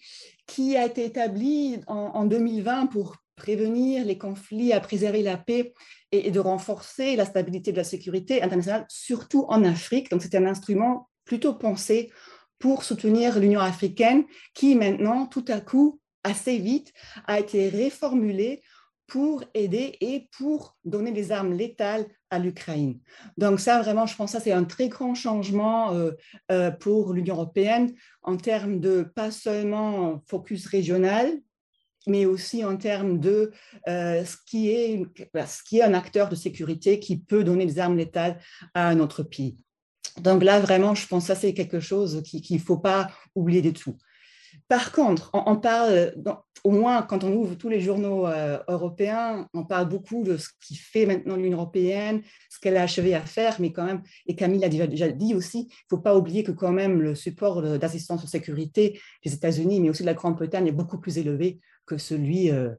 qui 0.46 0.76
a 0.76 0.86
été 0.86 1.04
établie 1.04 1.80
en, 1.86 2.24
2020 2.24 2.86
pour 2.86 3.16
prévenir 3.36 4.04
les 4.04 4.18
conflits, 4.18 4.72
à 4.72 4.80
préserver 4.80 5.22
la 5.22 5.36
paix 5.36 5.72
et, 6.12 6.28
et, 6.28 6.30
de 6.30 6.40
renforcer 6.40 7.16
la 7.16 7.24
stabilité 7.24 7.72
de 7.72 7.78
la 7.78 7.84
sécurité 7.84 8.42
internationale, 8.42 8.86
surtout 8.88 9.44
en 9.48 9.64
Afrique. 9.64 10.10
Donc, 10.10 10.22
c'est 10.22 10.34
un 10.34 10.46
instrument 10.46 11.08
plutôt 11.24 11.54
pensé 11.54 12.10
pour 12.58 12.84
soutenir 12.84 13.40
l'Union 13.40 13.60
africaine, 13.60 14.24
qui 14.54 14.74
maintenant, 14.74 15.26
tout 15.26 15.44
à 15.48 15.60
coup, 15.60 16.00
assez 16.22 16.58
vite, 16.58 16.92
a 17.26 17.40
été 17.40 17.68
réformulé 17.68 18.62
pour 19.10 19.42
aider 19.54 19.96
et 20.00 20.28
pour 20.38 20.78
donner 20.84 21.10
des 21.10 21.32
armes 21.32 21.52
létales 21.52 22.06
à 22.30 22.38
l'Ukraine. 22.38 23.00
Donc 23.36 23.58
ça, 23.58 23.82
vraiment, 23.82 24.06
je 24.06 24.14
pense 24.14 24.32
que 24.32 24.40
c'est 24.40 24.52
un 24.52 24.62
très 24.62 24.88
grand 24.88 25.16
changement 25.16 25.92
euh, 25.92 26.12
euh, 26.52 26.70
pour 26.70 27.12
l'Union 27.12 27.34
européenne 27.34 27.92
en 28.22 28.36
termes 28.36 28.78
de 28.78 29.02
pas 29.02 29.32
seulement 29.32 30.22
focus 30.28 30.68
régional, 30.68 31.32
mais 32.06 32.24
aussi 32.24 32.64
en 32.64 32.76
termes 32.76 33.18
de 33.18 33.50
euh, 33.88 34.24
ce, 34.24 34.36
qui 34.46 34.70
est, 34.70 35.02
ce 35.34 35.62
qui 35.64 35.78
est 35.78 35.82
un 35.82 35.94
acteur 35.94 36.28
de 36.28 36.36
sécurité 36.36 37.00
qui 37.00 37.18
peut 37.18 37.42
donner 37.42 37.66
des 37.66 37.80
armes 37.80 37.96
létales 37.96 38.38
à 38.74 38.86
un 38.86 39.00
autre 39.00 39.24
pays. 39.24 39.56
Donc 40.20 40.44
là, 40.44 40.60
vraiment, 40.60 40.94
je 40.94 41.06
pense 41.08 41.24
que 41.24 41.34
ça, 41.34 41.40
c'est 41.40 41.52
quelque 41.52 41.80
chose 41.80 42.22
qu'il 42.22 42.56
ne 42.56 42.62
faut 42.62 42.78
pas 42.78 43.10
oublier 43.34 43.60
du 43.60 43.72
tout. 43.72 43.96
Par 44.68 44.92
contre, 44.92 45.30
on, 45.32 45.56
parle, 45.56 46.12
au 46.64 46.70
moins 46.70 47.02
quand 47.02 47.24
on 47.24 47.32
ouvre 47.32 47.54
tous 47.54 47.68
les 47.68 47.80
journaux 47.80 48.26
euh, 48.26 48.58
européens, 48.68 49.48
on 49.54 49.64
parle 49.64 49.88
beaucoup 49.88 50.22
de 50.22 50.36
ce 50.36 50.48
qui 50.60 50.76
fait 50.76 51.06
maintenant 51.06 51.36
l'Union 51.36 51.58
européenne, 51.58 52.22
ce 52.48 52.58
qu'elle 52.60 52.76
a 52.76 52.82
achevé 52.82 53.14
à 53.14 53.20
faire, 53.20 53.60
mais 53.60 53.72
quand 53.72 53.84
même, 53.84 54.02
et 54.26 54.36
Camille 54.36 54.60
l'a 54.60 54.68
déjà, 54.68 55.08
dit 55.08 55.34
aussi, 55.34 55.60
il 55.60 55.66
ne 55.66 55.96
faut 55.96 56.02
pas 56.02 56.16
oublier 56.16 56.44
que 56.44 56.52
quand 56.52 56.72
même 56.72 57.00
le 57.00 57.14
support 57.14 57.62
d'assistance 57.62 58.24
aux 58.24 58.28
sécurité 58.28 59.00
des 59.24 59.34
États-Unis, 59.34 59.80
mais 59.80 59.90
aussi 59.90 60.02
de 60.02 60.06
la 60.06 60.14
Grande-Bretagne, 60.14 60.66
est 60.66 60.72
beaucoup 60.72 60.98
plus 60.98 61.18
élevé 61.18 61.60
que 61.86 61.98
celui 61.98 62.50
euh, 62.50 62.70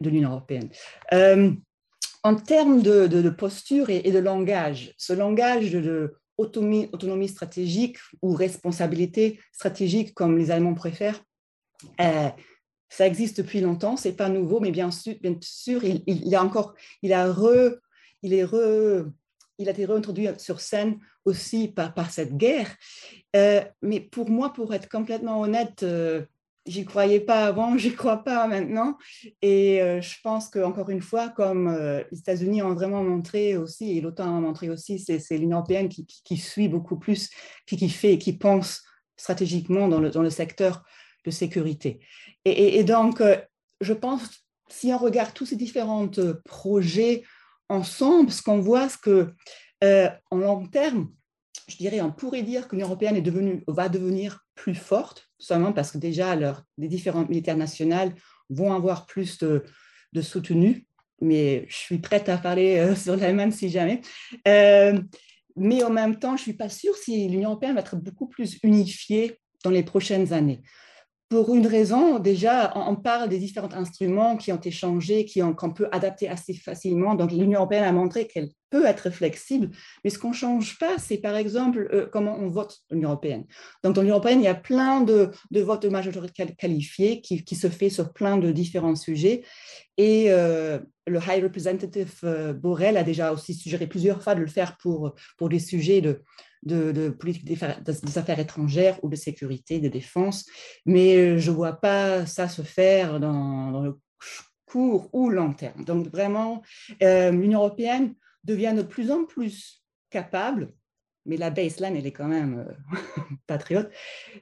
de 0.00 0.10
l'Union 0.10 0.30
européenne. 0.30 0.68
Euh, 1.12 1.52
en 2.22 2.34
termes 2.34 2.82
de, 2.82 3.30
posture 3.30 3.88
et, 3.88 4.10
de 4.10 4.18
langage, 4.18 4.94
ce 4.98 5.12
langage 5.12 5.70
de, 5.70 6.16
autonomie, 6.38 7.28
stratégique 7.28 7.98
ou 8.22 8.34
responsabilité 8.34 9.40
stratégique, 9.52 10.14
comme 10.14 10.36
les 10.36 10.50
Allemands 10.50 10.74
préfèrent, 10.74 11.22
euh, 12.00 12.28
ça 12.88 13.06
existe 13.06 13.38
depuis 13.38 13.60
longtemps, 13.60 13.96
c'est 13.96 14.12
pas 14.12 14.28
nouveau, 14.28 14.60
mais 14.60 14.70
bien 14.70 14.90
sûr, 14.90 15.14
bien 15.20 15.36
sûr 15.40 15.82
il, 15.84 16.34
a 16.34 16.42
encore, 16.42 16.74
il 17.02 17.12
a 17.12 17.32
re, 17.32 17.76
il 18.22 18.32
est 18.32 18.44
re, 18.44 19.06
il 19.58 19.68
a 19.68 19.72
été 19.72 19.84
réintroduit 19.84 20.28
sur 20.38 20.60
scène 20.60 20.98
aussi 21.24 21.68
par, 21.68 21.94
par 21.94 22.10
cette 22.10 22.36
guerre. 22.36 22.74
Euh, 23.34 23.62
mais 23.82 24.00
pour 24.00 24.30
moi, 24.30 24.52
pour 24.52 24.72
être 24.74 24.88
complètement 24.88 25.40
honnête, 25.40 25.82
euh, 25.82 26.24
j'y 26.66 26.84
croyais 26.84 27.20
pas 27.20 27.46
avant, 27.46 27.76
j'y 27.78 27.94
crois 27.94 28.22
pas 28.22 28.46
maintenant. 28.46 28.96
Et 29.42 29.80
euh, 29.82 30.00
je 30.00 30.16
pense 30.22 30.48
qu'encore 30.48 30.90
une 30.90 31.02
fois, 31.02 31.28
comme 31.28 31.68
euh, 31.68 32.02
les 32.10 32.18
États-Unis 32.18 32.62
ont 32.62 32.74
vraiment 32.74 33.02
montré 33.02 33.56
aussi, 33.56 33.96
et 33.96 34.00
l'OTAN 34.00 34.36
a 34.36 34.40
montré 34.40 34.68
aussi, 34.68 34.98
c'est 34.98 35.38
l'Union 35.38 35.58
européenne 35.58 35.88
qui, 35.88 36.36
suit 36.36 36.68
beaucoup 36.68 36.98
plus, 36.98 37.30
qui, 37.66 37.88
fait, 37.88 38.18
qui 38.18 38.32
pense 38.32 38.82
stratégiquement 39.16 39.88
dans 39.88 40.00
le, 40.00 40.30
secteur 40.30 40.84
de 41.24 41.30
sécurité. 41.30 42.00
Et, 42.44 42.78
et, 42.78 42.84
donc, 42.84 43.20
euh, 43.20 43.36
je 43.80 43.92
pense, 43.92 44.44
si 44.68 44.92
on 44.92 44.98
regarde 44.98 45.32
tous 45.32 45.46
ces 45.46 45.56
différents 45.56 46.08
projets 46.44 47.22
ensemble, 47.68 48.30
ce 48.30 48.42
qu'on 48.42 48.60
voit, 48.60 48.88
c'est 48.88 49.00
que 49.00 49.32
long 50.30 50.66
terme, 50.66 51.10
je 51.68 51.76
dirais, 51.76 52.00
on 52.00 52.12
pourrait 52.12 52.42
dire 52.42 52.68
que 52.68 52.76
l'Union 52.76 52.88
européenne 52.88 53.22
va 53.66 53.88
devenir 53.88 54.44
plus 54.54 54.74
forte, 54.74 55.28
seulement 55.38 55.72
parce 55.72 55.90
que 55.90 55.98
déjà, 55.98 56.36
les 56.78 56.88
différentes 56.88 57.28
militaires 57.28 57.56
nationales 57.56 58.14
vont 58.50 58.72
avoir 58.72 59.06
plus 59.06 59.38
de, 59.38 59.64
de 60.12 60.20
soutenu, 60.20 60.86
mais 61.20 61.66
je 61.68 61.76
suis 61.76 61.98
prête 61.98 62.28
à 62.28 62.38
parler 62.38 62.78
euh, 62.78 62.94
sur 62.96 63.16
l'Allemagne 63.16 63.50
si 63.50 63.68
jamais. 63.68 64.00
Euh, 64.46 65.00
mais 65.56 65.82
en 65.82 65.90
même 65.90 66.18
temps, 66.18 66.36
je 66.36 66.42
ne 66.42 66.44
suis 66.44 66.52
pas 66.52 66.68
sûre 66.68 66.96
si 66.96 67.28
l'Union 67.28 67.50
européenne 67.50 67.74
va 67.74 67.80
être 67.80 67.96
beaucoup 67.96 68.28
plus 68.28 68.58
unifiée 68.62 69.38
dans 69.64 69.70
les 69.70 69.82
prochaines 69.82 70.32
années. 70.32 70.62
Pour 71.28 71.52
une 71.56 71.66
raison, 71.66 72.20
déjà, 72.20 72.72
on 72.76 72.94
parle 72.94 73.28
des 73.28 73.38
différents 73.38 73.72
instruments 73.72 74.36
qui 74.36 74.52
ont 74.52 74.56
été 74.56 74.70
changés, 74.70 75.26
qu'on 75.56 75.72
peut 75.72 75.88
adapter 75.90 76.28
assez 76.28 76.54
facilement. 76.54 77.16
Donc, 77.16 77.32
l'Union 77.32 77.58
européenne 77.58 77.82
a 77.82 77.90
montré 77.90 78.28
qu'elle 78.28 78.50
peut 78.70 78.86
être 78.86 79.10
flexible, 79.10 79.70
mais 80.04 80.10
ce 80.10 80.20
qu'on 80.20 80.28
ne 80.28 80.34
change 80.34 80.78
pas, 80.78 80.98
c'est 80.98 81.18
par 81.18 81.34
exemple 81.34 81.88
euh, 81.92 82.06
comment 82.12 82.36
on 82.38 82.48
vote 82.48 82.78
l'Union 82.92 83.08
européenne. 83.08 83.44
Donc, 83.82 83.96
dans 83.96 84.02
l'Union 84.02 84.14
européenne, 84.14 84.40
il 84.40 84.44
y 84.44 84.48
a 84.48 84.54
plein 84.54 85.00
de, 85.00 85.32
votes 85.50 85.82
de 85.82 85.88
majorité 85.88 86.46
qualifiée 86.56 87.20
qui, 87.20 87.42
qui, 87.42 87.56
se 87.56 87.68
fait 87.68 87.90
sur 87.90 88.12
plein 88.12 88.36
de 88.36 88.52
différents 88.52 88.94
sujets. 88.94 89.42
Et 89.96 90.26
euh, 90.28 90.78
le 91.08 91.18
High 91.18 91.42
Representative 91.42 92.20
euh, 92.22 92.52
Borrell 92.52 92.96
a 92.96 93.02
déjà 93.02 93.32
aussi 93.32 93.52
suggéré 93.52 93.88
plusieurs 93.88 94.22
fois 94.22 94.36
de 94.36 94.40
le 94.42 94.46
faire 94.46 94.76
pour, 94.76 95.14
pour 95.38 95.48
des 95.48 95.58
sujets 95.58 96.00
de, 96.00 96.22
de, 96.66 97.08
politique 97.10 97.44
des 97.44 98.18
affaires 98.18 98.38
étrangères 98.38 98.98
ou 99.02 99.08
de 99.08 99.16
sécurité, 99.16 99.78
de 99.78 99.88
défense, 99.88 100.46
mais 100.84 101.16
euh, 101.16 101.38
je 101.38 101.50
ne 101.50 101.56
vois 101.56 101.74
pas 101.74 102.26
ça 102.26 102.48
se 102.48 102.62
faire 102.62 103.20
dans, 103.20 103.82
le 103.82 103.98
court 104.66 105.08
ou 105.12 105.30
long 105.30 105.52
terme. 105.52 105.84
Donc 105.84 106.08
vraiment, 106.08 106.62
euh, 107.02 107.30
l'Union 107.30 107.60
européenne 107.60 108.14
devient 108.44 108.74
de 108.76 108.82
plus 108.82 109.10
en 109.10 109.24
plus 109.24 109.82
capable, 110.10 110.72
mais 111.24 111.36
la 111.36 111.50
baseline, 111.50 111.96
elle 111.96 112.06
est 112.06 112.12
quand 112.12 112.28
même 112.28 112.66
euh, 112.68 112.96
patriote, 113.46 113.90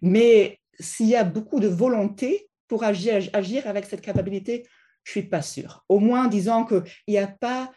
mais 0.01 0.59
s'il 0.81 1.07
y 1.07 1.17
a 1.17 1.25
beaucoup 1.25 1.61
de 1.61 1.69
volonté 1.69 2.49
pour 2.69 2.85
agir, 2.85 3.29
agir 3.33 3.67
avec 3.67 3.85
cette 3.85 4.01
capacité, 4.01 4.67
je 5.05 5.11
ne 5.11 5.23
suis 5.23 5.29
pas 5.29 5.43
sûre. 5.43 5.85
Au 5.91 5.99
moins, 5.99 6.29
disons 6.29 6.65
qu'il 6.65 6.83
n'y 7.09 7.19
a 7.19 7.27
pas 7.27 7.71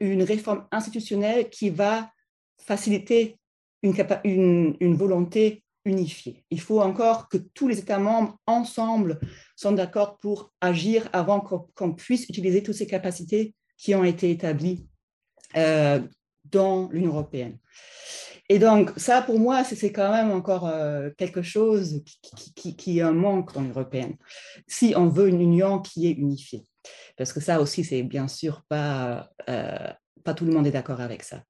une 0.00 0.22
réforme 0.22 0.66
institutionnelle 0.72 1.50
qui 1.50 1.68
va 1.68 2.10
faciliter 2.58 3.38
une, 3.84 4.96
volonté 4.96 5.62
unifiée. 5.84 6.44
Il 6.50 6.60
faut 6.60 6.80
encore 6.80 7.28
que 7.28 7.36
tous 7.36 7.68
les 7.68 7.78
États 7.78 7.98
membres 7.98 8.38
ensemble 8.46 9.20
sont 9.56 9.72
d'accord 9.72 10.18
pour 10.18 10.52
agir 10.60 11.08
avant 11.12 11.40
qu'on 11.40 11.92
puisse 11.92 12.28
utiliser 12.28 12.62
toutes 12.62 12.76
ces 12.76 12.86
capacités 12.86 13.54
qui 13.76 13.94
ont 13.94 14.04
été 14.04 14.30
établies 14.30 14.86
euh, 15.56 16.00
dans 16.50 16.88
l'Union 16.90 17.12
européenne. 17.12 17.58
Et 18.48 18.58
donc, 18.58 18.92
ça, 18.96 19.22
pour 19.22 19.38
moi, 19.38 19.64
c'est 19.64 19.92
quand 19.92 20.12
même 20.12 20.30
encore 20.30 20.66
euh, 20.66 21.10
quelque 21.16 21.42
chose 21.42 22.02
qui, 22.76 22.98
est 22.98 23.02
un 23.02 23.12
manque 23.12 23.54
dans 23.54 23.60
l'Union 23.60 23.74
européenne, 23.74 24.16
si 24.66 24.94
on 24.96 25.08
veut 25.08 25.28
une 25.28 25.40
union 25.40 25.78
qui 25.78 26.06
est 26.08 26.12
unifiée. 26.12 26.64
Parce 27.16 27.32
que 27.32 27.40
ça 27.40 27.60
aussi, 27.60 27.84
c'est 27.84 28.02
bien 28.02 28.28
sûr 28.28 28.62
pas, 28.68 29.30
euh, 29.48 29.88
pas 30.24 30.34
tout 30.34 30.44
le 30.44 30.52
monde 30.52 30.66
est 30.66 30.72
d'accord 30.72 31.00
avec 31.00 31.22
ça. 31.22 31.42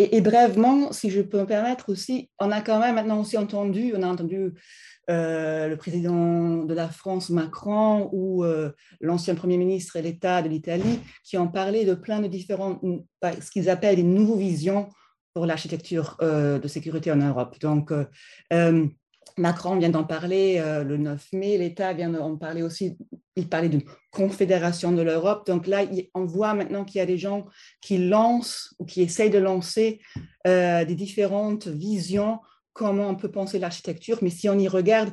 Et, 0.00 0.16
et, 0.16 0.22
brèvement, 0.22 0.92
si 0.92 1.10
je 1.10 1.20
peux 1.20 1.40
me 1.40 1.44
permettre 1.44 1.90
aussi, 1.90 2.30
on 2.38 2.50
a 2.50 2.62
quand 2.62 2.80
même 2.80 2.94
maintenant 2.94 3.20
aussi 3.20 3.36
entendu, 3.36 3.92
on 3.94 4.02
a 4.02 4.06
entendu 4.06 4.54
euh, 5.10 5.68
le 5.68 5.76
président 5.76 6.64
de 6.64 6.72
la 6.72 6.88
France, 6.88 7.28
Macron, 7.28 8.08
ou 8.10 8.42
euh, 8.42 8.70
l'ancien 9.02 9.34
Premier 9.34 9.58
ministre 9.58 9.96
et 9.96 10.02
l'État 10.02 10.40
de 10.40 10.48
l'Italie, 10.48 11.00
qui 11.22 11.36
ont 11.36 11.48
parlé 11.48 11.84
de 11.84 11.92
plein 11.92 12.20
de 12.20 12.28
différents, 12.28 12.80
ce 13.22 13.50
qu'ils 13.50 13.68
appellent 13.68 13.96
des 13.96 14.02
nouveaux 14.02 14.36
visions 14.36 14.88
pour 15.34 15.44
l'architecture 15.44 16.16
euh, 16.22 16.58
de 16.58 16.66
sécurité 16.66 17.12
en 17.12 17.16
Europe. 17.16 17.60
Donc, 17.60 17.92
Macron 19.36 19.76
vient 19.76 19.90
d'en 19.90 20.04
parler 20.04 20.56
euh, 20.58 20.84
le 20.84 20.96
9 20.96 21.32
mai, 21.32 21.58
l'État 21.58 21.92
vient 21.92 22.10
d'en 22.10 22.36
parler 22.36 22.62
aussi, 22.62 22.96
il 23.36 23.48
parlait 23.48 23.68
d'une 23.68 23.84
confédération 24.10 24.92
de 24.92 25.02
l'Europe. 25.02 25.46
Donc 25.46 25.66
là, 25.66 25.84
on 26.14 26.24
voit 26.24 26.54
maintenant 26.54 26.84
qu'il 26.84 26.98
y 26.98 27.02
a 27.02 27.06
des 27.06 27.18
gens 27.18 27.46
qui 27.80 27.98
lancent 27.98 28.74
ou 28.78 28.84
qui 28.84 29.02
essayent 29.02 29.30
de 29.30 29.38
lancer 29.38 30.00
euh, 30.46 30.84
des 30.84 30.94
différentes 30.94 31.68
visions, 31.68 32.40
comment 32.72 33.08
on 33.08 33.16
peut 33.16 33.30
penser 33.30 33.58
l'architecture. 33.58 34.18
Mais 34.22 34.30
si 34.30 34.48
on 34.48 34.58
y 34.58 34.68
regarde, 34.68 35.12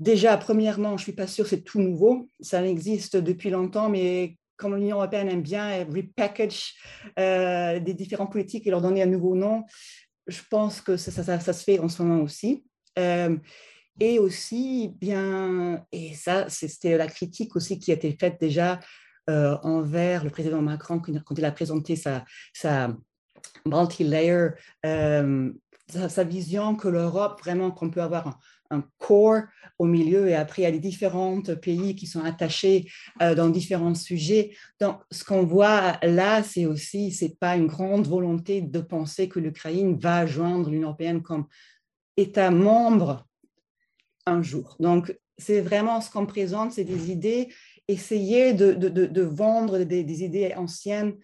déjà, 0.00 0.36
premièrement, 0.36 0.90
je 0.90 1.02
ne 1.02 1.04
suis 1.04 1.12
pas 1.12 1.26
sûre 1.26 1.46
c'est 1.46 1.62
tout 1.62 1.80
nouveau, 1.80 2.28
ça 2.40 2.64
existe 2.64 3.16
depuis 3.16 3.50
longtemps, 3.50 3.88
mais 3.88 4.36
comme 4.56 4.74
l'Union 4.74 4.96
européenne 4.96 5.28
aime 5.28 5.42
bien 5.42 5.84
repackage 5.84 6.74
euh, 7.18 7.78
des 7.78 7.94
différentes 7.94 8.32
politiques 8.32 8.66
et 8.66 8.70
leur 8.70 8.82
donner 8.82 9.02
un 9.02 9.06
nouveau 9.06 9.36
nom, 9.36 9.64
je 10.26 10.40
pense 10.50 10.80
que 10.80 10.96
ça, 10.96 11.22
ça 11.40 11.52
se 11.52 11.64
fait 11.64 11.78
en 11.78 11.88
ce 11.88 12.02
moment 12.02 12.22
aussi. 12.22 12.64
Euh, 12.98 13.36
et 14.00 14.18
aussi, 14.18 14.94
bien, 15.00 15.84
et 15.90 16.14
ça, 16.14 16.48
c'était 16.48 16.96
la 16.96 17.08
critique 17.08 17.56
aussi 17.56 17.78
qui 17.78 17.90
a 17.90 17.94
été 17.94 18.12
faite 18.12 18.36
déjà 18.40 18.78
euh, 19.28 19.56
envers 19.62 20.24
le 20.24 20.30
président 20.30 20.62
Macron 20.62 21.00
quand 21.00 21.36
il 21.36 21.44
a 21.44 21.52
présenté 21.52 21.96
sa, 21.96 22.24
sa 22.52 22.96
multi-layer, 23.66 24.50
euh, 24.86 25.50
sa, 25.88 26.24
vision 26.24 26.76
que 26.76 26.86
l'Europe, 26.86 27.40
vraiment, 27.40 27.72
qu'on 27.72 27.90
peut 27.90 28.00
avoir 28.00 28.28
un, 28.28 28.38
un, 28.78 28.84
core 28.98 29.42
au 29.80 29.86
milieu 29.86 30.28
et 30.28 30.34
après, 30.36 30.62
il 30.62 30.64
y 30.66 30.68
a 30.68 30.70
les 30.70 30.78
différents 30.78 31.42
pays 31.60 31.96
qui 31.96 32.06
sont 32.06 32.22
attachés 32.22 32.88
dans 33.18 33.48
différents 33.48 33.94
sujets. 33.94 34.54
Donc, 34.80 35.00
ce 35.10 35.24
qu'on 35.24 35.44
voit 35.44 35.98
là, 36.02 36.42
c'est 36.42 36.66
aussi, 36.66 37.10
c'est 37.10 37.38
pas 37.38 37.56
une 37.56 37.66
grande 37.66 38.06
volonté 38.06 38.60
de 38.60 38.80
penser 38.80 39.28
que 39.28 39.40
l'Ukraine 39.40 39.98
va 39.98 40.24
joindre 40.26 40.70
l'Union 40.70 40.88
européenne 40.88 41.22
comme 41.22 41.46
État 42.18 42.50
membre 42.50 43.26
un 44.26 44.42
jour. 44.42 44.76
Donc, 44.80 45.16
c'est 45.38 45.60
vraiment 45.60 46.00
ce 46.00 46.10
qu'on 46.10 46.26
présente, 46.26 46.72
c'est 46.72 46.84
des 46.84 47.10
idées, 47.10 47.48
essayer 47.86 48.52
de, 48.52 49.22
vendre 49.22 49.78
des, 49.78 50.02
des, 50.02 50.24
idées 50.24 50.52
anciennes 50.56 51.16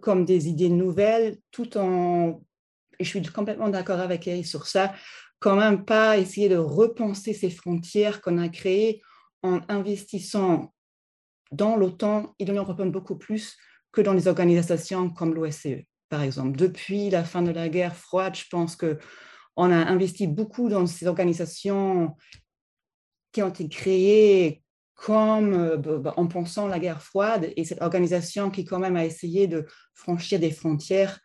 comme 0.00 0.24
des 0.24 0.48
idées 0.48 0.70
nouvelles, 0.70 1.36
tout 1.50 1.76
en, 1.76 2.42
et 2.98 3.04
je 3.04 3.10
suis 3.10 3.22
complètement 3.22 3.68
d'accord 3.68 4.00
avec 4.00 4.26
elle 4.26 4.44
sur 4.44 4.66
ça, 4.66 4.94
quand 5.38 5.56
même 5.56 5.84
pas 5.84 6.18
essayer 6.18 6.48
de 6.48 6.56
repenser 6.56 7.34
ces 7.34 7.50
frontières 7.50 8.20
qu'on 8.20 8.38
a 8.38 8.48
créées 8.48 9.02
en 9.42 9.60
investissant 9.68 10.74
dans 11.52 11.76
l'OTAN 11.76 12.34
et 12.38 12.44
dans 12.44 12.52
l'Union 12.52 12.64
européenne 12.64 12.90
beaucoup 12.90 13.16
plus 13.16 13.56
que 13.92 14.00
dans 14.00 14.14
les 14.14 14.28
organisations 14.28 15.10
comme 15.10 15.34
l'OSCE, 15.34 15.84
par 16.08 16.22
exemple. 16.22 16.56
Depuis 16.56 17.10
la 17.10 17.24
fin 17.24 17.42
de 17.42 17.50
la 17.50 17.68
guerre 17.68 17.96
froide, 17.96 18.34
je 18.34 18.44
pense 18.50 18.76
que 18.76 18.98
on 19.58 19.70
a 19.72 19.76
investi 19.76 20.28
beaucoup 20.28 20.68
dans 20.68 20.86
ces 20.86 21.06
organisations 21.06 22.16
qui 23.32 23.42
ont 23.42 23.48
été 23.48 23.68
créées 23.68 24.62
comme 24.94 25.52
euh, 25.52 26.02
en 26.16 26.26
pensant 26.26 26.68
la 26.68 26.78
guerre 26.78 27.02
froide 27.02 27.52
et 27.56 27.64
cette 27.64 27.82
organisation 27.82 28.50
qui 28.50 28.64
quand 28.64 28.78
même 28.78 28.96
a 28.96 29.04
essayé 29.04 29.48
de 29.48 29.66
franchir 29.94 30.38
des 30.38 30.52
frontières 30.52 31.18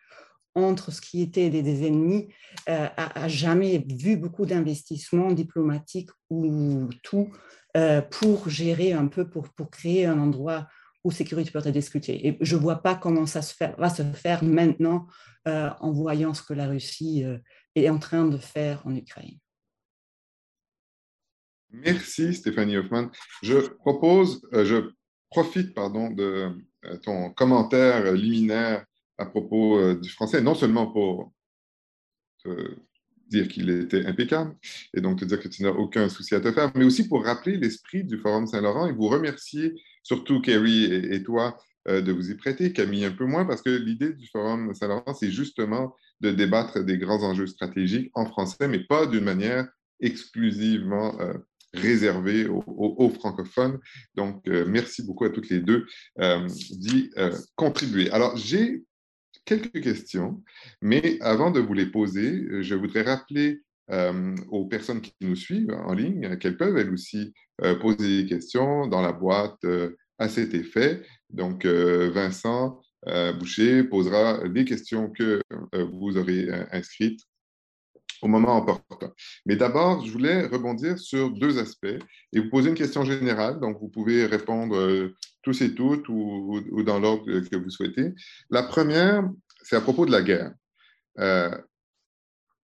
entre 0.56 0.92
ce 0.92 1.00
qui 1.02 1.22
était 1.22 1.50
des, 1.50 1.88
ennemis 1.88 2.28
euh, 2.70 2.88
a, 2.98 3.28
jamais 3.28 3.84
vu 3.88 4.18
beaucoup 4.18 4.46
d'investissements 4.46 5.32
diplomatiques 5.32 6.12
ou 6.30 6.90
tout 7.02 7.32
euh, 7.78 8.02
pour 8.02 8.50
gérer 8.50 8.94
un 8.94 9.08
peu, 9.08 9.28
pour, 9.28 9.50
pour 9.50 9.70
créer 9.70 10.06
un 10.06 10.20
endroit 10.20 10.68
où 11.04 11.12
sécurité 11.12 11.52
peut 11.52 11.60
être 11.60 11.70
discutée. 11.70 12.28
Et 12.28 12.38
je 12.42 12.56
ne 12.56 12.62
vois 12.62 12.84
pas 12.84 12.96
comment 12.96 13.26
ça 13.26 13.42
va 13.78 13.90
se 13.90 14.04
faire 14.04 14.44
maintenant 14.44 15.08
en 15.46 15.92
voyant 15.92 16.34
ce 16.34 16.42
que 16.42 16.54
la 16.54 16.68
Russie 16.68 17.26
est 17.76 17.90
en 17.90 18.00
train 18.00 18.26
de 18.26 18.38
faire 18.38 18.86
en 18.86 18.96
Ukraine. 18.96 19.38
Merci 21.74 22.36
Stéphanie 22.36 22.78
Hoffman. 22.78 23.10
Je 23.42 23.58
propose, 23.58 24.48
euh, 24.54 24.64
je 24.64 24.92
profite 25.32 25.74
pardon, 25.74 26.12
de 26.12 26.52
euh, 26.86 26.98
ton 26.98 27.32
commentaire 27.32 28.14
liminaire 28.14 28.86
à 29.18 29.26
propos 29.26 29.80
euh, 29.80 29.96
du 29.96 30.10
français, 30.10 30.42
non 30.42 30.54
seulement 30.54 30.88
pour 30.88 31.34
te 32.44 32.76
dire 33.28 33.48
qu'il 33.48 33.72
était 33.72 34.06
impeccable 34.06 34.56
et 34.94 35.02
donc 35.02 35.20
te 35.20 35.26
dire 35.26 35.40
que 35.40 35.48
tu 35.48 35.64
n'as 35.64 35.72
aucun 35.72 36.10
souci 36.10 36.36
à 36.36 36.42
te 36.42 36.52
faire, 36.52 36.72
mais 36.76 36.86
aussi 36.86 37.08
pour 37.08 37.26
rappeler 37.26 37.58
l'esprit 37.58 38.04
du 38.04 38.20
Forum 38.20 38.46
Saint-Laurent 38.46 38.86
et 38.86 38.92
vous 38.92 39.08
remercier, 39.08 39.74
surtout 40.04 40.42
Kerry 40.42 40.86
et 40.86 41.24
toi, 41.24 41.58
de 41.88 42.12
vous 42.12 42.30
y 42.30 42.36
prêter, 42.36 42.72
Camille 42.72 43.06
un 43.06 43.12
peu 43.12 43.26
moins, 43.26 43.46
parce 43.46 43.62
que 43.62 43.72
l'idée 43.72 44.14
du 44.14 44.28
Forum 44.28 44.74
Saint-Laurent, 44.76 45.14
c'est 45.16 45.32
justement 45.32 45.96
de 46.24 46.32
débattre 46.32 46.84
des 46.84 46.98
grands 46.98 47.22
enjeux 47.24 47.48
stratégiques 47.48 48.10
en 48.14 48.26
français, 48.26 48.68
mais 48.68 48.80
pas 48.80 49.06
d'une 49.06 49.26
manière 49.26 49.68
exclusivement 50.00 51.20
euh, 51.20 51.34
réservé 51.74 52.48
aux, 52.48 53.10
francophones. 53.10 53.80
Donc, 54.14 54.46
merci 54.46 55.02
beaucoup 55.02 55.26
à 55.26 55.32
toutes 55.32 55.50
les 55.50 55.60
deux 55.60 55.88
d'y 56.70 57.10
contribuer. 57.56 58.12
Alors, 58.12 58.38
j'ai 58.38 58.84
quelques 59.44 59.82
questions, 59.82 60.44
mais 60.84 61.18
avant 61.22 61.50
de 61.50 61.60
vous 61.60 61.74
les 61.74 61.88
poser, 61.88 62.46
je 62.62 62.76
voudrais 62.76 63.02
rappeler 63.02 63.64
aux 64.50 64.68
personnes 64.68 65.02
qui 65.02 65.16
nous 65.22 65.36
suivent 65.36 65.72
en 65.72 65.96
ligne 65.96 66.38
qu'elles 66.38 66.58
peuvent 66.58 66.78
elles 66.78 66.94
aussi 66.94 67.34
poser 67.82 68.22
des 68.22 68.30
questions 68.30 68.86
dans 68.86 69.02
la 69.02 69.12
boîte 69.12 69.66
à 70.20 70.30
cet 70.30 70.54
effet. 70.54 71.02
Donc, 71.32 71.66
Vincent 71.66 72.83
Boucher 73.40 73.84
posera 73.84 74.44
les 74.46 74.66
questions 74.66 75.10
que 75.10 75.42
vous 75.74 76.18
aurez 76.18 76.50
inscrites 76.72 77.22
au 78.22 78.28
moment 78.28 78.58
opportun. 78.58 79.12
Mais 79.46 79.56
d'abord, 79.56 80.06
je 80.06 80.12
voulais 80.12 80.48
rebondir 80.48 80.98
sur 80.98 81.30
deux 81.32 81.60
aspects 81.60 81.86
et 82.32 82.40
vous 82.40 82.50
poser 82.50 82.70
une 82.70 82.76
question 82.76 83.04
générale. 83.04 83.60
Donc, 83.60 83.80
vous 83.82 83.90
pouvez 83.90 84.26
répondre 84.26 85.12
tous 85.44 85.62
et 85.62 85.76
toutes 85.76 86.08
ou, 86.10 86.84
dans 86.84 87.00
l'ordre 87.00 87.26
que 87.26 87.56
vous 87.58 87.70
souhaitez. 87.70 88.14
La 88.50 88.64
première, 88.64 89.30
c'est 89.62 89.76
à 89.76 89.82
propos 89.82 90.06
de 90.06 90.12
la 90.12 90.22
guerre. 90.22 90.54
Euh, 91.20 91.56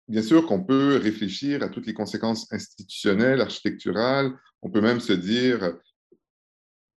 bien 0.09 0.23
sûr 0.23 0.47
qu'on 0.47 0.65
peut 0.65 0.97
réfléchir 0.97 1.63
à 1.63 1.69
toutes 1.69 1.87
les 1.87 1.95
conséquences 1.95 2.51
institutionnelles, 2.53 3.41
architecturales. 3.41 4.33
On 4.63 4.71
peut 4.71 4.81
même 4.81 5.01
se 5.01 5.13
dire 5.13 5.77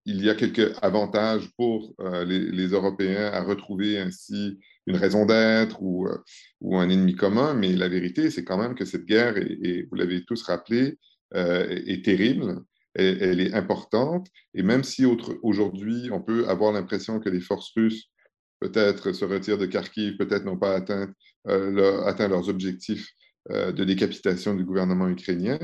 il 0.05 0.23
y 0.23 0.29
a 0.29 0.35
quelques 0.35 0.77
avantages 0.81 1.49
pour 1.57 1.93
euh, 1.99 2.25
les, 2.25 2.67
Européens 2.67 3.31
à 3.31 3.41
retrouver 3.41 3.99
ainsi 3.99 4.59
une 4.85 4.97
raison 4.97 5.25
d'être 5.25 5.81
ou, 5.81 6.07
euh, 6.07 6.17
ou, 6.61 6.77
un 6.77 6.89
ennemi 6.89 7.15
commun, 7.15 7.53
mais 7.53 7.73
la 7.73 7.87
vérité, 7.87 8.29
c'est 8.29 8.43
quand 8.43 8.57
même 8.57 8.75
que 8.75 8.85
cette 8.85 9.05
guerre, 9.05 9.37
et, 9.37 9.87
vous 9.89 9.95
l'avez 9.95 10.23
tous 10.25 10.43
rappelé, 10.43 10.97
est 11.35 12.05
terrible, 12.05 12.61
elle, 12.93 13.39
est 13.39 13.53
importante, 13.55 14.27
et 14.53 14.61
même 14.61 14.83
si 14.83 15.03
aujourd'hui 15.41 16.09
on 16.11 16.21
peut 16.21 16.47
avoir 16.47 16.71
l'impression 16.71 17.19
que 17.19 17.29
les 17.29 17.39
forces 17.39 17.71
russes 17.75 18.11
peut-être 18.59 19.11
se 19.11 19.25
retirent 19.25 19.57
de 19.57 19.65
Kharkiv, 19.65 20.17
peut-être 20.17 20.45
n'ont 20.45 20.57
pas 20.57 20.75
atteint, 20.75 21.11
euh, 21.47 22.03
atteint, 22.05 22.27
leurs 22.27 22.49
objectifs 22.49 23.09
euh, 23.51 23.71
de 23.71 23.83
décapitation 23.83 24.55
du 24.55 24.63
gouvernement 24.63 25.09
ukrainien, 25.09 25.59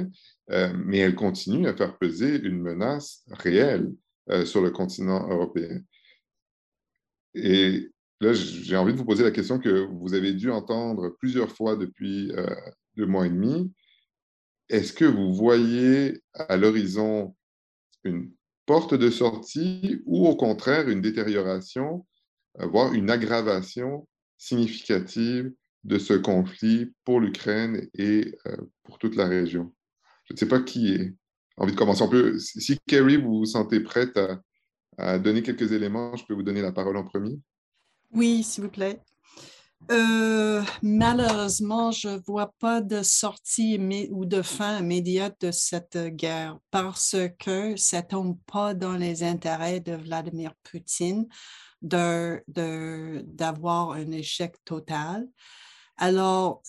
euh, 0.51 0.73
mais 0.85 0.97
elles 0.97 1.15
continuent 1.15 1.67
à 1.67 1.75
faire 1.75 1.97
peser 1.97 2.41
une 2.41 2.59
menace 2.59 3.23
réelle 3.31 3.89
sur 4.45 4.61
le 4.61 4.71
continent 4.71 5.27
européen. 5.29 5.81
Et 7.33 7.91
là, 8.21 8.33
j'ai 8.33 8.75
envie 8.77 8.93
de 8.93 8.97
vous 8.97 9.05
poser 9.05 9.23
la 9.23 9.31
question 9.31 9.59
que 9.59 9.85
vous 9.85 10.13
avez 10.13 10.33
dû 10.33 10.51
entendre 10.51 11.15
plusieurs 11.19 11.51
fois 11.51 11.75
depuis 11.75 12.31
deux 12.95 13.05
mois 13.05 13.25
et 13.25 13.29
demi. 13.29 13.71
Est-ce 14.69 14.93
que 14.93 15.05
vous 15.05 15.33
voyez 15.33 16.21
à 16.33 16.57
l'horizon 16.57 17.35
une 18.03 18.31
porte 18.65 18.93
de 18.93 19.09
sortie 19.09 20.01
ou 20.05 20.27
au 20.27 20.35
contraire 20.35 20.89
une 20.89 21.01
détérioration 21.01 22.05
voire 22.59 22.93
une 22.93 23.09
aggravation 23.09 24.07
significative 24.37 25.51
de 25.83 25.97
ce 25.97 26.13
conflit 26.13 26.93
pour 27.05 27.19
l'Ukraine 27.19 27.87
et 27.93 28.35
euh, 28.45 28.57
pour 28.83 28.99
toute 28.99 29.15
la 29.15 29.25
région? 29.25 29.73
Je 30.25 30.33
ne 30.33 30.37
sais 30.37 30.47
pas 30.47 30.61
qui 30.61 30.93
est 30.93 31.15
envie 31.59 31.73
de 31.73 31.77
commencer. 31.77 32.01
On 32.01 32.09
peut, 32.09 32.39
si 32.39 32.79
Kerry, 32.87 33.17
vous 33.17 33.39
vous 33.39 33.45
sentez 33.45 33.81
prête 33.81 34.19
à, 34.97 35.19
donner 35.19 35.41
quelques 35.41 35.71
éléments, 35.71 36.13
je 36.17 36.25
peux 36.25 36.33
vous 36.33 36.43
donner 36.43 36.61
la 36.61 36.73
parole 36.73 36.97
en 36.97 37.05
premier. 37.05 37.39
Oui, 38.11 38.43
s'il 38.43 38.65
vous 38.65 38.69
plaît. 38.69 38.99
Euh, 39.91 40.61
malheureusement, 40.83 41.91
je 41.91 42.09
ne 42.09 42.19
vois 42.27 42.53
pas 42.59 42.81
de 42.81 43.01
sortie 43.01 43.79
ou 44.11 44.25
de 44.25 44.41
fin 44.41 44.79
immédiate 44.79 45.39
de 45.39 45.51
cette 45.51 45.97
guerre 45.97 46.59
parce 46.69 47.15
que 47.39 47.77
ça 47.77 48.01
ne 48.01 48.07
tombe 48.07 48.37
pas 48.45 48.73
dans 48.73 48.97
les 48.97 49.23
intérêts 49.23 49.79
de 49.79 49.93
Vladimir 49.93 50.53
Poutine 50.69 51.29
d'avoir 51.81 52.41
un 53.91 54.11
échec 54.11 54.55
total. 54.65 55.29
Alors, 55.95 56.61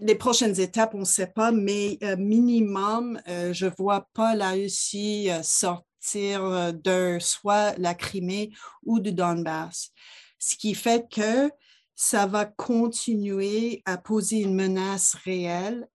les 0.00 0.14
prochaines 0.14 0.58
étapes, 0.60 0.94
on 0.94 1.00
ne 1.00 1.04
sait 1.04 1.28
pas, 1.28 1.52
mais 1.52 1.98
euh, 2.02 2.16
minimum, 2.16 3.20
euh, 3.28 3.52
je 3.52 3.66
ne 3.66 3.72
vois 3.76 4.08
pas 4.14 4.34
la 4.34 4.52
Russie 4.52 5.28
sortir 5.42 6.72
de 6.72 7.18
soit 7.20 7.76
la 7.78 7.94
Crimée 7.94 8.50
ou 8.84 9.00
du 9.00 9.12
Donbass. 9.12 9.90
Ce 10.38 10.56
qui 10.56 10.74
fait 10.74 11.06
que 11.10 11.50
ça 11.94 12.26
va 12.26 12.44
continuer 12.44 13.82
à 13.84 13.98
poser 13.98 14.38
une 14.38 14.54
menace 14.54 15.14
réelle 15.24 15.88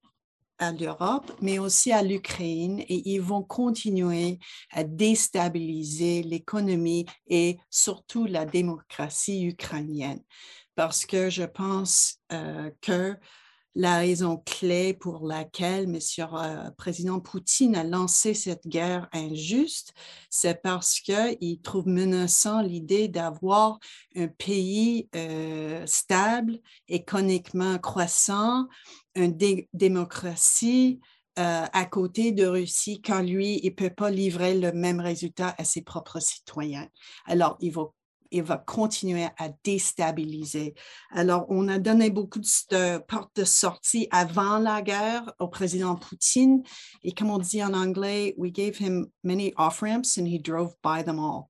à 0.58 0.72
l'Europe, 0.72 1.32
mais 1.42 1.60
aussi 1.60 1.92
à 1.92 2.02
l'Ukraine, 2.02 2.80
et 2.82 3.10
ils 3.10 3.22
vont 3.22 3.44
continuer 3.44 4.40
à 4.72 4.84
déstabiliser 4.84 6.24
l'économie 6.24 7.06
et 7.28 7.58
surtout 7.70 8.26
la 8.26 8.46
démocratie 8.46 9.46
ukrainienne. 9.46 10.22
Parce 10.76 11.06
que 11.06 11.30
je 11.30 11.44
pense 11.44 12.20
euh, 12.32 12.72
que 12.82 13.16
la 13.76 13.98
raison 13.98 14.38
clé 14.38 14.94
pour 14.94 15.26
laquelle 15.26 15.86
M. 15.86 16.00
Euh, 16.20 16.72
président 16.78 17.20
Poutine 17.20 17.76
a 17.76 17.84
lancé 17.84 18.34
cette 18.34 18.68
guerre 18.68 19.08
injuste, 19.14 19.94
c'est 20.30 20.62
parce 20.62 21.00
qu'il 21.00 21.62
trouve 21.62 21.88
menaçant 21.88 22.62
l'idée 22.62 23.08
d'avoir 23.08 23.80
un 24.16 24.28
pays 24.28 25.10
euh, 25.16 25.84
stable, 25.88 26.60
économiquement 26.88 27.80
croissant, 27.80 28.68
une 29.16 29.36
démocratie 29.74 31.00
euh, 31.40 31.66
à 31.74 31.86
côté 31.86 32.32
de 32.32 32.46
Russie 32.46 33.02
quand 33.02 33.24
lui, 33.24 33.60
il 33.64 33.72
ne 33.72 33.76
peut 33.76 33.90
pas 33.90 34.12
livrer 34.12 34.54
le 34.54 34.72
même 34.72 35.00
résultat 35.00 35.56
à 35.58 35.64
ses 35.64 35.82
propres 35.82 36.20
citoyens. 36.20 36.88
Alors, 37.26 37.58
il 37.60 37.72
va, 37.72 37.86
il 38.34 38.44
va 38.44 38.58
continuer 38.58 39.28
à 39.38 39.50
déstabiliser. 39.64 40.74
Alors, 41.12 41.46
on 41.50 41.68
a 41.68 41.80
donné 41.80 42.10
beaucoup 42.10 42.40
de, 42.40 42.98
portes 42.98 43.36
de 43.36 43.46
sortie 43.46 44.08
avant 44.12 44.58
la 44.58 44.82
guerre 44.82 45.32
au 45.40 45.48
président 45.48 45.96
Poutine. 45.96 46.64
Et 47.04 47.14
comme 47.14 47.30
on 47.30 47.38
dit 47.38 47.64
en 47.64 47.74
anglais, 47.74 48.34
we 48.38 48.52
gave 48.52 48.78
him 48.80 49.08
many 49.24 49.54
off-ramps 49.58 50.18
and 50.18 50.26
he 50.26 50.40
drove 50.40 50.74
by 50.84 51.04
them 51.04 51.20
all. 51.20 51.50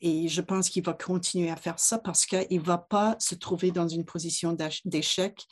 Et 0.00 0.28
je 0.28 0.40
pense 0.40 0.70
qu'il 0.70 0.82
va 0.82 0.94
continuer 0.94 1.50
à 1.50 1.56
faire 1.56 1.78
ça 1.78 1.98
parce 1.98 2.26
qu'il 2.26 2.46
ne 2.50 2.64
va 2.64 2.78
pas 2.78 3.16
se 3.18 3.34
trouver 3.34 3.70
dans 3.70 3.88
une 3.88 4.04
position 4.04 4.56
d'échec. 4.84 5.44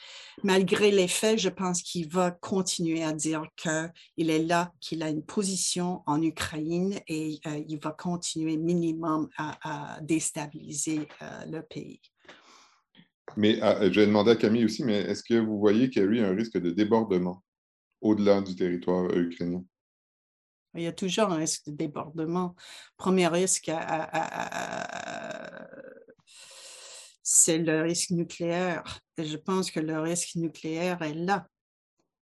Malgré 0.42 0.90
les 0.90 1.08
faits, 1.08 1.38
je 1.38 1.48
pense 1.48 1.82
qu'il 1.82 2.08
va 2.08 2.30
continuer 2.30 3.02
à 3.02 3.12
dire 3.12 3.42
qu'il 3.56 4.30
est 4.30 4.44
là, 4.44 4.72
qu'il 4.80 5.02
a 5.02 5.10
une 5.10 5.22
position 5.22 6.02
en 6.06 6.22
Ukraine 6.22 6.98
et 7.06 7.38
euh, 7.46 7.62
il 7.68 7.78
va 7.78 7.90
continuer 7.90 8.56
minimum 8.56 9.28
à, 9.36 9.98
déstabiliser 10.02 11.08
euh, 11.22 11.44
le 11.46 11.62
pays. 11.62 12.00
Mais 13.36 13.58
ah, 13.60 13.90
je 13.90 14.00
vais 14.00 14.06
demander 14.06 14.30
à 14.32 14.36
Camille 14.36 14.64
aussi, 14.64 14.84
mais 14.84 15.00
est-ce 15.00 15.22
que 15.22 15.34
vous 15.34 15.58
voyez 15.58 15.90
qu'il 15.90 16.02
y 16.02 16.04
a 16.04 16.08
eu 16.08 16.20
un 16.20 16.34
risque 16.34 16.58
de 16.58 16.70
débordement 16.70 17.42
au-delà 18.00 18.40
du 18.40 18.56
territoire 18.56 19.10
ukrainien? 19.14 19.62
Il 20.74 20.82
y 20.82 20.86
a 20.86 20.92
toujours 20.92 21.30
un 21.30 21.36
risque 21.36 21.66
de 21.66 21.72
débordement. 21.72 22.54
Premier 22.96 23.26
risque, 23.28 23.70
c'est 27.22 27.58
le 27.58 27.82
risque 27.82 28.10
nucléaire. 28.10 29.00
Je 29.16 29.36
pense 29.36 29.70
que 29.70 29.80
le 29.80 30.00
risque 30.00 30.34
nucléaire 30.36 31.02
est 31.02 31.14
là. 31.14 31.46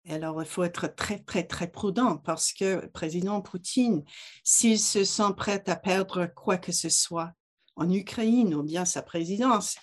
alors, 0.07 0.41
il 0.41 0.47
faut 0.47 0.63
être 0.63 0.87
très, 0.87 1.19
très, 1.19 1.43
très 1.43 1.67
prudent 1.67 2.17
parce 2.17 2.53
que 2.53 2.81
le 2.81 2.89
président 2.91 3.41
Poutine, 3.41 4.03
s'il 4.43 4.79
se 4.79 5.03
sent 5.03 5.33
prêt 5.35 5.63
à 5.67 5.75
perdre 5.75 6.27
quoi 6.27 6.57
que 6.57 6.71
ce 6.71 6.89
soit 6.89 7.33
en 7.75 7.89
Ukraine 7.91 8.53
ou 8.53 8.63
bien 8.63 8.85
sa 8.85 9.01
présidence, 9.01 9.75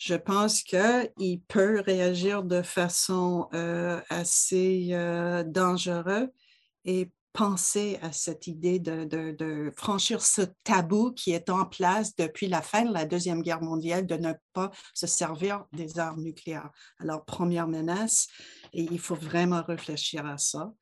je 0.00 0.14
pense 0.14 0.62
qu'il 0.62 1.42
peut 1.46 1.80
réagir 1.80 2.42
de 2.42 2.62
façon 2.62 3.48
euh, 3.52 4.00
assez 4.08 4.88
euh, 4.92 5.44
dangereuse 5.44 6.28
et 6.86 7.10
penser 7.32 7.98
à 8.02 8.12
cette 8.12 8.46
idée 8.46 8.78
de, 8.78 9.72
franchir 9.76 10.22
ce 10.22 10.42
tabou 10.64 11.12
qui 11.12 11.32
est 11.32 11.50
en 11.50 11.64
place 11.64 12.16
depuis 12.16 12.48
la 12.48 12.62
fin 12.62 12.84
de 12.84 12.92
la 12.92 13.04
Deuxième 13.04 13.42
Guerre 13.42 13.62
mondiale, 13.62 14.06
de 14.06 14.16
ne 14.16 14.32
pas 14.52 14.70
se 14.94 15.06
servir 15.06 15.64
des 15.72 15.98
armes 15.98 16.22
nucléaires. 16.22 16.70
Alors, 16.98 17.24
première 17.24 17.68
menace, 17.68 18.28
et 18.72 18.82
il 18.82 18.98
faut 18.98 19.14
vraiment 19.14 19.62
réfléchir 19.62 20.26
à 20.26 20.38
ça. 20.38 20.72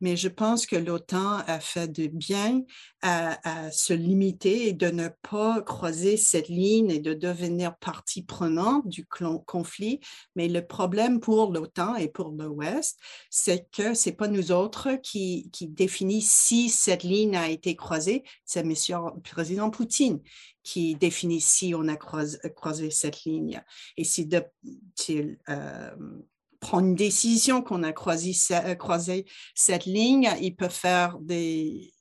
Mais 0.00 0.16
je 0.16 0.28
pense 0.28 0.66
que 0.66 0.76
l'OTAN 0.76 1.38
a 1.46 1.60
fait 1.60 1.88
de 1.88 2.06
bien 2.06 2.62
à, 3.02 3.70
se 3.70 3.92
limiter 3.92 4.68
et 4.68 4.72
de 4.72 4.90
ne 4.90 5.08
pas 5.08 5.60
croiser 5.62 6.16
cette 6.16 6.48
ligne 6.48 6.90
et 6.90 7.00
de 7.00 7.12
devenir 7.12 7.76
partie 7.76 8.22
prenante 8.22 8.88
du 8.88 9.06
conflit. 9.06 10.00
Mais 10.36 10.48
le 10.48 10.66
problème 10.66 11.20
pour 11.20 11.52
l'OTAN 11.52 11.96
et 11.96 12.08
pour 12.08 12.30
l'Ouest, 12.30 12.98
c'est 13.30 13.68
que 13.70 13.94
ce 13.94 14.08
n'est 14.08 14.16
pas 14.16 14.28
nous 14.28 14.52
autres 14.52 14.94
qui, 15.02 15.50
qui 15.52 15.68
définit 15.68 16.22
si 16.22 16.70
cette 16.70 17.02
ligne 17.02 17.36
a 17.36 17.48
été 17.48 17.76
croisée, 17.76 18.24
c'est 18.44 18.60
M. 18.60 18.70
le 18.70 19.20
président 19.20 19.70
Poutine 19.70 20.20
qui 20.64 20.96
définit 20.96 21.40
si 21.40 21.74
on 21.76 21.86
a 21.86 21.96
croisé, 21.96 22.90
cette 22.90 23.24
ligne. 23.24 23.62
Et 23.96 24.02
si 24.02 24.26
de, 24.26 24.42
euh, 25.48 25.90
prend 26.58 26.80
une 26.80 26.94
décision 26.94 27.62
qu'on 27.62 27.82
a 27.82 27.92
croisé, 27.92 28.32
croisé, 28.78 29.26
cette 29.54 29.84
ligne, 29.84 30.30
il 30.40 30.56
peut 30.56 30.70
faire 30.70 31.18
des 31.20 31.92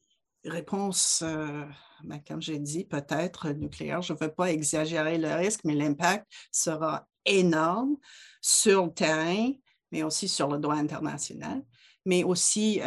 réponses, 0.46 1.22
ben, 1.22 2.22
comme 2.28 2.42
j'ai 2.42 2.60
dit, 2.60 2.86
peut-être 2.86 3.50
nucléaires. 3.50 4.02
Je 4.02 4.14
ne 4.14 4.18
veux 4.18 4.32
pas 4.32 4.52
exagérer 4.52 5.18
le 5.18 5.34
risque, 5.36 5.62
mais 5.66 5.76
l'impact 5.76 6.26
sera 6.52 7.06
énorme 7.26 7.98
sur 8.42 8.86
le 8.86 8.94
terrain, 8.94 9.52
mais 9.92 10.04
aussi 10.04 10.28
sur 10.28 10.48
le 10.48 10.58
droit 10.58 10.76
international, 10.76 11.62
mais 12.06 12.24
aussi 12.24 12.82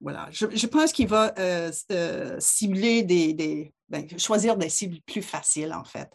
voilà, 0.00 0.28
je, 0.30 0.66
pense 0.66 0.92
qu'il 0.92 1.08
va 1.08 1.34
euh, 1.38 1.72
euh, 1.90 2.36
cibler 2.38 3.02
des, 3.02 3.72
ben, 3.88 4.06
choisir 4.18 4.56
des 4.56 4.68
cibles 4.68 5.00
plus 5.06 5.22
faciles, 5.22 5.72
en 5.72 5.84
fait. 5.84 6.08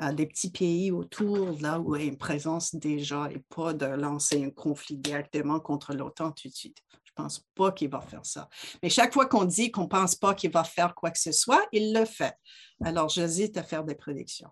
Euh, 0.00 0.12
des 0.12 0.26
petits 0.26 0.50
pays 0.50 0.90
autour, 0.90 1.60
là 1.60 1.78
où 1.78 1.94
il 1.94 2.02
y 2.02 2.04
a 2.06 2.08
une 2.08 2.16
présence 2.16 2.74
déjà, 2.74 3.28
et 3.30 3.38
pas 3.54 3.74
de 3.74 3.86
lancer 3.86 4.42
un 4.42 4.50
conflit 4.50 4.96
directement 4.96 5.60
contre 5.60 5.94
l'OTAN 5.94 6.32
tout 6.32 6.48
de 6.48 6.54
suite. 6.54 6.78
Je 7.04 7.12
ne 7.16 7.24
pense 7.24 7.46
pas 7.54 7.72
qu'il 7.72 7.90
va 7.90 8.00
faire 8.00 8.24
ça. 8.24 8.48
Mais 8.82 8.88
chaque 8.88 9.12
fois 9.12 9.26
qu'on 9.26 9.44
dit 9.44 9.70
qu'on 9.70 9.82
ne 9.82 9.88
pense 9.88 10.16
pas 10.16 10.34
qu'il 10.34 10.50
va 10.50 10.64
faire 10.64 10.94
quoi 10.94 11.10
que 11.10 11.18
ce 11.18 11.30
soit, 11.30 11.64
il 11.72 11.92
le 11.92 12.06
fait. 12.06 12.34
Alors, 12.82 13.10
j'hésite 13.10 13.56
à 13.58 13.62
faire 13.62 13.84
des 13.84 13.94
prédictions. 13.94 14.48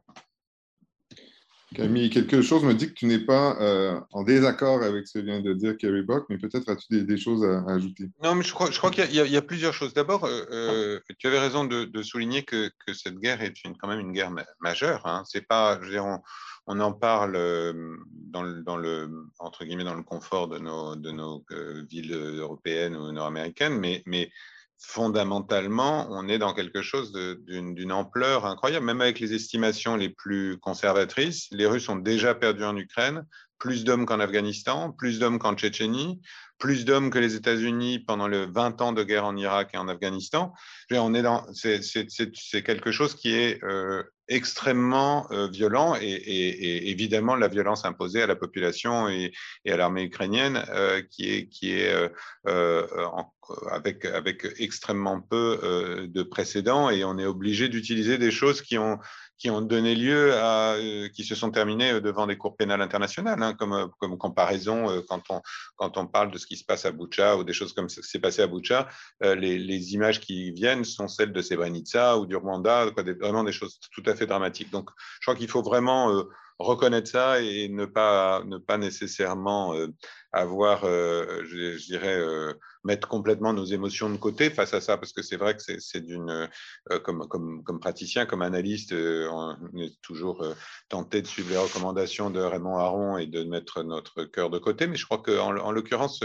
Camille, 1.74 2.10
quelque 2.10 2.42
chose 2.42 2.64
me 2.64 2.74
dit 2.74 2.88
que 2.88 2.94
tu 2.94 3.06
n'es 3.06 3.20
pas 3.20 3.56
euh, 3.60 4.00
en 4.12 4.24
désaccord 4.24 4.82
avec 4.82 5.06
ce 5.06 5.18
que 5.18 5.24
vient 5.24 5.40
de 5.40 5.52
dire 5.54 5.76
Kerry 5.76 6.02
Bock, 6.02 6.26
mais 6.28 6.36
peut-être 6.36 6.68
as-tu 6.68 7.04
des, 7.04 7.16
choses 7.16 7.44
à, 7.44 7.64
ajouter? 7.72 8.10
Non, 8.24 8.34
mais 8.34 8.42
je 8.42 8.52
crois, 8.52 8.72
je 8.72 8.78
crois 8.78 8.90
qu'il 8.90 9.12
y, 9.12 9.36
a 9.36 9.42
plusieurs 9.42 9.72
choses. 9.72 9.94
D'abord, 9.94 10.24
euh, 10.24 10.44
euh, 10.50 11.00
tu 11.18 11.28
avais 11.28 11.38
raison 11.38 11.64
de, 11.64 12.02
souligner 12.02 12.42
que, 12.42 12.70
que, 12.84 12.92
cette 12.92 13.18
guerre 13.18 13.40
est 13.40 13.62
une, 13.64 13.76
quand 13.76 13.86
même 13.86 14.00
une 14.00 14.12
guerre 14.12 14.32
majeure. 14.60 15.06
Hein. 15.06 15.22
C'est 15.26 15.46
pas, 15.46 15.78
je 15.80 15.86
veux 15.86 15.92
dire, 15.92 16.20
on, 16.66 16.80
en 16.80 16.92
parle 16.92 17.32
dans 18.12 18.42
le, 18.42 18.62
dans 18.62 18.76
le, 18.76 19.08
entre 19.38 19.64
guillemets, 19.64 19.84
dans 19.84 19.94
le 19.94 20.02
confort 20.02 20.48
de 20.48 20.58
nos, 20.58 20.96
de 20.96 21.12
nos 21.12 21.44
villes 21.88 22.14
européennes 22.14 22.96
ou 22.96 23.12
nord-américaines, 23.12 23.78
mais, 23.78 24.02
mais 24.06 24.30
fondamentalement, 24.80 26.08
on 26.10 26.28
est 26.28 26.38
dans 26.38 26.54
quelque 26.54 26.82
chose 26.82 27.12
d'une 27.12 27.92
ampleur 27.92 28.46
incroyable. 28.46 28.86
Même 28.86 29.00
avec 29.00 29.20
les 29.20 29.34
estimations 29.34 29.96
les 29.96 30.08
plus 30.08 30.58
conservatrices, 30.58 31.48
les 31.50 31.66
Russes 31.66 31.88
ont 31.88 31.96
déjà 31.96 32.34
perdu 32.34 32.64
en 32.64 32.76
Ukraine 32.76 33.24
plus 33.58 33.84
d'hommes 33.84 34.06
qu'en 34.06 34.20
Afghanistan, 34.20 34.90
plus 34.90 35.18
d'hommes 35.18 35.38
qu'en 35.38 35.54
Tchétchénie, 35.54 36.20
plus 36.58 36.84
d'hommes 36.86 37.10
que 37.10 37.18
les 37.18 37.34
États-Unis 37.34 37.98
pendant 38.00 38.26
les 38.26 38.46
20 38.46 38.80
ans 38.80 38.92
de 38.92 39.04
guerre 39.04 39.26
en 39.26 39.36
Irak 39.36 39.70
et 39.74 39.76
en 39.76 39.86
Afghanistan. 39.86 40.52
C'est 40.88 42.62
quelque 42.62 42.90
chose 42.90 43.14
qui 43.14 43.34
est 43.34 43.62
euh, 43.62 44.02
extrêmement 44.28 45.30
euh, 45.30 45.48
violent 45.48 45.94
et, 46.00 46.90
évidemment 46.90 47.36
la 47.36 47.48
violence 47.48 47.84
imposée 47.84 48.22
à 48.22 48.26
la 48.26 48.36
population 48.36 49.08
et, 49.08 49.32
à 49.68 49.76
l'armée 49.76 50.04
ukrainienne 50.04 50.64
euh, 50.70 51.02
qui 51.10 51.30
est, 51.30 51.48
qui 51.48 51.72
est 51.72 51.94
avec, 53.70 54.04
avec 54.04 54.46
extrêmement 54.58 55.20
peu 55.20 56.08
de 56.08 56.22
précédents 56.22 56.90
et 56.90 57.04
on 57.04 57.18
est 57.18 57.26
obligé 57.26 57.68
d'utiliser 57.68 58.18
des 58.18 58.30
choses 58.30 58.62
qui 58.62 58.78
ont, 58.78 58.98
qui 59.40 59.48
ont 59.50 59.62
donné 59.62 59.94
lieu 59.94 60.34
à, 60.34 60.74
euh, 60.74 61.08
qui 61.08 61.24
se 61.24 61.34
sont 61.34 61.50
terminés 61.50 61.92
euh, 61.92 62.00
devant 62.00 62.26
des 62.26 62.36
cours 62.36 62.56
pénales 62.56 62.82
internationales, 62.82 63.42
hein, 63.42 63.54
comme, 63.54 63.72
euh, 63.72 63.86
comme 63.98 64.18
comparaison 64.18 65.02
quand 65.08 65.22
on, 65.30 65.40
quand 65.76 65.96
on 65.96 66.06
parle 66.06 66.30
de 66.30 66.36
ce 66.36 66.46
qui 66.46 66.56
se 66.56 66.64
passe 66.64 66.84
à 66.84 66.92
Boucha 66.92 67.36
ou 67.36 67.42
des 67.42 67.54
choses 67.54 67.72
comme 67.72 67.88
ce 67.88 68.02
qui 68.02 68.06
s'est 68.06 68.18
passé 68.18 68.42
à 68.42 68.46
Boucha, 68.46 68.88
les, 69.22 69.58
les, 69.58 69.94
images 69.94 70.20
qui 70.20 70.52
viennent 70.52 70.84
sont 70.84 71.08
celles 71.08 71.32
de 71.32 71.40
Srebrenica 71.40 72.18
ou 72.18 72.26
du 72.26 72.36
Rwanda, 72.36 72.90
quoi, 72.94 73.02
vraiment 73.02 73.42
des 73.42 73.52
choses 73.52 73.80
tout 73.92 74.02
à 74.06 74.14
fait 74.14 74.26
dramatiques. 74.26 74.70
Donc, 74.70 74.90
je 75.20 75.24
crois 75.24 75.34
qu'il 75.34 75.48
faut 75.48 75.62
vraiment 75.62 76.22
reconnaître 76.60 77.10
ça 77.10 77.40
et 77.40 77.68
ne 77.68 77.86
pas, 77.86 78.42
ne 78.44 78.58
pas 78.58 78.78
nécessairement 78.78 79.74
avoir, 80.32 80.84
je, 80.84 81.44
je, 81.44 81.84
dirais, 81.86 82.22
mettre 82.84 83.08
complètement 83.08 83.52
nos 83.52 83.64
émotions 83.64 84.08
de 84.10 84.16
côté 84.16 84.50
face 84.50 84.74
à 84.74 84.80
ça, 84.80 84.96
parce 84.96 85.12
que 85.12 85.22
c'est 85.22 85.36
vrai 85.36 85.56
que 85.56 85.62
c'est 85.78 86.00
d'une, 86.00 86.48
euh, 86.90 86.98
comme, 87.00 87.26
comme, 87.28 87.62
comme, 87.62 87.80
praticien, 87.80 88.26
comme 88.26 88.42
analyste, 88.42 88.92
euh, 88.92 89.28
on 89.30 89.78
est 89.78 90.00
toujours 90.02 90.42
euh, 90.42 90.54
tenté 90.88 91.20
de 91.20 91.26
suivre 91.26 91.50
les 91.50 91.58
recommandations 91.58 92.30
de 92.30 92.40
Raymond 92.40 92.78
Aron 92.78 93.18
et 93.18 93.26
de 93.26 93.44
mettre 93.44 93.82
notre 93.82 94.24
cœur 94.24 94.50
de 94.50 94.58
côté, 94.58 94.86
mais 94.86 94.96
je 94.96 95.04
crois 95.04 95.18
qu'en 95.18 95.56
en, 95.56 95.72
l'occurrence, 95.72 96.22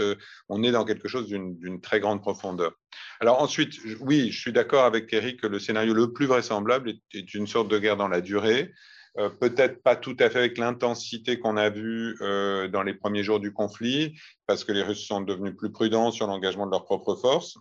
on 0.48 0.62
est 0.62 0.72
dans 0.72 0.84
quelque 0.84 1.08
chose 1.08 1.26
d'une 1.28 1.80
très 1.80 2.00
grande 2.00 2.22
profondeur. 2.22 2.72
Alors 3.20 3.42
ensuite, 3.42 3.74
oui, 4.00 4.30
je 4.30 4.40
suis 4.40 4.52
d'accord 4.52 4.84
avec 4.84 5.12
Eric 5.12 5.40
que 5.40 5.46
le 5.46 5.58
scénario 5.58 5.92
le 5.94 6.12
plus 6.12 6.26
vraisemblable 6.26 6.94
est 7.12 7.34
une 7.34 7.46
sorte 7.46 7.68
de 7.68 7.78
guerre 7.78 7.96
dans 7.96 8.08
la 8.08 8.20
durée, 8.20 8.72
euh, 9.18 9.30
peut-être 9.30 9.82
pas 9.82 9.96
tout 9.96 10.16
à 10.18 10.28
fait 10.28 10.38
avec 10.38 10.58
l'intensité 10.58 11.38
qu'on 11.38 11.56
a 11.56 11.70
vue 11.70 12.16
euh, 12.20 12.68
dans 12.68 12.82
les 12.82 12.94
premiers 12.94 13.22
jours 13.22 13.40
du 13.40 13.52
conflit, 13.52 14.14
parce 14.46 14.62
que 14.62 14.72
les 14.72 14.82
Russes 14.82 15.06
sont 15.06 15.22
devenus 15.22 15.56
plus 15.56 15.72
prudents 15.72 16.10
sur 16.10 16.26
l'engagement 16.26 16.66
de 16.66 16.70
leurs 16.70 16.84
propres 16.84 17.14
forces, 17.14 17.56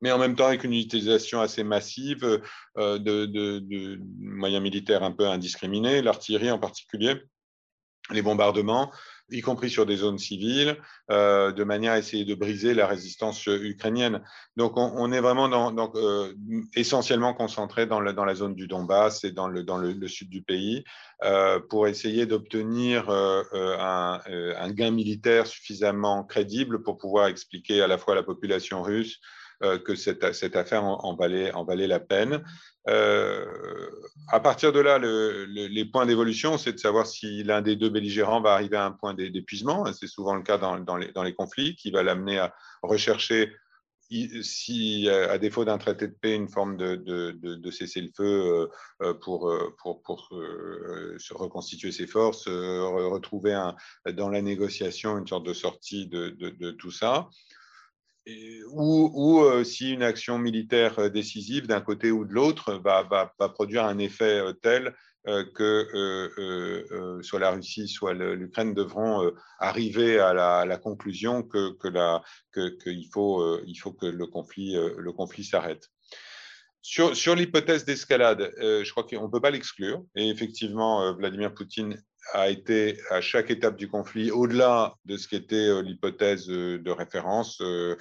mais 0.00 0.10
en 0.10 0.18
même 0.18 0.34
temps 0.34 0.46
avec 0.46 0.64
une 0.64 0.74
utilisation 0.74 1.40
assez 1.40 1.62
massive 1.62 2.40
euh, 2.78 2.98
de, 2.98 4.00
moyens 4.18 4.62
militaires 4.62 5.04
un 5.04 5.12
peu 5.12 5.28
indiscriminés, 5.28 6.02
l'artillerie 6.02 6.50
en 6.50 6.58
particulier, 6.58 7.22
les 8.10 8.22
bombardements, 8.22 8.90
y 9.30 9.40
compris 9.40 9.70
sur 9.70 9.86
des 9.86 9.96
zones 9.96 10.18
civiles, 10.18 10.76
euh, 11.10 11.52
de 11.52 11.64
manière 11.64 11.92
à 11.92 11.98
essayer 11.98 12.24
de 12.24 12.34
briser 12.34 12.74
la 12.74 12.86
résistance 12.86 13.46
ukrainienne. 13.46 14.22
Donc, 14.56 14.76
on, 14.76 15.12
est 15.12 15.20
vraiment 15.20 15.72
euh, 15.94 16.32
essentiellement 16.74 17.34
concentré 17.34 17.86
dans, 17.86 18.00
dans, 18.12 18.24
la 18.24 18.34
zone 18.34 18.54
du 18.54 18.66
Donbass 18.66 19.24
et 19.24 19.32
dans 19.32 19.48
le, 19.48 19.62
dans 19.62 19.78
le, 19.78 20.08
sud 20.08 20.28
du 20.28 20.42
pays 20.42 20.84
euh, 21.24 21.60
pour 21.68 21.86
essayer 21.88 22.26
d'obtenir 22.26 23.10
un, 23.10 24.20
un, 24.26 24.70
gain 24.70 24.90
militaire 24.90 25.46
suffisamment 25.46 26.24
crédible 26.24 26.82
pour 26.82 26.96
pouvoir 26.96 27.26
expliquer 27.28 27.82
à 27.82 27.86
la 27.86 27.98
fois 27.98 28.14
à 28.14 28.16
la 28.16 28.22
population 28.22 28.82
russe 28.82 29.20
que 29.84 29.94
cette, 29.94 30.32
cette 30.32 30.56
affaire 30.56 30.84
en, 30.84 31.14
valait, 31.14 31.52
en 31.52 31.64
valait 31.64 31.86
la 31.86 32.00
peine. 32.00 32.42
Euh, 32.88 33.90
à 34.28 34.40
partir 34.40 34.72
de 34.72 34.80
là, 34.80 34.98
les 34.98 35.84
points 35.84 36.06
d'évolution, 36.06 36.56
c'est 36.56 36.72
de 36.72 36.78
savoir 36.78 37.06
si 37.06 37.42
l'un 37.42 37.62
des 37.62 37.76
deux 37.76 37.90
belligérants 37.90 38.40
va 38.40 38.52
arriver 38.52 38.76
à 38.76 38.86
un 38.86 38.92
point 38.92 39.14
d'épuisement. 39.14 39.84
C'est 39.92 40.06
souvent 40.06 40.34
le 40.34 40.42
cas 40.42 40.58
dans, 40.58 40.96
les, 40.96 41.34
conflits, 41.34 41.76
qui 41.76 41.90
va 41.90 42.02
l'amener 42.02 42.38
à 42.38 42.54
rechercher, 42.82 43.52
si, 44.42 45.08
à 45.08 45.38
défaut 45.38 45.64
d'un 45.64 45.78
traité 45.78 46.08
de 46.08 46.14
paix, 46.14 46.34
une 46.34 46.48
forme 46.48 46.76
de, 46.76 47.70
cessez-le-feu 47.70 48.70
euh, 49.02 49.14
pour, 49.14 49.52
pour 49.82 50.28
se 50.30 51.34
reconstituer 51.34 51.92
ses 51.92 52.06
forces, 52.06 52.46
retrouver 52.46 53.60
dans 54.14 54.30
la 54.30 54.42
négociation 54.42 55.18
une 55.18 55.26
sorte 55.26 55.46
de 55.46 55.54
sortie 55.54 56.06
de, 56.06 56.70
tout 56.72 56.92
ça 56.92 57.28
ou, 58.72 59.42
euh, 59.42 59.64
si 59.64 59.92
une 59.92 60.02
action 60.02 60.38
militaire 60.38 60.98
euh, 60.98 61.08
décisive 61.08 61.66
d'un 61.66 61.80
côté 61.80 62.10
ou 62.10 62.24
de 62.24 62.32
l'autre 62.32 62.74
va, 62.74 63.04
produire 63.48 63.84
un 63.84 63.98
effet 63.98 64.40
euh, 64.40 64.52
tel 64.52 64.94
que 65.54 67.20
soit 67.22 67.40
la 67.40 67.50
Russie, 67.50 67.88
soit 67.88 68.14
l'Ukraine 68.14 68.72
devront 68.72 69.30
arriver 69.58 70.18
à 70.18 70.32
la, 70.64 70.78
conclusion 70.78 71.42
que, 71.42 71.76
faut 73.12 73.92
que 73.92 74.06
le 74.06 74.26
conflit, 74.26 74.74
le 74.96 75.12
conflit 75.12 75.44
s'arrête. 75.44 75.90
Sur, 76.80 77.14
sur 77.14 77.34
l'hypothèse 77.34 77.84
d'escalade, 77.84 78.50
je 78.58 78.90
crois 78.92 79.04
qu'on 79.04 79.26
ne 79.26 79.30
peut 79.30 79.42
pas 79.42 79.50
l'exclure. 79.50 80.02
Et 80.16 80.30
effectivement, 80.30 81.12
Vladimir 81.12 81.52
Poutine 81.52 82.02
a 82.32 82.48
été 82.48 82.98
à 83.10 83.20
chaque 83.20 83.50
étape 83.50 83.76
du 83.76 83.88
conflit, 83.88 84.30
au-delà 84.30 84.94
de 85.04 85.16
ce 85.16 85.28
qui 85.28 85.36
était 85.36 85.56
euh, 85.56 85.82
l'hypothèse 85.82 86.48
euh, 86.48 86.78
de 86.78 86.90
référence, 86.90 87.60
euh, 87.60 87.96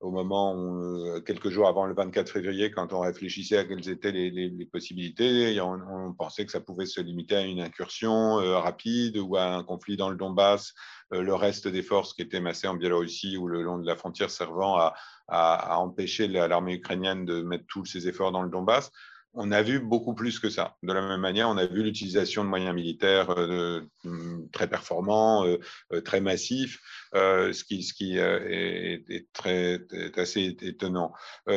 au 0.00 0.10
moment 0.10 0.54
où, 0.54 1.20
quelques 1.22 1.50
jours 1.50 1.68
avant 1.68 1.86
le 1.86 1.94
24 1.94 2.30
février, 2.30 2.70
quand 2.70 2.92
on 2.92 3.00
réfléchissait 3.00 3.58
à 3.58 3.64
quelles 3.64 3.88
étaient 3.88 4.12
les, 4.12 4.68
possibilités, 4.72 5.60
on, 5.60 6.12
pensait 6.14 6.44
que 6.44 6.52
ça 6.52 6.60
pouvait 6.60 6.86
se 6.86 7.00
limiter 7.00 7.36
à 7.36 7.42
une 7.42 7.60
incursion 7.60 8.36
rapide 8.60 9.18
ou 9.18 9.36
à 9.36 9.44
un 9.44 9.62
conflit 9.62 9.96
dans 9.96 10.10
le 10.10 10.16
Donbass, 10.16 10.74
le 11.10 11.34
reste 11.34 11.68
des 11.68 11.82
forces 11.82 12.12
qui 12.14 12.22
étaient 12.22 12.40
massées 12.40 12.68
en 12.68 12.74
Biélorussie 12.74 13.36
ou 13.36 13.48
le 13.48 13.62
long 13.62 13.78
de 13.78 13.86
la 13.86 13.96
frontière 13.96 14.30
servant 14.30 14.76
à, 14.76 14.94
à 15.28 15.78
empêcher 15.78 16.28
l'armée 16.28 16.74
ukrainienne 16.74 17.24
de 17.24 17.42
mettre 17.42 17.64
tous 17.68 17.84
ses 17.84 18.08
efforts 18.08 18.32
dans 18.32 18.42
le 18.42 18.50
Donbass 18.50 18.90
on 19.34 19.52
a 19.52 19.62
vu 19.62 19.78
beaucoup 19.78 20.14
plus 20.14 20.38
que 20.38 20.50
ça. 20.50 20.76
De 20.82 20.92
la 20.92 21.00
même 21.00 21.20
manière, 21.20 21.48
on 21.48 21.56
a 21.56 21.66
vu 21.66 21.82
l'utilisation 21.82 22.44
de 22.44 22.48
moyens 22.48 22.74
militaires 22.74 23.30
euh, 23.30 23.82
très 24.52 24.68
performants, 24.68 25.46
euh, 25.46 25.58
euh, 25.92 26.00
très 26.00 26.20
massifs, 26.20 26.80
ce 27.12 27.64
qui, 27.64 27.82
ce 27.82 27.94
qui 27.94 28.16
est, 28.18 29.26
très, 29.32 29.80
assez 30.16 30.56
étonnant. 30.62 31.12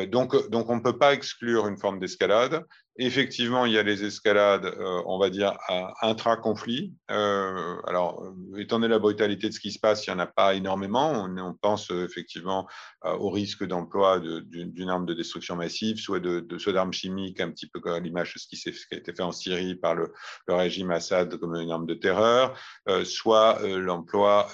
donc, 0.08 0.50
donc, 0.50 0.70
on 0.70 0.76
ne 0.76 0.82
peut 0.82 0.98
pas 0.98 1.14
exclure 1.14 1.66
une 1.66 1.78
forme 1.78 1.98
d'escalade. 1.98 2.64
Effectivement, 2.96 3.66
il 3.66 3.72
y 3.72 3.78
a 3.78 3.82
les 3.82 4.04
escalades, 4.04 4.66
euh, 4.66 5.02
on 5.06 5.18
va 5.18 5.28
dire, 5.28 5.58
intra-conflit. 6.00 6.94
Euh, 7.10 7.76
alors, 7.88 8.22
euh, 8.22 8.60
étant 8.60 8.78
donné 8.78 8.92
la 8.92 9.00
brutalité 9.00 9.48
de 9.48 9.52
ce 9.52 9.58
qui 9.58 9.72
se 9.72 9.80
passe, 9.80 10.06
il 10.06 10.10
n'y 10.10 10.16
en 10.16 10.20
a 10.20 10.28
pas 10.28 10.54
énormément. 10.54 11.26
On, 11.28 11.54
pense 11.60 11.90
effectivement 11.90 12.68
au 13.02 13.30
risque 13.30 13.64
d'emploi 13.64 14.20
d'une 14.20 14.90
arme 14.90 15.06
de 15.06 15.14
destruction 15.14 15.56
massive, 15.56 15.96
soit 15.98 16.20
de, 16.20 16.40
de 16.40 16.72
d'armes 16.72 16.92
chimiques, 16.92 17.40
un 17.40 17.50
petit 17.50 17.68
peu 17.68 17.80
comme 17.80 18.02
l'image 18.02 18.34
de 18.34 18.38
ce 18.38 18.48
qui, 18.48 18.60
a 18.92 18.96
été 18.96 19.14
fait 19.14 19.22
en 19.22 19.32
Syrie 19.32 19.76
par 19.76 19.94
le, 19.94 20.12
régime 20.48 20.90
Assad 20.90 21.36
comme 21.38 21.54
une 21.54 21.70
arme 21.70 21.86
de 21.86 21.94
terreur, 21.94 22.58
soit 23.04 23.60
l'emploi 23.62 24.48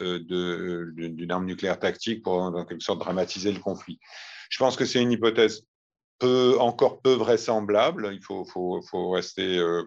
d'une 0.94 1.30
arme 1.30 1.46
nucléaire 1.46 1.78
tactique 1.78 2.22
pour, 2.22 2.34
en 2.34 2.64
quelque 2.64 2.82
sorte, 2.82 3.00
dramatiser 3.00 3.52
le 3.52 3.60
conflit. 3.60 3.98
Je 4.50 4.58
pense 4.58 4.76
que 4.76 4.84
c'est 4.84 5.00
une 5.00 5.12
hypothèse 5.12 5.64
encore 6.26 7.00
peu 7.00 7.14
vraisemblable, 7.14 8.10
il 8.12 8.22
faut, 8.22 8.44
faut, 8.44 8.82
faut 8.82 9.10
rester, 9.10 9.58
euh, 9.58 9.84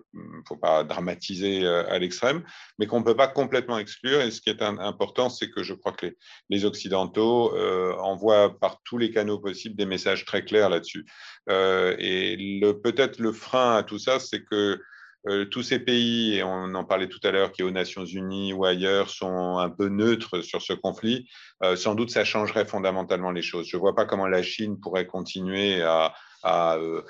faut 0.48 0.58
pas 0.58 0.84
dramatiser 0.84 1.64
euh, 1.64 1.88
à 1.90 2.00
l'extrême, 2.00 2.44
mais 2.80 2.88
qu'on 2.88 3.00
ne 3.00 3.06
peut 3.06 3.16
pas 3.16 3.28
complètement 3.28 3.78
exclure. 3.78 4.22
Et 4.22 4.32
ce 4.32 4.42
qui 4.42 4.50
est 4.50 4.62
important, 4.62 5.30
c'est 5.30 5.50
que 5.50 5.64
je 5.64 5.74
crois 5.74 5.92
que 5.92 6.16
les, 6.50 6.66
Occidentaux 6.66 7.54
euh, 7.56 7.94
envoient 7.98 8.58
par 8.60 8.82
tous 8.84 8.98
les 8.98 9.12
canaux 9.12 9.38
possibles 9.38 9.76
des 9.76 9.86
messages 9.86 10.26
très 10.26 10.46
clairs 10.46 10.70
là-dessus. 10.70 11.06
et 11.50 12.62
peut-être 12.84 13.20
le 13.20 13.34
frein 13.34 13.76
à 13.76 13.84
tout 13.84 14.00
ça, 14.00 14.20
c'est 14.20 14.44
que 14.44 14.80
euh, 15.28 15.46
tous 15.46 15.64
ces 15.64 15.80
pays, 15.80 16.36
et 16.36 16.44
on 16.44 16.76
en 16.76 16.84
parlait 16.84 17.08
tout 17.08 17.20
à 17.24 17.32
l'heure, 17.32 17.54
qui 17.54 17.64
aux 17.64 17.72
Nations 17.72 18.06
Unies 18.06 18.52
ou 18.52 18.66
ailleurs 18.66 19.10
sont 19.10 19.58
un 19.58 19.70
peu 19.70 19.88
neutres 19.88 20.42
sur 20.42 20.62
ce 20.62 20.74
conflit, 20.74 21.30
euh, 21.64 21.78
sans 21.78 21.96
doute 21.96 22.10
ça 22.10 22.26
changerait 22.26 22.66
fondamentalement 22.66 23.32
les 23.32 23.42
choses. 23.42 23.68
Je 23.68 23.78
ne 23.78 23.82
vois 23.82 23.96
pas 23.96 24.06
comment 24.06 24.28
la 24.28 24.44
Chine 24.44 24.80
pourrait 24.80 25.08
continuer 25.08 25.82
à, 25.82 26.14
euh, 26.46 27.02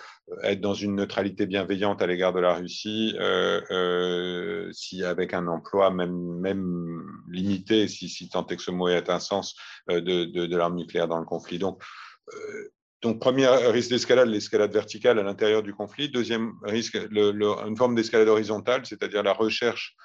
être 0.43 0.61
dans 0.61 0.75
une 0.75 0.95
neutralité 0.95 1.47
bienveillante 1.47 2.03
à 2.03 2.07
l'égard 2.07 2.33
de 2.33 2.39
la 2.39 2.53
Russie, 2.53 3.15
si 4.73 5.03
avec 5.03 5.33
un 5.33 5.47
emploi 5.47 5.89
même, 5.89 7.03
limité, 7.31 7.87
si, 7.87 8.29
tant 8.29 8.45
est 8.45 8.57
que 8.57 8.61
ce 8.61 8.69
mot 8.69 8.89
ait 8.89 9.09
un 9.09 9.19
sens, 9.19 9.55
de, 9.89 9.99
de 10.25 10.55
l'arme 10.55 10.75
nucléaire 10.75 11.07
dans 11.07 11.17
le 11.17 11.25
conflit. 11.25 11.57
Donc, 11.57 11.81
donc, 13.03 13.19
premier 13.19 13.47
risque 13.47 13.89
d'escalade, 13.89 14.29
l'escalade 14.29 14.71
verticale 14.71 15.19
à 15.19 15.23
l'intérieur 15.23 15.61
du 15.61 15.73
conflit. 15.73 16.07
Deuxième 16.09 16.53
risque, 16.63 16.97
une 17.11 17.75
forme 17.77 17.95
d'escalade 17.95 18.29
horizontale, 18.29 18.85
c'est-à-dire 18.85 19.23
la 19.23 19.33
recherche 19.33 19.95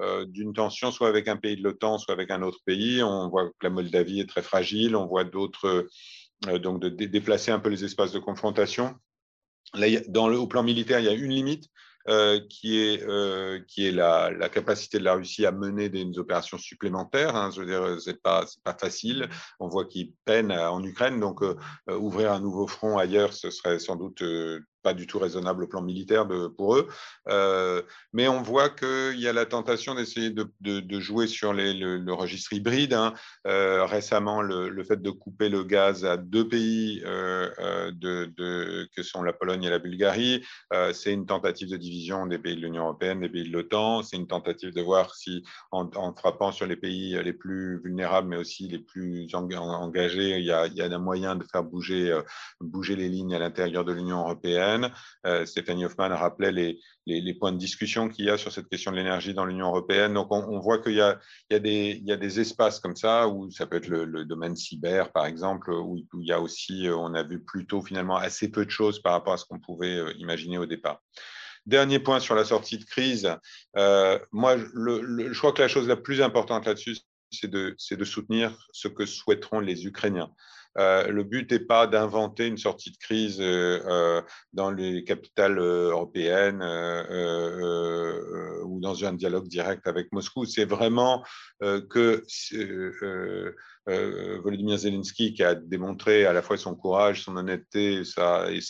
euh, 0.00 0.24
d'une 0.24 0.54
tension, 0.54 0.90
soit 0.90 1.08
avec 1.08 1.28
un 1.28 1.36
pays 1.36 1.56
de 1.56 1.62
l'OTAN, 1.62 1.98
soit 1.98 2.14
avec 2.14 2.30
un 2.30 2.40
autre 2.40 2.60
pays. 2.64 3.02
On 3.02 3.28
voit 3.28 3.48
que 3.48 3.52
la 3.64 3.70
Moldavie 3.70 4.20
est 4.20 4.28
très 4.28 4.42
fragile. 4.42 4.96
On 4.96 5.06
voit 5.06 5.24
d'autres, 5.24 5.88
euh, 6.48 6.58
donc 6.58 6.80
de 6.80 6.88
déplacer 6.88 7.50
un 7.50 7.58
peu 7.58 7.68
les 7.68 7.84
espaces 7.84 8.12
de 8.12 8.18
confrontation. 8.18 8.94
Là, 9.74 9.88
au 10.14 10.46
plan 10.46 10.62
militaire, 10.62 11.00
il 11.00 11.04
y 11.04 11.08
a 11.08 11.12
une 11.12 11.32
limite, 11.32 11.68
euh, 12.08 12.40
qui 12.48 12.80
est, 12.80 13.02
euh, 13.06 13.60
qui 13.68 13.86
est 13.86 13.92
la, 13.92 14.48
capacité 14.48 14.98
de 14.98 15.04
la 15.04 15.14
Russie 15.14 15.44
à 15.44 15.52
mener 15.52 15.90
des, 15.90 16.18
opérations 16.18 16.56
supplémentaires. 16.56 17.36
Hein. 17.36 17.50
Je 17.54 17.60
veux 17.60 17.66
dire, 17.66 18.00
c'est 18.00 18.22
pas, 18.22 18.46
pas 18.64 18.72
facile. 18.72 19.28
On 19.60 19.68
voit 19.68 19.84
qu'ils 19.84 20.12
peinent 20.24 20.52
en 20.52 20.82
Ukraine, 20.82 21.20
donc 21.20 21.42
euh, 21.42 21.56
ouvrir 21.88 22.32
un 22.32 22.40
nouveau 22.40 22.66
front 22.66 22.96
ailleurs, 22.96 23.34
ce 23.34 23.50
serait 23.50 23.78
sans 23.78 23.96
doute 23.96 24.22
pas 24.82 24.94
du 24.94 25.06
tout 25.06 25.18
raisonnable 25.18 25.64
au 25.64 25.66
plan 25.66 25.82
militaire 25.82 26.26
pour 26.56 26.76
eux. 26.76 26.88
Euh, 27.28 27.82
mais 28.12 28.28
on 28.28 28.42
voit 28.42 28.70
qu'il 28.70 29.18
y 29.18 29.28
a 29.28 29.32
la 29.32 29.46
tentation 29.46 29.94
d'essayer 29.94 30.30
de, 30.30 31.00
jouer 31.00 31.26
sur 31.26 31.52
le, 31.52 32.12
registre 32.12 32.52
hybride. 32.52 32.94
Hein. 32.94 33.14
Euh, 33.46 33.84
récemment, 33.84 34.42
le, 34.42 34.84
fait 34.84 35.02
de 35.02 35.10
couper 35.10 35.48
le 35.48 35.64
gaz 35.64 36.04
à 36.04 36.16
deux 36.16 36.48
pays 36.48 37.02
euh, 37.04 37.50
que 38.94 39.02
sont 39.02 39.22
la 39.22 39.32
Pologne 39.32 39.64
et 39.64 39.70
la 39.70 39.78
Bulgarie, 39.78 40.44
c'est 40.92 41.12
une 41.12 41.26
tentative 41.26 41.70
de 41.70 41.76
division 41.76 42.26
des 42.26 42.38
pays 42.38 42.56
de 42.56 42.60
l'Union 42.60 42.84
européenne, 42.84 43.20
des 43.20 43.28
pays 43.28 43.48
de 43.48 43.52
l'OTAN. 43.52 44.02
C'est 44.02 44.16
une 44.16 44.26
tentative 44.26 44.72
de 44.72 44.82
voir 44.82 45.14
si, 45.14 45.44
en, 45.72 45.88
frappant 46.14 46.52
sur 46.52 46.66
les 46.66 46.76
pays 46.76 47.20
les 47.22 47.32
plus 47.32 47.80
vulnérables, 47.82 48.28
mais 48.28 48.36
aussi 48.36 48.68
les 48.68 48.78
plus 48.78 49.28
engagés, 49.34 50.38
il 50.38 50.44
y 50.44 50.52
a, 50.52 50.66
il 50.66 50.74
y 50.74 50.82
a 50.82 50.86
un 50.86 50.98
moyen 50.98 51.36
de 51.36 51.44
faire 51.44 51.64
bouger, 51.64 52.18
bouger 52.60 52.96
les 52.96 53.08
lignes 53.08 53.34
à 53.34 53.38
l'intérieur 53.38 53.84
de 53.84 53.92
l'Union 53.92 54.20
européenne. 54.20 54.67
Euh, 55.26 55.46
Stéphanie 55.46 55.84
Hoffman 55.84 56.08
rappelait 56.08 56.52
les, 56.52 56.78
les, 57.06 57.34
points 57.34 57.52
de 57.52 57.58
discussion 57.58 58.08
qu'il 58.08 58.26
y 58.26 58.30
a 58.30 58.38
sur 58.38 58.52
cette 58.52 58.68
question 58.68 58.90
de 58.90 58.96
l'énergie 58.96 59.34
dans 59.34 59.44
l'Union 59.44 59.68
européenne. 59.68 60.14
Donc, 60.14 60.28
on, 60.30 60.58
voit 60.60 60.78
qu'il 60.78 60.94
y, 60.94 61.00
a 61.00 61.18
des 61.50 62.40
espaces 62.40 62.80
comme 62.80 62.96
ça, 62.96 63.28
où 63.28 63.50
ça 63.50 63.66
peut 63.66 63.76
être 63.76 63.88
le, 63.88 64.24
domaine 64.24 64.56
cyber, 64.56 65.12
par 65.12 65.26
exemple, 65.26 65.70
où, 65.72 66.04
il 66.20 66.26
y 66.26 66.32
a 66.32 66.40
aussi, 66.40 66.88
euh, 66.88 66.96
on 66.96 67.14
a 67.14 67.22
vu 67.22 67.42
plutôt 67.42 67.82
finalement 67.82 68.16
assez 68.16 68.50
peu 68.50 68.64
de 68.64 68.70
choses 68.70 69.00
par 69.00 69.12
rapport 69.12 69.34
à 69.34 69.36
ce 69.36 69.44
qu'on 69.44 69.60
pouvait 69.60 69.96
euh, 69.96 70.12
imaginer 70.18 70.58
au 70.58 70.66
départ. 70.66 71.00
Dernier 71.66 71.98
point 71.98 72.20
sur 72.20 72.34
la 72.34 72.44
sortie 72.44 72.78
de 72.78 72.84
crise. 72.84 73.28
moi, 74.32 74.56
le, 74.56 75.32
je 75.32 75.38
crois 75.38 75.52
que 75.52 75.60
la 75.60 75.68
chose 75.68 75.86
la 75.86 75.96
plus 75.96 76.22
importante 76.22 76.66
là-dessus, 76.66 76.96
c'est 77.30 77.50
de, 77.50 78.04
soutenir 78.04 78.56
ce 78.72 78.88
que 78.88 79.06
souhaiteront 79.06 79.60
les 79.60 79.86
Ukrainiens. 79.86 80.30
Euh, 80.76 81.08
le 81.08 81.24
but 81.24 81.50
n'est 81.50 81.58
pas 81.58 81.86
d'inventer 81.86 82.46
une 82.46 82.58
sortie 82.58 82.90
de 82.92 82.96
crise 82.98 83.40
euh, 83.40 83.80
euh, 83.86 84.22
dans 84.52 84.70
les 84.70 85.02
capitales 85.02 85.58
européennes 85.58 86.62
ou 88.64 88.80
dans 88.80 89.04
un 89.04 89.12
dialogue 89.14 89.48
direct 89.48 89.86
avec 89.88 90.12
Moscou. 90.12 90.44
C'est 90.44 90.64
vraiment 90.64 91.24
que 91.60 92.22
Volodymyr 93.86 94.78
Zelensky, 94.78 95.34
qui 95.34 95.42
a 95.42 95.54
démontré 95.54 96.26
à 96.26 96.32
la 96.32 96.42
fois 96.42 96.56
son 96.56 96.74
courage, 96.74 97.22
son 97.22 97.36
honnêteté 97.36 98.02
et, 98.02 98.60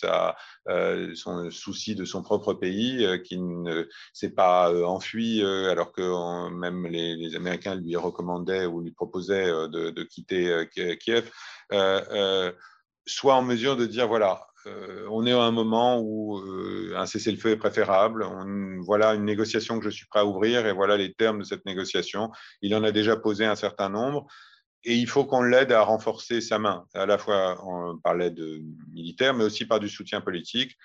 son 1.15 1.51
souci 1.51 1.95
de 1.95 2.05
son 2.05 2.23
propre 2.23 2.55
pays, 2.55 3.07
qui 3.25 3.39
ne 3.39 3.87
s'est 4.13 4.31
pas 4.31 4.73
enfui 4.85 5.43
alors 5.43 5.93
que 5.93 6.49
même 6.51 6.87
les, 6.87 7.35
Américains 7.37 7.75
lui 7.75 7.97
recommandaient 7.97 8.67
ou 8.67 8.81
lui 8.81 8.93
proposaient 8.93 9.51
de 9.69 10.03
quitter 10.05 10.67
Kiev. 11.01 11.31
Euh, 11.73 12.03
euh, 12.11 12.53
soit 13.07 13.35
en 13.35 13.43
mesure 13.43 13.77
de 13.77 13.87
dire 13.87 14.07
voilà, 14.07 14.47
euh, 14.67 15.07
on 15.11 15.27
est 15.27 15.33
à 15.33 15.41
un 15.41 15.51
moment 15.51 16.01
où 16.01 16.41
un 16.95 17.07
cessez-le-feu 17.07 17.51
est 17.51 17.57
préférable. 17.57 18.27
voilà 18.81 19.15
une 19.15 19.25
négociation 19.25 19.79
que 19.79 19.85
je 19.85 19.91
suis 19.91 20.07
prêt 20.07 20.21
à 20.21 20.27
ouvrir 20.27 20.67
et 20.67 20.73
voilà 20.73 20.97
les 20.97 21.15
termes 21.15 21.39
de 21.39 21.45
cette 21.45 21.65
négociation. 21.65 22.31
Il 22.61 22.75
en 22.75 22.85
a 22.85 22.93
déjà 22.93 23.17
posé 23.17 23.47
un 23.47 23.57
certain 23.57 23.89
nombre 23.89 24.27
et 24.85 24.95
il 24.95 25.09
faut 25.09 25.25
qu'on 25.25 25.43
l'aide 25.43 25.73
à 25.73 25.83
renforcer 25.83 26.41
sa 26.41 26.59
main, 26.59 26.85
à 26.95 27.07
la 27.07 27.19
fois 27.19 27.57
par 28.03 28.15
l'aide 28.15 28.41
militaire, 28.93 29.35
mais 29.35 29.45
aussi 29.45 29.67
par 29.67 29.81
du 29.81 29.89
soutien 29.89 30.21
politique, 30.21 30.77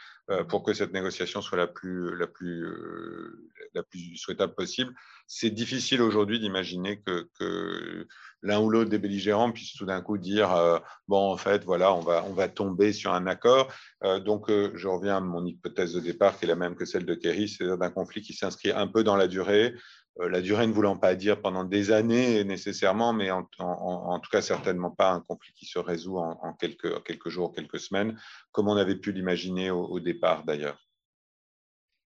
pour 0.49 0.63
que 0.63 0.73
cette 0.73 0.93
négociation 0.93 1.41
soit 1.41 1.57
la 1.57 1.67
plus, 1.67 2.15
la 2.15 2.27
plus, 2.27 4.15
souhaitable 4.15 4.55
possible. 4.55 4.93
C'est 5.27 5.49
difficile 5.49 6.01
aujourd'hui 6.01 6.39
d'imaginer 6.39 7.01
que, 7.01 8.07
l'un 8.43 8.59
ou 8.59 8.69
l'autre 8.69 8.89
des 8.89 8.99
belligérants 8.99 9.51
puisse 9.51 9.73
tout 9.73 9.85
d'un 9.85 10.01
coup 10.01 10.17
dire 10.17 10.53
euh, 10.53 10.77
bon 11.07 11.31
en 11.31 11.37
fait 11.37 11.63
voilà 11.63 11.93
on 11.93 12.01
va 12.01 12.23
on 12.25 12.33
va 12.33 12.49
tomber 12.49 12.91
sur 12.91 13.13
un 13.13 13.25
accord 13.25 13.71
euh, 14.03 14.19
donc 14.19 14.49
euh, 14.49 14.71
je 14.75 14.87
reviens 14.87 15.17
à 15.17 15.19
mon 15.21 15.45
hypothèse 15.45 15.93
de 15.93 16.01
départ 16.01 16.37
qui 16.37 16.45
est 16.45 16.49
la 16.49 16.55
même 16.55 16.75
que 16.75 16.85
celle 16.85 17.05
de 17.05 17.15
Kerry 17.15 17.47
c'est-à-dire 17.47 17.77
d'un 17.77 17.89
conflit 17.89 18.21
qui 18.21 18.33
s'inscrit 18.33 18.71
un 18.71 18.87
peu 18.87 19.03
dans 19.03 19.15
la 19.15 19.27
durée 19.27 19.73
la 20.17 20.41
durée 20.41 20.67
ne 20.67 20.73
voulant 20.73 20.97
pas 20.97 21.15
dire 21.15 21.41
pendant 21.41 21.63
des 21.63 21.91
années 21.91 22.43
nécessairement 22.43 23.13
mais 23.13 23.31
en, 23.31 23.43
tout 23.43 24.29
cas 24.31 24.41
certainement 24.41 24.91
pas 24.91 25.11
un 25.11 25.21
conflit 25.21 25.53
qui 25.53 25.65
se 25.65 25.79
résout 25.79 26.17
en, 26.17 26.53
quelques 26.53 27.03
quelques 27.03 27.29
jours 27.29 27.51
quelques 27.53 27.79
semaines 27.79 28.19
comme 28.51 28.67
on 28.67 28.75
avait 28.75 28.97
pu 28.97 29.11
l'imaginer 29.11 29.71
au 29.71 29.99
départ 29.99 30.43
d'ailleurs. 30.43 30.79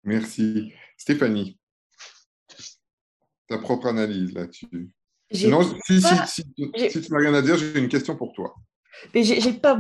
Merci. 0.06 0.72
Stéphanie. 0.98 1.60
Ta 3.48 3.58
propre 3.58 3.88
analyse 3.88 4.34
là-dessus 4.34 4.92
Sinon, 5.32 5.64
si, 5.86 6.02
si, 6.02 6.16
si, 6.28 7.02
tu 7.02 7.12
n'as 7.12 7.18
rien 7.18 7.34
à 7.34 7.42
dire, 7.42 7.58
j'ai 7.58 7.80
une 7.80 7.90
question 7.90 8.16
pour 8.16 8.32
toi. 8.34 8.56
Mais 9.14 9.24
j'ai 9.24 9.54
pas 9.54 9.80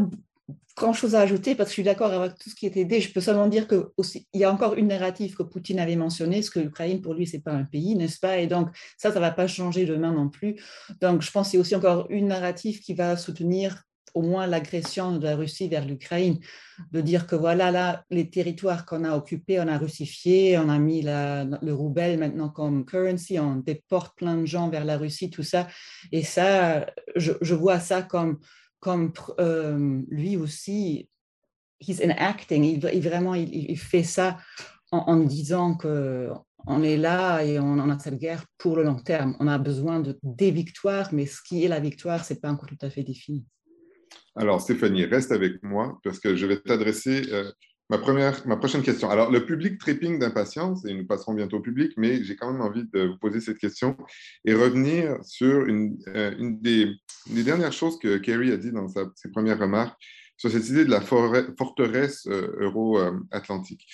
grand-chose 0.76 1.16
à 1.16 1.22
ajouter 1.22 1.56
parce 1.56 1.70
que 1.70 1.72
je 1.72 1.76
suis 1.76 1.84
d'accord 1.84 2.12
avec 2.12 2.38
tout 2.38 2.50
ce 2.50 2.56
qui 2.56 2.66
était 2.66 2.86
dit. 2.86 3.00
Je 3.00 3.12
peux 3.12 3.22
seulement 3.22 3.48
dire 3.48 3.68
qu'il 3.68 3.86
y 4.34 4.43
a 4.43 4.52
encore 4.52 4.76
une 4.76 4.88
narrative 4.88 5.36
que 5.36 5.43
Poutine 5.43 5.80
avait 5.80 5.96
mentionnée, 5.96 6.41
ce 6.41 6.52
que 6.52 6.60
l'Ukraine, 6.60 7.02
pour 7.02 7.14
lui, 7.14 7.26
ce 7.26 7.38
n'est 7.38 7.41
pas 7.41 7.54
un 7.54 7.64
pays, 7.64 7.96
n'est-ce 7.96 8.20
pas? 8.20 8.39
Et 8.39 8.48
donc, 8.48 8.70
ça, 8.98 9.10
ça 9.10 9.16
ne 9.16 9.22
va 9.22 9.32
pas 9.32 9.48
changer 9.48 9.86
demain 9.86 10.12
non 10.12 10.30
plus. 10.30 10.62
Donc, 11.02 11.22
je 11.22 11.32
pense 11.32 11.50
qu'il 11.50 11.58
y 11.58 11.60
a 11.60 11.62
aussi 11.62 11.76
encore 11.76 12.08
une 12.10 12.28
narrative 12.28 12.82
qui 12.82 12.93
va 12.93 13.16
soutenir 13.16 13.84
au 14.16 14.22
moins 14.22 14.48
l'agression 14.48 15.18
de 15.18 15.24
la 15.24 15.36
Russie 15.36 15.68
vers 15.68 15.86
l'Ukraine, 15.86 16.39
de 16.91 17.02
dire 17.02 17.28
que 17.28 17.36
voilà, 17.36 17.70
là, 17.70 18.06
les 18.10 18.30
territoires 18.30 18.86
qu'on 18.86 19.04
a 19.04 19.16
occupés, 19.16 19.60
on 19.60 19.68
a 19.68 19.78
russifié, 19.78 20.58
on 20.58 20.70
a 20.70 20.80
mis 20.80 21.02
le 21.02 21.72
rouble 21.72 22.18
maintenant 22.18 22.50
comme 22.50 22.86
currency, 22.86 23.39
on 23.39 23.58
déporte 23.58 24.16
plein 24.18 24.38
de 24.38 24.46
gens 24.46 24.70
vers 24.70 24.86
la 24.86 24.98
Russie, 24.98 25.30
tout 25.30 25.43
ça. 25.43 25.68
Et 26.14 26.24
ça, 26.24 26.88
je, 27.16 27.54
vois 27.54 27.80
ça 27.82 28.02
comme, 28.02 28.39
comme 28.86 29.12
euh, 29.40 30.04
lui 30.10 30.38
aussi, 30.38 31.10
he's 31.80 32.00
enacting, 32.00 32.64
il, 32.64 33.02
vraiment, 33.02 33.34
il, 33.34 33.80
fait 33.80 34.04
ça 34.04 34.38
en, 34.92 35.18
disant 35.18 35.74
que 35.74 36.30
on 36.68 36.84
est 36.84 36.96
là 36.96 37.44
et 37.44 37.60
on, 37.60 37.80
a 37.80 37.98
cette 37.98 38.20
guerre 38.20 38.46
pour 38.60 38.76
le 38.76 38.84
long 38.84 39.00
terme. 39.00 39.36
On 39.40 39.48
a 39.48 39.58
besoin 39.58 40.02
de 40.02 40.20
des 40.22 40.52
victoires, 40.52 41.10
mais 41.14 41.26
ce 41.26 41.42
qui 41.42 41.66
est 41.66 41.68
la 41.68 41.80
victoire, 41.80 42.24
c'est 42.24 42.40
pas 42.40 42.52
encore 42.52 42.70
tout 42.70 42.78
à 42.84 42.92
fait 42.92 43.02
défini. 43.02 43.44
Alors, 44.36 44.62
Stéphanie, 44.62 45.06
reste 45.06 45.32
avec 45.32 45.64
moi 45.64 45.98
parce 46.04 46.20
que 46.20 46.36
je 46.36 46.46
vais 46.46 46.60
t'adresser 46.60 47.24
euh, 47.34 47.52
Ma, 47.90 48.00
première, 48.00 48.48
ma 48.48 48.58
prochaine 48.58 48.82
question. 48.82 49.12
Alors, 49.12 49.32
le 49.32 49.46
public 49.46 49.78
trépigne 49.78 50.18
d'impatience, 50.18 50.86
et 50.86 50.94
nous 50.94 51.06
passerons 51.06 51.36
bientôt 51.36 51.58
au 51.58 51.62
public, 51.62 51.94
mais 51.98 52.24
j'ai 52.24 52.36
quand 52.36 52.52
même 52.52 52.62
envie 52.62 52.86
de 52.92 53.04
vous 53.04 53.18
poser 53.18 53.40
cette 53.42 53.60
question 53.60 53.96
et 54.44 54.56
revenir 54.56 55.24
sur 55.24 55.66
une, 55.66 55.98
euh, 56.08 56.34
une, 56.40 56.60
des, 56.60 56.96
dernières 57.28 57.74
choses 57.74 58.00
que 58.00 58.18
Kerry 58.18 58.52
a 58.52 58.58
dit 58.58 58.72
dans 58.72 58.88
ses 58.88 59.30
premières 59.32 59.60
remarques 59.60 60.02
sur 60.36 60.50
cette 60.50 60.68
idée 60.68 60.84
de 60.84 60.90
la 60.90 61.02
forteresse 61.02 62.26
euh, 62.26 62.56
euro-atlantique. 62.60 63.86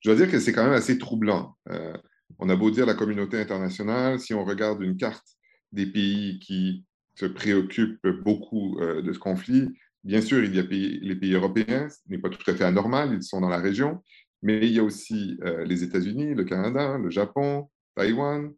Je 0.00 0.10
dois 0.10 0.16
dire 0.16 0.30
que 0.30 0.38
c'est 0.38 0.52
quand 0.52 0.64
même 0.64 0.72
assez 0.72 0.98
troublant. 0.98 1.56
Euh, 1.68 1.96
on 2.38 2.48
a 2.48 2.54
beau 2.54 2.70
dire 2.70 2.86
la 2.86 2.94
communauté 2.94 3.40
internationale, 3.40 4.20
si 4.20 4.34
on 4.34 4.44
regarde 4.44 4.82
une 4.82 4.96
carte 4.96 5.26
des 5.72 5.86
pays 5.86 6.38
qui 6.38 6.84
se 7.16 7.26
préoccupent 7.26 8.06
beaucoup 8.24 8.78
de 8.80 9.12
ce 9.12 9.18
conflit, 9.18 9.68
Bien 10.04 10.20
sûr, 10.20 10.42
il 10.42 10.54
y 10.54 10.58
a 10.58 10.62
les 10.62 11.14
pays 11.14 11.34
européens, 11.34 11.88
ce 11.88 11.98
n'est 12.08 12.18
pas 12.18 12.28
tout 12.28 12.50
à 12.50 12.54
fait 12.54 12.64
anormal, 12.64 13.14
ils 13.14 13.22
sont 13.22 13.40
dans 13.40 13.48
la 13.48 13.58
région, 13.58 14.02
mais 14.42 14.66
il 14.66 14.72
y 14.72 14.80
a 14.80 14.82
aussi 14.82 15.38
euh, 15.44 15.64
les 15.64 15.84
États-Unis, 15.84 16.34
le 16.34 16.44
Canada, 16.44 16.98
le 16.98 17.10
Japon, 17.10 17.68
Taïwan. 17.94 18.52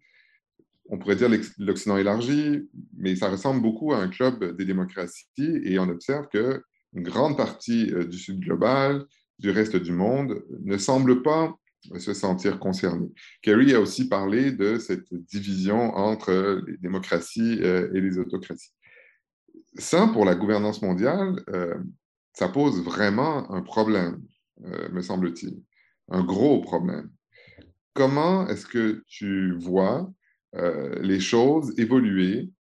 On 0.88 0.99
pourrait 0.99 1.16
dire 1.16 1.28
l'Occident 1.59 1.99
élargi, 1.99 2.68
mais 2.97 3.14
ça 3.16 3.28
ressemble 3.28 3.61
beaucoup 3.61 3.92
à 3.92 3.99
un 3.99 4.09
club 4.09 4.57
des 4.57 4.64
démocraties 4.64 5.61
et 5.64 5.78
on 5.78 5.88
observe 5.88 6.28
que 6.32 6.62
une 6.95 7.03
grande 7.03 7.36
partie 7.36 7.92
euh, 7.92 8.05
du 8.05 8.18
Sud 8.18 8.40
global, 8.40 9.05
du 9.38 9.51
reste 9.51 9.76
du 9.76 9.92
monde, 9.92 10.42
ne 10.62 10.78
semble 10.78 11.22
pas 11.22 11.55
se 11.99 12.14
sentir 12.14 12.59
concerné. 12.59 13.09
Kerry 13.42 13.74
a 13.74 13.80
aussi 13.80 14.09
parlé 14.09 14.53
de 14.53 14.78
cette 14.78 15.12
division 15.12 15.95
entre 15.95 16.62
les 16.66 16.78
démocraties 16.78 17.59
euh, 17.61 17.90
et 17.92 18.01
les 18.01 18.18
autocraties 18.18 18.70
ça, 19.76 20.09
pour 20.12 20.24
la 20.24 20.34
gouvernance 20.34 20.82
mondiale, 20.82 21.42
euh, 21.48 21.74
ça 22.32 22.48
pose 22.48 22.82
vraiment 22.82 23.50
un 23.52 23.62
problème, 23.62 24.22
euh, 24.64 24.88
me 24.90 25.00
semble-t-il, 25.00 25.62
un 26.09 26.22
gros 26.24 26.61
problème. 26.61 27.11
Comment 27.92 28.46
est-ce 28.48 28.66
que 28.66 29.02
tu 29.07 29.52
vois 29.59 30.11
euh, 30.57 31.00
les 31.00 31.20
choses 31.20 31.72
évoluer 31.78 32.50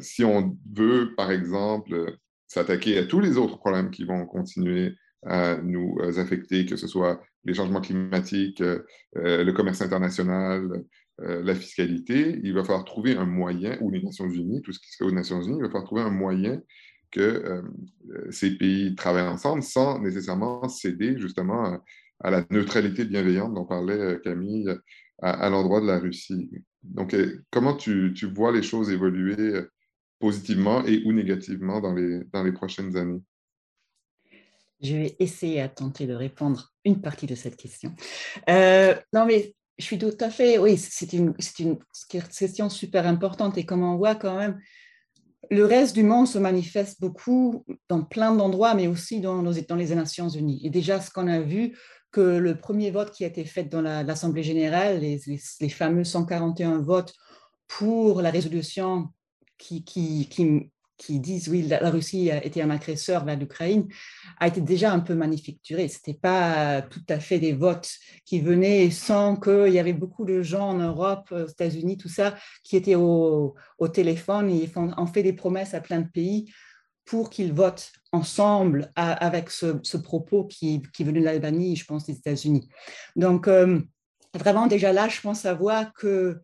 si 0.00 0.24
on 0.24 0.56
veut, 0.74 1.14
par 1.18 1.30
exemple, 1.30 2.16
s'attaquer 2.46 2.96
à 2.96 3.04
tous 3.04 3.20
les 3.20 3.36
autres 3.36 3.58
problèmes 3.58 3.90
qui 3.90 4.06
vont 4.06 4.24
continuer 4.24 4.94
à 5.22 5.58
nous 5.58 5.98
affecter, 6.16 6.64
que 6.64 6.76
ce 6.76 6.86
soit 6.86 7.20
les 7.44 7.52
changements 7.52 7.82
climatiques, 7.82 8.62
le 9.12 9.50
commerce 9.50 9.82
international, 9.82 10.82
euh, 11.20 11.42
la 11.44 11.54
fiscalité, 11.54 12.40
il 12.42 12.52
va 12.54 12.64
falloir 12.64 12.84
trouver 12.84 13.16
un 13.16 13.24
moyen, 13.24 13.78
ou 13.80 13.90
les 13.90 14.02
Nations 14.02 14.28
Unies, 14.28 14.62
tout 14.62 14.72
ce 14.72 14.80
qui 14.80 14.90
se 14.90 14.96
fait 14.96 15.04
aux 15.04 15.12
Nations 15.12 15.40
Unies, 15.40 15.58
il 15.58 15.62
va 15.62 15.68
falloir 15.68 15.84
trouver 15.84 16.02
un 16.02 16.10
moyen 16.10 16.60
que 17.12 17.20
euh, 17.20 18.30
ces 18.30 18.56
pays 18.56 18.96
travaillent 18.96 19.28
ensemble 19.28 19.62
sans 19.62 20.00
nécessairement 20.00 20.68
céder 20.68 21.16
justement 21.18 21.80
à, 22.20 22.30
la 22.30 22.44
neutralité 22.50 23.04
bienveillante 23.04 23.54
dont 23.54 23.64
parlait 23.64 23.98
euh, 23.98 24.18
Camille 24.18 24.68
à, 25.22 25.48
l'endroit 25.48 25.80
de 25.80 25.86
la 25.86 26.00
Russie. 26.00 26.50
Donc, 26.82 27.16
comment 27.50 27.76
tu, 27.76 28.12
tu, 28.14 28.26
vois 28.26 28.50
les 28.50 28.62
choses 28.62 28.90
évoluer 28.90 29.60
positivement 30.18 30.84
et 30.84 31.02
ou 31.06 31.12
négativement 31.12 31.80
dans 31.80 31.94
les, 31.94 32.24
dans 32.32 32.42
les 32.42 32.52
prochaines 32.52 32.96
années? 32.96 33.22
Je 34.82 34.96
vais 34.96 35.16
essayer 35.20 35.60
à 35.60 35.68
tenter 35.68 36.06
de 36.08 36.14
répondre 36.14 36.74
une 36.84 37.00
partie 37.00 37.26
de 37.26 37.36
cette 37.36 37.56
question. 37.56 37.94
non, 38.48 39.24
mais 39.24 39.54
je 39.78 39.84
suis 39.84 39.98
tout 39.98 40.16
à 40.20 40.30
fait, 40.30 40.58
oui, 40.58 40.76
c'est 40.76 41.12
une, 41.12 41.34
une, 41.58 41.78
question 42.08 42.70
super 42.70 43.06
importante 43.06 43.58
et 43.58 43.66
comme 43.66 43.82
on 43.82 43.96
voit 43.96 44.14
quand 44.14 44.36
même, 44.36 44.58
le 45.50 45.64
reste 45.64 45.94
du 45.94 46.02
monde 46.02 46.26
se 46.26 46.38
manifeste 46.38 47.00
beaucoup 47.00 47.64
dans 47.88 48.02
plein 48.02 48.34
d'endroits, 48.34 48.74
mais 48.74 48.86
aussi 48.86 49.20
dans, 49.20 49.42
dans, 49.42 49.76
les 49.76 49.94
Nations 49.94 50.28
Unies. 50.28 50.60
Et 50.64 50.70
déjà, 50.70 51.00
ce 51.00 51.10
qu'on 51.10 51.26
a 51.26 51.40
vu, 51.40 51.76
que 52.14 52.20
le 52.20 52.56
premier 52.56 52.92
vote 52.92 53.10
qui 53.10 53.24
a 53.24 53.26
été 53.26 53.44
fait 53.44 53.64
dans 53.64 53.82
l'Assemblée 53.82 54.44
générale, 54.44 55.00
les, 55.00 55.20
les, 55.60 55.68
fameux 55.68 56.04
141 56.04 56.78
votes 56.78 57.12
pour 57.66 58.22
la 58.22 58.30
résolution 58.30 59.08
qui, 59.58 59.84
qui, 59.84 60.28
qui, 60.28 60.70
qui 60.96 61.20
disent 61.20 61.48
oui, 61.48 61.62
la, 61.62 61.90
Russie 61.90 62.30
a 62.30 62.44
été 62.44 62.62
un 62.62 62.70
agresseur 62.70 63.24
vers 63.24 63.38
l'Ukraine, 63.38 63.88
a 64.38 64.48
été 64.48 64.60
déjà 64.60 64.92
un 64.92 65.00
peu 65.00 65.14
manufacturé. 65.14 65.88
Ce 65.88 65.96
n'était 65.96 66.18
pas 66.18 66.82
tout 66.82 67.02
à 67.08 67.18
fait 67.18 67.38
des 67.38 67.52
votes 67.52 67.90
qui 68.24 68.40
venaient 68.40 68.90
sans 68.90 69.36
qu'il 69.36 69.72
y 69.72 69.78
avait 69.78 69.92
beaucoup 69.92 70.24
de 70.24 70.42
gens 70.42 70.70
en 70.70 70.78
Europe, 70.78 71.28
aux 71.32 71.46
États-Unis, 71.46 71.98
tout 71.98 72.08
ça, 72.08 72.34
qui 72.62 72.76
étaient 72.76 72.94
au, 72.94 73.54
téléphone 73.92 74.50
et 74.50 74.70
ont 74.76 75.06
fait 75.06 75.22
des 75.22 75.34
promesses 75.34 75.74
à 75.74 75.80
plein 75.80 76.00
de 76.00 76.08
pays 76.08 76.50
pour 77.04 77.28
qu'ils 77.28 77.52
votent 77.52 77.92
ensemble 78.12 78.90
avec 78.96 79.50
ce, 79.50 79.96
propos 79.96 80.44
qui, 80.44 80.82
qui 80.94 81.04
venait 81.04 81.20
de 81.20 81.24
l'Albanie, 81.24 81.76
je 81.76 81.84
pense, 81.84 82.06
des 82.06 82.16
États-Unis. 82.16 82.68
Donc, 83.14 83.46
euh, 83.46 83.80
vraiment, 84.34 84.66
déjà 84.66 84.92
là, 84.92 85.08
je 85.08 85.20
pense 85.20 85.40
savoir 85.40 85.92
que 85.92 86.40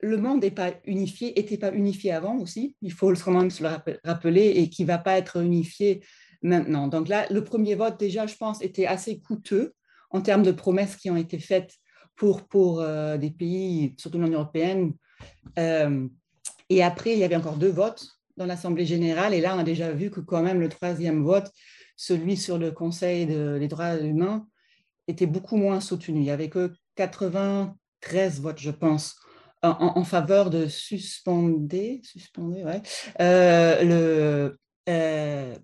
le 0.00 0.16
monde 0.16 0.42
n'est 0.42 0.50
pas 0.50 0.72
unifié, 0.84 1.32
n'était 1.36 1.58
pas 1.58 1.72
unifié 1.72 2.12
avant 2.12 2.38
aussi, 2.38 2.76
il 2.82 2.92
faut 2.92 3.12
quand 3.14 3.50
se 3.50 3.62
le 3.62 3.70
rappeler, 4.04 4.52
et 4.56 4.70
qui 4.70 4.82
ne 4.82 4.88
va 4.88 4.98
pas 4.98 5.18
être 5.18 5.42
unifié 5.42 6.04
maintenant. 6.42 6.88
Donc 6.88 7.08
là, 7.08 7.26
le 7.30 7.42
premier 7.42 7.74
vote, 7.74 7.98
déjà, 7.98 8.26
je 8.26 8.36
pense, 8.36 8.62
était 8.62 8.86
assez 8.86 9.20
coûteux 9.20 9.74
en 10.10 10.20
termes 10.20 10.42
de 10.42 10.52
promesses 10.52 10.96
qui 10.96 11.10
ont 11.10 11.16
été 11.16 11.38
faites 11.38 11.72
pour, 12.16 12.46
pour 12.46 12.80
euh, 12.80 13.16
des 13.16 13.30
pays, 13.30 13.94
surtout 13.98 14.18
l'Union 14.18 14.38
européenne. 14.40 14.94
Euh, 15.58 16.06
et 16.68 16.82
après, 16.82 17.12
il 17.12 17.18
y 17.18 17.24
avait 17.24 17.36
encore 17.36 17.56
deux 17.56 17.70
votes 17.70 18.06
dans 18.36 18.46
l'Assemblée 18.46 18.86
générale, 18.86 19.34
et 19.34 19.40
là, 19.40 19.56
on 19.56 19.58
a 19.58 19.64
déjà 19.64 19.90
vu 19.90 20.10
que 20.10 20.20
quand 20.20 20.42
même 20.42 20.60
le 20.60 20.68
troisième 20.68 21.24
vote, 21.24 21.50
celui 21.96 22.36
sur 22.36 22.56
le 22.58 22.70
Conseil 22.70 23.26
des 23.26 23.66
droits 23.66 23.96
humains, 23.96 24.46
était 25.08 25.26
beaucoup 25.26 25.56
moins 25.56 25.80
soutenu. 25.80 26.18
Il 26.18 26.22
n'y 26.22 26.30
avait 26.30 26.50
que 26.50 26.72
93 26.94 28.40
votes, 28.40 28.60
je 28.60 28.70
pense, 28.70 29.16
en, 29.62 30.04
faveur 30.04 30.50
de 30.50 30.68
suspendre, 30.68 31.58
ouais, 31.66 32.82
euh, 33.20 33.82
le, 33.82 34.58
euh, 34.88 35.54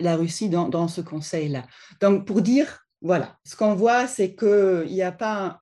la 0.00 0.16
Russie 0.16 0.48
dans, 0.48 0.88
ce 0.88 1.00
conseil-là. 1.00 1.66
Donc, 2.00 2.26
pour 2.26 2.42
dire, 2.42 2.86
voilà, 3.02 3.38
ce 3.44 3.56
qu'on 3.56 3.74
voit, 3.74 4.06
c'est 4.06 4.34
qu'il 4.34 4.86
n'y 4.88 5.02
a 5.02 5.12
pas 5.12 5.60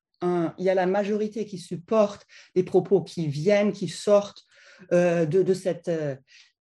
il 0.57 0.65
y 0.65 0.71
a 0.71 0.75
la 0.75 0.87
majorité 0.87 1.47
qui 1.47 1.59
supporte 1.59 2.25
des 2.55 2.63
propos 2.63 3.03
qui 3.03 3.27
viennent, 3.27 3.73
qui 3.73 3.89
sortent 3.89 4.45
euh, 4.93 5.27
de, 5.27 5.43
de, 5.43 5.53
cette, 5.53 5.91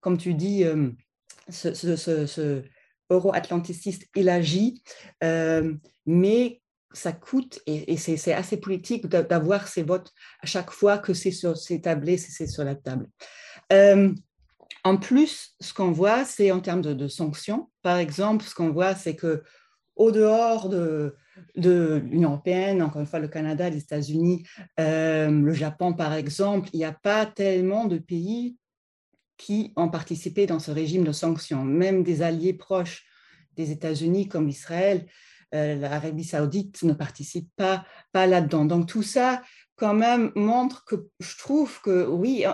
comme 0.01 0.17
tu 0.17 0.33
dis, 0.33 0.65
ce, 1.51 2.63
euro-atlanticiste 3.11 4.05
élargi, 4.15 4.83
mais 6.07 6.63
ça 6.93 7.13
coûte 7.13 7.61
et, 7.67 7.97
c'est 7.97 8.33
assez 8.33 8.57
politique 8.57 9.07
d'avoir 9.07 9.69
ces 9.69 9.83
votes 9.83 10.13
à 10.41 10.47
chaque 10.47 10.71
fois 10.71 10.99
que 10.99 11.15
c'est 11.15 11.31
sur 11.31 11.57
ces 11.57 11.81
tablés, 11.81 12.17
c'est 12.17 12.47
sur 12.47 12.65
la 12.65 12.75
table. 12.75 13.09
Euh, 13.73 14.13
en 14.83 14.97
plus, 14.97 15.55
ce 15.61 15.75
qu'on 15.75 15.93
voit, 15.93 16.25
c'est 16.25 16.51
en 16.51 16.61
termes 16.61 16.81
de, 16.81 17.09
sanctions. 17.09 17.71
Par 17.83 17.99
exemple, 17.99 18.45
ce 18.45 18.55
qu'on 18.55 18.71
voit, 18.71 18.95
c'est 18.95 19.15
que 19.15 19.43
au 19.95 20.11
dehors 20.11 20.69
de, 20.69 21.15
l'Union 21.55 22.31
européenne, 22.31 22.83
encore 22.83 23.01
une 23.01 23.07
fois 23.07 23.19
le 23.19 23.29
Canada, 23.29 23.69
les 23.69 23.79
États-Unis, 23.79 24.47
euh, 24.79 25.31
le 25.31 25.53
Japon, 25.53 25.93
par 25.93 26.15
exemple, 26.15 26.71
il 26.73 26.79
n'y 26.79 26.85
a 26.85 26.93
pas 26.93 27.27
tellement 27.27 27.85
de 27.85 27.99
pays 27.99 28.57
qui 29.37 29.73
ont 29.77 29.89
participé 29.89 30.47
dans 30.47 30.59
ce 30.59 30.71
régime 30.71 31.05
de 31.05 31.13
sanctions. 31.13 31.65
Même 31.65 32.03
des 32.03 32.23
alliés 32.23 32.55
proches 32.55 33.05
des 33.57 33.71
États-Unis 33.71 34.29
comme 34.29 34.49
Israël 34.49 35.07
l'Arabie 35.53 36.25
saoudite 36.25 36.83
ne 36.83 36.93
participe 36.93 37.51
pas, 37.57 37.85
pas 38.13 38.27
là-dedans. 38.27 38.65
Donc 38.65 38.89
tout 38.89 39.03
ça, 39.03 39.43
quand 39.77 39.95
même, 39.95 40.33
montre 40.35 40.85
que 40.85 41.09
je 41.21 41.37
trouve 41.39 41.81
que 41.81 42.07
oui, 42.07 42.45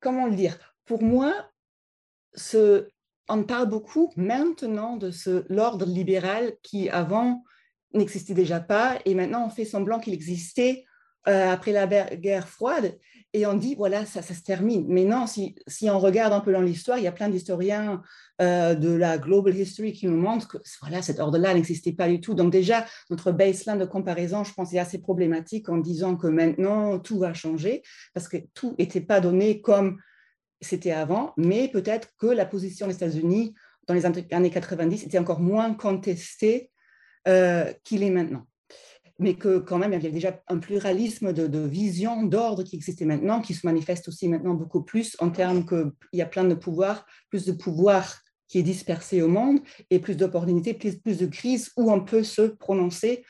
comment 0.00 0.26
le 0.26 0.36
dire? 0.36 0.58
Pour 0.84 1.02
moi, 1.02 1.50
on 3.28 3.42
parle 3.44 3.68
beaucoup 3.68 4.12
maintenant 4.16 4.96
de 4.96 5.10
ce 5.10 5.44
l'ordre 5.48 5.86
libéral 5.86 6.54
qui 6.62 6.88
avant 6.88 7.42
n'existait 7.92 8.34
déjà 8.34 8.60
pas 8.60 8.98
et 9.04 9.14
maintenant 9.14 9.46
on 9.46 9.50
fait 9.50 9.64
semblant 9.64 10.00
qu'il 10.00 10.14
existait 10.14 10.84
euh, 11.28 11.50
après 11.50 11.72
la 11.72 11.86
guerre 12.16 12.48
froide 12.48 12.98
et 13.34 13.46
on 13.46 13.54
dit, 13.54 13.74
voilà, 13.74 14.06
ça, 14.06 14.22
se 14.22 14.42
termine. 14.42 14.86
Mais 14.88 15.04
non, 15.04 15.26
si, 15.26 15.56
si, 15.66 15.90
on 15.90 15.98
regarde 15.98 16.32
un 16.32 16.40
peu 16.40 16.52
dans 16.52 16.60
l'histoire, 16.60 16.98
il 16.98 17.04
y 17.04 17.08
a 17.08 17.12
plein 17.12 17.28
d'historiens 17.28 18.00
euh, 18.40 18.76
de 18.76 18.90
la 18.90 19.18
global 19.18 19.56
history 19.56 19.92
qui 19.92 20.06
nous 20.06 20.16
montrent 20.16 20.46
que 20.46 20.58
voilà, 20.80 21.02
cet 21.02 21.18
ordre-là 21.18 21.52
n'existait 21.52 21.92
pas 21.92 22.08
du 22.08 22.20
tout. 22.20 22.34
Donc 22.34 22.52
déjà, 22.52 22.86
notre 23.10 23.32
baseline 23.32 23.78
de 23.78 23.86
comparaison, 23.86 24.44
je 24.44 24.54
pense, 24.54 24.72
est 24.72 24.78
assez 24.78 25.00
problématique 25.00 25.68
en 25.68 25.78
disant 25.78 26.14
que 26.14 26.28
maintenant, 26.28 27.00
tout 27.00 27.18
va 27.18 27.34
changer, 27.34 27.82
parce 28.14 28.28
que 28.28 28.36
tout 28.54 28.76
n'était 28.78 29.00
pas 29.00 29.20
donné 29.20 29.60
comme 29.60 29.98
c'était 30.60 30.92
avant, 30.92 31.32
mais 31.36 31.66
peut-être 31.66 32.10
que 32.16 32.28
la 32.28 32.46
position 32.46 32.86
des 32.86 32.94
États-Unis 32.94 33.52
dans 33.88 33.94
les 33.94 34.06
années 34.06 34.50
90 34.50 35.02
était 35.02 35.18
encore 35.18 35.40
moins 35.40 35.74
contestée 35.74 36.70
euh, 37.26 37.72
qu'il 37.82 38.04
est 38.04 38.10
maintenant 38.10 38.46
mais 39.18 39.34
que 39.34 39.58
quand 39.58 39.78
même, 39.78 39.92
il 39.92 39.94
y 39.94 39.98
avait 39.98 40.10
déjà 40.10 40.40
un 40.48 40.58
pluralisme 40.58 41.32
de, 41.32 41.58
vision, 41.58 42.24
d'ordre 42.24 42.64
qui 42.64 42.76
existait 42.76 43.04
maintenant, 43.04 43.40
qui 43.40 43.54
se 43.54 43.66
manifeste 43.66 44.08
aussi 44.08 44.28
maintenant 44.28 44.54
beaucoup 44.54 44.82
plus 44.82 45.16
en 45.20 45.30
termes 45.30 45.64
qu'il 45.64 45.92
y 46.12 46.22
a 46.22 46.26
plein 46.26 46.44
de 46.44 46.54
pouvoirs, 46.54 47.06
plus 47.30 47.44
de 47.44 47.52
pouvoirs 47.52 48.20
qui 48.48 48.58
est 48.58 48.62
dispersé 48.62 49.22
au 49.22 49.28
monde 49.28 49.60
et 49.90 49.98
plus 49.98 50.16
d'opportunités, 50.16 50.74
plus, 50.74 50.96
plus 50.96 51.18
de 51.18 51.26
crises 51.26 51.70
où 51.76 51.92
on 51.92 52.04
peut 52.04 52.24
se 52.24 52.42
prononcer 52.42 53.24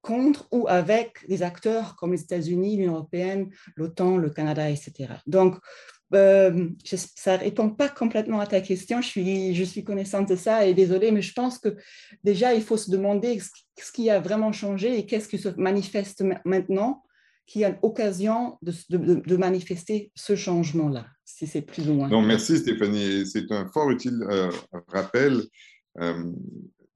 contre 0.00 0.46
ou 0.52 0.66
avec 0.68 1.26
des 1.28 1.42
acteurs 1.42 1.96
comme 1.96 2.12
les 2.12 2.22
États-Unis, 2.22 2.76
l'Union 2.76 2.94
européenne, 2.94 3.50
l'OTAN, 3.74 4.16
le 4.16 4.30
Canada, 4.30 4.70
etc. 4.70 5.14
Donc, 5.26 5.56
euh, 6.14 6.68
ça 6.84 7.36
ne 7.36 7.42
répond 7.42 7.70
pas 7.70 7.88
complètement 7.88 8.40
à 8.40 8.46
ta 8.46 8.60
question, 8.60 9.00
je 9.00 9.08
suis, 9.08 9.54
je 9.54 9.64
suis 9.64 9.84
connaissante 9.84 10.28
de 10.28 10.36
ça 10.36 10.66
et 10.66 10.74
désolée, 10.74 11.10
mais 11.10 11.22
je 11.22 11.32
pense 11.32 11.58
que 11.58 11.76
déjà, 12.22 12.54
il 12.54 12.62
faut 12.62 12.76
se 12.76 12.90
demander 12.90 13.40
ce 13.40 13.92
qui 13.92 14.10
a 14.10 14.20
vraiment 14.20 14.52
changé 14.52 14.98
et 14.98 15.06
qu'est-ce 15.06 15.28
qui 15.28 15.38
se 15.38 15.48
manifeste 15.56 16.24
maintenant 16.44 17.02
qui 17.46 17.64
a 17.64 17.78
l'occasion 17.82 18.58
de, 18.62 18.72
de, 18.90 19.36
manifester 19.36 20.10
ce 20.16 20.34
changement-là, 20.34 21.06
si 21.24 21.46
c'est 21.46 21.62
plus 21.62 21.88
ou 21.88 21.94
moins. 21.94 22.08
Non, 22.08 22.20
merci 22.20 22.58
Stéphanie. 22.58 23.24
C'est 23.24 23.52
un 23.52 23.68
fort 23.68 23.88
utile 23.90 24.20
euh, 24.28 24.50
rappel 24.88 25.42
euh, 26.00 26.24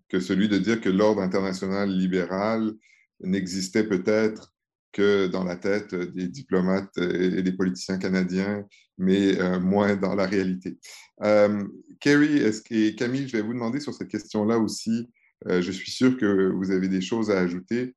que 0.09 0.19
celui 0.19 0.49
de 0.49 0.59
dire 0.59 0.81
que 0.81 0.89
l'ordre 0.89 1.23
international 1.23 1.89
libéral 1.89 2.73
n'existait 3.21 3.85
peut-être 3.85 4.53
que 4.93 5.27
dans 5.27 5.45
la 5.45 5.57
tête 5.57 5.95
des 5.95 6.29
diplomates 6.29 6.97
et 6.99 7.43
des 7.43 7.53
politiciens 7.53 7.99
canadiens, 7.99 8.67
mais 9.01 9.41
euh, 9.41 9.59
moins 9.59 9.97
dans 9.97 10.15
la 10.15 10.27
réalité. 10.27 10.79
Euh, 11.23 11.67
Kerry 12.01 12.37
est-ce 12.37 12.61
que, 12.61 12.91
Camille, 12.97 13.27
je 13.27 13.37
vais 13.37 13.43
vous 13.43 13.55
demander 13.55 13.81
sur 13.81 13.95
cette 13.95 14.09
question-là 14.09 14.59
aussi. 14.59 15.11
Euh, 15.49 15.63
je 15.63 15.73
suis 15.73 15.91
sûr 15.91 16.19
que 16.19 16.51
vous 16.53 16.71
avez 16.71 16.87
des 16.87 17.01
choses 17.01 17.31
à 17.31 17.39
ajouter. 17.39 17.97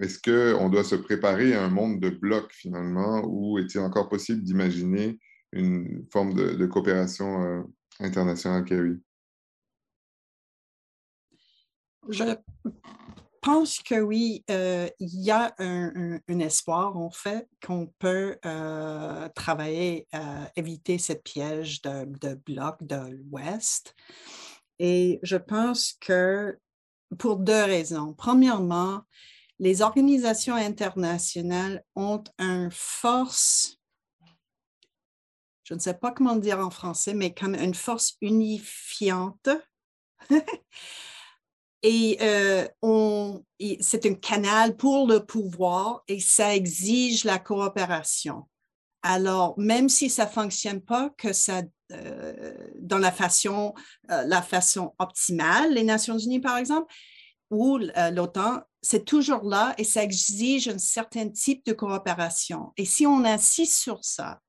Est-ce 0.00 0.20
qu'on 0.20 0.68
doit 0.68 0.84
se 0.84 0.94
préparer 0.94 1.52
à 1.54 1.64
un 1.64 1.68
monde 1.68 2.00
de 2.00 2.10
blocs 2.10 2.52
finalement, 2.52 3.22
ou 3.26 3.58
est-il 3.58 3.80
encore 3.80 4.08
possible 4.08 4.42
d'imaginer 4.42 5.18
une 5.52 6.06
forme 6.10 6.32
de, 6.32 6.64
coopération 6.64 7.68
internationale, 8.00 8.64
Kerry? 8.64 8.98
Je 12.08 12.24
pense 13.42 13.80
que 13.80 14.00
oui, 14.00 14.44
euh, 14.50 14.88
il 15.00 15.20
y 15.22 15.30
a 15.30 15.54
un, 15.58 16.20
espoir, 16.28 16.96
en 16.96 17.10
fait, 17.10 17.48
qu'on 17.64 17.92
peut 17.98 18.38
euh, 18.46 19.28
travailler 19.34 20.06
à 20.12 20.50
éviter 20.56 20.96
cette 20.96 21.24
piège 21.24 21.82
de, 21.82 22.06
de 22.20 22.34
bloc 22.34 22.76
de 22.80 23.10
l'Ouest. 23.10 23.94
Et 24.78 25.20
je 25.22 25.36
pense 25.36 25.92
que 26.00 26.58
pour 27.18 27.36
deux 27.36 27.64
raisons. 27.64 28.14
Premièrement, 28.14 29.02
les 29.58 29.82
organisations 29.82 30.54
internationales 30.54 31.84
ont 31.94 32.24
une 32.38 32.70
force, 32.70 33.76
je 35.64 35.74
ne 35.74 35.78
sais 35.78 35.94
pas 35.94 36.10
comment 36.10 36.36
dire 36.36 36.58
en 36.58 36.70
français, 36.70 37.14
mais 37.14 37.34
comme 37.34 37.54
une 37.54 37.74
force 37.74 38.16
unifiante 38.20 39.48
Et 41.82 42.18
euh, 42.20 42.66
c'est 43.80 44.06
un 44.06 44.14
canal 44.14 44.76
pour 44.76 45.06
le 45.08 45.24
pouvoir 45.24 46.04
et 46.06 46.20
ça 46.20 46.54
exige 46.54 47.24
la 47.24 47.38
coopération. 47.38 48.48
Alors, 49.02 49.58
même 49.58 49.88
si 49.88 50.08
ça 50.08 50.26
ne 50.26 50.30
fonctionne 50.30 50.80
pas 50.80 51.10
que 51.18 51.32
ça, 51.32 51.62
euh, 51.90 52.54
dans 52.78 52.98
la 52.98 53.10
façon, 53.10 53.74
euh, 54.12 54.22
la 54.26 54.42
façon 54.42 54.94
optimale, 55.00 55.74
les 55.74 55.82
Nations 55.82 56.18
Unies, 56.18 56.40
par 56.40 56.56
exemple, 56.56 56.92
ou 57.50 57.78
l'OTAN, 57.78 58.62
c'est 58.80 59.04
toujours 59.04 59.44
là 59.44 59.74
et 59.76 59.84
ça 59.84 60.02
exige 60.02 60.68
un 60.68 60.78
certain 60.78 61.28
type 61.28 61.66
de 61.66 61.72
coopération. 61.72 62.72
Et 62.76 62.84
si 62.84 63.06
on 63.06 63.24
insiste 63.24 63.74
sur 63.74 64.04
ça, 64.04 64.40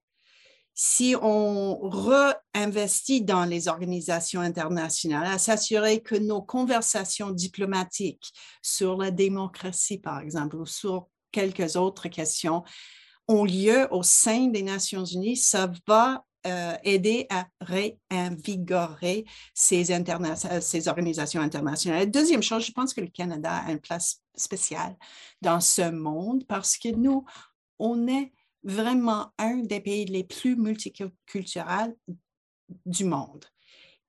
si 0.73 1.15
on 1.21 1.79
réinvestit 1.89 3.21
dans 3.21 3.45
les 3.45 3.67
organisations 3.67 4.41
internationales, 4.41 5.27
à 5.27 5.37
s'assurer 5.37 6.01
que 6.01 6.15
nos 6.15 6.41
conversations 6.41 7.31
diplomatiques 7.31 8.31
sur 8.61 8.97
la 8.97 9.11
démocratie, 9.11 9.99
par 9.99 10.19
exemple, 10.19 10.55
ou 10.55 10.65
sur 10.65 11.07
quelques 11.31 11.75
autres 11.75 12.07
questions, 12.07 12.63
ont 13.27 13.45
lieu 13.45 13.87
au 13.91 14.03
sein 14.03 14.47
des 14.47 14.63
Nations 14.63 15.05
Unies, 15.05 15.37
ça 15.37 15.71
va 15.87 16.25
euh, 16.45 16.75
aider 16.83 17.25
à 17.29 17.47
réinvigorer 17.61 19.23
ces, 19.53 19.85
ces 20.59 20.87
organisations 20.89 21.39
internationales. 21.39 22.11
Deuxième 22.11 22.43
chose, 22.43 22.65
je 22.65 22.73
pense 22.73 22.93
que 22.93 22.99
le 22.99 23.07
Canada 23.07 23.63
a 23.65 23.71
une 23.71 23.79
place 23.79 24.21
spéciale 24.35 24.97
dans 25.41 25.61
ce 25.61 25.89
monde 25.89 26.45
parce 26.45 26.77
que 26.77 26.89
nous, 26.89 27.23
on 27.79 28.07
est 28.07 28.33
vraiment 28.63 29.31
un 29.37 29.57
des 29.57 29.79
pays 29.79 30.05
les 30.05 30.23
plus 30.23 30.55
multiculturels 30.55 31.95
du 32.85 33.05
monde. 33.05 33.45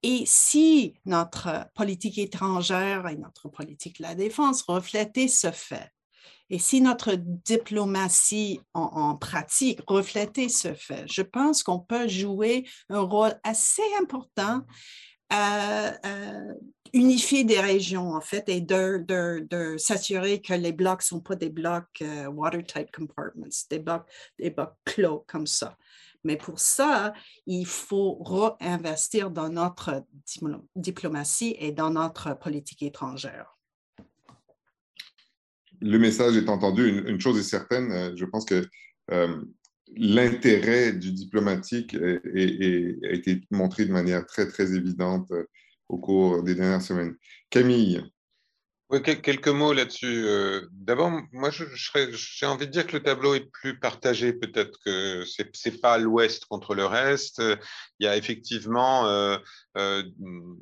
Et 0.02 0.24
si 0.26 0.94
notre 1.06 1.66
politique 1.74 2.18
étrangère 2.18 3.08
et 3.08 3.16
notre 3.16 3.48
politique 3.48 3.98
de 3.98 4.02
la 4.02 4.14
défense 4.14 4.62
reflétaient 4.62 5.28
ce 5.28 5.50
fait, 5.50 5.90
et 6.50 6.58
si 6.58 6.80
notre 6.80 7.14
diplomatie 7.16 8.60
en, 8.74 9.16
pratique 9.16 9.80
reflétait 9.86 10.50
ce 10.50 10.74
fait, 10.74 11.04
je 11.10 11.22
pense 11.22 11.62
qu'on 11.62 11.80
peut 11.80 12.06
jouer 12.06 12.68
un 12.90 13.00
rôle 13.00 13.34
assez 13.44 13.82
important 14.00 14.60
à, 15.30 15.94
unifier 16.94 17.42
des 17.42 17.60
régions, 17.60 18.12
en 18.12 18.20
fait, 18.20 18.48
et 18.48 18.60
de, 18.60 19.76
s'assurer 19.76 20.40
que 20.40 20.54
les 20.54 20.72
blocs 20.72 21.00
ne 21.00 21.04
sont 21.04 21.20
pas 21.20 21.34
des 21.34 21.50
blocs 21.50 22.00
euh, 22.00 22.26
watertight 22.26 22.90
compartments, 22.92 23.48
des 23.68 23.80
blocs, 23.80 24.06
des 24.38 24.50
blocs 24.50 24.74
clos 24.84 25.24
comme 25.26 25.46
ça. 25.46 25.76
Mais 26.22 26.36
pour 26.36 26.58
ça, 26.58 27.12
il 27.46 27.66
faut 27.66 28.22
réinvestir 28.22 29.30
dans 29.30 29.50
notre 29.50 30.04
diplomatie 30.74 31.54
et 31.58 31.72
dans 31.72 31.90
notre 31.90 32.38
politique 32.38 32.82
étrangère. 32.82 33.58
Le 35.80 35.98
message 35.98 36.36
est 36.36 36.48
entendu. 36.48 37.04
Une, 37.06 37.20
chose 37.20 37.38
est 37.38 37.42
certaine, 37.42 37.92
euh, 37.92 38.12
je 38.16 38.24
pense 38.24 38.46
que 38.46 38.66
euh, 39.10 39.44
l'intérêt 39.96 40.92
du 40.92 41.12
diplomatique 41.12 41.94
a 41.94 43.12
été 43.12 43.42
montré 43.50 43.84
de 43.84 43.92
manière 43.92 44.24
très, 44.24 44.46
très 44.46 44.74
évidente 44.74 45.30
au 45.88 45.98
cours 45.98 46.42
des 46.42 46.54
dernières 46.54 46.82
semaines. 46.82 47.16
Camille. 47.50 48.02
Quelques 48.90 49.48
mots 49.48 49.72
là-dessus. 49.72 50.24
Euh, 50.26 50.68
d'abord, 50.70 51.10
moi, 51.32 51.50
j'ai 51.50 52.46
envie 52.46 52.66
de 52.66 52.70
dire 52.70 52.86
que 52.86 52.92
le 52.92 53.02
tableau 53.02 53.34
est 53.34 53.50
plus 53.50 53.80
partagé, 53.80 54.32
peut-être 54.32 54.78
que 54.84 55.24
ce 55.24 55.42
n'est 55.42 55.76
pas 55.78 55.98
l'Ouest 55.98 56.44
contre 56.44 56.74
le 56.74 56.84
reste. 56.84 57.42
Il 57.98 58.04
y 58.04 58.06
a 58.06 58.16
effectivement 58.16 59.08
euh, 59.08 60.02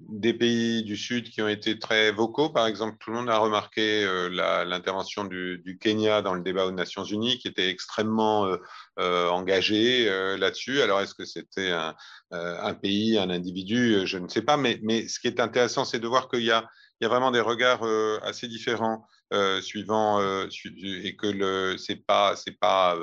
des 0.09 0.33
pays 0.33 0.83
du 0.85 0.97
Sud 0.97 1.31
qui 1.31 1.43
ont 1.43 1.49
été 1.49 1.79
très 1.79 2.13
vocaux. 2.13 2.49
Par 2.49 2.67
exemple, 2.69 2.97
tout 3.01 3.11
le 3.11 3.17
monde 3.17 3.29
a 3.29 3.39
remarqué 3.39 4.07
l'intervention 4.31 5.25
du, 5.25 5.79
Kenya 5.81 6.23
dans 6.23 6.35
le 6.35 6.43
débat 6.43 6.67
aux 6.67 6.73
Nations 6.73 7.05
Unies, 7.05 7.39
qui 7.39 7.49
était 7.49 7.69
extrêmement 7.69 8.57
euh, 8.99 9.31
engagé 9.31 10.07
euh, 10.11 10.37
là-dessus. 10.37 10.83
Alors, 10.83 11.01
est-ce 11.01 11.15
que 11.15 11.25
c'était 11.25 11.71
un, 11.71 11.95
euh, 12.35 12.75
pays, 12.75 13.17
un 13.17 13.31
individu? 13.31 14.07
Je 14.07 14.19
ne 14.19 14.29
sais 14.29 14.43
pas. 14.43 14.59
Mais 14.59 14.79
ce 15.09 15.19
qui 15.19 15.29
est 15.29 15.41
intéressant, 15.41 15.87
c'est 15.87 15.99
de 15.99 16.07
voir 16.07 16.29
qu'il 16.29 16.43
y 16.43 16.51
a, 16.51 16.69
il 17.03 17.05
y 17.05 17.07
a 17.07 17.09
vraiment 17.09 17.33
des 17.33 17.41
regards 17.41 17.83
assez 18.23 18.47
différents 18.47 19.05
euh, 19.33 19.63
suivant 19.63 20.21
euh, 20.21 20.47
et 20.83 21.17
que 21.17 21.27
le 21.27 21.79
c'est 21.79 21.97
pas 21.97 22.37
c'est 22.37 22.59
pas 22.59 22.99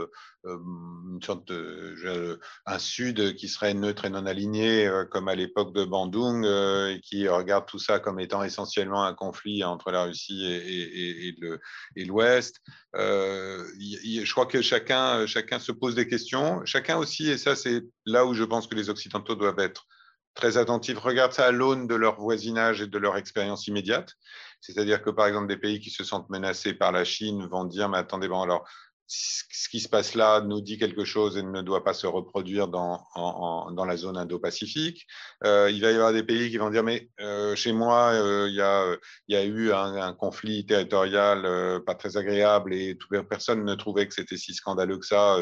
euh, 0.46 2.38
un 2.68 2.78
sud 2.78 3.36
qui 3.36 3.48
serait 3.48 3.74
neutre 3.74 4.06
et 4.06 4.12
non 4.12 4.28
aligné 4.28 4.88
comme 5.10 5.28
à 5.28 5.34
l'époque 5.34 5.74
de 5.74 5.84
Bandung 5.86 6.46
et 6.46 7.02
qui 7.02 7.28
regarde 7.28 7.66
tout 7.66 7.80
ça 7.80 7.98
comme 7.98 8.20
étant 8.20 8.44
essentiellement 8.44 9.04
un 9.06 9.16
conflit 9.16 9.64
entre 9.64 9.90
la 9.90 10.04
Russie 10.04 10.46
et, 10.46 11.30
et, 11.30 11.36
et 11.96 12.06
l'Ouest. 12.06 12.62
je 12.94 14.32
crois 14.32 14.46
que 14.46 14.62
chacun 14.62 15.26
chacun 15.26 15.58
se 15.58 15.72
pose 15.72 15.96
des 15.96 16.08
questions, 16.08 16.64
chacun 16.64 16.98
aussi 16.98 17.28
et 17.28 17.40
ça 17.40 17.56
c'est 17.56 17.82
là 18.06 18.28
où 18.28 18.36
je 18.36 18.44
pense 18.44 18.68
que 18.68 18.76
les 18.76 18.92
occidentaux 18.92 19.34
doivent 19.34 19.60
être 19.60 19.88
très 20.34 20.58
attentifs, 20.58 20.98
regardent 20.98 21.34
ça 21.34 21.48
à 21.48 21.52
l'aune 21.52 21.88
de 21.88 21.96
leur 21.96 22.20
voisinage 22.20 22.82
et 22.82 22.88
de 22.88 22.98
leur 22.98 23.18
expérience 23.18 23.68
immédiate. 23.68 24.14
C'est-à-dire 24.62 25.02
que, 25.02 25.10
par 25.10 25.28
exemple, 25.28 25.48
des 25.48 25.58
pays 25.58 25.80
qui 25.80 25.90
se 25.90 26.04
sentent 26.04 26.30
menacés 26.30 26.74
par 26.74 26.92
la 26.92 27.06
Chine 27.06 27.48
vont 27.48 27.66
dire, 27.66 27.90
mais 27.90 27.98
attendez, 27.98 28.28
bon, 28.28 28.42
alors, 28.42 28.68
ce 29.12 29.70
qui 29.70 29.80
se 29.80 29.90
passe 29.90 30.14
là 30.14 30.42
nous 30.42 30.62
dit 30.62 30.78
quelque 30.78 31.04
chose 31.04 31.36
et 31.36 31.42
ne 31.42 31.64
doit 31.64 31.84
pas 31.84 31.96
se 31.96 32.06
reproduire 32.06 32.68
dans, 32.68 33.04
dans 33.16 33.86
la 33.86 33.98
zone 33.98 34.18
Indo-Pacifique. 34.18 35.08
Euh, 35.44 35.72
il 35.72 35.82
va 35.82 35.90
y 35.92 35.96
avoir 35.96 36.14
des 36.14 36.22
pays 36.22 36.52
qui 36.52 36.58
vont 36.58 36.70
dire, 36.70 36.84
mais 36.84 37.10
euh, 37.20 37.56
chez 37.56 37.74
moi, 37.74 38.12
euh, 38.12 38.48
il, 38.48 38.54
y 38.54 38.62
a, 38.62 38.96
il 39.28 39.36
y 39.36 39.36
a 39.36 39.44
eu 39.44 39.72
un, 39.72 40.14
conflit 40.14 40.66
territorial 40.66 41.82
pas 41.86 41.96
très 41.96 42.18
agréable 42.18 42.74
et 42.74 42.98
tout, 42.98 43.08
personne 43.28 43.64
ne 43.64 43.74
trouvait 43.74 44.08
que 44.08 44.14
c'était 44.14 44.38
si 44.38 44.54
scandaleux 44.54 44.98
que 44.98 45.06
ça 45.06 45.38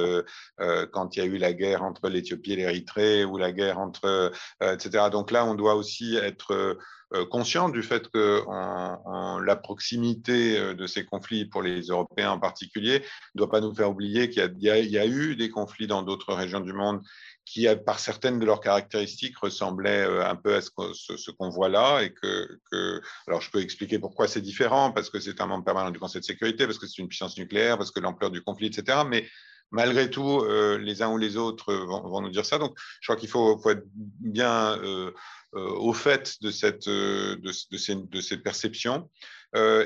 quand 0.92 1.16
il 1.16 1.20
y 1.20 1.22
a 1.22 1.26
eu 1.26 1.38
la 1.38 1.54
guerre 1.54 1.84
entre 1.84 2.10
l'Éthiopie 2.10 2.54
et 2.54 2.56
l'Érythrée 2.58 3.26
ou 3.26 3.38
la 3.38 3.52
guerre 3.52 3.80
entre, 3.80 4.32
etc. 4.62 5.06
Donc 5.12 5.32
là, 5.32 5.46
on 5.46 5.56
doit 5.56 5.76
aussi 5.76 6.16
être 6.16 6.78
conscient 7.30 7.70
du 7.70 7.84
fait 7.84 8.10
que 8.10 8.44
la 9.46 9.56
proximité 9.56 10.76
de 10.76 10.88
ces 10.88 11.06
conflits 11.06 11.46
pour 11.46 11.62
les 11.62 11.82
Européens 11.84 12.32
en 12.32 12.40
particulier 12.40 13.04
ne 13.34 13.38
doit 13.40 13.50
pas 13.50 13.62
nous 13.62 13.74
faire 13.74 13.90
oublier 13.90 14.30
qu'il 14.30 14.56
y, 14.60 14.70
a 14.70 15.06
eu 15.06 15.36
des 15.36 15.50
conflits 15.50 15.88
dans 15.88 16.04
d'autres 16.04 16.34
régions 16.34 16.60
du 16.60 16.74
monde 16.74 17.02
qui, 17.46 17.68
par 17.86 18.00
certaines 18.00 18.40
de 18.40 18.46
leurs 18.46 18.60
caractéristiques, 18.60 19.38
ressemblaient 19.38 20.04
un 20.04 20.36
peu 20.36 20.56
à 20.56 20.62
ce, 20.62 21.32
qu'on 21.32 21.50
voit 21.50 21.70
là. 21.70 22.02
Et 22.02 22.14
que, 22.14 22.60
que, 22.72 23.02
alors, 23.28 23.42
je 23.42 23.50
peux 23.50 23.62
expliquer 23.62 24.00
pourquoi 24.00 24.28
c'est 24.28 24.42
différent, 24.42 24.92
parce 24.92 25.10
que 25.10 25.20
c'est 25.20 25.40
un 25.40 25.48
membre 25.48 25.64
permanent 25.64 25.92
du 25.92 26.00
Conseil 26.00 26.22
de 26.22 26.26
sécurité, 26.26 26.66
parce 26.66 26.78
que 26.78 26.88
c'est 26.88 27.02
une 27.02 27.08
puissance 27.08 27.38
nucléaire, 27.38 27.78
parce 27.78 27.92
que 27.92 28.00
l'ampleur 28.00 28.32
du 28.32 28.42
conflit, 28.42 28.68
etc. 28.68 29.00
Mais 29.08 29.26
malgré 29.72 30.10
tout, 30.10 30.42
euh, 30.42 30.78
les 30.78 31.02
uns 31.02 31.10
ou 31.10 31.18
les 31.18 31.38
autres 31.38 31.74
vont, 31.74 32.22
nous 32.22 32.30
dire 32.30 32.46
ça. 32.46 32.58
Donc, 32.58 32.78
je 33.02 33.08
crois 33.08 33.20
qu'il 33.20 33.30
faut, 33.30 33.60
être 33.70 33.84
bien 33.94 34.78
euh, 34.80 35.12
euh, 35.56 35.70
au 35.72 35.94
fait 35.94 36.42
de 36.42 36.52
cette, 36.52 36.88
de, 36.88 37.36
de 37.36 37.78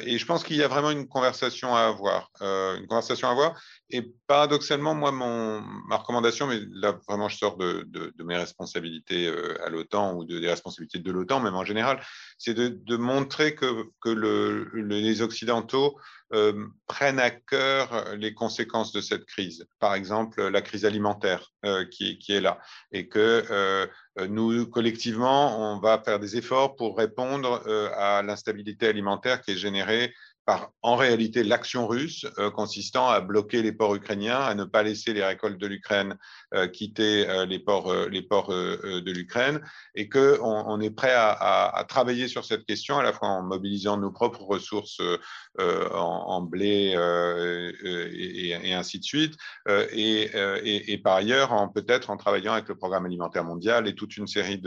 et 0.04 0.18
je 0.18 0.26
pense 0.26 0.44
qu'il 0.44 0.58
y 0.58 0.64
a 0.64 0.68
vraiment 0.68 0.92
une 0.92 1.08
conversation 1.08 1.76
à 1.76 1.82
avoir. 1.82 2.30
une 2.42 2.88
conversation 2.88 3.28
à 3.28 3.32
avoir. 3.32 3.62
Et 3.92 4.14
paradoxalement, 4.28 4.96
moi, 4.96 5.12
ma 5.12 5.98
recommandation, 5.98 6.48
mais 6.48 6.60
là, 6.72 6.98
vraiment, 7.08 7.30
je 7.30 7.38
sors 7.38 7.58
de, 7.58 8.14
mes 8.24 8.38
responsabilités 8.38 9.28
à 9.64 9.70
l'OTAN 9.70 10.16
ou 10.16 10.24
des 10.24 10.48
responsabilités 10.48 11.00
de 11.00 11.12
l'OTAN, 11.12 11.40
même 11.40 11.56
en 11.56 11.66
général, 11.66 12.02
c'est 12.38 12.54
de, 12.54 12.98
montrer 12.98 13.56
que, 13.56 13.90
que 14.02 14.10
le, 14.10 14.70
les 14.74 15.22
Occidentaux 15.22 15.98
euh, 16.34 16.68
prennent 16.88 17.20
à 17.20 17.30
cœur 17.30 18.16
les 18.16 18.34
conséquences 18.34 18.94
de 18.94 19.02
cette 19.02 19.26
crise. 19.26 19.68
Par 19.80 19.96
exemple, 19.96 20.42
la 20.48 20.62
crise 20.62 20.86
alimentaire 20.86 21.52
euh, 21.66 21.84
qui, 21.86 22.18
est 22.30 22.40
là. 22.40 22.60
Et 22.94 23.10
que 23.10 23.44
euh, 23.50 23.88
nous, 24.30 24.66
collectivement, 24.68 25.74
on 25.74 25.82
va 25.82 26.02
faire 26.02 26.20
des 26.20 26.38
efforts 26.38 26.78
pour 26.78 26.98
répondre 26.98 27.62
à 27.98 28.22
l'instabilité 28.22 28.88
alimentaire 28.88 29.42
qui 29.42 29.52
est 29.52 29.58
générée 29.58 30.14
par 30.46 30.72
en 30.82 30.96
réalité 30.96 31.44
l'action 31.44 31.88
russe 31.88 32.26
euh, 32.40 32.50
consistant 32.50 33.08
à 33.08 33.22
bloquer 33.22 33.62
les 33.62 33.72
ports 33.72 33.96
ukrainiens, 33.96 34.40
à 34.40 34.56
ne 34.56 34.64
pas 34.64 34.82
laisser 34.82 35.14
les 35.14 35.24
récoltes 35.24 35.60
de 35.60 35.68
l'Ukraine 35.68 36.18
euh, 36.54 36.68
quitter 36.68 37.30
euh, 37.30 37.46
les 37.46 37.60
ports, 37.60 37.92
de 37.92 39.12
l'Ukraine, 39.12 39.62
et 39.96 40.10
qu'on 40.10 40.40
on 40.42 40.80
est 40.82 40.90
prêt 40.90 41.14
à, 41.14 41.86
travailler 41.88 42.28
sur 42.28 42.46
cette 42.46 42.66
question 42.66 42.98
à 42.98 43.04
la 43.04 43.14
fois 43.14 43.28
en 43.28 43.44
mobilisant 43.44 43.98
nos 43.98 44.12
propres 44.12 44.44
ressources 44.44 45.02
en, 45.60 46.42
blé 46.42 46.96
et, 47.84 48.74
ainsi 48.74 49.00
de 49.00 49.04
suite, 49.04 49.36
et, 49.92 50.98
par 51.04 51.16
ailleurs 51.16 51.52
en 51.52 51.68
peut-être 51.68 52.10
en 52.10 52.18
travaillant 52.18 52.54
avec 52.54 52.68
le 52.68 52.76
programme 52.76 53.06
alimentaire 53.06 53.44
mondial 53.44 53.88
et 53.88 53.96
toute 53.96 54.18
une 54.18 54.28
série 54.28 54.62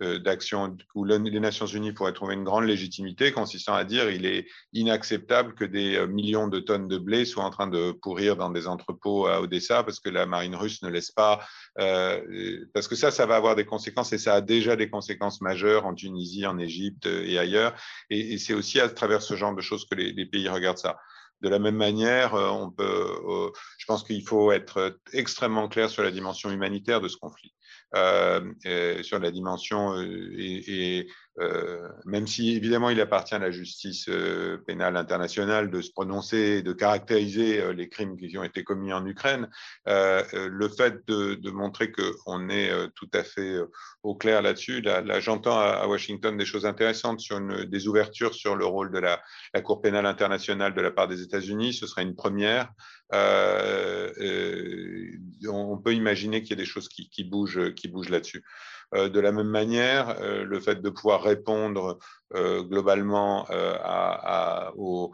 d'actions 0.00 0.76
où 0.94 1.04
les 1.04 1.40
Nations 1.40 1.66
Unies 1.66 1.92
pourraient 1.92 2.12
trouver 2.12 2.34
une 2.34 2.44
grande 2.44 2.64
légitimité 2.64 3.32
consistant 3.32 3.74
à 3.74 3.84
dire 3.84 4.10
il 4.10 4.26
est 4.26 4.46
inacceptable 4.72 5.15
que 5.18 5.64
des 5.64 5.96
euh, 5.96 6.06
millions 6.06 6.48
de 6.48 6.60
tonnes 6.60 6.88
de 6.88 6.98
blé 6.98 7.24
soient 7.24 7.44
en 7.44 7.50
train 7.50 7.66
de 7.66 7.92
pourrir 7.92 8.36
dans 8.36 8.50
des 8.50 8.68
entrepôts 8.68 9.26
à 9.26 9.40
Odessa 9.40 9.82
parce 9.82 10.00
que 10.00 10.08
la 10.08 10.26
marine 10.26 10.54
russe 10.54 10.82
ne 10.82 10.88
laisse 10.88 11.10
pas, 11.10 11.40
euh, 11.78 12.64
parce 12.74 12.88
que 12.88 12.94
ça, 12.94 13.10
ça 13.10 13.26
va 13.26 13.36
avoir 13.36 13.56
des 13.56 13.64
conséquences 13.64 14.12
et 14.12 14.18
ça 14.18 14.34
a 14.34 14.40
déjà 14.40 14.76
des 14.76 14.90
conséquences 14.90 15.40
majeures 15.40 15.86
en 15.86 15.94
Tunisie, 15.94 16.46
en 16.46 16.58
Égypte 16.58 17.06
et 17.06 17.38
ailleurs. 17.38 17.74
Et, 18.10 18.38
c'est 18.38 18.54
aussi 18.54 18.80
à 18.80 18.88
travers 18.88 19.22
ce 19.22 19.34
genre 19.34 19.54
de 19.54 19.62
choses 19.62 19.86
que 19.86 19.94
les, 19.94 20.26
pays 20.26 20.48
regardent 20.48 20.78
ça. 20.78 20.96
De 21.40 21.48
la 21.48 21.58
même 21.58 21.76
manière, 21.76 22.34
euh, 22.34 22.48
on 22.48 22.70
peut, 22.70 23.52
je 23.78 23.84
pense 23.86 24.04
qu'il 24.04 24.26
faut 24.26 24.52
être 24.52 24.98
extrêmement 25.12 25.68
clair 25.68 25.90
sur 25.90 26.02
la 26.02 26.10
dimension 26.10 26.50
humanitaire 26.50 27.00
de 27.00 27.08
ce 27.08 27.16
conflit. 27.16 27.54
sur 27.94 29.18
la 29.18 29.30
dimension 29.30 30.00
et, 30.00 31.08
euh, 31.38 31.88
même 32.06 32.26
si 32.26 32.56
évidemment 32.56 32.88
il 32.88 32.98
appartient 33.00 33.34
à 33.34 33.38
la 33.38 33.50
justice 33.50 34.08
euh, 34.08 34.56
pénale 34.66 34.96
internationale 34.96 35.70
de 35.70 35.82
se 35.82 35.90
prononcer, 35.90 36.62
de 36.62 36.72
caractériser 36.72 37.60
euh, 37.60 37.74
les 37.74 37.90
crimes 37.90 38.16
qui 38.16 38.38
ont 38.38 38.44
été 38.44 38.64
commis 38.64 38.94
en 38.94 39.04
Ukraine, 39.04 39.50
le 39.86 40.68
fait 40.68 41.06
de, 41.06 41.50
montrer 41.50 41.92
qu'on 41.92 42.48
est 42.48 42.70
tout 42.94 43.08
à 43.14 43.22
fait 43.22 43.56
au 44.02 44.14
clair 44.14 44.42
là-dessus, 44.42 44.80
là, 44.80 45.20
j'entends 45.20 45.58
à, 45.58 45.86
Washington 45.86 46.36
des 46.36 46.44
choses 46.44 46.66
intéressantes 46.66 47.20
sur 47.20 47.40
des 47.66 47.88
ouvertures 47.88 48.34
sur 48.34 48.56
le 48.56 48.66
rôle 48.66 48.90
de 48.90 48.98
la, 48.98 49.22
Cour 49.62 49.80
pénale 49.80 50.06
internationale 50.06 50.74
de 50.74 50.80
la 50.80 50.90
part 50.90 51.08
des 51.08 51.22
États-Unis, 51.22 51.72
ce 51.74 51.86
serait 51.86 52.02
une 52.02 52.14
première. 52.14 52.72
on, 55.48 55.78
peut 55.78 55.94
imaginer 55.94 56.42
qu'il 56.42 56.50
y 56.50 56.54
a 56.54 56.56
des 56.56 56.64
choses 56.64 56.88
qui 56.88 57.24
bougent 57.24 58.10
là-dessus. 58.10 58.44
Euh, 58.94 59.08
de 59.08 59.18
la 59.18 59.32
même 59.32 59.48
manière, 59.48 60.20
euh, 60.20 60.44
le 60.44 60.60
fait 60.60 60.80
de 60.80 60.90
pouvoir 60.90 61.22
répondre 61.22 61.98
euh, 62.34 62.62
globalement 62.62 63.46
aux, 64.76 65.12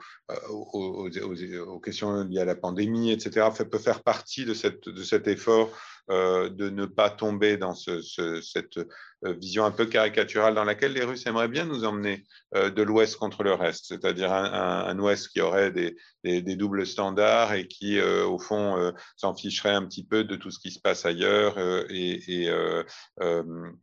questions 1.82 2.24
liées 2.24 2.40
à 2.40 2.44
la 2.44 2.54
pandémie, 2.54 3.10
etc., 3.12 3.48
peut 3.70 3.78
faire 3.78 4.02
partie 4.02 4.44
de 4.44 4.54
cet 4.54 5.26
effort 5.26 5.70
de 6.08 6.68
ne 6.68 6.84
pas 6.86 7.10
tomber 7.10 7.56
dans 7.56 7.74
cette 7.74 8.80
vision 9.22 9.64
un 9.64 9.70
peu 9.70 9.86
caricaturale 9.86 10.54
dans 10.54 10.64
laquelle 10.64 10.92
les 10.92 11.04
Russes 11.04 11.26
aimeraient 11.26 11.48
bien 11.48 11.64
nous 11.64 11.84
emmener 11.84 12.24
de 12.54 12.82
l'Ouest 12.82 13.16
contre 13.16 13.44
le 13.44 13.54
reste, 13.54 13.86
c'est-à-dire 13.86 14.32
un, 14.32 14.98
Ouest 14.98 15.28
qui 15.28 15.40
aurait 15.40 15.70
des, 15.70 15.94
doubles 16.56 16.86
standards 16.86 17.54
et 17.54 17.66
qui, 17.68 18.00
au 18.00 18.38
fond, 18.38 18.92
s'en 19.16 19.34
ficherait 19.34 19.74
un 19.74 19.86
petit 19.86 20.04
peu 20.04 20.24
de 20.24 20.36
tout 20.36 20.50
ce 20.50 20.58
qui 20.58 20.70
se 20.70 20.80
passe 20.80 21.06
ailleurs 21.06 21.56
et, 21.88 22.50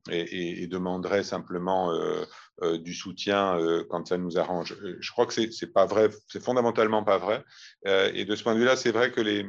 et, 0.10 0.68
demanderait 0.68 1.24
simplement 1.24 1.92
euh, 1.92 2.26
euh, 2.62 2.78
du 2.78 2.94
soutien 2.94 3.58
euh, 3.58 3.84
quand 3.90 4.08
ça 4.08 4.18
nous 4.18 4.38
arrange. 4.38 4.76
Je 5.00 5.12
crois 5.12 5.26
que 5.26 5.34
c'est 5.34 5.74
pas 5.74 5.86
vrai, 5.86 6.10
c'est 6.28 6.44
fondamentalement 6.44 7.04
pas 7.04 7.18
vrai. 7.18 7.44
et 7.86 8.26
de 8.26 8.36
ce 8.36 8.44
point 8.44 8.54
de 8.54 8.60
vue-là, 8.60 8.76
c'est 8.76 8.92
vrai 8.92 9.12
que 9.12 9.22
les, 9.22 9.46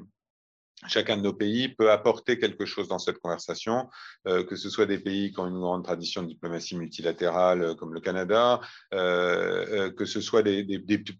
chacun 0.86 1.16
de 1.16 1.22
nos 1.22 1.32
pays 1.32 1.68
peut 1.68 1.90
apporter 1.90 2.38
quelque 2.38 2.64
chose 2.64 2.88
dans 2.88 2.98
cette 2.98 3.18
conversation, 3.18 3.88
euh, 4.26 4.44
que 4.44 4.56
ce 4.56 4.70
soit 4.70 4.86
des 4.86 4.98
pays 4.98 5.30
qui 5.32 5.38
ont 5.40 5.46
une 5.46 5.60
grande 5.60 5.84
tradition 5.84 6.22
de 6.22 6.28
diplomatie 6.28 6.76
multilatérale 6.76 7.62
euh, 7.62 7.74
comme 7.74 7.92
le 7.92 8.00
Canada, 8.00 8.60
euh, 8.94 9.90
que 9.90 10.04
ce 10.06 10.20
soit 10.20 10.42
des, 10.42 10.64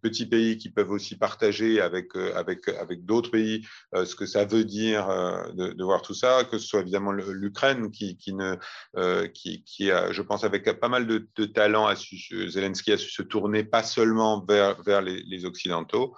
petits 0.02 0.26
pays 0.26 0.56
qui 0.56 0.70
peuvent 0.70 0.90
aussi 0.90 1.16
partager 1.16 1.80
avec, 1.80 2.14
avec, 2.34 2.68
avec 2.68 3.04
d'autres 3.04 3.30
pays 3.30 3.66
ce 3.92 4.14
que 4.14 4.26
ça 4.26 4.44
veut 4.44 4.64
dire 4.64 5.08
de, 5.54 5.82
voir 5.82 6.02
tout 6.02 6.14
ça, 6.14 6.44
que 6.44 6.58
ce 6.58 6.66
soit 6.66 6.80
évidemment 6.80 7.12
l'Ukraine 7.12 7.90
qui, 7.90 8.16
qui, 8.16 8.34
ne, 8.34 8.56
qui, 9.28 9.62
qui, 9.64 9.90
a, 9.90 10.12
je 10.12 10.22
pense, 10.22 10.44
avec 10.44 10.70
pas 10.80 10.88
mal 10.88 11.06
de, 11.06 11.28
de 11.36 11.44
talent, 11.44 11.86
a 11.86 11.96
su, 11.96 12.50
Zelensky 12.50 12.92
a 12.92 12.98
su 12.98 13.10
se 13.10 13.22
tourner 13.22 13.64
pas 13.64 13.82
seulement 13.82 14.44
vers, 14.44 14.80
vers 14.82 15.02
les, 15.02 15.22
les 15.22 15.44
Occidentaux. 15.44 16.14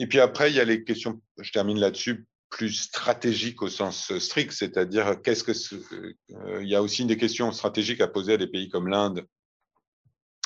Et 0.00 0.06
puis 0.06 0.18
après, 0.18 0.50
il 0.50 0.56
y 0.56 0.60
a 0.60 0.64
les 0.64 0.82
questions, 0.82 1.20
je 1.38 1.52
termine 1.52 1.78
là-dessus, 1.78 2.26
plus 2.48 2.72
stratégiques 2.72 3.60
au 3.60 3.68
sens 3.68 4.16
strict, 4.18 4.50
c'est-à-dire 4.50 5.20
qu'est-ce 5.22 5.44
que 5.44 5.52
euh, 5.92 6.62
il 6.62 6.68
y 6.68 6.74
a 6.74 6.82
aussi 6.82 7.04
des 7.04 7.18
questions 7.18 7.52
stratégiques 7.52 8.00
à 8.00 8.08
poser 8.08 8.32
à 8.32 8.36
des 8.38 8.46
pays 8.46 8.70
comme 8.70 8.88
l'Inde 8.88 9.26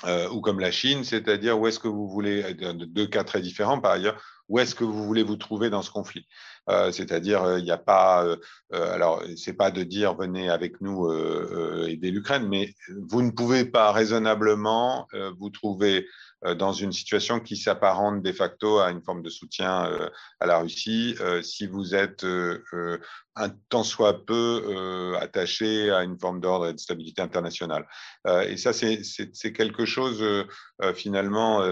euh, 0.04 0.28
ou 0.30 0.40
comme 0.40 0.58
la 0.58 0.72
Chine, 0.72 1.04
c'est-à-dire 1.04 1.58
où 1.58 1.68
est-ce 1.68 1.78
que 1.78 1.86
vous 1.86 2.08
voulez, 2.08 2.52
deux 2.54 3.06
cas 3.06 3.22
très 3.22 3.40
différents 3.40 3.80
par 3.80 3.92
ailleurs, 3.92 4.20
où 4.48 4.58
est-ce 4.58 4.74
que 4.74 4.84
vous 4.84 5.04
voulez 5.04 5.22
vous 5.22 5.36
trouver 5.36 5.70
dans 5.70 5.82
ce 5.82 5.90
conflit? 5.90 6.26
Euh, 6.68 6.90
C'est-à-dire, 6.90 7.56
il 7.56 7.64
n'y 7.64 7.70
a 7.70 7.78
pas, 7.78 8.26
alors 8.72 9.22
c'est 9.36 9.54
pas 9.54 9.70
de 9.70 9.84
dire 9.84 10.16
venez 10.16 10.50
avec 10.50 10.80
nous 10.80 11.10
aider 11.86 12.10
l'Ukraine, 12.10 12.48
mais 12.48 12.74
vous 13.08 13.22
ne 13.22 13.30
pouvez 13.30 13.64
pas 13.64 13.92
raisonnablement 13.92 15.06
vous 15.38 15.48
trouver 15.48 16.06
euh, 16.06 16.06
dans 16.52 16.72
une 16.72 16.92
situation 16.92 17.40
qui 17.40 17.56
s'apparente 17.56 18.22
de 18.22 18.32
facto 18.32 18.78
à 18.78 18.90
une 18.90 19.02
forme 19.02 19.22
de 19.22 19.30
soutien 19.30 19.86
euh, 19.86 20.10
à 20.40 20.46
la 20.46 20.58
Russie. 20.58 21.16
Euh, 21.20 21.40
si 21.40 21.66
vous 21.66 21.94
êtes 21.94 22.26
un 23.36 23.50
tant 23.68 23.82
soit 23.82 24.24
peu 24.24 25.16
attaché 25.20 25.90
à 25.90 26.02
une 26.02 26.18
forme 26.18 26.40
d'ordre 26.40 26.68
et 26.68 26.72
de 26.72 26.78
stabilité 26.78 27.22
internationale. 27.22 27.86
et 28.46 28.56
ça, 28.56 28.72
c'est 28.72 29.52
quelque 29.52 29.84
chose 29.84 30.24
finalement 30.94 31.62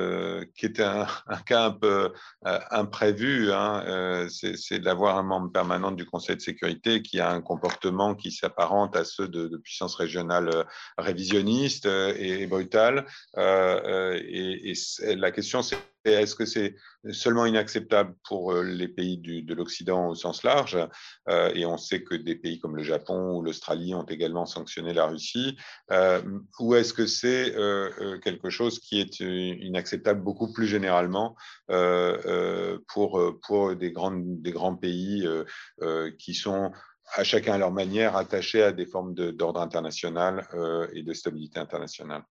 qui 0.57 0.67
est 0.67 0.81
un, 0.81 1.07
cas 1.47 1.67
un 1.67 1.71
peu 1.71 2.13
imprévu. 2.45 3.53
Hein, 3.53 4.27
c'est 4.29 4.79
d'avoir 4.81 5.19
un 5.19 5.23
membre 5.23 5.53
permanent 5.53 5.93
du 5.93 6.05
Conseil 6.05 6.37
de 6.37 6.41
sécurité 6.41 7.03
qui 7.03 7.21
a 7.21 7.31
un 7.31 7.41
comportement 7.41 8.15
qui 8.15 8.33
s'apparente 8.33 8.97
à 8.97 9.05
ceux 9.05 9.29
de, 9.29 9.57
puissances 9.57 9.95
régionales 9.95 10.67
révisionnistes 10.99 11.87
et, 11.87 12.43
et 12.43 12.47
brutales. 12.47 13.07
et 13.37 14.75
la 15.17 15.31
question, 15.31 15.63
c'est 15.63 15.79
est-ce 16.05 16.35
que 16.35 16.45
c'est 16.45 16.75
seulement 17.11 17.47
inacceptable 17.47 18.15
pour 18.25 18.53
euh, 18.53 18.63
les 18.63 18.89
pays 18.89 19.19
de 19.19 19.55
l'Occident 19.55 20.09
au 20.09 20.15
sens 20.15 20.43
large 20.43 20.79
euh, 21.29 21.53
Et 21.55 21.65
on 21.65 21.77
sait 21.77 22.03
que 22.03 22.15
des 22.15 22.35
pays 22.35 22.59
comme 22.59 22.77
le 22.77 22.83
Japon 22.83 23.37
ou 23.37 23.43
l'Australie 23.43 23.95
ont 23.95 24.05
également 24.05 24.47
sanctionné 24.47 24.93
la 24.93 25.07
Russie. 25.07 25.57
Euh, 25.91 26.21
ou 26.59 26.75
est-ce 26.75 26.93
que 26.93 27.07
c'est 27.07 27.55
quelque 28.23 28.51
chose 28.51 28.79
qui 28.81 29.01
est 29.01 29.21
inacceptable 29.21 30.23
beaucoup 30.23 30.53
plus 30.53 30.67
généralement 30.67 31.37
pour, 32.89 33.77
des 33.77 33.93
grands 33.93 34.77
pays 34.77 35.29
qui 36.19 36.35
sont 36.35 36.73
à 37.15 37.25
chacun 37.25 37.55
à 37.55 37.59
leur 37.59 37.73
manière 37.73 38.17
attachés 38.17 38.63
à 38.63 38.73
des 38.73 38.87
formes 38.87 39.15
d'ordre 39.15 39.61
international 39.61 40.47
et 40.93 41.03
de 41.03 41.13
stabilité 41.13 41.59
internationale? 41.59 42.23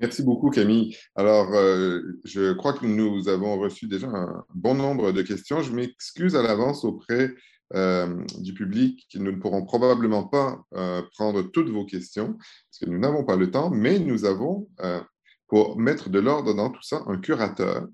Merci 0.00 0.22
beaucoup, 0.22 0.48
Camille. 0.48 0.96
Alors, 1.14 1.52
euh, 1.52 2.00
je 2.24 2.54
crois 2.54 2.72
que 2.72 2.86
nous 2.86 3.28
avons 3.28 3.58
reçu 3.58 3.86
déjà 3.86 4.06
un 4.06 4.44
bon 4.54 4.74
nombre 4.74 5.12
de 5.12 5.20
questions. 5.20 5.60
Je 5.60 5.74
m'excuse 5.74 6.36
à 6.36 6.42
l'avance 6.42 6.86
auprès 6.86 7.34
euh, 7.74 8.24
du 8.38 8.54
public. 8.54 9.06
Nous 9.16 9.30
ne 9.30 9.36
pourrons 9.36 9.62
probablement 9.62 10.24
pas 10.24 10.58
euh, 10.74 11.02
prendre 11.12 11.42
toutes 11.42 11.68
vos 11.68 11.84
questions 11.84 12.32
parce 12.32 12.78
que 12.80 12.86
nous 12.86 12.98
n'avons 12.98 13.24
pas 13.24 13.36
le 13.36 13.50
temps, 13.50 13.68
mais 13.68 13.98
nous 13.98 14.24
avons, 14.24 14.68
pour 15.48 15.78
mettre 15.78 16.08
de 16.08 16.18
l'ordre 16.18 16.54
dans 16.54 16.70
tout 16.70 16.82
ça, 16.82 17.02
un 17.06 17.18
curateur, 17.18 17.86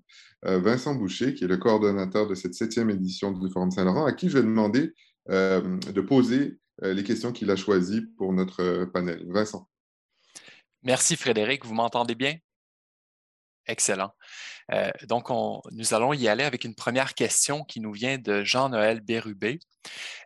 Vincent 0.43 0.95
Boucher, 0.95 1.35
qui 1.35 1.43
est 1.43 1.49
le 1.49 1.57
coordonnateur 1.57 2.29
de 2.29 2.37
cette 2.37 2.55
septième 2.55 2.91
édition 2.91 3.33
du 3.33 3.51
Forum 3.51 3.73
Saint-Laurent, 3.73 4.05
à 4.05 4.13
qui 4.13 4.29
je 4.29 4.39
vais 4.39 4.45
demander 4.45 4.93
de 5.29 6.01
poser 6.03 6.59
les 6.83 7.03
questions 7.03 7.33
qu'il 7.33 7.51
a 7.51 7.57
choisies 7.57 8.03
pour 8.17 8.33
notre 8.33 8.85
panel. 8.93 9.27
Vincent. 9.29 9.67
Merci 10.87 11.17
Frédéric, 11.17 11.65
vous 11.65 11.75
m'entendez 11.75 12.15
bien? 12.15 12.37
Excellent. 13.67 14.13
Euh, 14.71 14.93
donc, 15.09 15.31
nous 15.73 15.95
allons 15.95 16.13
y 16.13 16.29
aller 16.29 16.45
avec 16.45 16.63
une 16.63 16.77
première 16.77 17.15
question 17.15 17.65
qui 17.65 17.81
nous 17.81 17.91
vient 17.91 18.19
de 18.19 18.45
Jean-Noël 18.45 19.01
Bérubé. 19.01 19.59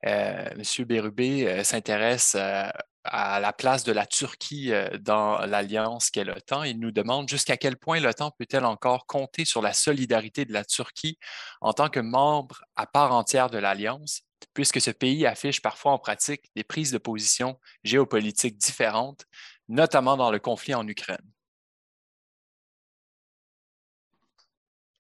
Euh, 0.05 0.51
Monsieur 0.59 0.85
Bérubé 0.85 1.49
euh, 1.49 1.65
s'intéresse 1.65 2.35
à 2.35 3.41
la 3.41 3.53
place 3.55 3.85
de 3.85 3.93
la 3.93 4.05
Turquie 4.05 4.71
dans 5.01 5.39
l'alliance 5.47 6.11
qu'est 6.11 6.25
l'OTAN. 6.25 6.65
Il 6.65 6.79
nous 6.79 6.91
demande 6.91 7.27
jusqu'à 7.27 7.57
quel 7.57 7.79
point 7.79 7.99
l'OTAN 7.99 8.31
peut-elle 8.33 8.67
encore 8.67 9.07
compter 9.07 9.47
sur 9.47 9.63
la 9.63 9.73
solidarité 9.73 10.45
de 10.45 10.53
la 10.53 10.67
Turquie 10.67 11.19
en 11.63 11.73
tant 11.73 11.89
que 11.89 12.01
membre 12.01 12.67
à 12.77 12.87
part 12.87 13.13
entière 13.13 13.49
de 13.49 13.57
l'alliance, 13.57 14.25
puisque 14.53 14.83
ce 14.83 14.91
pays 14.91 15.25
affiche 15.25 15.63
parfois 15.63 15.93
en 15.93 15.99
pratique 15.99 16.51
des 16.55 16.65
prises 16.65 16.93
de 16.93 16.99
position 16.99 17.59
géopolitiques 17.83 18.59
différentes 18.59 19.25
notamment 19.71 20.17
dans 20.17 20.31
le 20.31 20.39
conflit 20.39 20.75
en 20.75 20.87
Ukraine? 20.87 21.25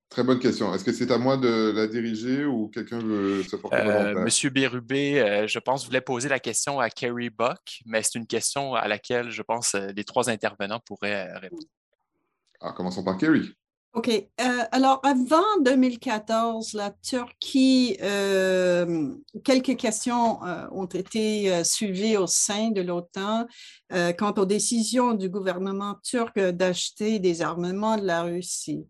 Très 0.08 0.24
bonne 0.24 0.40
question. 0.40 0.74
Est-ce 0.74 0.84
que 0.84 0.92
c'est 0.92 1.12
à 1.12 1.18
moi 1.18 1.36
de 1.36 1.72
la 1.72 1.86
diriger 1.86 2.44
ou 2.44 2.68
quelqu'un 2.68 2.98
veut 2.98 3.44
se 3.44 3.54
porter 3.54 3.76
euh, 3.76 4.24
Monsieur 4.24 4.50
Bérubé, 4.50 5.20
euh, 5.20 5.46
je 5.46 5.58
pense, 5.60 5.86
voulait 5.86 6.00
poser 6.00 6.28
la 6.28 6.40
question 6.40 6.80
à 6.80 6.90
Kerry 6.90 7.30
Buck, 7.30 7.80
mais 7.86 8.02
c'est 8.02 8.18
une 8.18 8.26
question 8.26 8.74
à 8.74 8.88
laquelle 8.88 9.30
je 9.30 9.42
pense 9.42 9.76
euh, 9.76 9.92
les 9.94 10.02
trois 10.02 10.28
intervenants 10.28 10.80
pourraient 10.80 11.32
répondre. 11.38 11.62
Alors, 12.60 12.74
commençons 12.74 13.04
par 13.04 13.18
Kerry. 13.18 13.54
OK. 13.92 14.08
Euh, 14.08 14.44
alors, 14.70 15.00
avant 15.02 15.42
2014, 15.62 16.74
la 16.74 16.92
Turquie, 17.02 17.96
euh, 18.00 19.12
quelques 19.42 19.76
questions 19.76 20.44
euh, 20.44 20.68
ont 20.70 20.86
été 20.86 21.64
suivies 21.64 22.16
au 22.16 22.28
sein 22.28 22.70
de 22.70 22.82
l'OTAN 22.82 23.46
quant 24.16 24.32
aux 24.38 24.46
décisions 24.46 25.14
du 25.14 25.28
gouvernement 25.28 25.96
turc 26.04 26.38
d'acheter 26.38 27.18
des 27.18 27.42
armements 27.42 27.96
de 27.96 28.06
la 28.06 28.22
Russie. 28.22 28.86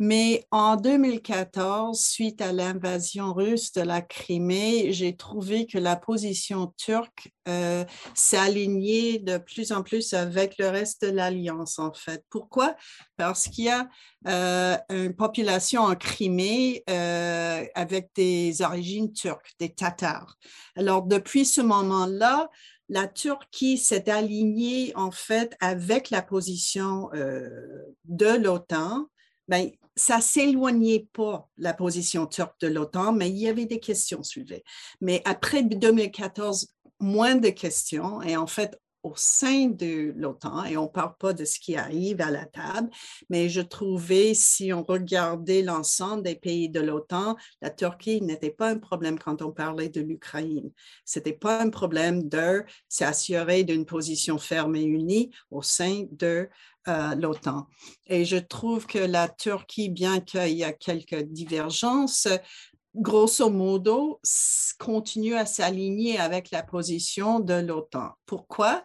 Mais 0.00 0.46
en 0.52 0.76
2014, 0.76 2.00
suite 2.00 2.40
à 2.40 2.52
l'invasion 2.52 3.34
russe 3.34 3.72
de 3.72 3.80
la 3.80 4.00
Crimée, 4.00 4.92
j'ai 4.92 5.16
trouvé 5.16 5.66
que 5.66 5.76
la 5.76 5.96
position 5.96 6.72
turque 6.76 7.32
euh, 7.48 7.84
alignée 8.34 9.18
de 9.18 9.38
plus 9.38 9.72
en 9.72 9.82
plus 9.82 10.14
avec 10.14 10.56
le 10.58 10.68
reste 10.68 11.02
de 11.02 11.10
l'Alliance, 11.10 11.80
en 11.80 11.92
fait. 11.92 12.24
Pourquoi? 12.30 12.76
Parce 13.16 13.48
qu'il 13.48 13.64
y 13.64 13.70
a 13.70 13.88
euh, 14.28 14.76
une 14.90 15.16
population 15.16 15.82
en 15.82 15.96
Crimée 15.96 16.84
euh, 16.88 17.64
avec 17.74 18.10
des 18.14 18.62
origines 18.62 19.12
turques, 19.12 19.54
des 19.58 19.74
Tatars. 19.74 20.36
Alors, 20.76 21.02
depuis 21.02 21.44
ce 21.44 21.60
moment-là, 21.60 22.48
la 22.88 23.08
Turquie 23.08 23.76
s'est 23.76 24.08
alignée 24.08 24.92
en 24.94 25.10
fait 25.10 25.56
avec 25.60 26.10
la 26.10 26.22
position 26.22 27.10
de 27.12 28.26
l'OTAN. 28.26 29.08
Ben, 29.46 29.70
ça 29.98 30.20
s'éloignait 30.20 31.08
pas 31.12 31.48
la 31.58 31.74
position 31.74 32.26
turque 32.26 32.58
de 32.60 32.68
l'OTAN, 32.68 33.12
mais 33.12 33.28
il 33.28 33.36
y 33.36 33.48
avait 33.48 33.66
des 33.66 33.80
questions 33.80 34.22
soulevées. 34.22 34.64
Mais 35.00 35.20
après 35.24 35.62
2014, 35.62 36.68
moins 37.00 37.34
de 37.34 37.48
questions. 37.50 38.22
Et 38.22 38.36
en 38.36 38.46
fait, 38.46 38.78
au 39.08 39.12
sein 39.16 39.68
de 39.68 40.12
l'OTAN, 40.16 40.64
et 40.64 40.76
on 40.76 40.84
ne 40.84 40.88
parle 40.88 41.16
pas 41.18 41.32
de 41.32 41.44
ce 41.44 41.58
qui 41.58 41.76
arrive 41.76 42.20
à 42.20 42.30
la 42.30 42.44
table, 42.44 42.90
mais 43.30 43.48
je 43.48 43.60
trouvais, 43.60 44.34
si 44.34 44.72
on 44.72 44.84
regardait 44.84 45.62
l'ensemble 45.62 46.22
des 46.22 46.34
pays 46.34 46.68
de 46.68 46.80
l'OTAN, 46.80 47.36
la 47.62 47.70
Turquie 47.70 48.20
n'était 48.20 48.50
pas 48.50 48.68
un 48.70 48.78
problème 48.78 49.18
quand 49.18 49.42
on 49.42 49.52
parlait 49.52 49.88
de 49.88 50.00
l'Ukraine. 50.00 50.70
Ce 51.04 51.18
n'était 51.18 51.32
pas 51.32 51.62
un 51.62 51.70
problème 51.70 52.28
de 52.28 52.64
s'assurer 52.88 53.64
d'une 53.64 53.86
position 53.86 54.38
ferme 54.38 54.76
et 54.76 54.84
unie 54.84 55.30
au 55.50 55.62
sein 55.62 56.04
de 56.12 56.48
euh, 56.88 57.14
l'OTAN. 57.14 57.66
Et 58.06 58.24
je 58.24 58.36
trouve 58.36 58.86
que 58.86 58.98
la 58.98 59.28
Turquie, 59.28 59.88
bien 59.88 60.20
qu'il 60.20 60.56
y 60.56 60.64
a 60.64 60.72
quelques 60.72 61.22
divergences, 61.22 62.28
grosso 62.98 63.50
modo, 63.50 64.20
continue 64.78 65.34
à 65.34 65.46
s'aligner 65.46 66.18
avec 66.18 66.50
la 66.50 66.62
position 66.62 67.40
de 67.40 67.54
l'OTAN. 67.54 68.12
Pourquoi? 68.26 68.84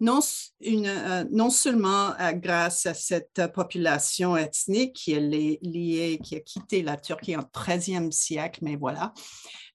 Non, 0.00 0.18
euh, 0.66 1.24
non 1.30 1.48
seulement 1.48 2.12
euh, 2.18 2.32
grâce 2.32 2.86
à 2.86 2.94
cette 2.94 3.40
population 3.54 4.36
ethnique 4.36 4.96
qui 4.96 5.12
est 5.12 5.60
liée, 5.62 6.18
qui 6.22 6.34
a 6.34 6.40
quitté 6.40 6.82
la 6.82 6.96
Turquie 6.96 7.36
en 7.36 7.42
13e 7.42 8.10
siècle, 8.10 8.60
mais 8.62 8.76
voilà, 8.76 9.14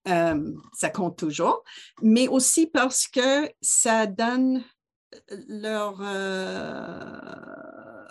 ça 0.06 0.90
compte 0.90 1.18
toujours, 1.18 1.64
mais 2.02 2.30
aussi 2.30 2.68
parce 2.68 3.08
que 3.08 3.52
ça 3.62 4.06
donne 4.06 4.64
leur 5.48 6.00
euh, 6.02 8.08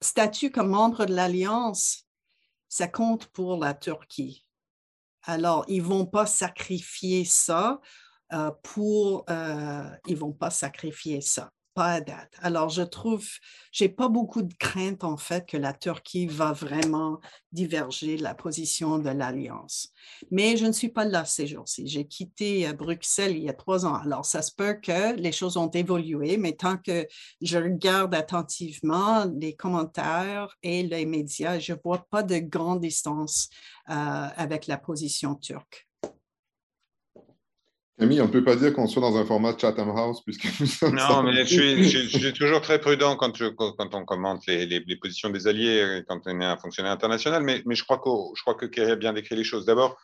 statut 0.00 0.50
comme 0.50 0.68
membre 0.68 1.06
de 1.06 1.14
l'Alliance, 1.14 2.06
ça 2.68 2.88
compte 2.88 3.26
pour 3.26 3.58
la 3.58 3.74
Turquie. 3.74 4.45
Alors, 5.26 5.64
ils 5.66 5.82
vont 5.82 6.06
pas 6.06 6.24
sacrifier 6.24 7.24
ça 7.24 7.80
euh, 8.32 8.50
pour, 8.62 9.24
euh, 9.28 9.90
ils 10.06 10.16
vont 10.16 10.32
pas 10.32 10.50
sacrifier 10.50 11.20
ça 11.20 11.50
pas 11.76 11.92
à 11.92 12.00
date. 12.00 12.32
Alors, 12.40 12.70
je 12.70 12.80
trouve, 12.80 13.28
j'ai 13.70 13.90
pas 13.90 14.08
beaucoup 14.08 14.40
de 14.40 14.54
crainte 14.54 15.04
en 15.04 15.18
fait 15.18 15.46
que 15.46 15.58
la 15.58 15.74
Turquie 15.74 16.26
va 16.26 16.52
vraiment 16.52 17.20
diverger 17.52 18.16
de 18.16 18.22
la 18.22 18.34
position 18.34 18.98
de 18.98 19.10
l'Alliance. 19.10 19.90
Mais 20.30 20.56
je 20.56 20.64
ne 20.64 20.72
suis 20.72 20.88
pas 20.88 21.04
là 21.04 21.26
ces 21.26 21.46
jours-ci. 21.46 21.86
J'ai 21.86 22.06
quitté 22.06 22.66
euh, 22.66 22.72
Bruxelles 22.72 23.36
il 23.36 23.42
y 23.42 23.50
a 23.50 23.52
trois 23.52 23.84
ans. 23.84 23.94
Alors, 23.94 24.24
ça 24.24 24.40
se 24.40 24.52
peut 24.52 24.72
que 24.82 25.16
les 25.16 25.32
choses 25.32 25.58
ont 25.58 25.70
évolué, 25.70 26.38
mais 26.38 26.52
tant 26.52 26.78
que 26.78 27.06
je 27.42 27.58
regarde 27.58 28.14
attentivement 28.14 29.26
les 29.38 29.54
commentaires 29.54 30.56
et 30.62 30.82
les 30.82 31.04
médias, 31.04 31.58
je 31.58 31.74
vois 31.84 32.06
pas 32.10 32.22
de 32.22 32.38
grande 32.38 32.80
distance 32.80 33.50
euh, 33.90 34.28
avec 34.36 34.66
la 34.66 34.78
position 34.78 35.34
turque. 35.34 35.86
Camille, 37.98 38.20
on 38.20 38.26
ne 38.26 38.30
peut 38.30 38.44
pas 38.44 38.56
dire 38.56 38.74
qu'on 38.74 38.86
soit 38.86 39.00
dans 39.00 39.16
un 39.16 39.24
format 39.24 39.56
Chatham 39.56 39.88
House 39.88 40.22
puisque 40.22 40.44
Non, 40.82 41.22
mais 41.22 41.46
je 41.46 42.06
suis, 42.08 42.32
toujours 42.34 42.60
très 42.60 42.78
prudent 42.78 43.16
quand, 43.16 43.32
quand 43.56 43.94
on 43.94 44.04
commente 44.04 44.46
les, 44.46 44.96
positions 45.00 45.30
des 45.30 45.46
alliés, 45.46 46.02
quand 46.06 46.20
on 46.26 46.40
est 46.40 46.44
un 46.44 46.58
fonctionnaire 46.58 46.92
international, 46.92 47.42
mais, 47.42 47.62
je 47.68 47.84
crois 47.84 47.98
que, 47.98 48.10
je 48.36 48.42
crois 48.42 48.54
que 48.54 48.66
Kerry 48.66 48.90
a 48.90 48.96
bien 48.96 49.14
décrit 49.14 49.36
les 49.36 49.44
choses. 49.44 49.64
D'abord, 49.64 49.96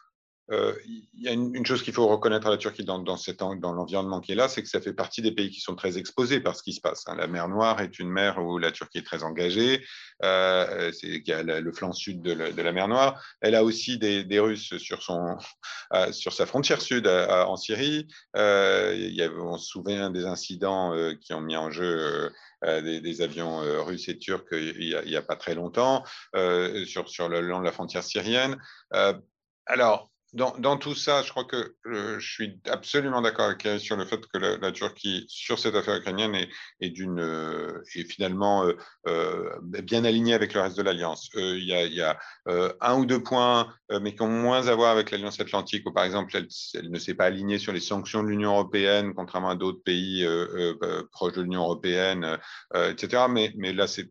il 0.86 1.22
y 1.22 1.28
a 1.28 1.32
une, 1.32 1.64
chose 1.64 1.82
qu'il 1.82 1.94
faut 1.94 2.06
reconnaître 2.06 2.46
à 2.46 2.50
la 2.50 2.56
Turquie 2.56 2.84
dans, 2.84 2.98
dans, 2.98 3.16
l'environnement 3.72 4.20
qui 4.20 4.32
est 4.32 4.34
là, 4.34 4.48
c'est 4.48 4.62
que 4.62 4.68
ça 4.68 4.80
fait 4.80 4.92
partie 4.92 5.22
des 5.22 5.32
pays 5.32 5.50
qui 5.50 5.60
sont 5.60 5.74
très 5.74 5.98
exposés 5.98 6.40
par 6.40 6.56
ce 6.56 6.62
qui 6.62 6.72
se 6.72 6.80
passe. 6.80 7.04
Hein. 7.06 7.16
La 7.16 7.26
mer 7.26 7.48
Noire 7.48 7.80
est 7.80 7.98
une 7.98 8.10
mer 8.10 8.38
où 8.38 8.58
la 8.58 8.70
Turquie 8.70 8.98
est 8.98 9.06
très 9.06 9.22
engagée, 9.22 9.84
euh, 10.24 10.92
c'est 10.92 11.22
y 11.26 11.32
a 11.32 11.42
le 11.42 11.72
flanc 11.72 11.92
sud 11.92 12.22
de 12.22 12.32
la, 12.32 12.72
mer 12.72 12.88
Noire. 12.88 13.22
Elle 13.40 13.54
a 13.54 13.64
aussi 13.64 13.98
des, 13.98 14.40
Russes 14.40 14.76
sur, 14.78 15.02
son, 15.02 15.38
euh, 15.94 16.12
sur 16.12 16.32
sa 16.32 16.46
frontière 16.46 16.82
sud 16.82 17.06
en 17.06 17.56
Syrie. 17.56 18.08
a, 18.34 18.92
on 19.38 19.56
se 19.56 19.66
souvient 19.66 20.10
des 20.10 20.26
incidents 20.26 20.94
qui 21.20 21.32
ont 21.32 21.40
mis 21.40 21.56
en 21.56 21.70
jeu 21.70 22.30
des, 22.62 23.22
avions 23.22 23.58
russes 23.84 24.08
et 24.08 24.18
turcs 24.18 24.44
il 24.52 25.02
n'y 25.06 25.16
a, 25.16 25.22
pas 25.22 25.36
très 25.36 25.54
longtemps 25.54 26.04
sur, 26.84 27.08
sur 27.08 27.28
le 27.28 27.40
long 27.40 27.60
de 27.60 27.64
la 27.64 27.72
frontière 27.72 28.02
syrienne. 28.02 28.56
alors, 29.66 30.11
dans, 30.32 30.78
tout 30.78 30.94
ça, 30.94 31.22
je 31.22 31.30
crois 31.30 31.44
que 31.44 31.74
euh, 31.86 32.18
je 32.18 32.32
suis 32.32 32.59
absolument 32.66 33.20
d'accord 33.20 33.46
avec 33.46 33.66
Eric 33.66 33.82
sur 33.82 33.96
le 33.96 34.06
fait 34.06 34.26
que 34.26 34.38
la, 34.38 34.72
Turquie, 34.72 35.26
sur 35.28 35.59
cette 35.59 35.74
affaire 35.74 35.96
ukrainienne, 35.96 36.34
est, 36.34 36.48
est, 36.80 36.88
d'une, 36.88 37.20
euh, 37.20 37.82
finalement 38.09 38.64
euh, 39.06 39.50
bien 39.82 40.06
alignée 40.06 40.32
avec 40.32 40.54
le 40.54 40.62
reste 40.62 40.78
de 40.78 40.82
l'Alliance. 40.82 41.28
Il 41.34 41.64
y 41.64 42.00
a, 42.00 42.18
un 42.80 42.98
ou 42.98 43.04
deux 43.04 43.22
points, 43.22 43.74
mais 44.00 44.14
qui 44.14 44.22
ont 44.22 44.28
moins 44.28 44.68
à 44.68 44.74
voir 44.74 44.92
avec 44.92 45.10
l'Alliance 45.10 45.38
Atlantique, 45.38 45.86
où 45.86 45.92
par 45.92 46.04
exemple, 46.04 46.34
elle, 46.34 46.90
ne 46.90 46.98
s'est 46.98 47.14
pas 47.14 47.26
alignée 47.26 47.59
sur 47.59 47.74
les 47.74 47.80
sanctions 47.80 48.22
de 48.22 48.28
l'Union 48.28 48.52
européenne, 48.52 49.12
contrairement 49.14 49.50
à 49.50 49.54
d'autres 49.54 49.82
pays 49.84 50.26
proches 51.10 51.34
de 51.34 51.42
l'Union 51.42 51.64
européenne, 51.64 52.38
etc. 52.74 53.24
Mais, 53.28 53.52
mais 53.56 53.74
là, 53.74 53.86
c'est, 53.86 54.09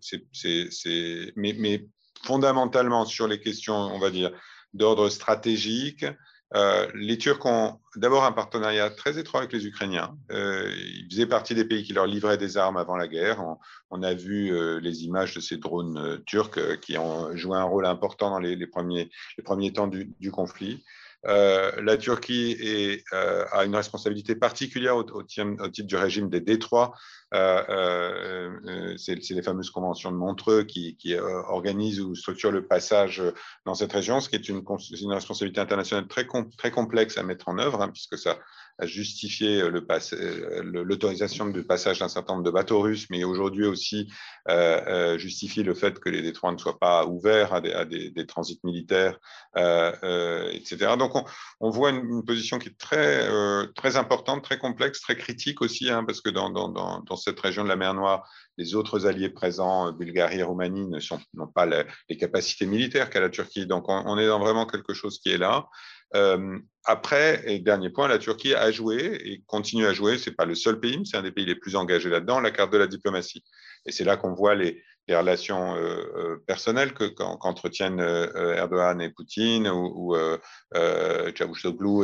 mais, 1.35 1.55
mais 1.57 1.85
fondamentalement 2.23 3.05
sur 3.05 3.27
les 3.27 3.39
questions, 3.39 3.73
on 3.73 3.97
va 3.97 4.11
dire, 4.11 4.31
d'ordre 4.73 5.09
stratégique, 5.09 6.05
les 6.93 7.17
Turcs 7.17 7.45
ont 7.45 7.79
d'abord 7.95 8.25
un 8.25 8.33
partenariat 8.33 8.89
très 8.89 9.17
étroit 9.17 9.39
avec 9.39 9.53
les 9.53 9.65
Ukrainiens. 9.67 10.17
ils 10.29 11.07
faisaient 11.09 11.25
partie 11.25 11.55
des 11.55 11.63
pays 11.63 11.83
qui 11.83 11.93
leur 11.93 12.05
livraient 12.05 12.37
des 12.37 12.57
armes 12.57 12.75
avant 12.75 12.97
la 12.97 13.07
guerre. 13.07 13.41
On, 13.89 14.03
a 14.03 14.13
vu 14.13 14.51
les 14.81 15.05
images 15.05 15.33
de 15.33 15.39
ces 15.39 15.55
drones 15.55 16.21
turcs 16.25 16.79
qui 16.81 16.97
ont 16.97 17.33
joué 17.37 17.57
un 17.57 17.63
rôle 17.63 17.85
important 17.85 18.31
dans 18.31 18.39
les, 18.39 18.67
premiers, 18.67 19.09
les 19.37 19.43
premiers 19.43 19.71
temps 19.71 19.87
du 19.87 20.31
conflit. 20.31 20.83
Euh, 21.27 21.71
la 21.81 21.97
Turquie 21.97 22.57
est, 22.59 23.03
euh, 23.13 23.45
a 23.51 23.65
une 23.65 23.75
responsabilité 23.75 24.35
particulière 24.35 24.95
au, 24.95 25.23
titre 25.23 25.83
du 25.83 25.95
régime 25.95 26.29
des 26.29 26.41
détroits. 26.41 26.93
Euh, 27.33 28.95
c'est 28.97 29.29
les 29.29 29.41
fameuses 29.41 29.69
conventions 29.69 30.11
de 30.11 30.17
Montreux 30.17 30.63
qui, 30.63 30.97
organisent 31.47 32.01
ou 32.01 32.15
structurent 32.15 32.51
le 32.51 32.65
passage 32.65 33.21
dans 33.65 33.75
cette 33.75 33.93
région, 33.93 34.19
ce 34.19 34.29
qui 34.29 34.35
est 34.35 34.49
une, 34.49 34.63
une 35.01 35.13
responsabilité 35.13 35.61
internationale 35.61 36.07
très, 36.07 36.27
très 36.57 36.71
complexe 36.71 37.17
à 37.17 37.23
mettre 37.23 37.47
en 37.49 37.57
œuvre, 37.57 37.81
hein, 37.81 37.89
puisque 37.89 38.17
ça, 38.17 38.37
à 38.77 38.85
justifier 38.85 39.61
euh, 39.61 39.81
euh, 40.13 40.63
l'autorisation 40.63 41.47
de 41.47 41.61
passage 41.61 41.99
d'un 41.99 42.09
certain 42.09 42.33
nombre 42.33 42.45
de 42.45 42.51
bateaux 42.51 42.81
russes, 42.81 43.07
mais 43.09 43.23
aujourd'hui 43.23 43.65
aussi 43.65 44.11
euh, 44.49 45.17
justifier 45.17 45.63
le 45.63 45.73
fait 45.73 45.99
que 45.99 46.09
les 46.09 46.21
détroits 46.21 46.51
ne 46.51 46.57
soient 46.57 46.79
pas 46.79 47.05
ouverts 47.05 47.53
à 47.53 47.61
des, 47.61 48.25
transits 48.27 48.59
militaires, 48.63 49.19
etc. 49.55 50.95
Donc 50.97 51.13
on, 51.59 51.69
voit 51.69 51.91
une, 51.91 52.23
position 52.25 52.59
qui 52.59 52.69
est 52.69 52.77
très, 52.77 53.95
importante, 53.97 54.43
très 54.43 54.57
complexe, 54.57 55.01
très 55.01 55.15
critique 55.15 55.61
aussi, 55.61 55.89
hein, 55.89 56.03
parce 56.03 56.21
que 56.21 56.29
dans, 56.29 56.49
dans, 56.49 57.15
cette 57.15 57.39
région 57.39 57.63
de 57.63 57.69
la 57.69 57.75
mer 57.75 57.93
Noire, 57.93 58.27
les 58.57 58.75
autres 58.75 59.05
alliés 59.05 59.29
présents, 59.29 59.91
Bulgarie 59.91 60.39
et 60.39 60.43
Roumanie, 60.43 60.89
n'ont 61.33 61.47
pas 61.47 61.65
les, 61.65 62.17
capacités 62.17 62.65
militaires 62.65 63.09
qu'a 63.09 63.19
la 63.19 63.29
Turquie. 63.29 63.65
Donc 63.65 63.89
on, 63.89 64.03
on 64.05 64.17
est 64.17 64.27
dans 64.27 64.39
vraiment 64.39 64.65
quelque 64.65 64.93
chose 64.93 65.19
qui 65.19 65.29
est 65.29 65.37
là. 65.37 65.67
Euh, 66.15 66.59
après, 66.85 67.43
et 67.45 67.59
dernier 67.59 67.89
point, 67.89 68.07
la 68.07 68.17
Turquie 68.17 68.55
a 68.55 68.71
joué 68.71 69.19
et 69.23 69.43
continue 69.45 69.85
à 69.85 69.93
jouer, 69.93 70.17
ce 70.17 70.29
n'est 70.29 70.35
pas 70.35 70.45
le 70.45 70.55
seul 70.55 70.79
pays, 70.79 70.97
mais 70.97 71.05
c'est 71.05 71.17
un 71.17 71.21
des 71.21 71.31
pays 71.31 71.45
les 71.45 71.55
plus 71.55 71.75
engagés 71.75 72.09
là-dedans, 72.09 72.39
la 72.39 72.51
carte 72.51 72.73
de 72.73 72.77
la 72.77 72.87
diplomatie. 72.87 73.43
Et 73.85 73.91
c'est 73.91 74.03
là 74.03 74.17
qu'on 74.17 74.33
voit 74.33 74.55
les, 74.55 74.81
les 75.11 75.17
relations 75.17 75.75
euh, 75.75 75.79
euh, 76.15 76.43
personnelles 76.47 76.93
qu'entretiennent 76.93 77.99
euh, 77.99 78.55
Erdogan 78.55 79.01
et 79.01 79.09
Poutine 79.09 79.67
ou, 79.67 80.15
ou 80.15 80.15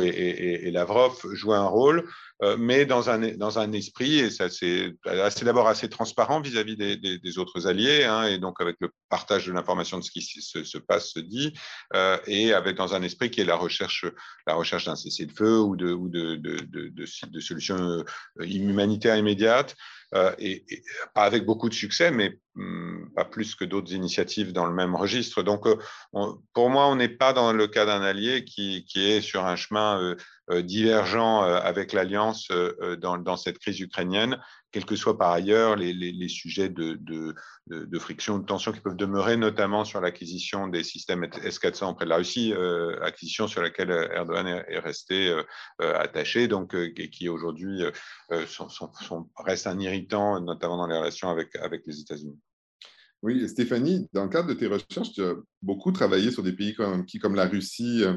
et, 0.02 0.70
Lavrov 0.70 1.18
jouent 1.32 1.54
un 1.54 1.66
rôle, 1.66 2.08
mais 2.58 2.84
dans 2.84 3.08
un, 3.08 3.72
esprit, 3.72 4.20
et 4.20 4.30
c'est 4.30 5.44
d'abord 5.44 5.68
assez 5.68 5.88
transparent 5.88 6.40
vis-à-vis 6.40 6.76
des, 6.76 7.38
autres 7.38 7.66
alliés, 7.66 8.04
hein, 8.04 8.24
et 8.24 8.38
donc 8.38 8.60
avec 8.60 8.76
le 8.80 8.90
partage 9.08 9.46
de 9.46 9.52
l'information 9.52 9.98
de 9.98 10.04
ce 10.04 10.10
qui 10.10 10.20
se, 10.22 10.78
passe, 10.78 11.12
se 11.12 11.20
dit, 11.20 11.54
et 12.26 12.52
avec 12.52 12.76
dans 12.76 12.94
un 12.94 13.02
esprit 13.02 13.30
qui 13.30 13.40
est 13.40 13.44
la 13.44 13.56
recherche, 13.56 14.06
d'un 14.46 14.96
cessez-le-feu 14.96 15.58
ou 15.58 15.76
de 15.76 17.40
solutions 17.40 18.04
humanitaires 18.38 19.16
immédiates. 19.16 19.74
Euh, 20.14 20.34
et, 20.38 20.64
pas 21.14 21.24
avec 21.24 21.44
beaucoup 21.44 21.68
de 21.68 21.74
succès, 21.74 22.10
mais 22.10 22.38
hum, 22.56 23.10
pas 23.14 23.24
plus 23.24 23.54
que 23.54 23.64
d'autres 23.64 23.92
initiatives 23.92 24.52
dans 24.52 24.66
le 24.66 24.72
même 24.72 24.94
registre. 24.94 25.42
Donc, 25.42 25.66
euh, 25.66 25.76
pour 26.54 26.70
moi, 26.70 26.88
on 26.88 26.96
n'est 26.96 27.08
pas 27.08 27.32
dans 27.32 27.52
le 27.52 27.66
cas 27.66 27.84
d'un 27.84 28.00
allié 28.02 28.44
qui, 28.44 28.84
est 28.96 29.20
sur 29.20 29.44
un 29.44 29.56
chemin 29.56 30.00
euh, 30.00 30.16
divergents 30.62 31.44
euh, 31.44 31.58
avec 31.60 31.92
l'Alliance 31.92 32.48
euh, 32.50 32.96
dans, 32.96 33.36
cette 33.36 33.58
crise 33.58 33.80
ukrainienne, 33.80 34.40
quels 34.72 34.84
que 34.84 34.96
soient 34.96 35.18
par 35.18 35.30
ailleurs 35.30 35.76
les, 35.76 36.28
sujets 36.28 36.68
de, 36.68 36.98
de, 37.66 37.98
friction, 37.98 38.38
de 38.38 38.44
tension 38.44 38.72
qui 38.72 38.80
peuvent 38.80 38.96
demeurer, 38.96 39.36
notamment 39.36 39.84
sur 39.84 40.00
l'acquisition 40.00 40.68
des 40.68 40.84
systèmes 40.84 41.24
S-400 41.24 41.90
auprès 41.90 42.04
de 42.04 42.10
la 42.10 42.16
Russie, 42.16 42.52
acquisition 43.02 43.48
sur 43.48 43.62
laquelle 43.62 43.90
Erdogan 43.90 44.46
est, 44.46 44.78
resté 44.78 45.34
attaché, 45.78 46.48
donc 46.48 46.74
et 46.74 47.10
qui 47.10 47.30
aujourd'hui 47.30 47.82
reste 48.30 49.66
un 49.66 49.78
irritant, 49.78 50.40
notamment 50.40 50.76
dans 50.76 50.86
les 50.86 50.98
relations 50.98 51.30
avec, 51.30 51.56
avec 51.56 51.82
les 51.86 52.00
États-Unis. 52.00 52.38
Oui, 53.22 53.48
Stéphanie, 53.48 54.08
dans 54.12 54.24
le 54.24 54.30
cadre 54.30 54.48
de 54.48 54.54
tes 54.54 54.68
recherches, 54.68 55.12
tu 55.12 55.22
as 55.22 55.34
beaucoup 55.60 55.90
travaillé 55.90 56.30
sur 56.30 56.44
des 56.44 56.52
pays 56.52 56.76
qui, 57.08 57.18
comme 57.18 57.34
la 57.34 57.46
Russie, 57.46 58.04
euh, 58.04 58.16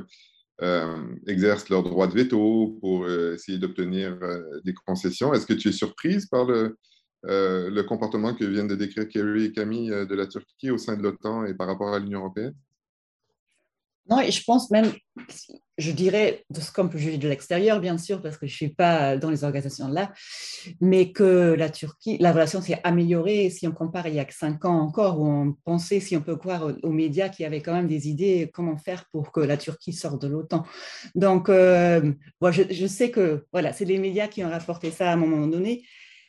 exercent 1.27 1.69
leur 1.69 1.83
droit 1.83 2.07
de 2.07 2.13
veto 2.13 2.77
pour 2.81 3.05
euh, 3.05 3.33
essayer 3.33 3.57
d'obtenir 3.57 4.17
euh, 4.21 4.61
des 4.63 4.73
concessions. 4.73 5.33
Est-ce 5.33 5.47
que 5.47 5.53
tu 5.53 5.69
es 5.69 5.71
surprise 5.71 6.27
par 6.27 6.45
le, 6.45 6.77
le 7.23 7.81
comportement 7.81 8.33
que 8.33 8.45
viennent 8.45 8.67
de 8.67 8.75
décrire 8.75 9.07
Kerry 9.07 9.45
et 9.45 9.51
Camille 9.51 9.89
de 9.89 10.15
la 10.15 10.27
Turquie 10.27 10.71
au 10.71 10.77
sein 10.77 10.97
de 10.97 11.03
l'OTAN 11.03 11.45
et 11.45 11.53
par 11.53 11.67
rapport 11.67 11.93
à 11.93 11.99
l'Union 11.99 12.19
européenne? 12.19 12.53
Non, 14.11 14.19
et 14.19 14.29
je 14.29 14.43
pense 14.43 14.69
même, 14.71 14.91
je 15.77 15.91
dirais, 15.91 16.43
de 16.49 16.59
ce 16.59 16.69
qu'on 16.69 16.89
peut 16.89 16.97
juger 16.97 17.17
de 17.17 17.29
l'extérieur, 17.29 17.79
bien 17.79 17.97
sûr, 17.97 18.21
parce 18.21 18.35
que 18.35 18.45
je 18.45 18.51
ne 18.51 18.55
suis 18.55 18.69
pas 18.69 19.15
dans 19.15 19.29
les 19.29 19.45
organisations 19.45 19.87
là, 19.87 20.11
mais 20.81 21.13
que 21.13 21.55
la 21.57 22.31
relation 22.33 22.61
s'est 22.61 22.81
améliorée 22.83 23.49
si 23.49 23.65
on 23.67 23.71
compare 23.71 24.07
il 24.07 24.15
y 24.15 24.19
a 24.19 24.25
cinq 24.29 24.65
ans 24.65 24.81
encore, 24.81 25.21
où 25.21 25.25
on 25.25 25.55
pensait, 25.63 26.01
si 26.01 26.17
on 26.17 26.21
peut 26.21 26.35
croire 26.35 26.73
aux 26.83 26.91
médias, 26.91 27.29
qu'il 27.29 27.43
y 27.43 27.45
avait 27.45 27.61
quand 27.61 27.73
même 27.73 27.87
des 27.87 28.09
idées 28.09 28.51
comment 28.53 28.77
faire 28.77 29.05
pour 29.13 29.31
que 29.31 29.39
la 29.39 29.55
Turquie 29.55 29.93
sorte 29.93 30.21
de 30.21 30.27
l'OTAN. 30.27 30.65
Donc, 31.15 31.47
euh, 31.47 32.11
je, 32.51 32.63
je, 32.69 32.87
sais 32.87 33.11
que 33.11 33.45
voilà, 33.53 33.71
c'est 33.71 33.85
les 33.85 33.97
médias 33.97 34.27
qui 34.27 34.43
ont 34.43 34.49
rapporté 34.49 34.91
ça 34.91 35.09
à 35.09 35.13
un 35.13 35.17
moment 35.17 35.47
donné, 35.47 35.83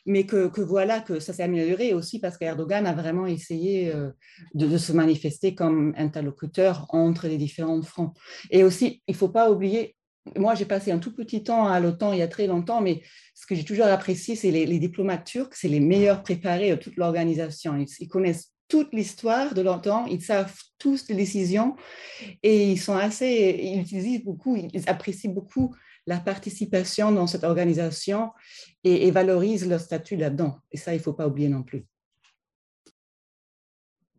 mais 0.07 0.25
que, 0.25 0.61
voilà, 0.61 1.01
que 1.01 1.21
ça 1.21 1.33
s'est 1.33 1.43
amélioré 1.43 1.95
aussi 1.95 2.19
parce 2.19 2.37
qu'Erdogan 2.37 2.87
a 2.87 2.93
vraiment 2.93 3.27
essayé 3.27 3.93
euh, 3.95 4.11
de, 4.55 4.77
se 4.77 4.93
manifester 4.93 5.55
comme 5.55 5.95
interlocuteur 5.97 6.87
entre 6.91 7.29
les 7.29 7.37
différents 7.37 7.83
fronts. 7.83 8.13
Et 8.51 8.65
aussi, 8.65 9.03
il 9.07 9.13
ne 9.13 9.17
faut 9.17 9.29
pas 9.29 9.51
oublier, 9.51 9.97
moi 10.37 10.55
j'ai 10.55 10.65
passé 10.65 10.93
un 10.93 10.99
tout 10.99 11.15
petit 11.15 11.43
temps 11.43 11.67
à 11.67 11.79
l'OTAN 11.81 12.13
il 12.13 12.19
y 12.19 12.23
a 12.23 12.29
très 12.29 12.47
longtemps, 12.47 12.81
mais 12.81 13.03
ce 13.35 13.47
que 13.47 13.55
j'ai 13.55 13.65
toujours 13.65 13.87
apprécié, 13.87 14.35
c'est 14.35 14.51
les, 14.51 14.67
les, 14.67 14.79
diplomates 14.79 15.25
turcs, 15.25 15.55
c'est 15.55 15.69
les 15.69 15.81
meilleurs 15.81 16.23
préparés 16.23 16.71
de 16.71 16.77
toute 16.77 16.97
l'organisation. 16.97 17.77
Ils, 17.77 18.09
connaissent 18.09 18.53
toute 18.69 18.93
l'histoire 18.93 19.55
de 19.55 19.63
l'OTAN, 19.63 20.07
ils 20.07 20.23
savent 20.23 20.55
tous 20.79 21.09
les 21.09 21.15
décisions 21.15 21.77
et 22.43 22.73
ils 22.73 22.79
sont 22.79 22.97
assez, 22.97 23.61
ils 23.63 23.81
utilisent 23.81 24.25
beaucoup, 24.25 24.57
ils 24.57 24.89
apprécient 24.89 25.33
beaucoup 25.33 25.75
la 26.07 26.19
participation 26.19 27.13
dans 27.13 27.27
cette 27.27 27.45
organisation 27.45 28.33
et, 28.85 29.11
valorise 29.11 29.69
leur 29.69 29.81
statut 29.81 30.17
là-dedans. 30.17 30.59
Et 30.71 30.77
ça, 30.77 30.95
il 30.95 30.99
ne 30.99 31.03
faut 31.03 31.13
pas 31.13 31.29
oublier 31.29 31.49
non 31.49 31.63
plus. 31.63 31.87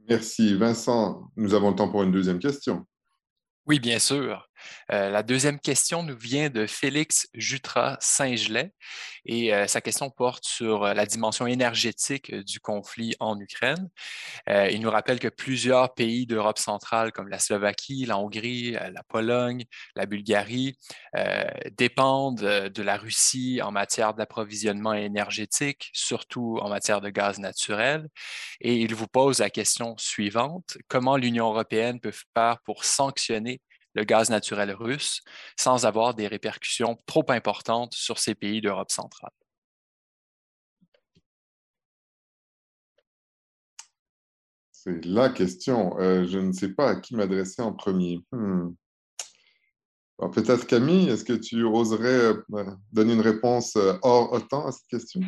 Merci. 0.07 0.55
Vincent, 0.55 1.29
nous 1.35 1.53
avons 1.53 1.71
le 1.71 1.75
temps 1.75 1.89
pour 1.89 2.03
une 2.03 2.11
deuxième 2.11 2.39
question. 2.39 2.85
Oui, 3.65 3.79
bien 3.79 3.99
sûr. 3.99 4.49
Euh, 4.91 5.09
la 5.09 5.23
deuxième 5.23 5.59
question 5.59 6.03
nous 6.03 6.17
vient 6.17 6.49
de 6.49 6.65
Félix 6.65 7.27
Jutra 7.33 7.97
Saint-Gelais 7.99 8.73
et 9.25 9.53
euh, 9.53 9.67
sa 9.67 9.81
question 9.81 10.09
porte 10.09 10.45
sur 10.45 10.83
euh, 10.83 10.93
la 10.93 11.05
dimension 11.05 11.47
énergétique 11.47 12.33
du 12.33 12.59
conflit 12.59 13.15
en 13.19 13.39
Ukraine. 13.39 13.89
il 14.47 14.79
nous 14.81 14.89
rappelle 14.89 15.19
que 15.19 15.27
plusieurs 15.27 15.93
pays 15.93 16.25
d'Europe 16.25 16.59
centrale 16.59 17.11
comme 17.11 17.27
la 17.27 17.39
Slovaquie, 17.39 18.05
la 18.05 18.17
Hongrie, 18.17 18.71
la 18.71 19.03
Pologne, 19.07 19.65
la 19.95 20.05
Bulgarie 20.05 20.77
dépendent 21.77 22.39
de 22.39 22.83
la 22.83 22.97
Russie 22.97 23.61
en 23.61 23.71
matière 23.71 24.13
d'approvisionnement 24.13 24.93
énergétique, 24.93 25.89
surtout 25.93 26.57
en 26.61 26.69
matière 26.69 27.01
de 27.01 27.09
gaz 27.09 27.39
naturel. 27.39 28.07
Et 28.61 28.75
il 28.75 28.95
vous 28.95 29.07
pose 29.07 29.39
la 29.39 29.49
question 29.49 29.95
suivante. 29.97 30.77
Comment 30.87 31.17
l'Union 31.17 31.49
européenne 31.49 31.99
peut 31.99 32.11
faire 32.11 32.59
pour 32.65 32.85
sanctionner 32.85 33.61
le 33.93 34.03
gaz 34.03 34.29
naturel 34.29 34.71
russe 34.71 35.21
sans 35.57 35.85
avoir 35.85 36.13
des 36.13 36.27
répercussions 36.27 36.97
trop 37.05 37.25
importantes 37.29 37.93
sur 37.93 38.19
ces 38.19 38.35
pays 38.35 38.61
d'Europe 38.61 38.91
centrale. 38.91 39.31
C'est 44.71 45.05
la 45.05 45.29
question. 45.29 45.97
Euh, 45.99 46.27
je 46.27 46.39
ne 46.39 46.51
sais 46.51 46.73
pas 46.73 46.89
à 46.89 46.95
qui 46.97 47.15
m'adresser 47.15 47.61
en 47.61 47.71
premier. 47.71 48.19
Hmm. 48.33 48.71
Peut-être 50.33 50.67
Camille, 50.67 51.09
est-ce 51.09 51.23
que 51.23 51.33
tu 51.33 51.63
oserais 51.63 52.33
euh, 52.53 52.65
donner 52.91 53.13
une 53.13 53.21
réponse 53.21 53.75
euh, 53.75 53.93
hors 54.01 54.31
OTAN 54.33 54.67
à 54.67 54.71
cette 54.71 54.87
question? 54.87 55.21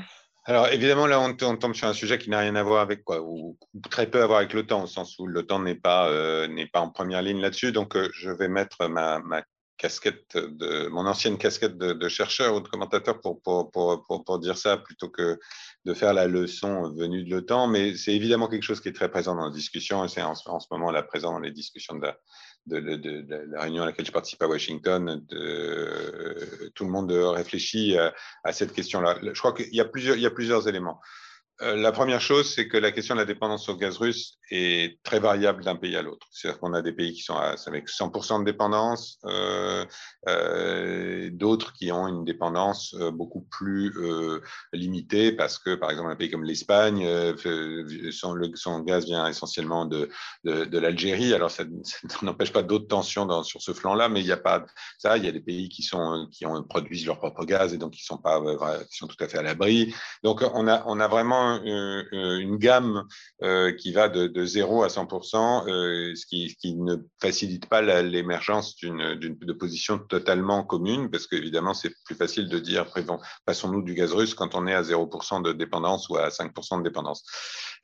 Alors 0.45 0.67
évidemment, 0.67 1.07
là, 1.07 1.19
on, 1.19 1.33
tombe 1.33 1.73
sur 1.73 1.87
un 1.87 1.93
sujet 1.93 2.19
qui 2.19 2.29
n'a 2.29 2.39
rien 2.39 2.55
à 2.55 2.63
voir 2.63 2.81
avec 2.81 3.03
quoi, 3.03 3.21
ou, 3.21 3.57
très 3.89 4.09
peu 4.09 4.21
à 4.21 4.27
voir 4.27 4.39
avec 4.39 4.53
l'OTAN, 4.53 4.83
au 4.83 4.87
sens 4.87 5.17
où 5.17 5.25
l'OTAN 5.25 5.59
n'est 5.59 5.75
pas, 5.75 6.07
euh, 6.09 6.47
n'est 6.47 6.67
pas 6.67 6.81
en 6.81 6.89
première 6.89 7.23
ligne 7.23 7.41
là-dessus. 7.41 7.71
Donc, 7.71 7.95
euh, 7.95 8.09
je 8.13 8.29
vais 8.29 8.47
mettre 8.47 8.87
ma, 8.87 9.19
ma, 9.19 9.43
casquette 9.77 10.37
de 10.37 10.87
mon 10.87 11.05
ancienne 11.05 11.37
casquette 11.37 11.77
de, 11.77 12.07
chercheur 12.07 12.55
ou 12.55 12.61
de 12.61 12.67
commentateur 12.67 13.19
pour, 13.19 13.41
pour, 13.41 13.71
pour, 13.71 14.23
pour, 14.23 14.39
dire 14.39 14.57
ça 14.57 14.77
plutôt 14.77 15.09
que 15.09 15.39
de 15.83 15.93
faire 15.93 16.13
la 16.13 16.27
leçon 16.27 16.93
venue 16.93 17.23
de 17.23 17.29
l'OTAN. 17.29 17.67
Mais 17.67 17.95
c'est 17.95 18.13
évidemment 18.13 18.47
quelque 18.47 18.63
chose 18.63 18.81
qui 18.81 18.89
est 18.89 18.95
très 18.95 19.09
présent 19.09 19.35
dans 19.35 19.45
la 19.45 19.51
discussion 19.51 20.05
et 20.05 20.07
c'est 20.07 20.21
en, 20.21 20.35
ce 20.35 20.67
moment 20.71 20.91
là 20.91 21.03
présent 21.03 21.31
dans 21.31 21.39
les 21.39 21.51
discussions 21.51 21.95
de 21.95 22.07
de, 22.65 23.51
la 23.51 23.61
réunion 23.61 23.83
à 23.83 23.85
laquelle 23.85 24.05
je 24.05 24.11
participe 24.11 24.41
à 24.41 24.47
Washington, 24.47 25.23
tout 26.73 26.85
le 26.85 26.91
monde 26.91 27.11
réfléchit 27.11 27.97
à, 27.97 28.51
cette 28.51 28.73
question-là. 28.73 29.17
Je 29.21 29.39
crois 29.39 29.53
qu'il 29.53 29.73
y, 29.73 29.81
a 29.81 29.85
plusieurs, 29.85 30.15
il 30.15 30.21
y 30.21 30.25
a 30.25 30.31
plusieurs 30.31 30.67
éléments. 30.67 30.99
Euh, 31.61 31.77
la 31.77 31.93
première 31.93 32.19
chose, 32.19 32.53
c'est 32.53 32.67
que 32.67 32.75
la 32.75 32.91
question 32.91 33.15
de 33.15 33.21
la 33.21 33.25
dépendance 33.25 33.69
au 33.69 33.77
gaz 33.77 33.97
russe 33.97 34.37
est 34.51 35.01
très 35.03 35.19
variable 35.19 35.63
d'un 35.63 35.77
pays 35.77 35.95
à 35.95 36.01
l'autre. 36.01 36.27
C'est-à-dire 36.31 36.59
qu'on 36.59 36.73
a 36.73 36.81
des 36.81 36.91
pays 36.91 37.13
qui 37.13 37.21
sont 37.21 37.35
avec 37.35 37.87
100% 37.87 38.39
de 38.39 38.43
dépendance, 38.43 39.19
euh, 39.25 39.85
euh, 40.27 41.29
d'autres 41.31 41.71
qui 41.73 41.93
ont 41.93 42.07
une 42.09 42.25
dépendance 42.25 42.93
beaucoup 43.13 43.47
plus 43.49 43.93
limitée 44.73 45.31
parce 45.31 45.57
que, 45.57 45.75
par 45.75 45.91
exemple, 45.91 46.11
un 46.11 46.15
pays 46.15 46.29
comme 46.29 46.43
l'Espagne, 46.43 47.07
son, 48.11 48.79
gaz 48.81 49.05
vient 49.05 49.25
essentiellement 49.27 49.85
de, 49.85 50.09
de, 50.43 50.77
l'Algérie. 50.77 51.33
Alors, 51.33 51.51
ça, 51.51 51.63
n'empêche 52.21 52.51
pas 52.51 52.63
d'autres 52.63 52.87
tensions 52.87 53.43
sur 53.43 53.61
ce 53.61 53.71
flanc-là, 53.71 54.09
mais 54.09 54.19
il 54.19 54.25
n'y 54.25 54.31
a 54.31 54.37
pas 54.37 54.65
ça. 54.97 55.17
Il 55.17 55.23
y 55.23 55.27
a 55.29 55.31
des 55.31 55.39
pays 55.39 55.69
qui, 55.69 55.83
sont, 55.83 56.27
qui 56.31 56.45
produisent 56.69 57.05
leur 57.05 57.17
propre 57.17 57.45
gaz 57.45 57.73
et 57.73 57.77
donc 57.77 57.93
qui 57.93 58.03
sont, 58.03 58.17
pas, 58.17 58.41
qui 58.91 58.97
sont 58.97 59.07
tout 59.07 59.23
à 59.23 59.27
fait 59.27 59.37
à 59.37 59.43
l'abri. 59.43 59.95
Donc, 60.21 60.43
on 60.53 60.67
a, 60.67 60.83
on 60.85 60.99
a 60.99 61.07
vraiment 61.07 61.44
euh, 61.53 62.03
euh, 62.13 62.37
une 62.39 62.57
gamme 62.57 63.03
euh, 63.43 63.71
qui 63.71 63.91
va 63.91 64.09
de, 64.09 64.27
de 64.27 64.45
0 64.45 64.83
à 64.83 64.87
100%, 64.87 65.65
ce 66.15 66.25
qui, 66.25 66.75
ne 66.75 66.95
facilite 67.21 67.67
pas 67.67 67.81
l'émergence 67.81 68.75
d'une 68.75 69.37
position 69.57 69.99
totalement 69.99 70.63
commune, 70.63 71.09
parce 71.09 71.27
qu'évidemment, 71.27 71.73
c'est 71.73 71.91
plus 72.05 72.15
facile 72.15 72.49
de 72.49 72.59
dire 72.59 72.85
passons-nous 73.45 73.81
du 73.81 73.93
gaz 73.93 74.13
russe 74.13 74.33
quand 74.33 74.55
on 74.55 74.67
est 74.67 74.73
à 74.73 74.81
0% 74.81 75.41
de 75.41 75.53
dépendance 75.53 76.09
ou 76.09 76.17
à 76.17 76.29
5% 76.29 76.79
de 76.79 76.83
dépendance. 76.83 77.23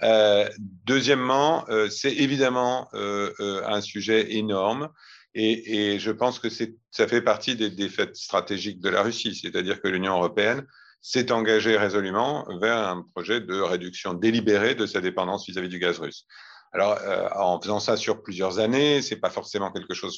Euh, 0.04 0.50
deuxièmement, 0.86 1.66
euh, 1.70 1.90
c'est 1.90 2.14
évidemment 2.14 2.88
euh, 2.94 3.32
un 3.66 3.82
sujet 3.82 4.36
énorme. 4.36 4.90
Et, 5.34 5.94
et, 5.94 6.00
je 6.00 6.12
pense 6.12 6.40
que 6.40 6.50
ça 6.50 7.08
fait 7.08 7.22
partie 7.22 7.56
des 7.56 7.70
défaites 7.70 8.18
stratégiques 8.18 8.82
de 8.82 8.90
la 8.90 9.02
Russie, 9.02 9.34
c'est-à-dire 9.34 9.82
que 9.82 9.88
l'Union 9.88 10.14
européenne 10.14 10.66
s'est 11.02 11.32
engagé 11.32 11.78
résolument 11.78 12.46
vers 12.60 12.78
un 12.78 13.06
projet 13.14 13.42
de 13.42 13.60
réduction 13.60 14.14
délibérée 14.14 14.76
de 14.76 14.86
sa 14.86 15.02
dépendance 15.02 15.48
vis-à-vis 15.48 15.70
du 15.70 15.80
gaz 15.80 16.00
russe. 16.00 16.26
Alors, 16.74 16.98
euh, 17.02 17.28
en 17.36 17.60
faisant 17.60 17.82
ça 17.82 17.98
sur 17.98 18.24
plusieurs 18.24 18.60
années, 18.60 19.02
c'est 19.02 19.18
pas 19.18 19.30
forcément 19.30 19.72
quelque 19.72 19.94
chose. 19.94 20.18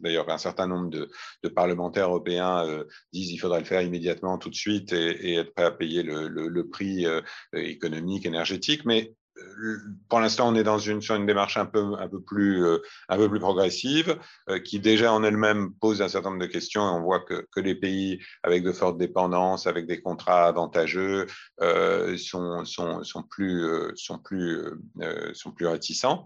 D'ailleurs, 0.00 0.28
un 0.30 0.38
certain 0.38 0.66
nombre 0.66 0.88
de, 0.88 1.48
parlementaires 1.48 2.08
européens 2.08 2.66
euh, 2.66 2.84
disent 3.12 3.28
qu'il 3.28 3.40
faudrait 3.40 3.60
le 3.60 3.66
faire 3.66 3.82
immédiatement, 3.82 4.38
tout 4.38 4.48
de 4.48 4.54
suite, 4.54 4.92
et, 4.94 5.34
être 5.34 5.52
prêt 5.52 5.66
à 5.66 5.70
payer 5.70 6.02
le 6.02 6.68
prix 6.68 7.04
euh, 7.04 7.20
économique, 7.52 8.24
énergétique. 8.24 8.86
Mais 8.86 9.12
pour 10.08 10.20
l'instant, 10.20 10.48
on 10.48 10.54
est 10.54 10.62
dans 10.62 10.78
une, 10.78 11.00
sur 11.00 11.14
une 11.14 11.26
démarche 11.26 11.56
un 11.56 11.66
peu, 11.66 11.96
euh, 12.00 12.08
plus 13.28 13.40
progressive, 13.40 14.18
euh, 14.48 14.58
qui 14.58 14.80
déjà 14.80 15.12
en 15.12 15.22
elle-même 15.22 15.72
pose 15.80 16.02
un 16.02 16.08
certain 16.08 16.30
nombre 16.30 16.42
de 16.42 16.50
questions. 16.50 16.82
On 16.82 17.02
voit 17.02 17.20
que, 17.20 17.46
les 17.60 17.74
pays 17.74 18.20
avec 18.42 18.62
de 18.62 18.72
fortes 18.72 18.98
dépendances, 18.98 19.66
avec 19.66 19.86
des 19.86 20.00
contrats 20.00 20.46
avantageux, 20.46 21.26
euh, 21.60 22.16
sont, 22.16 22.64
plus, 23.28 23.66
réticents. 25.60 26.24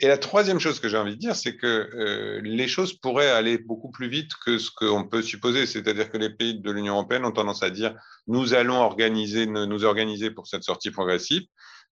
Et 0.00 0.06
la 0.06 0.18
troisième 0.18 0.60
chose 0.60 0.78
que 0.78 0.88
j'ai 0.88 0.96
envie 0.96 1.16
de 1.16 1.20
dire, 1.20 1.34
c'est 1.34 1.56
que 1.56 2.40
les 2.44 2.68
choses 2.68 2.92
pourraient 2.92 3.30
aller 3.30 3.58
beaucoup 3.58 3.90
plus 3.90 4.08
vite 4.08 4.30
que 4.46 4.58
ce 4.58 4.70
qu'on 4.70 5.08
peut 5.08 5.22
supposer. 5.22 5.66
C'est-à-dire 5.66 6.08
que 6.10 6.18
les 6.18 6.30
pays 6.30 6.60
de 6.60 6.70
l'Union 6.70 6.94
européenne 6.94 7.24
ont 7.24 7.32
tendance 7.32 7.64
à 7.64 7.70
dire 7.70 7.96
nous 8.28 8.54
allons 8.54 8.76
organiser, 8.76 9.46
nous 9.46 9.84
organiser 9.84 10.30
pour 10.30 10.46
cette 10.46 10.62
sortie 10.62 10.92
progressive. 10.92 11.42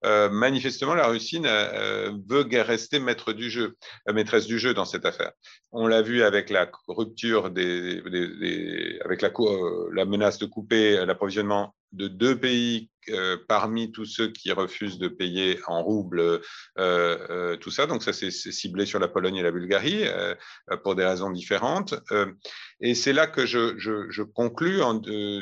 Euh, 0.05 0.29
manifestement, 0.29 0.93
la 0.95 1.07
Russie 1.07 1.41
euh, 1.43 2.11
veut 2.29 2.45
rester 2.61 2.99
maître 2.99 3.33
du 3.33 3.49
jeu, 3.49 3.75
euh, 4.07 4.13
maîtresse 4.13 4.45
du 4.45 4.59
jeu 4.59 4.73
dans 4.73 4.85
cette 4.85 5.05
affaire. 5.05 5.31
On 5.71 5.87
l'a 5.87 6.01
vu 6.01 6.23
avec 6.23 6.49
la 6.49 6.69
rupture 6.87 7.49
des, 7.49 8.01
avec 9.03 9.21
la, 9.21 9.31
la 9.93 10.05
menace 10.05 10.37
de 10.37 10.45
couper 10.45 11.05
l'approvisionnement 11.05 11.73
de 11.93 12.07
deux 12.07 12.37
pays 12.37 12.89
euh, 13.09 13.37
parmi 13.47 13.91
tous 13.91 14.05
ceux 14.05 14.27
qui 14.27 14.51
refusent 14.51 14.97
de 14.97 15.07
payer 15.07 15.59
en 15.67 15.81
roubles 15.81 16.19
euh, 16.19 16.41
euh, 16.77 17.55
tout 17.55 17.71
ça. 17.71 17.85
Donc 17.85 18.03
ça, 18.03 18.11
c'est 18.11 18.31
ciblé 18.31 18.85
sur 18.85 18.99
la 18.99 19.07
Pologne 19.07 19.37
et 19.37 19.41
la 19.41 19.51
Bulgarie 19.51 20.05
pour 20.83 20.95
des 20.95 21.05
raisons 21.05 21.31
différentes. 21.31 21.95
et 22.81 22.95
c'est 22.95 23.13
là 23.13 23.27
que 23.27 23.45
je, 23.45 23.77
je, 23.77 24.21
conclus 24.23 24.81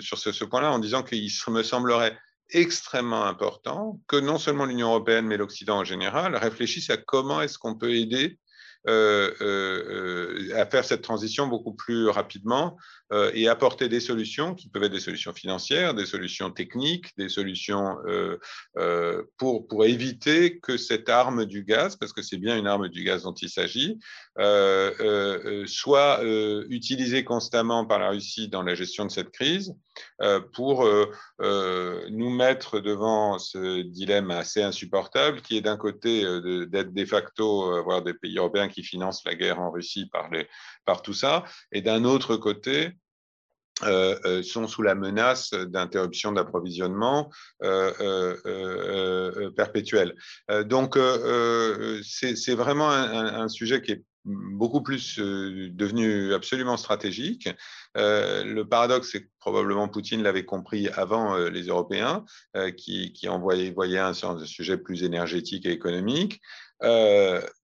sur 0.02 0.20
ce, 0.20 0.32
ce 0.32 0.46
point-là 0.46 0.72
en 0.72 0.80
disant 0.80 1.02
qu'il 1.04 1.30
me 1.50 1.64
semblerait 1.64 2.18
extrêmement 2.50 3.26
important 3.26 4.00
que 4.08 4.16
non 4.16 4.38
seulement 4.38 4.66
l'Union 4.66 4.90
européenne, 4.90 5.28
mais 5.28 5.38
l'Occident 5.38 5.80
en 5.80 5.84
général 5.84 6.36
réfléchissent 6.36 6.90
à 6.90 6.98
comment 6.98 7.42
est-ce 7.42 7.58
qu'on 7.58 7.76
peut 7.76 7.96
aider 7.96 8.40
à 8.88 10.66
faire 10.66 10.86
cette 10.86 11.02
transition 11.02 11.48
beaucoup 11.48 11.74
plus 11.74 12.08
rapidement 12.10 12.78
euh, 13.14 13.32
et 13.34 13.48
apporter 13.48 13.88
des 13.88 14.00
solutions 14.00 14.56
qui 14.56 14.68
peuvent 14.70 14.84
être 14.84 14.92
des 14.92 15.00
solutions 15.00 15.34
financières, 15.34 15.94
des 15.94 16.06
solutions 16.06 16.50
techniques, 16.52 17.16
des 17.18 17.30
solutions 17.30 17.98
pour, 19.38 19.68
pour 19.68 19.86
éviter 19.86 20.60
que 20.60 20.78
cette 20.78 21.10
arme 21.10 21.46
du 21.46 21.64
gaz, 21.64 21.96
parce 21.96 22.14
que 22.14 22.22
c'est 22.22 22.38
bien 22.38 22.58
une 22.58 22.68
arme 22.68 22.90
du 22.90 23.04
gaz 23.04 23.24
dont 23.24 23.34
il 23.34 23.50
s'agit, 23.50 24.00
soit 25.68 26.22
utilisée 26.70 27.24
constamment 27.24 27.86
par 27.86 28.00
la 28.00 28.10
Russie 28.10 28.50
dans 28.50 28.64
la 28.64 28.76
gestion 28.76 29.06
de 29.06 29.12
cette 29.12 29.32
crise 29.32 29.76
pour 30.54 30.88
nous 31.40 32.30
mettre 32.30 32.80
devant 32.80 33.40
ce 33.40 33.82
dilemme 33.82 34.32
assez 34.32 34.64
insupportable 34.64 35.42
qui 35.42 35.58
est 35.58 35.62
d'un 35.62 35.78
côté 35.78 36.24
d'être 36.68 36.94
de 36.94 37.06
facto, 37.06 37.84
voire 37.84 38.02
des 38.02 38.14
pays 38.14 38.38
européens 38.38 38.68
qui 38.76 38.84
financent 38.84 39.24
la 39.26 39.36
guerre 39.36 39.60
en 39.60 39.72
Russie 39.72 40.08
par, 40.12 40.30
les, 40.30 40.48
par 40.86 41.02
tout 41.02 41.14
ça, 41.14 41.44
et 41.72 41.82
d'un 41.82 42.04
autre 42.04 42.36
côté, 42.36 42.92
euh, 43.84 44.18
euh, 44.24 44.42
sont 44.42 44.68
sous 44.68 44.84
la 44.84 44.96
menace 44.96 45.52
d'interruption 45.52 46.32
d'approvisionnement 46.32 47.30
euh, 47.62 47.92
euh 48.46 49.52
perpétuelle. 49.52 50.16
donc, 50.64 50.98
c'est 52.04 52.56
vraiment 52.56 52.90
un, 52.90 53.42
un, 53.42 53.48
sujet 53.50 53.82
qui 53.82 53.92
est 53.92 54.04
beaucoup 54.24 54.82
plus 54.82 55.18
devenu 55.20 56.34
absolument 56.34 56.78
stratégique. 56.78 57.50
le 57.96 58.64
paradoxe, 58.64 59.10
c'est 59.12 59.24
que 59.24 59.30
probablement 59.40 59.90
Poutine 59.90 60.24
l'avait 60.24 60.46
compris 60.46 60.88
avant 60.90 61.36
les 61.38 61.64
Européens, 61.64 62.24
qui, 62.78 63.14
qui 63.14 63.28
en 63.28 63.40
voyaient, 63.40 63.72
voyaient 63.72 64.00
un 64.00 64.14
sujet 64.14 64.78
plus 64.78 65.04
énergétique 65.04 65.66
et 65.66 65.72
économique. 65.72 66.42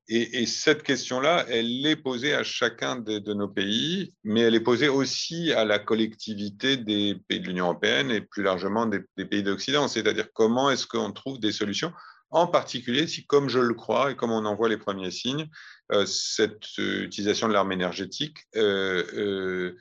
Et, 0.08 0.42
et, 0.42 0.46
cette 0.46 0.84
question-là, 0.84 1.46
elle 1.48 1.86
est 1.86 1.96
posée 1.96 2.34
à 2.34 2.44
chacun 2.44 2.98
de, 2.98 3.34
nos 3.34 3.48
pays, 3.48 4.14
mais 4.24 4.42
elle 4.42 4.56
est 4.56 4.60
posée 4.60 4.90
aussi 4.90 5.54
à 5.54 5.64
la 5.64 5.80
collectivité 5.80 6.76
des 6.78 7.16
pays 7.28 7.40
de 7.40 7.48
l'Union 7.48 7.66
européenne 7.66 8.12
et 8.12 8.22
plus 8.22 8.44
largement 8.44 8.86
des, 8.88 9.02
pays 9.26 9.44
d'Occident. 9.44 9.88
C'est-à-dire 9.88 10.28
comment 10.34 10.70
est-ce 10.70 10.88
qu'on 10.88 11.12
trouve 11.12 11.40
des 11.40 11.52
solutions, 11.52 11.94
en 12.30 12.48
particulier 12.48 13.08
si, 13.08 13.26
comme 13.26 13.50
je 13.50 13.60
le 13.60 13.74
crois 13.74 14.12
et 14.12 14.16
comme 14.16 14.32
on 14.32 14.46
en 14.46 14.56
voit 14.56 14.70
les 14.70 14.78
premiers 14.78 15.12
signes, 15.12 15.48
euh, 15.92 16.06
cette 16.06 16.80
euh, 16.80 17.04
utilisation 17.04 17.50
de 17.50 17.54
l'arme 17.54 17.74
énergétique 17.74 18.38
euh, 18.56 19.74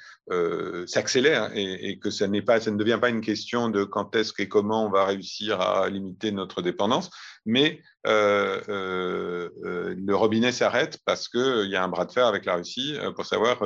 s'accélère 0.87 1.51
et, 1.55 1.99
que 2.01 2.11
ça, 2.11 2.27
pas, 2.45 2.61
ça 2.61 2.71
ne 2.73 2.77
devient 2.77 2.99
pas 3.01 3.11
une 3.11 3.21
question 3.21 3.69
de 3.69 3.85
quand 3.85 4.17
est-ce 4.17 4.33
et 4.39 4.49
comment 4.49 4.87
on 4.87 4.91
va 4.91 5.05
réussir 5.05 5.61
à 5.61 5.89
limiter 5.89 6.33
notre 6.33 6.63
dépendance, 6.63 7.11
mais 7.47 7.81
euh, 8.07 8.61
euh, 8.69 9.95
le 9.97 10.15
robinet 10.15 10.53
s'arrête 10.53 10.99
parce 11.05 11.29
qu'il 11.29 11.69
y 11.69 11.77
a 11.77 11.85
un 11.85 11.89
bras 11.89 12.07
de 12.07 12.13
fer 12.13 12.27
avec 12.27 12.45
la 12.45 12.57
Russie 12.57 12.97
pour 13.15 13.27
savoir 13.27 13.63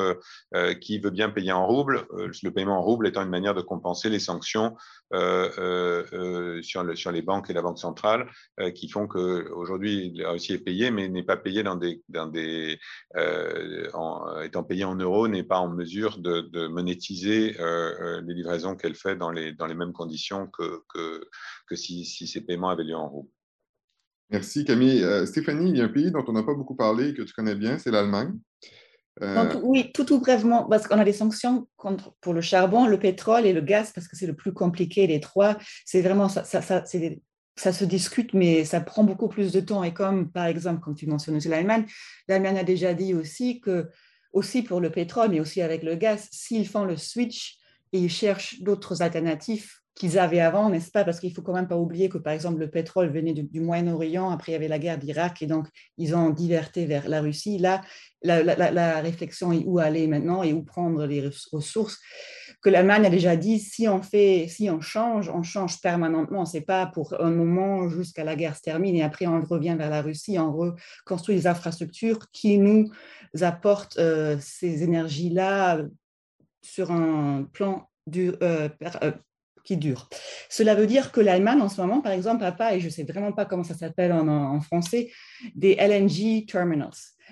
qui 0.80 0.98
veut 0.98 1.10
bien 1.10 1.30
payer 1.30 1.52
en 1.52 1.66
rouble, 1.66 2.06
le 2.12 2.50
paiement 2.50 2.78
en 2.78 2.82
rouble 2.82 3.06
étant 3.06 3.22
une 3.22 3.30
manière 3.30 3.54
de 3.54 3.62
compenser 3.62 4.08
les 4.10 4.18
sanctions 4.18 4.76
sur, 5.12 6.82
le, 6.82 6.94
sur 6.96 7.12
les 7.12 7.22
banques 7.22 7.50
et 7.50 7.52
la 7.52 7.62
Banque 7.62 7.78
centrale 7.78 8.28
qui 8.74 8.88
font 8.88 9.06
qu'aujourd'hui 9.06 10.12
la 10.14 10.32
Russie 10.32 10.54
est 10.54 10.58
payée 10.58 10.90
mais 10.90 11.08
n'est 11.08 11.22
pas 11.22 11.36
payée 11.36 11.62
euh, 13.16 13.90
en, 13.92 14.96
euros, 14.96 15.28
n'est 15.28 15.42
pas 15.42 15.58
en 15.58 15.68
mesure 15.68 16.18
de, 16.18 16.66
monétiser 16.68 17.56
euh, 17.60 18.20
les 18.22 18.34
livraisons 18.34 18.76
qu'elle 18.76 18.94
fait 18.94 19.16
dans 19.16 19.30
les, 19.30 19.54
mêmes 19.74 19.92
conditions 19.92 20.48
que, 20.48 21.28
si, 21.72 22.04
si, 22.04 22.26
ces 22.26 22.40
paiements 22.40 22.70
avaient 22.70 22.84
lieu 22.84 22.96
en 22.96 23.08
roubles. 23.08 23.30
Merci 24.30 24.64
Camille. 24.64 25.02
Euh, 25.02 25.26
Stéphanie, 25.26 25.70
il 25.70 25.76
y 25.76 25.80
a 25.80 25.84
un 25.84 25.88
pays 25.88 26.10
dont 26.10 26.24
on 26.26 26.32
n'a 26.32 26.42
pas 26.42 26.54
beaucoup 26.54 26.74
parlé 26.74 27.08
et 27.08 27.14
que 27.14 27.22
tu 27.22 27.32
connais 27.32 27.54
bien, 27.54 27.78
c'est 27.78 27.90
l'Allemagne. 27.90 28.32
Euh... 29.22 29.52
Donc, 29.52 29.62
oui, 29.62 29.92
tout, 29.92 30.04
tout 30.04 30.18
brièvement, 30.18 30.64
parce 30.64 30.86
qu'on 30.88 30.98
a 30.98 31.04
des 31.04 31.12
sanctions 31.12 31.68
contre, 31.76 32.14
pour 32.20 32.34
le 32.34 32.40
charbon, 32.40 32.86
le 32.86 32.98
pétrole 32.98 33.46
et 33.46 33.52
le 33.52 33.60
gaz, 33.60 33.92
parce 33.94 34.08
que 34.08 34.16
c'est 34.16 34.26
le 34.26 34.34
plus 34.34 34.52
compliqué 34.52 35.06
des 35.06 35.20
trois. 35.20 35.56
C'est 35.84 36.02
vraiment 36.02 36.28
ça, 36.28 36.44
ça, 36.44 36.62
ça 36.62 36.84
c'est 36.84 37.20
ça 37.56 37.72
se 37.72 37.84
discute, 37.84 38.34
mais 38.34 38.64
ça 38.64 38.80
prend 38.80 39.04
beaucoup 39.04 39.28
plus 39.28 39.52
de 39.52 39.60
temps. 39.60 39.84
Et 39.84 39.94
comme, 39.94 40.30
par 40.30 40.46
exemple, 40.46 40.80
comme 40.80 40.96
tu 40.96 41.06
mentionnes 41.06 41.36
aussi 41.36 41.48
l'Allemagne, 41.48 41.86
l'Allemagne 42.26 42.58
a 42.58 42.64
déjà 42.64 42.94
dit 42.94 43.14
aussi 43.14 43.60
que, 43.60 43.88
aussi 44.32 44.62
pour 44.62 44.80
le 44.80 44.90
pétrole, 44.90 45.30
mais 45.30 45.38
aussi 45.38 45.62
avec 45.62 45.84
le 45.84 45.94
gaz, 45.94 46.26
s'ils 46.32 46.66
font 46.66 46.84
le 46.84 46.96
switch 46.96 47.58
et 47.92 48.00
ils 48.00 48.10
cherchent 48.10 48.60
d'autres 48.60 49.02
alternatives 49.02 49.70
qu'ils 49.94 50.18
avaient 50.18 50.40
avant, 50.40 50.70
n'est-ce 50.70 50.90
pas? 50.90 51.04
Parce 51.04 51.20
qu'il 51.20 51.32
faut 51.32 51.42
quand 51.42 51.52
même 51.52 51.68
pas 51.68 51.76
oublier 51.76 52.08
que, 52.08 52.18
par 52.18 52.32
exemple, 52.32 52.58
le 52.58 52.68
pétrole 52.68 53.12
venait 53.12 53.32
du, 53.32 53.60
Moyen-Orient, 53.60 54.30
après 54.30 54.52
il 54.52 54.54
y 54.54 54.56
avait 54.56 54.68
la 54.68 54.80
guerre 54.80 54.98
d'Irak, 54.98 55.40
et 55.42 55.46
donc 55.46 55.68
ils 55.98 56.16
ont 56.16 56.30
diverté 56.30 56.84
vers 56.84 57.08
la 57.08 57.20
Russie. 57.20 57.58
Là, 57.58 57.80
la, 58.22 59.00
réflexion 59.00 59.52
est 59.52 59.62
où 59.64 59.78
aller 59.78 60.08
maintenant 60.08 60.42
et 60.42 60.52
où 60.52 60.62
prendre 60.62 61.06
les 61.06 61.28
ressources. 61.52 62.00
Que 62.60 62.70
l'Allemagne 62.70 63.06
a 63.06 63.10
déjà 63.10 63.36
dit, 63.36 63.60
si 63.60 63.86
on 63.86 64.02
fait, 64.02 64.46
si 64.48 64.70
on 64.70 64.80
change, 64.80 65.28
on 65.28 65.42
change 65.42 65.80
permanentement. 65.80 66.46
C'est 66.46 66.62
pas 66.62 66.86
pour 66.86 67.14
un 67.20 67.30
moment 67.30 67.88
jusqu'à 67.88 68.24
la 68.24 68.36
guerre 68.36 68.56
se 68.56 68.62
termine 68.62 68.96
et 68.96 69.02
après 69.02 69.26
on 69.26 69.42
revient 69.42 69.76
vers 69.78 69.90
la 69.90 70.00
Russie, 70.00 70.38
on 70.38 70.50
reconstruit 70.50 71.36
des 71.36 71.46
infrastructures 71.46 72.30
qui 72.32 72.58
nous 72.58 72.90
apportent 73.42 73.98
euh, 73.98 74.38
ces 74.40 74.82
énergies-là 74.82 75.82
sur 76.62 76.90
un 76.90 77.44
plan 77.52 77.90
du, 78.06 78.32
euh, 78.42 78.70
qui 79.64 79.76
dure. 79.76 80.08
Cela 80.48 80.74
veut 80.74 80.86
dire 80.86 81.10
que 81.10 81.20
l'Allemagne, 81.20 81.60
en 81.60 81.68
ce 81.68 81.80
moment, 81.80 82.00
par 82.00 82.12
exemple, 82.12 82.42
n'a 82.42 82.52
pas, 82.52 82.74
et 82.74 82.80
je 82.80 82.86
ne 82.86 82.90
sais 82.90 83.04
vraiment 83.04 83.32
pas 83.32 83.46
comment 83.46 83.64
ça 83.64 83.74
s'appelle 83.74 84.12
en, 84.12 84.60
français, 84.60 85.10
des 85.54 85.74
LNG 85.76 86.46
terminals, 86.46 86.90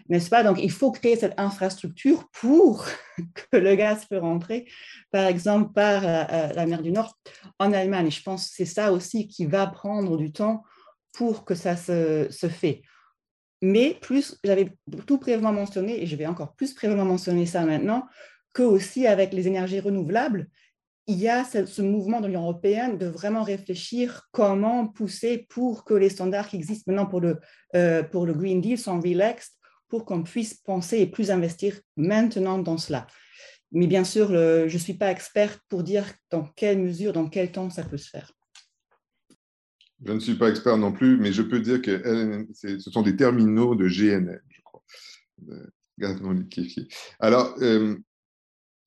n'est-ce 0.08 0.30
pas? 0.30 0.42
Donc, 0.42 0.58
il 0.60 0.70
faut 0.70 0.90
créer 0.90 1.16
cette 1.16 1.38
infrastructure 1.38 2.28
pour 2.32 2.86
que 3.52 3.56
le 3.56 3.74
gaz 3.74 4.06
peut 4.06 4.18
rentrer, 4.18 4.66
par 5.10 5.26
exemple, 5.26 5.72
par 5.72 6.04
euh, 6.04 6.24
euh, 6.30 6.52
la 6.54 6.66
mer 6.66 6.82
du 6.82 6.90
Nord 6.90 7.18
en 7.58 7.72
Allemagne. 7.72 8.10
Je 8.10 8.22
pense 8.22 8.48
que 8.48 8.56
c'est 8.56 8.64
ça 8.64 8.92
aussi 8.92 9.28
qui 9.28 9.44
va 9.46 9.66
prendre 9.66 10.16
du 10.16 10.32
temps 10.32 10.64
pour 11.12 11.44
que 11.44 11.54
ça 11.54 11.76
se, 11.76 12.26
se 12.30 12.48
fait. 12.48 12.82
Mais 13.60 13.96
plus, 14.00 14.38
j'avais 14.42 14.74
tout 15.06 15.18
prévement 15.18 15.52
mentionné, 15.52 16.02
et 16.02 16.06
je 16.06 16.16
vais 16.16 16.26
encore 16.26 16.54
plus 16.54 16.72
prévement 16.72 17.04
mentionner 17.04 17.46
ça 17.46 17.64
maintenant, 17.64 18.06
que 18.54 18.62
aussi 18.62 19.06
avec 19.06 19.32
les 19.32 19.46
énergies 19.46 19.80
renouvelables, 19.80 20.48
il 21.06 21.18
y 21.18 21.28
a 21.28 21.44
ce, 21.44 21.82
mouvement 21.82 22.20
de 22.20 22.26
l'Union 22.26 22.42
européenne 22.42 22.98
de 22.98 23.06
vraiment 23.06 23.42
réfléchir 23.42 24.28
comment 24.30 24.86
pousser 24.86 25.46
pour 25.48 25.84
que 25.84 25.94
les 25.94 26.10
standards 26.10 26.48
qui 26.48 26.56
existent 26.56 26.90
maintenant 26.90 27.06
pour 27.06 27.20
le, 27.20 27.40
euh, 27.74 28.02
pour 28.02 28.26
le 28.26 28.34
Green 28.34 28.60
Deal 28.60 28.78
sont 28.78 29.00
relaxed, 29.00 29.52
pour 29.88 30.04
qu'on 30.04 30.22
puisse 30.22 30.54
penser 30.54 30.98
et 30.98 31.06
plus 31.06 31.30
investir 31.30 31.78
maintenant 31.96 32.58
dans 32.58 32.78
cela. 32.78 33.06
Mais 33.72 33.86
bien 33.86 34.04
sûr, 34.04 34.28
je 34.28 34.72
ne 34.72 34.78
suis 34.78 34.94
pas 34.94 35.10
experte 35.10 35.60
pour 35.68 35.82
dire 35.82 36.04
dans 36.30 36.44
quelle 36.56 36.78
mesure, 36.78 37.12
dans 37.12 37.28
quel 37.28 37.50
temps 37.50 37.70
ça 37.70 37.82
peut 37.82 37.96
se 37.96 38.10
faire. 38.10 38.30
Je 40.04 40.12
ne 40.12 40.20
suis 40.20 40.34
pas 40.34 40.50
expert 40.50 40.76
non 40.76 40.92
plus, 40.92 41.16
mais 41.16 41.32
je 41.32 41.42
peux 41.42 41.60
dire 41.60 41.80
que 41.80 42.46
ce 42.54 42.90
sont 42.90 43.02
des 43.02 43.16
terminaux 43.16 43.74
de 43.74 43.88
GNL, 43.88 44.42
je 44.50 44.60
crois, 44.62 44.82
liquéfié. 46.34 46.88
Alors, 47.20 47.54
euh, 47.60 47.96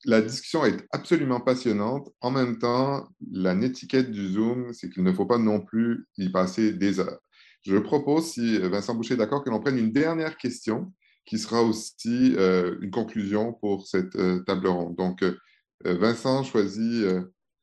la 0.06 0.22
discussion 0.22 0.66
est 0.66 0.86
absolument 0.92 1.42
passionnante. 1.42 2.10
En 2.22 2.32
même 2.32 2.60
temps, 2.60 3.08
la 3.32 3.56
netiquette 3.56 4.12
du 4.12 4.28
Zoom, 4.28 4.72
c'est 4.74 4.90
qu'il 4.90 5.04
ne 5.04 5.12
faut 5.12 5.26
pas 5.26 5.38
non 5.38 5.62
plus 5.62 6.08
y 6.18 6.30
passer 6.30 6.74
des 6.74 7.00
heures. 7.00 7.20
Je 7.64 7.78
propose, 7.78 8.32
si 8.32 8.60
Vincent 8.60 8.94
Boucher 8.94 9.16
est 9.16 9.18
d'accord, 9.18 9.44
que 9.44 9.50
l'on 9.50 9.60
prenne 9.60 9.78
une 9.78 9.92
dernière 9.92 10.38
question 10.38 10.94
qui 11.26 11.40
sera 11.40 11.64
aussi 11.64 12.36
euh, 12.38 12.78
une 12.82 12.92
conclusion 12.92 13.54
pour 13.54 13.88
cette 13.88 14.16
euh, 14.16 14.44
table 14.44 14.68
ronde. 14.68 14.96
Donc, 14.96 15.24
euh, 15.24 15.36
Vincent 15.84 16.44
choisit 16.44 17.06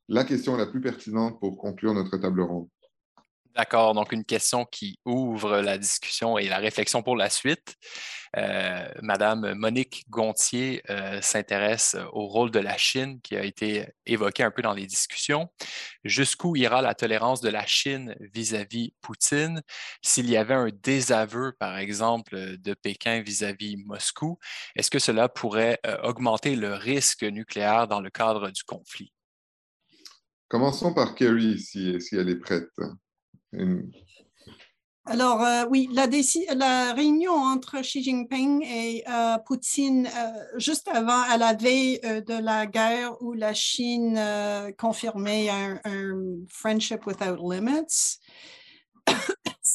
la 0.07 0.23
question 0.23 0.55
la 0.55 0.65
plus 0.65 0.81
pertinente 0.81 1.39
pour 1.39 1.57
conclure 1.57 1.93
notre 1.93 2.17
table 2.17 2.41
ronde. 2.41 2.67
D'accord, 3.55 3.93
donc 3.93 4.11
une 4.11 4.25
question 4.25 4.65
qui 4.65 4.97
ouvre 5.05 5.61
la 5.61 5.77
discussion 5.77 6.39
et 6.39 6.47
la 6.47 6.57
réflexion 6.57 7.03
pour 7.03 7.15
la 7.15 7.29
suite. 7.29 7.75
Euh, 8.35 8.87
Madame 9.03 9.53
Monique 9.53 10.05
Gontier 10.09 10.81
euh, 10.89 11.21
s'intéresse 11.21 11.95
au 12.13 12.25
rôle 12.25 12.49
de 12.49 12.57
la 12.57 12.77
Chine 12.77 13.21
qui 13.21 13.35
a 13.35 13.43
été 13.43 13.85
évoqué 14.07 14.41
un 14.41 14.49
peu 14.49 14.63
dans 14.63 14.73
les 14.73 14.87
discussions. 14.87 15.49
Jusqu'où 16.03 16.55
ira 16.55 16.81
la 16.81 16.95
tolérance 16.95 17.41
de 17.41 17.49
la 17.49 17.63
Chine 17.67 18.15
vis-à-vis 18.33 18.95
Poutine? 19.01 19.61
S'il 20.01 20.31
y 20.31 20.37
avait 20.37 20.55
un 20.55 20.69
désaveu, 20.81 21.51
par 21.59 21.77
exemple, 21.77 22.57
de 22.57 22.73
Pékin 22.73 23.21
vis-à-vis 23.21 23.77
Moscou? 23.77 24.39
Est-ce 24.75 24.89
que 24.89 24.97
cela 24.97 25.29
pourrait 25.29 25.79
euh, 25.85 26.01
augmenter 26.01 26.55
le 26.55 26.73
risque 26.73 27.21
nucléaire 27.21 27.87
dans 27.87 28.01
le 28.01 28.09
cadre 28.09 28.49
du 28.49 28.63
conflit? 28.63 29.13
Commençons 30.47 30.91
par 30.91 31.13
Kerry, 31.13 31.59
si, 31.59 32.01
si 32.01 32.15
elle 32.15 32.29
est 32.29 32.39
prête. 32.39 32.69
Alors 35.05 35.43
euh, 35.43 35.65
oui, 35.69 35.89
la, 35.91 36.93
réunion 36.93 37.33
entre 37.33 37.81
Xi 37.81 38.01
Jinping 38.01 38.63
et 38.63 39.03
euh, 39.09 39.37
Poutine, 39.45 40.07
euh, 40.07 40.59
juste 40.59 40.87
avant, 40.87 41.23
à 41.23 41.37
la 41.37 41.53
veille 41.53 41.99
de 41.99 42.41
la 42.41 42.65
guerre 42.65 43.21
où 43.21 43.33
la 43.33 43.53
Chine 43.53 44.17
confirmait 44.77 45.49
un, 45.49 45.81
Friendship 46.49 47.05
Without 47.05 47.35
Limits, 47.37 48.19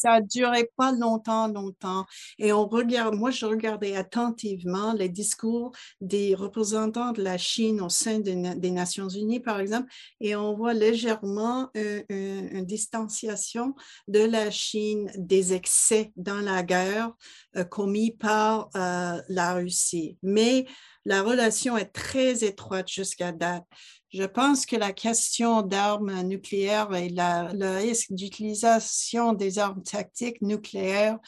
ça 0.00 0.20
durait 0.20 0.70
pas 0.76 0.92
longtemps, 0.92 1.48
longtemps. 1.48 2.06
Et 2.38 2.52
on 2.52 2.66
regarde, 2.66 3.14
moi, 3.14 3.30
je 3.30 3.46
regardais 3.46 3.96
attentivement 3.96 4.92
les 4.92 5.08
discours 5.08 5.72
des 6.00 6.34
représentants 6.34 7.12
de 7.12 7.22
la 7.22 7.38
Chine 7.38 7.80
au 7.80 7.88
sein 7.88 8.20
des 8.20 8.70
Nations 8.70 9.08
Unies, 9.08 9.40
par 9.40 9.60
exemple, 9.60 9.90
et 10.20 10.36
on 10.36 10.54
voit 10.54 10.74
légèrement 10.74 11.70
une, 11.74 12.64
distanciation 12.64 13.74
de 14.08 14.20
la 14.20 14.50
Chine 14.50 15.10
des 15.16 15.52
excès 15.52 16.12
dans 16.16 16.40
la 16.40 16.62
guerre 16.62 17.12
euh, 17.56 17.64
commis 17.64 18.10
par 18.12 18.68
euh, 18.76 19.20
la 19.28 19.54
Russie. 19.54 20.18
Mais 20.22 20.66
la 21.04 21.22
relation 21.22 21.76
est 21.76 21.92
très 21.92 22.44
étroite 22.44 22.88
jusqu'à 22.88 23.32
date. 23.32 23.64
Je 24.10 24.24
pense 24.24 24.64
que 24.64 24.76
la 24.76 24.92
question 24.92 25.60
d'armes 25.60 26.22
nucléaires 26.22 26.94
et 26.94 27.10
le 27.10 27.76
risque 27.76 28.12
d'utilisation 28.12 29.34
des 29.34 29.58
armes 29.58 29.82
tactiques 29.82 30.40
nucléaires, 30.40 31.18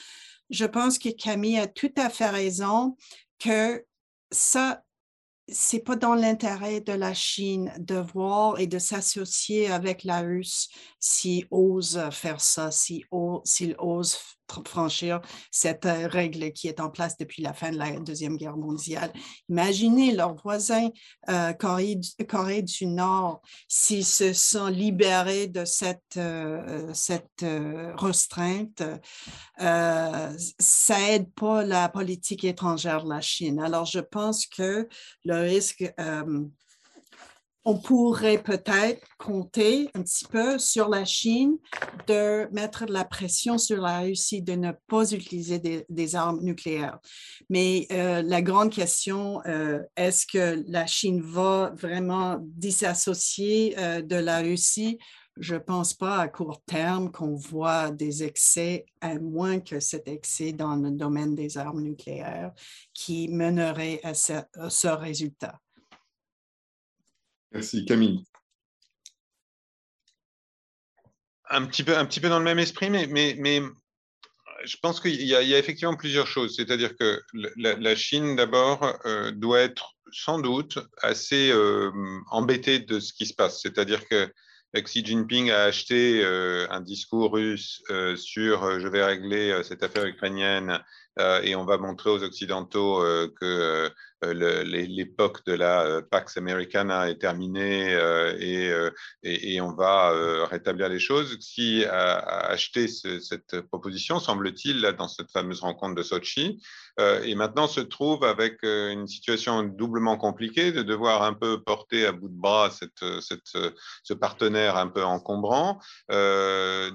je 0.49 0.65
pense 0.65 0.99
que 0.99 1.11
Camille 1.11 1.59
a 1.59 1.67
tout 1.67 1.93
à 1.97 2.09
fait 2.09 2.31
raison 2.31 2.97
que 3.39 3.85
ça, 4.31 4.83
c'est 5.47 5.81
pas 5.81 5.97
dans 5.97 6.15
l'intérêt 6.15 6.81
de 6.81 6.93
la 6.93 7.13
Chine 7.13 7.71
de 7.79 7.97
voir 7.97 8.59
et 8.59 8.67
de 8.67 8.79
s'associer 8.79 9.71
avec 9.71 10.05
la 10.05 10.21
Russe 10.21 10.71
s'il 10.99 11.47
ose 11.51 12.01
faire 12.13 12.41
ça, 12.41 12.71
s'il 12.71 13.05
ose 13.11 14.17
franchir 14.67 15.21
cette 15.51 15.87
euh, 15.87 16.07
règle 16.07 16.53
qui 16.53 16.69
est 16.69 16.81
en 16.81 16.91
place 16.91 17.17
depuis 17.17 17.43
la 17.43 17.53
fin 17.53 17.71
de 17.71 17.79
la 17.79 17.91
Deuxième 18.01 18.37
Guerre 18.37 18.57
mondiale. 18.57 19.13
Imaginez 19.49 20.13
leurs 20.13 20.35
voisins 20.35 20.89
euh, 21.29 21.53
Corée, 21.53 21.97
du 22.63 22.87
Nord 22.87 23.43
s'ils 23.69 24.05
se 24.05 24.33
sont 24.33 24.67
libérés 24.67 25.47
de 25.47 25.65
cette, 25.65 26.17
euh, 26.17 26.93
cette 26.95 27.45
restreinte. 27.97 28.83
ça 29.59 31.11
aide 31.11 31.33
pas 31.35 31.65
la 31.65 31.89
politique 31.89 32.45
étrangère 32.45 33.05
de 33.05 33.11
la 33.11 33.21
Chine. 33.21 33.61
Alors, 33.61 33.85
je 33.85 34.01
pense 34.01 34.47
que 34.47 34.89
le 35.25 35.41
risque 35.41 35.93
on 37.65 37.79
pourrait 37.79 38.43
peut-être 38.43 39.07
compter 39.19 39.91
un 39.95 40.03
petit 40.03 40.25
peu 40.25 40.59
sur 40.59 40.89
la 40.89 41.05
Chine 41.05 41.59
de 42.07 42.49
mettre 42.53 42.87
de 42.87 42.93
la 42.93 43.05
pression 43.05 43.59
sur 43.59 43.83
la 43.83 44.01
Russie 44.01 44.41
de 44.41 44.55
ne 44.55 44.73
pas 44.89 45.13
utiliser 45.13 45.59
des, 45.59 46.17
armes 46.17 46.41
nucléaires. 46.41 46.99
Mais 47.51 47.87
euh, 47.93 48.23
la 48.23 48.41
grande 48.41 48.71
question, 48.71 49.43
euh, 49.47 49.81
est-ce 49.97 50.27
que 50.27 50.65
la 50.69 50.87
Chine 50.87 51.21
va 51.21 51.73
vraiment 51.77 52.39
disassocier 52.41 53.79
euh, 53.79 54.01
de 54.01 54.17
la 54.17 54.41
Russie? 54.41 54.99
Je 55.37 55.55
ne 55.55 55.61
pense 55.61 55.95
pas 55.95 56.19
à 56.19 56.29
court 56.29 56.63
terme 56.67 57.13
qu'on 57.13 57.35
voit 57.35 57.91
des 57.91 58.25
excès, 58.25 58.87
à 59.01 59.19
moins 59.19 59.61
que 59.61 59.81
cet 59.81 60.09
excès 60.09 60.53
dans 60.53 60.77
le 60.77 60.91
domaine 60.91 61.35
des 61.35 61.57
armes 61.57 61.83
nucléaires 61.83 62.53
qui 62.95 63.29
mènerait 63.29 64.01
à 64.03 64.15
ce 64.15 64.89
résultat. 64.89 65.61
Merci. 67.53 67.85
Camille. 67.85 68.25
Un 71.49 71.67
petit 71.67 71.83
peu, 71.83 71.97
un 71.97 72.07
petit 72.07 72.21
peu 72.21 72.29
dans 72.29 72.39
le 72.39 72.45
même 72.45 72.61
esprit, 72.61 72.91
mais, 72.91 73.63
je 74.65 74.77
pense 74.83 75.01
qu'il 75.01 75.23
y, 75.23 75.35
a 75.35 75.59
effectivement 75.59 75.97
plusieurs 75.97 76.27
choses. 76.27 76.55
C'est-à-dire 76.55 76.97
que 76.97 77.21
la, 77.57 77.97
Chine, 77.97 78.37
d'abord, 78.37 78.99
euh, 79.07 79.33
doit 79.33 79.61
être 79.61 79.95
sans 80.13 80.39
doute 80.39 80.79
assez 81.03 81.51
euh, 81.51 81.91
embêtée 82.31 82.79
de 82.79 83.01
ce 83.01 83.13
qui 83.13 83.27
se 83.27 83.35
passe. 83.35 83.63
C'est-à-dire 83.63 84.07
que 84.07 84.31
Xi 84.77 85.05
Jinping 85.05 85.51
a 85.51 85.65
acheté 85.65 86.23
euh, 86.23 86.67
un 86.71 86.81
discours 86.81 87.33
russe 87.33 87.83
sur 88.17 88.79
je 88.79 88.87
vais 88.87 89.03
régler 89.03 89.61
cette 89.65 89.83
affaire 89.83 90.05
ukrainienne 90.05 90.79
et 91.43 91.57
on 91.57 91.65
va 91.65 91.79
montrer 91.79 92.11
aux 92.11 92.23
Occidentaux 92.23 93.03
que 93.41 93.91
l'époque 94.23 95.45
de 95.47 95.53
la 95.53 96.03
Pax 96.03 96.37
Americana 96.37 97.09
est 97.09 97.21
terminée 97.21 97.93
et, 98.39 98.73
et, 99.23 99.61
on 99.61 99.73
va 99.73 100.47
rétablir 100.47 100.89
les 100.89 100.99
choses. 100.99 101.37
Qui 101.39 101.85
a, 101.85 102.19
acheté 102.51 102.89
cette 102.89 103.61
proposition, 103.63 104.19
semble-t-il, 104.19 104.83
dans 104.99 105.09
cette 105.09 105.31
fameuse 105.31 105.61
rencontre 105.61 105.95
de 105.95 106.03
Sochi, 106.03 106.63
et 106.99 107.35
maintenant 107.35 107.67
se 107.67 107.81
trouve 107.81 108.25
avec 108.25 108.63
une 108.63 109.07
situation 109.07 109.63
doublement 109.63 110.17
compliquée 110.17 110.73
de 110.73 110.83
devoir 110.83 111.23
un 111.23 111.35
peu 111.35 111.63
porter 111.63 112.07
à 112.07 112.13
bout 112.13 112.29
de 112.29 112.39
bras 112.39 112.71
cette, 112.71 113.05
cette, 113.21 113.57
ce 114.03 114.15
partenaire 114.15 114.77
un 114.77 114.89
peu 114.89 115.05
encombrant, 115.05 115.81
à, 116.09 116.89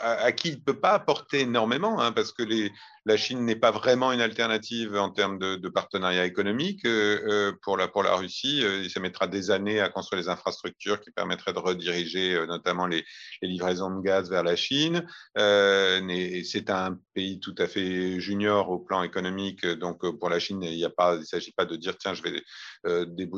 à, 0.00 0.32
qui 0.32 0.52
il 0.52 0.56
ne 0.56 0.60
peut 0.60 0.78
pas 0.78 0.92
apporter 0.92 1.40
énormément, 1.40 2.00
hein, 2.00 2.12
parce 2.12 2.32
que 2.32 2.42
les, 2.42 2.72
la 3.04 3.16
Chine 3.16 3.44
n'est 3.44 3.56
pas 3.56 3.72
vraiment 3.72 4.12
une 4.12 4.20
alternative 4.20 4.96
en 4.96 5.10
termes 5.10 5.38
de, 5.38 5.68
partenariat 5.68 6.24
économique 6.24 6.84
euh, 6.84 7.20
euh, 7.26 7.52
pour, 7.62 7.76
la, 7.76 7.88
pour 7.88 8.02
la 8.02 8.14
Russie. 8.14 8.62
Euh, 8.62 8.88
ça 8.88 9.00
mettra 9.00 9.26
des 9.26 9.50
années 9.50 9.80
à 9.80 9.88
construire 9.88 10.22
les 10.22 10.28
infrastructures 10.28 11.00
qui 11.00 11.10
permettraient 11.10 11.52
de 11.52 11.58
rediriger 11.58 12.44
notamment 12.46 12.86
les, 12.86 13.04
livraisons 13.40 13.90
de 13.90 14.02
gaz 14.02 14.30
vers 14.30 14.44
la 14.44 14.56
Chine. 14.56 15.06
c'est 15.36 16.70
un 16.70 16.98
pays 17.14 17.40
tout 17.40 17.54
à 17.58 17.66
fait 17.66 18.20
junior 18.20 18.70
au 18.70 18.78
plan 18.78 19.02
économique. 19.02 19.66
Donc 19.66 20.08
pour 20.18 20.28
la 20.28 20.38
Chine, 20.38 20.62
il 20.62 20.80
ne 20.80 21.24
s'agit 21.24 21.52
pas 21.52 21.64
de 21.64 21.76
dire 21.76 21.96
tiens, 21.98 22.14
je 22.14 22.22
vais 22.22 22.42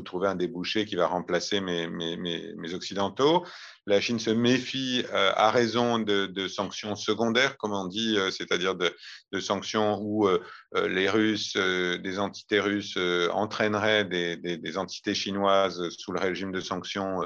trouver 0.04 0.28
un 0.28 0.34
débouché 0.34 0.84
qui 0.84 0.96
va 0.96 1.06
remplacer 1.06 1.60
mes, 1.60 1.88
mes, 1.88 2.16
mes 2.16 2.74
Occidentaux. 2.74 3.44
La 3.86 4.00
Chine 4.00 4.18
se 4.18 4.30
méfie 4.30 5.04
à 5.12 5.50
raison 5.50 5.98
de, 5.98 6.48
sanctions 6.48 6.96
secondaires, 6.96 7.56
comme 7.58 7.72
on 7.72 7.86
dit, 7.86 8.16
c'est-à-dire 8.30 8.74
de, 8.74 8.94
sanctions 9.40 9.98
où 10.00 10.28
euh, 10.28 10.40
euh, 10.76 10.88
les 10.88 11.08
Russes, 11.08 11.54
euh, 11.56 11.98
des 11.98 12.18
entités 12.18 12.60
russes 12.60 12.98
entraîneraient 13.32 14.04
des, 14.04 14.78
entités 14.78 15.14
chinoises 15.14 15.88
sous 15.90 16.12
le 16.12 16.20
régime 16.20 16.50
de 16.50 16.60
sanctions 16.60 17.20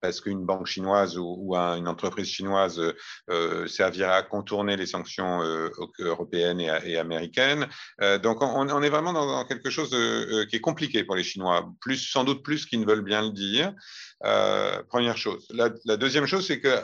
parce 0.00 0.20
qu'une 0.20 0.44
banque 0.44 0.66
chinoise 0.66 1.18
ou, 1.18 1.54
une 1.54 1.88
entreprise 1.88 2.28
chinoise 2.28 2.80
servirait 3.66 4.14
à 4.14 4.22
contourner 4.22 4.76
les 4.76 4.86
sanctions 4.86 5.40
européennes 5.98 6.60
et, 6.60 6.96
américaines. 6.96 7.68
donc 8.22 8.38
on, 8.40 8.82
est 8.82 8.88
vraiment 8.88 9.12
dans, 9.12 9.44
quelque 9.44 9.70
chose 9.70 9.90
qui 10.48 10.56
est 10.56 10.60
compliqué 10.60 11.04
pour 11.04 11.16
les 11.16 11.22
Chinois, 11.22 11.70
plus, 11.80 11.98
sans 11.98 12.24
doute 12.24 12.42
plus 12.42 12.64
qu'ils 12.64 12.80
ne 12.80 12.86
veulent 12.86 13.04
bien 13.04 13.22
le 13.22 13.30
dire. 13.30 13.74
première 14.88 15.18
chose. 15.18 15.46
Deuxième 16.04 16.26
chose, 16.26 16.46
c'est 16.46 16.60
que 16.60 16.80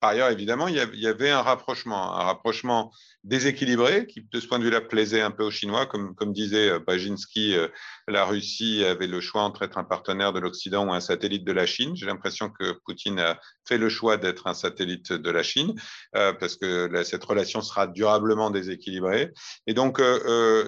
par 0.00 0.10
ailleurs, 0.10 0.30
évidemment, 0.30 0.68
il 0.68 0.76
y 0.76 1.06
avait 1.08 1.30
un 1.30 1.42
rapprochement, 1.42 2.14
un 2.14 2.22
rapprochement 2.22 2.92
déséquilibré 3.24 4.06
qui, 4.06 4.24
de 4.30 4.40
ce 4.40 4.46
point 4.46 4.60
de 4.60 4.64
vue-là, 4.64 4.80
plaisait 4.80 5.20
un 5.20 5.32
peu 5.32 5.42
aux 5.42 5.50
Chinois. 5.50 5.86
Comme, 5.86 6.14
disait 6.32 6.70
euh, 6.70 6.78
Bajinski, 6.78 7.56
euh, 7.56 7.66
la 8.06 8.24
Russie 8.24 8.84
avait 8.84 9.08
le 9.08 9.20
choix 9.20 9.42
entre 9.42 9.62
être 9.62 9.76
un 9.76 9.82
partenaire 9.82 10.32
de 10.32 10.38
l'Occident 10.38 10.86
ou 10.86 10.92
un 10.92 11.00
satellite 11.00 11.44
de 11.44 11.52
la 11.52 11.66
Chine. 11.66 11.96
J'ai 11.96 12.06
l'impression 12.06 12.48
que 12.48 12.78
Poutine 12.84 13.18
a 13.18 13.40
fait 13.66 13.78
le 13.78 13.88
choix 13.88 14.16
d'être 14.16 14.46
un 14.46 14.54
satellite 14.54 15.12
de 15.12 15.30
la 15.30 15.42
Chine 15.42 15.74
euh, 16.14 16.32
parce 16.32 16.56
que 16.56 17.02
cette 17.02 17.24
relation 17.24 17.60
sera 17.60 17.88
durablement 17.88 18.50
déséquilibrée. 18.50 19.32
Et 19.66 19.74
donc, 19.74 20.00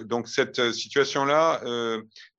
donc 0.05 0.27
cette 0.27 0.71
situation-là 0.73 1.61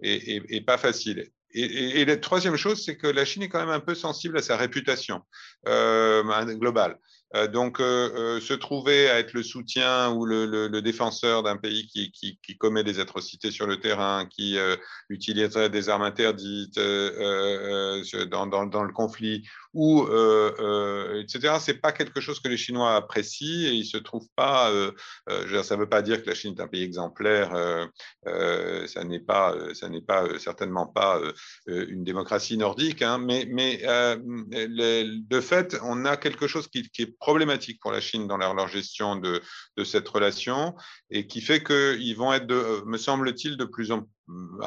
est, 0.03 0.67
pas 0.67 0.79
facile. 0.79 1.31
Et, 1.55 2.05
la 2.05 2.17
troisième 2.17 2.57
chose, 2.57 2.83
c'est 2.85 2.97
que 2.97 3.07
la 3.07 3.25
Chine 3.25 3.43
est 3.43 3.49
quand 3.49 3.61
même 3.61 3.69
un 3.69 3.81
peu 3.81 3.95
sensible 3.95 4.39
à 4.39 4.43
sa 4.43 4.57
réputation 4.57 5.21
euh, 5.69 6.23
globale. 6.55 6.99
Euh, 7.35 7.47
donc, 7.47 7.81
euh, 7.81 8.41
se 8.41 8.53
trouver 8.55 9.09
à 9.09 9.19
être 9.19 9.33
le 9.33 9.43
soutien 9.43 10.11
ou 10.13 10.25
le, 10.27 10.81
défenseur 10.81 11.43
d'un 11.43 11.57
pays 11.57 11.87
qui, 11.87 12.39
commet 12.59 12.85
des 12.85 13.01
atrocités 13.01 13.51
sur 13.51 13.67
le 13.67 13.81
terrain, 13.81 14.27
qui 14.27 14.57
utiliserait 15.09 15.71
des 15.71 15.89
armes 15.89 16.03
interdites 16.03 16.77
dans, 16.77 16.83
le 18.85 18.93
conflit, 18.93 19.43
ou 19.75 20.03
euh, 20.03 20.55
euh, 20.59 21.23
etc. 21.23 21.55
C'est 21.61 21.81
pas 21.81 21.93
quelque 21.93 22.21
chose 22.21 22.41
que 22.41 22.49
les 22.49 22.57
Chinois 22.57 22.95
apprécient 22.95 23.69
et 23.69 23.75
ils 23.75 23.87
se 23.87 23.97
trouvent 23.97 24.29
pas. 24.37 24.71
Euh, 24.71 24.93
ça 25.63 25.77
ne 25.77 25.81
veut 25.81 25.89
pas 25.89 26.03
dire 26.03 26.23
que 26.23 26.29
la 26.29 26.35
Chine 26.35 26.55
est 26.57 26.61
un 26.61 26.69
pays 26.69 26.83
exemplaire. 26.83 27.51
ça 28.25 29.05
n'est 29.05 29.21
pas, 29.21 29.57
ça 29.75 29.89
n'est 29.89 30.03
pas 30.03 30.39
certainement 30.39 30.87
pas 30.87 31.21
une 31.67 32.05
démocratie 32.05 32.57
nordique, 32.57 33.03
hein, 33.03 33.19
mais, 33.19 33.47
mais 33.49 33.79
de 33.79 35.41
fait, 35.41 35.77
on 35.83 36.05
a 36.05 36.17
quelque 36.17 36.47
chose 36.47 36.69
qui, 36.69 36.91
est 36.99 37.19
problématique 37.19 37.81
pour 37.81 37.93
la 37.93 38.01
Chine 38.01 38.27
dans 38.27 38.37
leur, 38.37 38.55
leur 38.55 38.69
gestion 38.69 39.17
de, 39.17 39.41
de, 39.77 39.85
cette 39.85 40.09
relation 40.09 40.75
et 41.11 41.27
qui 41.27 41.41
fait 41.41 41.63
qu'ils 41.63 42.17
vont 42.17 42.33
être, 42.33 42.47
de, 42.47 42.83
me 42.87 42.99
semble-t-il, 42.99 43.57
de 43.57 43.65
plus 43.65 43.93
en 43.93 44.07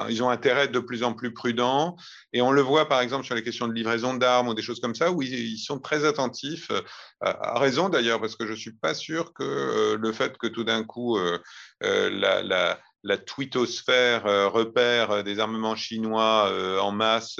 ils 0.10 0.24
ont 0.24 0.30
intérêt 0.30 0.62
à 0.62 0.64
être 0.66 0.72
de 0.72 0.80
plus 0.80 1.04
en 1.04 1.14
plus 1.14 1.34
prudents. 1.34 1.96
Et 2.34 2.42
on 2.42 2.52
le 2.52 2.62
voit 2.62 2.88
par 2.88 3.02
exemple 3.02 3.26
sur 3.26 3.36
les 3.36 3.44
questions 3.44 3.68
de 3.68 3.74
livraison 3.74 4.14
d'armes 4.14 4.50
ou 4.50 4.54
des 4.54 4.62
choses 4.62 4.80
comme 4.80 4.96
ça, 4.96 5.12
où 5.12 5.22
ils, 5.22 5.58
sont 5.58 5.80
très 5.80 6.06
attentifs, 6.06 6.70
euh, 6.72 6.82
à 7.22 7.60
raison 7.60 7.90
d'ailleurs, 7.90 8.20
parce 8.20 8.36
que 8.36 8.46
je 8.46 8.52
ne 8.52 8.58
suis 8.58 8.74
pas 8.74 8.94
sûr 8.94 9.34
que 9.34 9.44
euh, 9.44 9.98
le 9.98 10.12
fait 10.12 10.38
que 10.38 10.48
tout 10.48 10.64
d'un 10.64 10.84
coup 10.84 11.18
euh, 11.18 11.40
la, 11.82 12.44
la, 12.44 12.80
la 13.04 13.18
twittosphère 13.18 14.24
repère 14.52 15.24
des 15.24 15.40
armements 15.40 15.76
chinois 15.76 16.52
en 16.82 16.92
masse 16.92 17.40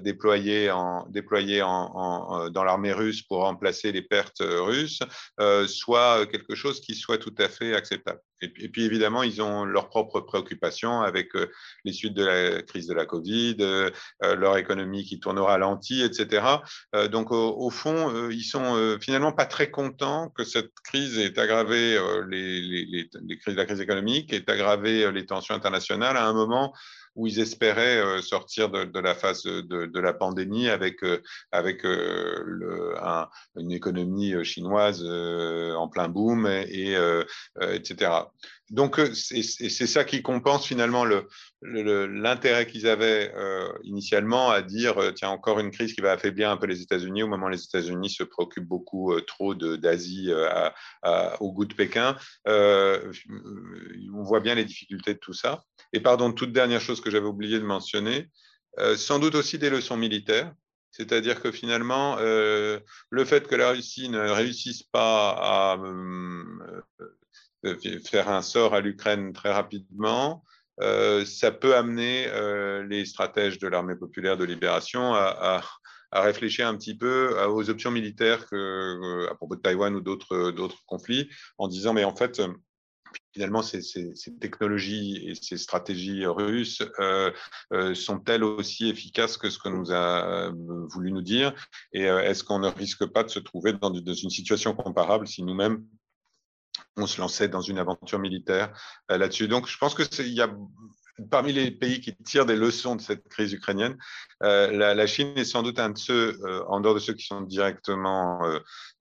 déployés, 0.00 0.70
en, 0.70 1.06
déployés 1.08 1.62
en, 1.62 2.50
dans 2.50 2.64
l'armée 2.64 2.92
russe 2.92 3.22
pour 3.22 3.42
remplacer 3.42 3.92
les 3.92 4.02
pertes 4.02 4.42
russes, 4.42 5.00
soit 5.68 6.26
quelque 6.26 6.56
chose 6.56 6.80
qui 6.80 6.96
soit 6.96 7.18
tout 7.18 7.34
à 7.38 7.48
fait 7.48 7.74
acceptable. 7.76 8.20
Et 8.42 8.68
puis, 8.68 8.84
évidemment, 8.84 9.22
ils 9.22 9.40
ont 9.40 9.64
leurs 9.64 9.88
propres 9.88 10.20
préoccupations 10.20 11.00
avec 11.00 11.34
euh, 11.36 11.46
les 11.84 11.92
suites 11.92 12.14
de 12.14 12.24
la 12.24 12.62
crise 12.62 12.88
de 12.88 12.94
la 12.94 13.06
Covid, 13.06 13.56
euh, 13.60 13.90
euh, 14.24 14.34
leur 14.34 14.56
économie 14.56 15.04
qui 15.04 15.20
tourne 15.20 15.38
au 15.38 15.44
ralenti, 15.44 16.02
etc. 16.02 16.42
donc, 17.10 17.30
au, 17.30 17.70
fond, 17.70 18.28
ils 18.30 18.42
sont 18.42 18.98
finalement 19.00 19.32
pas 19.32 19.46
très 19.46 19.70
contents 19.70 20.30
que 20.30 20.44
cette 20.44 20.72
crise 20.84 21.18
ait 21.18 21.38
aggravé 21.38 21.98
les, 22.28 23.08
crises, 23.38 23.56
la 23.56 23.64
crise 23.64 23.80
économique, 23.80 24.32
ait 24.32 24.48
aggravé 24.50 25.10
les 25.12 25.26
tensions 25.26 25.54
internationales 25.54 26.16
à 26.16 26.26
un 26.26 26.32
moment 26.32 26.72
où 27.14 27.26
ils 27.26 27.40
espéraient 27.40 27.98
euh, 27.98 28.20
sortir 28.22 28.70
de, 28.70 28.98
la 28.98 29.14
phase 29.14 29.42
de, 29.42 30.00
la 30.00 30.12
pandémie 30.12 30.68
avec, 30.68 31.02
euh, 31.02 31.22
avec 31.50 31.84
euh, 31.84 32.42
le, 32.44 32.94
une 33.56 33.72
économie 33.72 34.44
chinoise 34.44 35.04
en 35.04 35.88
plein 35.88 36.08
boom, 36.08 36.46
et, 36.46 36.96
etc. 37.60 38.10
Donc, 38.72 38.98
c'est 39.14 39.86
ça 39.86 40.02
qui 40.02 40.22
compense 40.22 40.66
finalement 40.66 41.04
l'intérêt 41.60 42.66
qu'ils 42.66 42.88
avaient 42.88 43.32
initialement 43.84 44.50
à 44.50 44.62
dire 44.62 45.12
tiens, 45.14 45.28
encore 45.28 45.60
une 45.60 45.70
crise 45.70 45.92
qui 45.92 46.00
va 46.00 46.12
affaiblir 46.12 46.50
un 46.50 46.56
peu 46.56 46.66
les 46.66 46.80
États-Unis 46.80 47.22
au 47.22 47.28
moment 47.28 47.46
où 47.46 47.50
les 47.50 47.62
États-Unis 47.62 48.10
se 48.10 48.22
préoccupent 48.24 48.66
beaucoup 48.66 49.14
trop 49.20 49.54
d'Asie 49.54 50.32
au 51.40 51.52
goût 51.52 51.66
de 51.66 51.74
Pékin. 51.74 52.16
on 52.46 54.22
voit 54.22 54.40
bien 54.40 54.54
les 54.54 54.64
difficultés 54.64 55.12
de 55.14 55.18
tout 55.18 55.34
ça. 55.34 55.64
Et 55.92 56.00
pardon, 56.00 56.32
toute 56.32 56.52
dernière 56.52 56.80
chose 56.80 57.00
que 57.00 57.10
j'avais 57.10 57.26
oublié 57.26 57.58
de 57.58 57.64
mentionner, 57.64 58.28
euh, 58.78 58.96
sans 58.96 59.18
doute 59.18 59.34
aussi 59.34 59.58
des 59.58 59.70
leçons 59.70 59.96
militaires. 59.96 60.52
C'est-à-dire 60.90 61.40
que 61.40 61.52
finalement, 61.52 62.16
euh, 62.18 62.80
le 63.10 63.24
fait 63.24 63.48
que 63.48 63.54
la 63.54 63.70
Russie 63.70 64.08
ne 64.08 64.20
réussisse 64.20 64.82
pas 64.82 65.30
à 65.30 65.78
euh, 65.78 66.82
faire 68.04 68.28
un 68.28 68.42
sort 68.42 68.74
à 68.74 68.80
l'Ukraine 68.80 69.32
très 69.32 69.52
rapidement, 69.52 70.44
ça 70.80 71.52
peut 71.52 71.76
amener 71.76 72.26
les 72.88 73.04
stratèges 73.04 73.58
de 73.58 73.68
l'armée 73.68 73.96
populaire 73.96 74.36
de 74.36 74.44
libération 74.44 75.14
à, 75.14 75.62
réfléchir 76.12 76.66
un 76.66 76.76
petit 76.76 76.96
peu 76.96 77.34
aux 77.46 77.70
options 77.70 77.90
militaires 77.90 78.44
à 79.30 79.34
propos 79.34 79.56
de 79.56 79.60
Taïwan 79.60 79.94
ou 79.94 80.00
d'autres 80.00 80.84
conflits, 80.86 81.28
en 81.58 81.68
disant 81.68 81.92
mais 81.92 82.04
en 82.04 82.16
fait 82.16 82.40
finalement, 83.32 83.62
ces, 83.62 83.82
technologies 84.40 85.28
et 85.28 85.34
ces 85.34 85.56
stratégies 85.56 86.26
russes 86.26 86.82
euh, 87.00 87.30
euh, 87.72 87.94
sont-elles 87.94 88.44
aussi 88.44 88.88
efficaces 88.88 89.36
que 89.36 89.50
ce 89.50 89.58
que 89.58 89.68
nous 89.68 89.92
a 89.92 90.48
euh, 90.48 90.52
voulu 90.88 91.12
nous 91.12 91.22
dire? 91.22 91.54
Et 91.92 92.02
est-ce 92.02 92.44
qu'on 92.44 92.58
ne 92.58 92.68
risque 92.68 93.06
pas 93.06 93.24
de 93.24 93.30
se 93.30 93.38
trouver 93.38 93.72
dans, 93.72 93.92
une 93.92 94.30
situation 94.30 94.74
comparable 94.74 95.26
si 95.26 95.42
nous-mêmes 95.42 95.84
on 96.96 97.06
se 97.06 97.20
lançait 97.20 97.48
dans 97.48 97.60
une 97.60 97.78
aventure 97.78 98.18
militaire 98.18 98.72
là-dessus 99.08 99.48
Donc, 99.48 99.68
je 99.68 99.78
pense 99.78 99.94
que 99.94 100.02
il 100.22 100.34
y 100.34 100.42
a 100.42 100.54
parmi 101.30 101.52
les 101.52 101.70
pays 101.70 102.00
qui 102.00 102.16
tirent 102.16 102.46
des 102.46 102.56
leçons 102.56 102.96
de 102.96 103.00
cette 103.00 103.28
crise 103.28 103.52
ukrainienne, 103.52 103.96
la, 104.40 105.06
Chine 105.06 105.32
est 105.36 105.44
sans 105.44 105.62
doute 105.62 105.78
un 105.78 105.90
de 105.90 105.98
ceux, 105.98 106.40
en 106.68 106.80
dehors 106.80 106.94
de 106.94 107.00
ceux 107.00 107.12
qui 107.12 107.26
sont 107.26 107.42
directement 107.42 108.40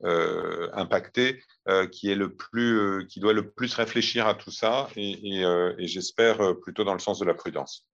impactés, 0.01 1.41
euh, 1.69 1.85
qui, 1.85 2.09
est 2.09 2.15
le 2.15 2.34
plus, 2.34 2.80
euh, 2.80 3.05
qui 3.07 3.19
doit 3.19 3.34
le 3.34 3.51
plus 3.51 3.72
réfléchir 3.76 4.26
à 4.26 4.34
tout 4.34 4.49
ça 4.49 4.89
et, 4.95 5.45
euh, 5.45 5.76
j'espère 5.77 6.55
plutôt 6.59 6.84
dans 6.84 6.93
le 6.93 6.99
sens 6.99 7.19
de 7.19 7.26
la 7.26 7.35
prudence. 7.35 7.88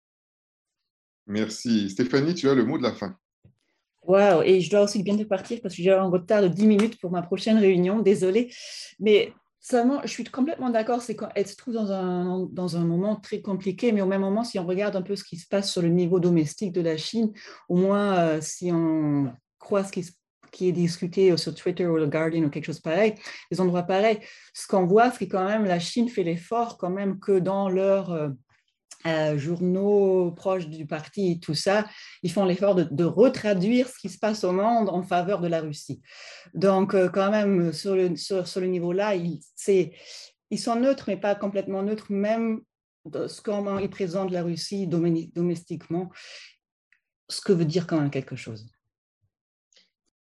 Merci. 1.27 1.91
Stéphanie, 1.91 2.35
tu 2.35 2.49
as 2.49 2.55
le 2.55 2.65
mot 2.65 2.79
de 2.79 2.85
la 2.85 2.93
fin. 2.93 3.17
Waouh, 4.03 4.43
et 4.43 4.61
je 4.61 4.71
dois 4.71 4.83
aussi 4.83 5.03
bientôt 5.03 5.25
partir 5.25 5.59
parce 5.61 5.75
que 5.75 5.83
j'ai 5.83 5.93
un 5.93 6.05
retard 6.05 6.43
de 6.43 6.49
10 6.49 6.67
minutes 6.69 7.01
pour 7.01 7.11
ma 7.11 7.23
prochaine 7.23 7.59
réunion, 7.59 7.99
désolée. 7.99 8.55
Mais 9.01 9.33
Seulement, 9.61 10.01
je 10.05 10.09
suis 10.09 10.25
complètement 10.25 10.71
d'accord, 10.71 11.03
c'est 11.03 11.17
qu'elle 11.17 11.47
se 11.47 11.57
trouve 11.57 11.75
dans 11.75 11.91
un, 11.91 12.47
dans 12.53 12.77
un 12.77 12.85
moment 12.85 13.17
très 13.17 13.41
compliqué, 13.41 13.91
mais 13.91 14.01
au 14.01 14.07
même 14.07 14.21
moment, 14.21 14.45
si 14.45 14.59
on 14.59 14.67
regarde 14.67 14.95
un 14.95 15.03
peu 15.03 15.17
ce 15.17 15.25
qui 15.25 15.37
se 15.37 15.49
passe 15.49 15.73
sur 15.73 15.83
le 15.83 15.89
niveau 15.89 16.21
domestique 16.21 16.73
de 16.73 16.81
la 16.81 16.97
Chine, 16.97 17.33
au 17.69 17.77
moins 17.77 18.17
euh, 18.17 18.41
si 18.41 18.71
on 18.73 19.33
croit 19.59 19.83
ce 19.83 19.91
qui, 19.91 20.69
est 20.69 20.73
discuté 20.73 21.37
sur 21.37 21.55
Twitter 21.55 21.87
ou 21.87 21.97
le 21.97 22.07
Guardian 22.07 22.45
ou 22.45 22.49
quelque 22.49 22.65
chose 22.65 22.81
pareil, 22.81 23.15
des 23.51 23.61
endroits 23.61 23.83
pareils, 23.83 24.21
ce 24.55 24.67
qu'on 24.67 24.87
voit, 24.87 25.11
c'est 25.11 25.27
que 25.27 25.33
quand 25.33 25.45
même 25.45 25.65
la 25.65 25.81
Chine 25.81 26.09
fait 26.09 26.23
l'effort 26.23 26.79
quand 26.79 26.91
même 26.91 27.19
que 27.19 27.39
dans 27.39 27.69
leur... 27.69 28.13
Euh, 28.13 28.29
euh, 29.05 29.39
journaux 29.39 30.33
proches 30.33 30.67
du 30.67 30.87
parti 30.87 31.39
tout 31.39 31.55
ça, 31.55 31.87
ils 32.23 32.33
font 32.33 32.45
l'effort 32.45 32.75
de, 32.75 33.05
retraduire 33.05 33.89
ce 33.89 33.99
qui 33.99 34.09
se 34.09 34.19
passe 34.19 34.43
au 34.43 34.53
monde 34.53 34.89
en 34.89 35.03
faveur 35.03 35.41
de 35.41 35.49
la 35.49 35.61
Russie. 35.61 36.01
Donc, 36.55 36.95
euh, 36.95 37.09
quand 37.09 37.31
même, 37.31 37.73
sur 37.73 37.95
le, 37.95 38.67
niveau-là, 38.67 39.15
ils, 39.15 40.59
sont 40.59 40.77
neutres, 40.77 41.05
mais 41.09 41.17
pas 41.17 41.35
complètement 41.35 41.83
neutres, 41.83 42.11
même 42.11 42.63
ce 43.15 43.41
comment 43.41 43.79
ils 43.79 43.91
présentent 43.91 44.33
la 44.33 44.43
Russie 44.43 44.89
domestiquement, 44.89 46.11
ce 47.29 47.41
que 47.41 47.53
veut 47.53 47.65
dire 47.65 47.87
quand 47.87 48.01
même 48.01 48.11
quelque 48.11 48.37
chose. 48.37 48.67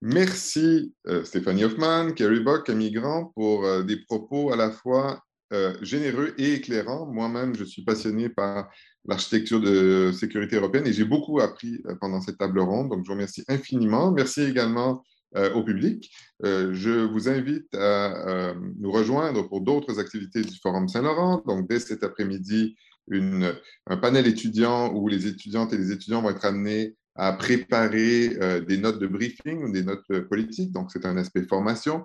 Merci 0.03 0.95
euh, 1.09 1.25
Stéphanie 1.25 1.65
Hoffman, 1.65 2.13
Kerry 2.13 2.41
Bock, 2.41 2.67
Camille 2.67 3.01
pour 3.35 3.85
des 3.85 3.97
propos 4.05 4.53
à 4.53 4.57
la 4.57 4.71
fois 4.71 5.25
euh, 5.53 5.75
généreux 5.83 6.33
et 6.39 6.55
éclairant. 6.55 7.07
Moi-même, 7.07 7.57
je 7.57 7.65
suis 7.65 7.83
passionné 7.83 8.29
par 8.29 8.71
l'architecture 9.05 9.61
de 9.61 10.13
sécurité 10.13 10.55
européenne 10.55 10.87
et 10.87 10.93
j'ai 10.93 11.05
beaucoup 11.05 11.41
appris 11.41 11.83
euh, 11.87 11.97
pendant 12.01 12.21
cette 12.21 12.39
table 12.39 12.61
ronde. 12.61 12.91
Donc, 12.91 13.03
je 13.03 13.09
vous 13.09 13.15
remercie 13.15 13.43
infiniment. 13.49 14.13
Merci 14.13 14.43
également 14.43 15.03
euh, 15.37 15.53
au 15.55 15.65
public. 15.65 16.09
je 16.45 17.05
vous 17.05 17.29
invite 17.29 17.75
à 17.75 18.55
nous 18.79 18.93
rejoindre 18.93 19.49
pour 19.49 19.61
d'autres 19.61 19.99
activités 19.99 20.43
du 20.43 20.57
Forum 20.63 20.87
Saint-Laurent. 20.87 21.43
Donc, 21.45 21.69
dès 21.69 21.81
cet 21.81 22.05
après-midi, 22.05 22.77
un 23.11 23.97
panel 23.97 24.29
étudiant 24.29 24.93
où 24.95 25.09
les 25.09 25.27
étudiantes 25.27 25.73
et 25.73 25.79
les 25.79 25.91
étudiants 25.91 26.23
vont 26.23 26.31
être 26.31 26.45
amenés 26.45 26.95
à 27.17 27.33
préparer 27.33 28.61
des 28.61 28.79
notes 28.79 29.01
de 29.01 29.09
briefing 29.09 29.65
ou 29.65 29.73
des 29.73 29.83
notes 29.83 30.21
politiques. 30.29 30.71
Donc, 30.71 30.93
c'est 30.93 31.05
un 31.07 31.17
aspect 31.17 31.43
formation. 31.43 32.05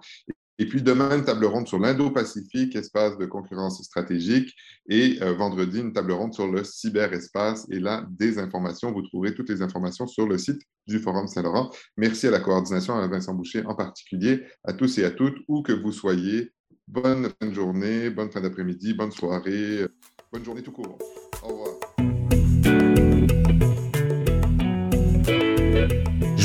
Et 0.58 0.68
puis 0.68 0.82
demain, 0.82 1.18
une 1.18 1.26
table 1.26 1.46
ronde 1.46 1.68
sur 1.68 1.80
l'Indo-Pacifique, 1.80 2.76
espace 2.76 3.18
de 3.18 3.26
concurrence 3.26 3.82
stratégique. 3.84 4.54
Et 4.88 5.18
euh, 5.22 5.34
vendredi, 5.34 5.80
une 5.80 5.94
table 5.94 6.14
ronde 6.14 6.34
sur 6.34 6.48
le 6.48 6.64
cyberespace. 6.64 7.68
Et 7.70 7.80
là, 7.80 8.06
des 8.10 8.40
informations. 8.40 8.92
Vous 8.92 9.02
trouverez 9.02 9.34
toutes 9.34 9.50
les 9.50 9.62
informations 9.62 10.08
sur 10.08 10.28
le 10.28 10.38
site 10.38 10.62
du 10.88 11.00
Forum 11.00 11.28
Saint-Laurent. 11.28 11.72
Merci 11.98 12.28
à 12.28 12.32
la 12.32 12.40
coordination, 12.40 12.96
à 12.96 13.08
Vincent 13.08 13.34
Boucher 13.34 13.66
en 13.66 13.76
particulier, 13.76 14.44
à 14.64 14.74
tous 14.74 14.98
et 14.98 15.04
à 15.04 15.12
toutes, 15.12 15.38
où 15.48 15.62
que 15.62 15.74
vous 15.74 15.92
soyez. 15.92 16.52
Bonne 16.88 17.30
fin 17.42 17.48
de 17.48 17.54
journée, 17.54 18.10
bonne 18.12 18.32
fin 18.32 18.42
d'après-midi, 18.42 18.94
bonne 18.94 19.12
soirée, 19.12 19.88
bonne 20.32 20.46
journée 20.46 20.62
tout 20.62 20.72
court. 20.72 20.98
Au 21.42 21.48
revoir. 21.48 22.15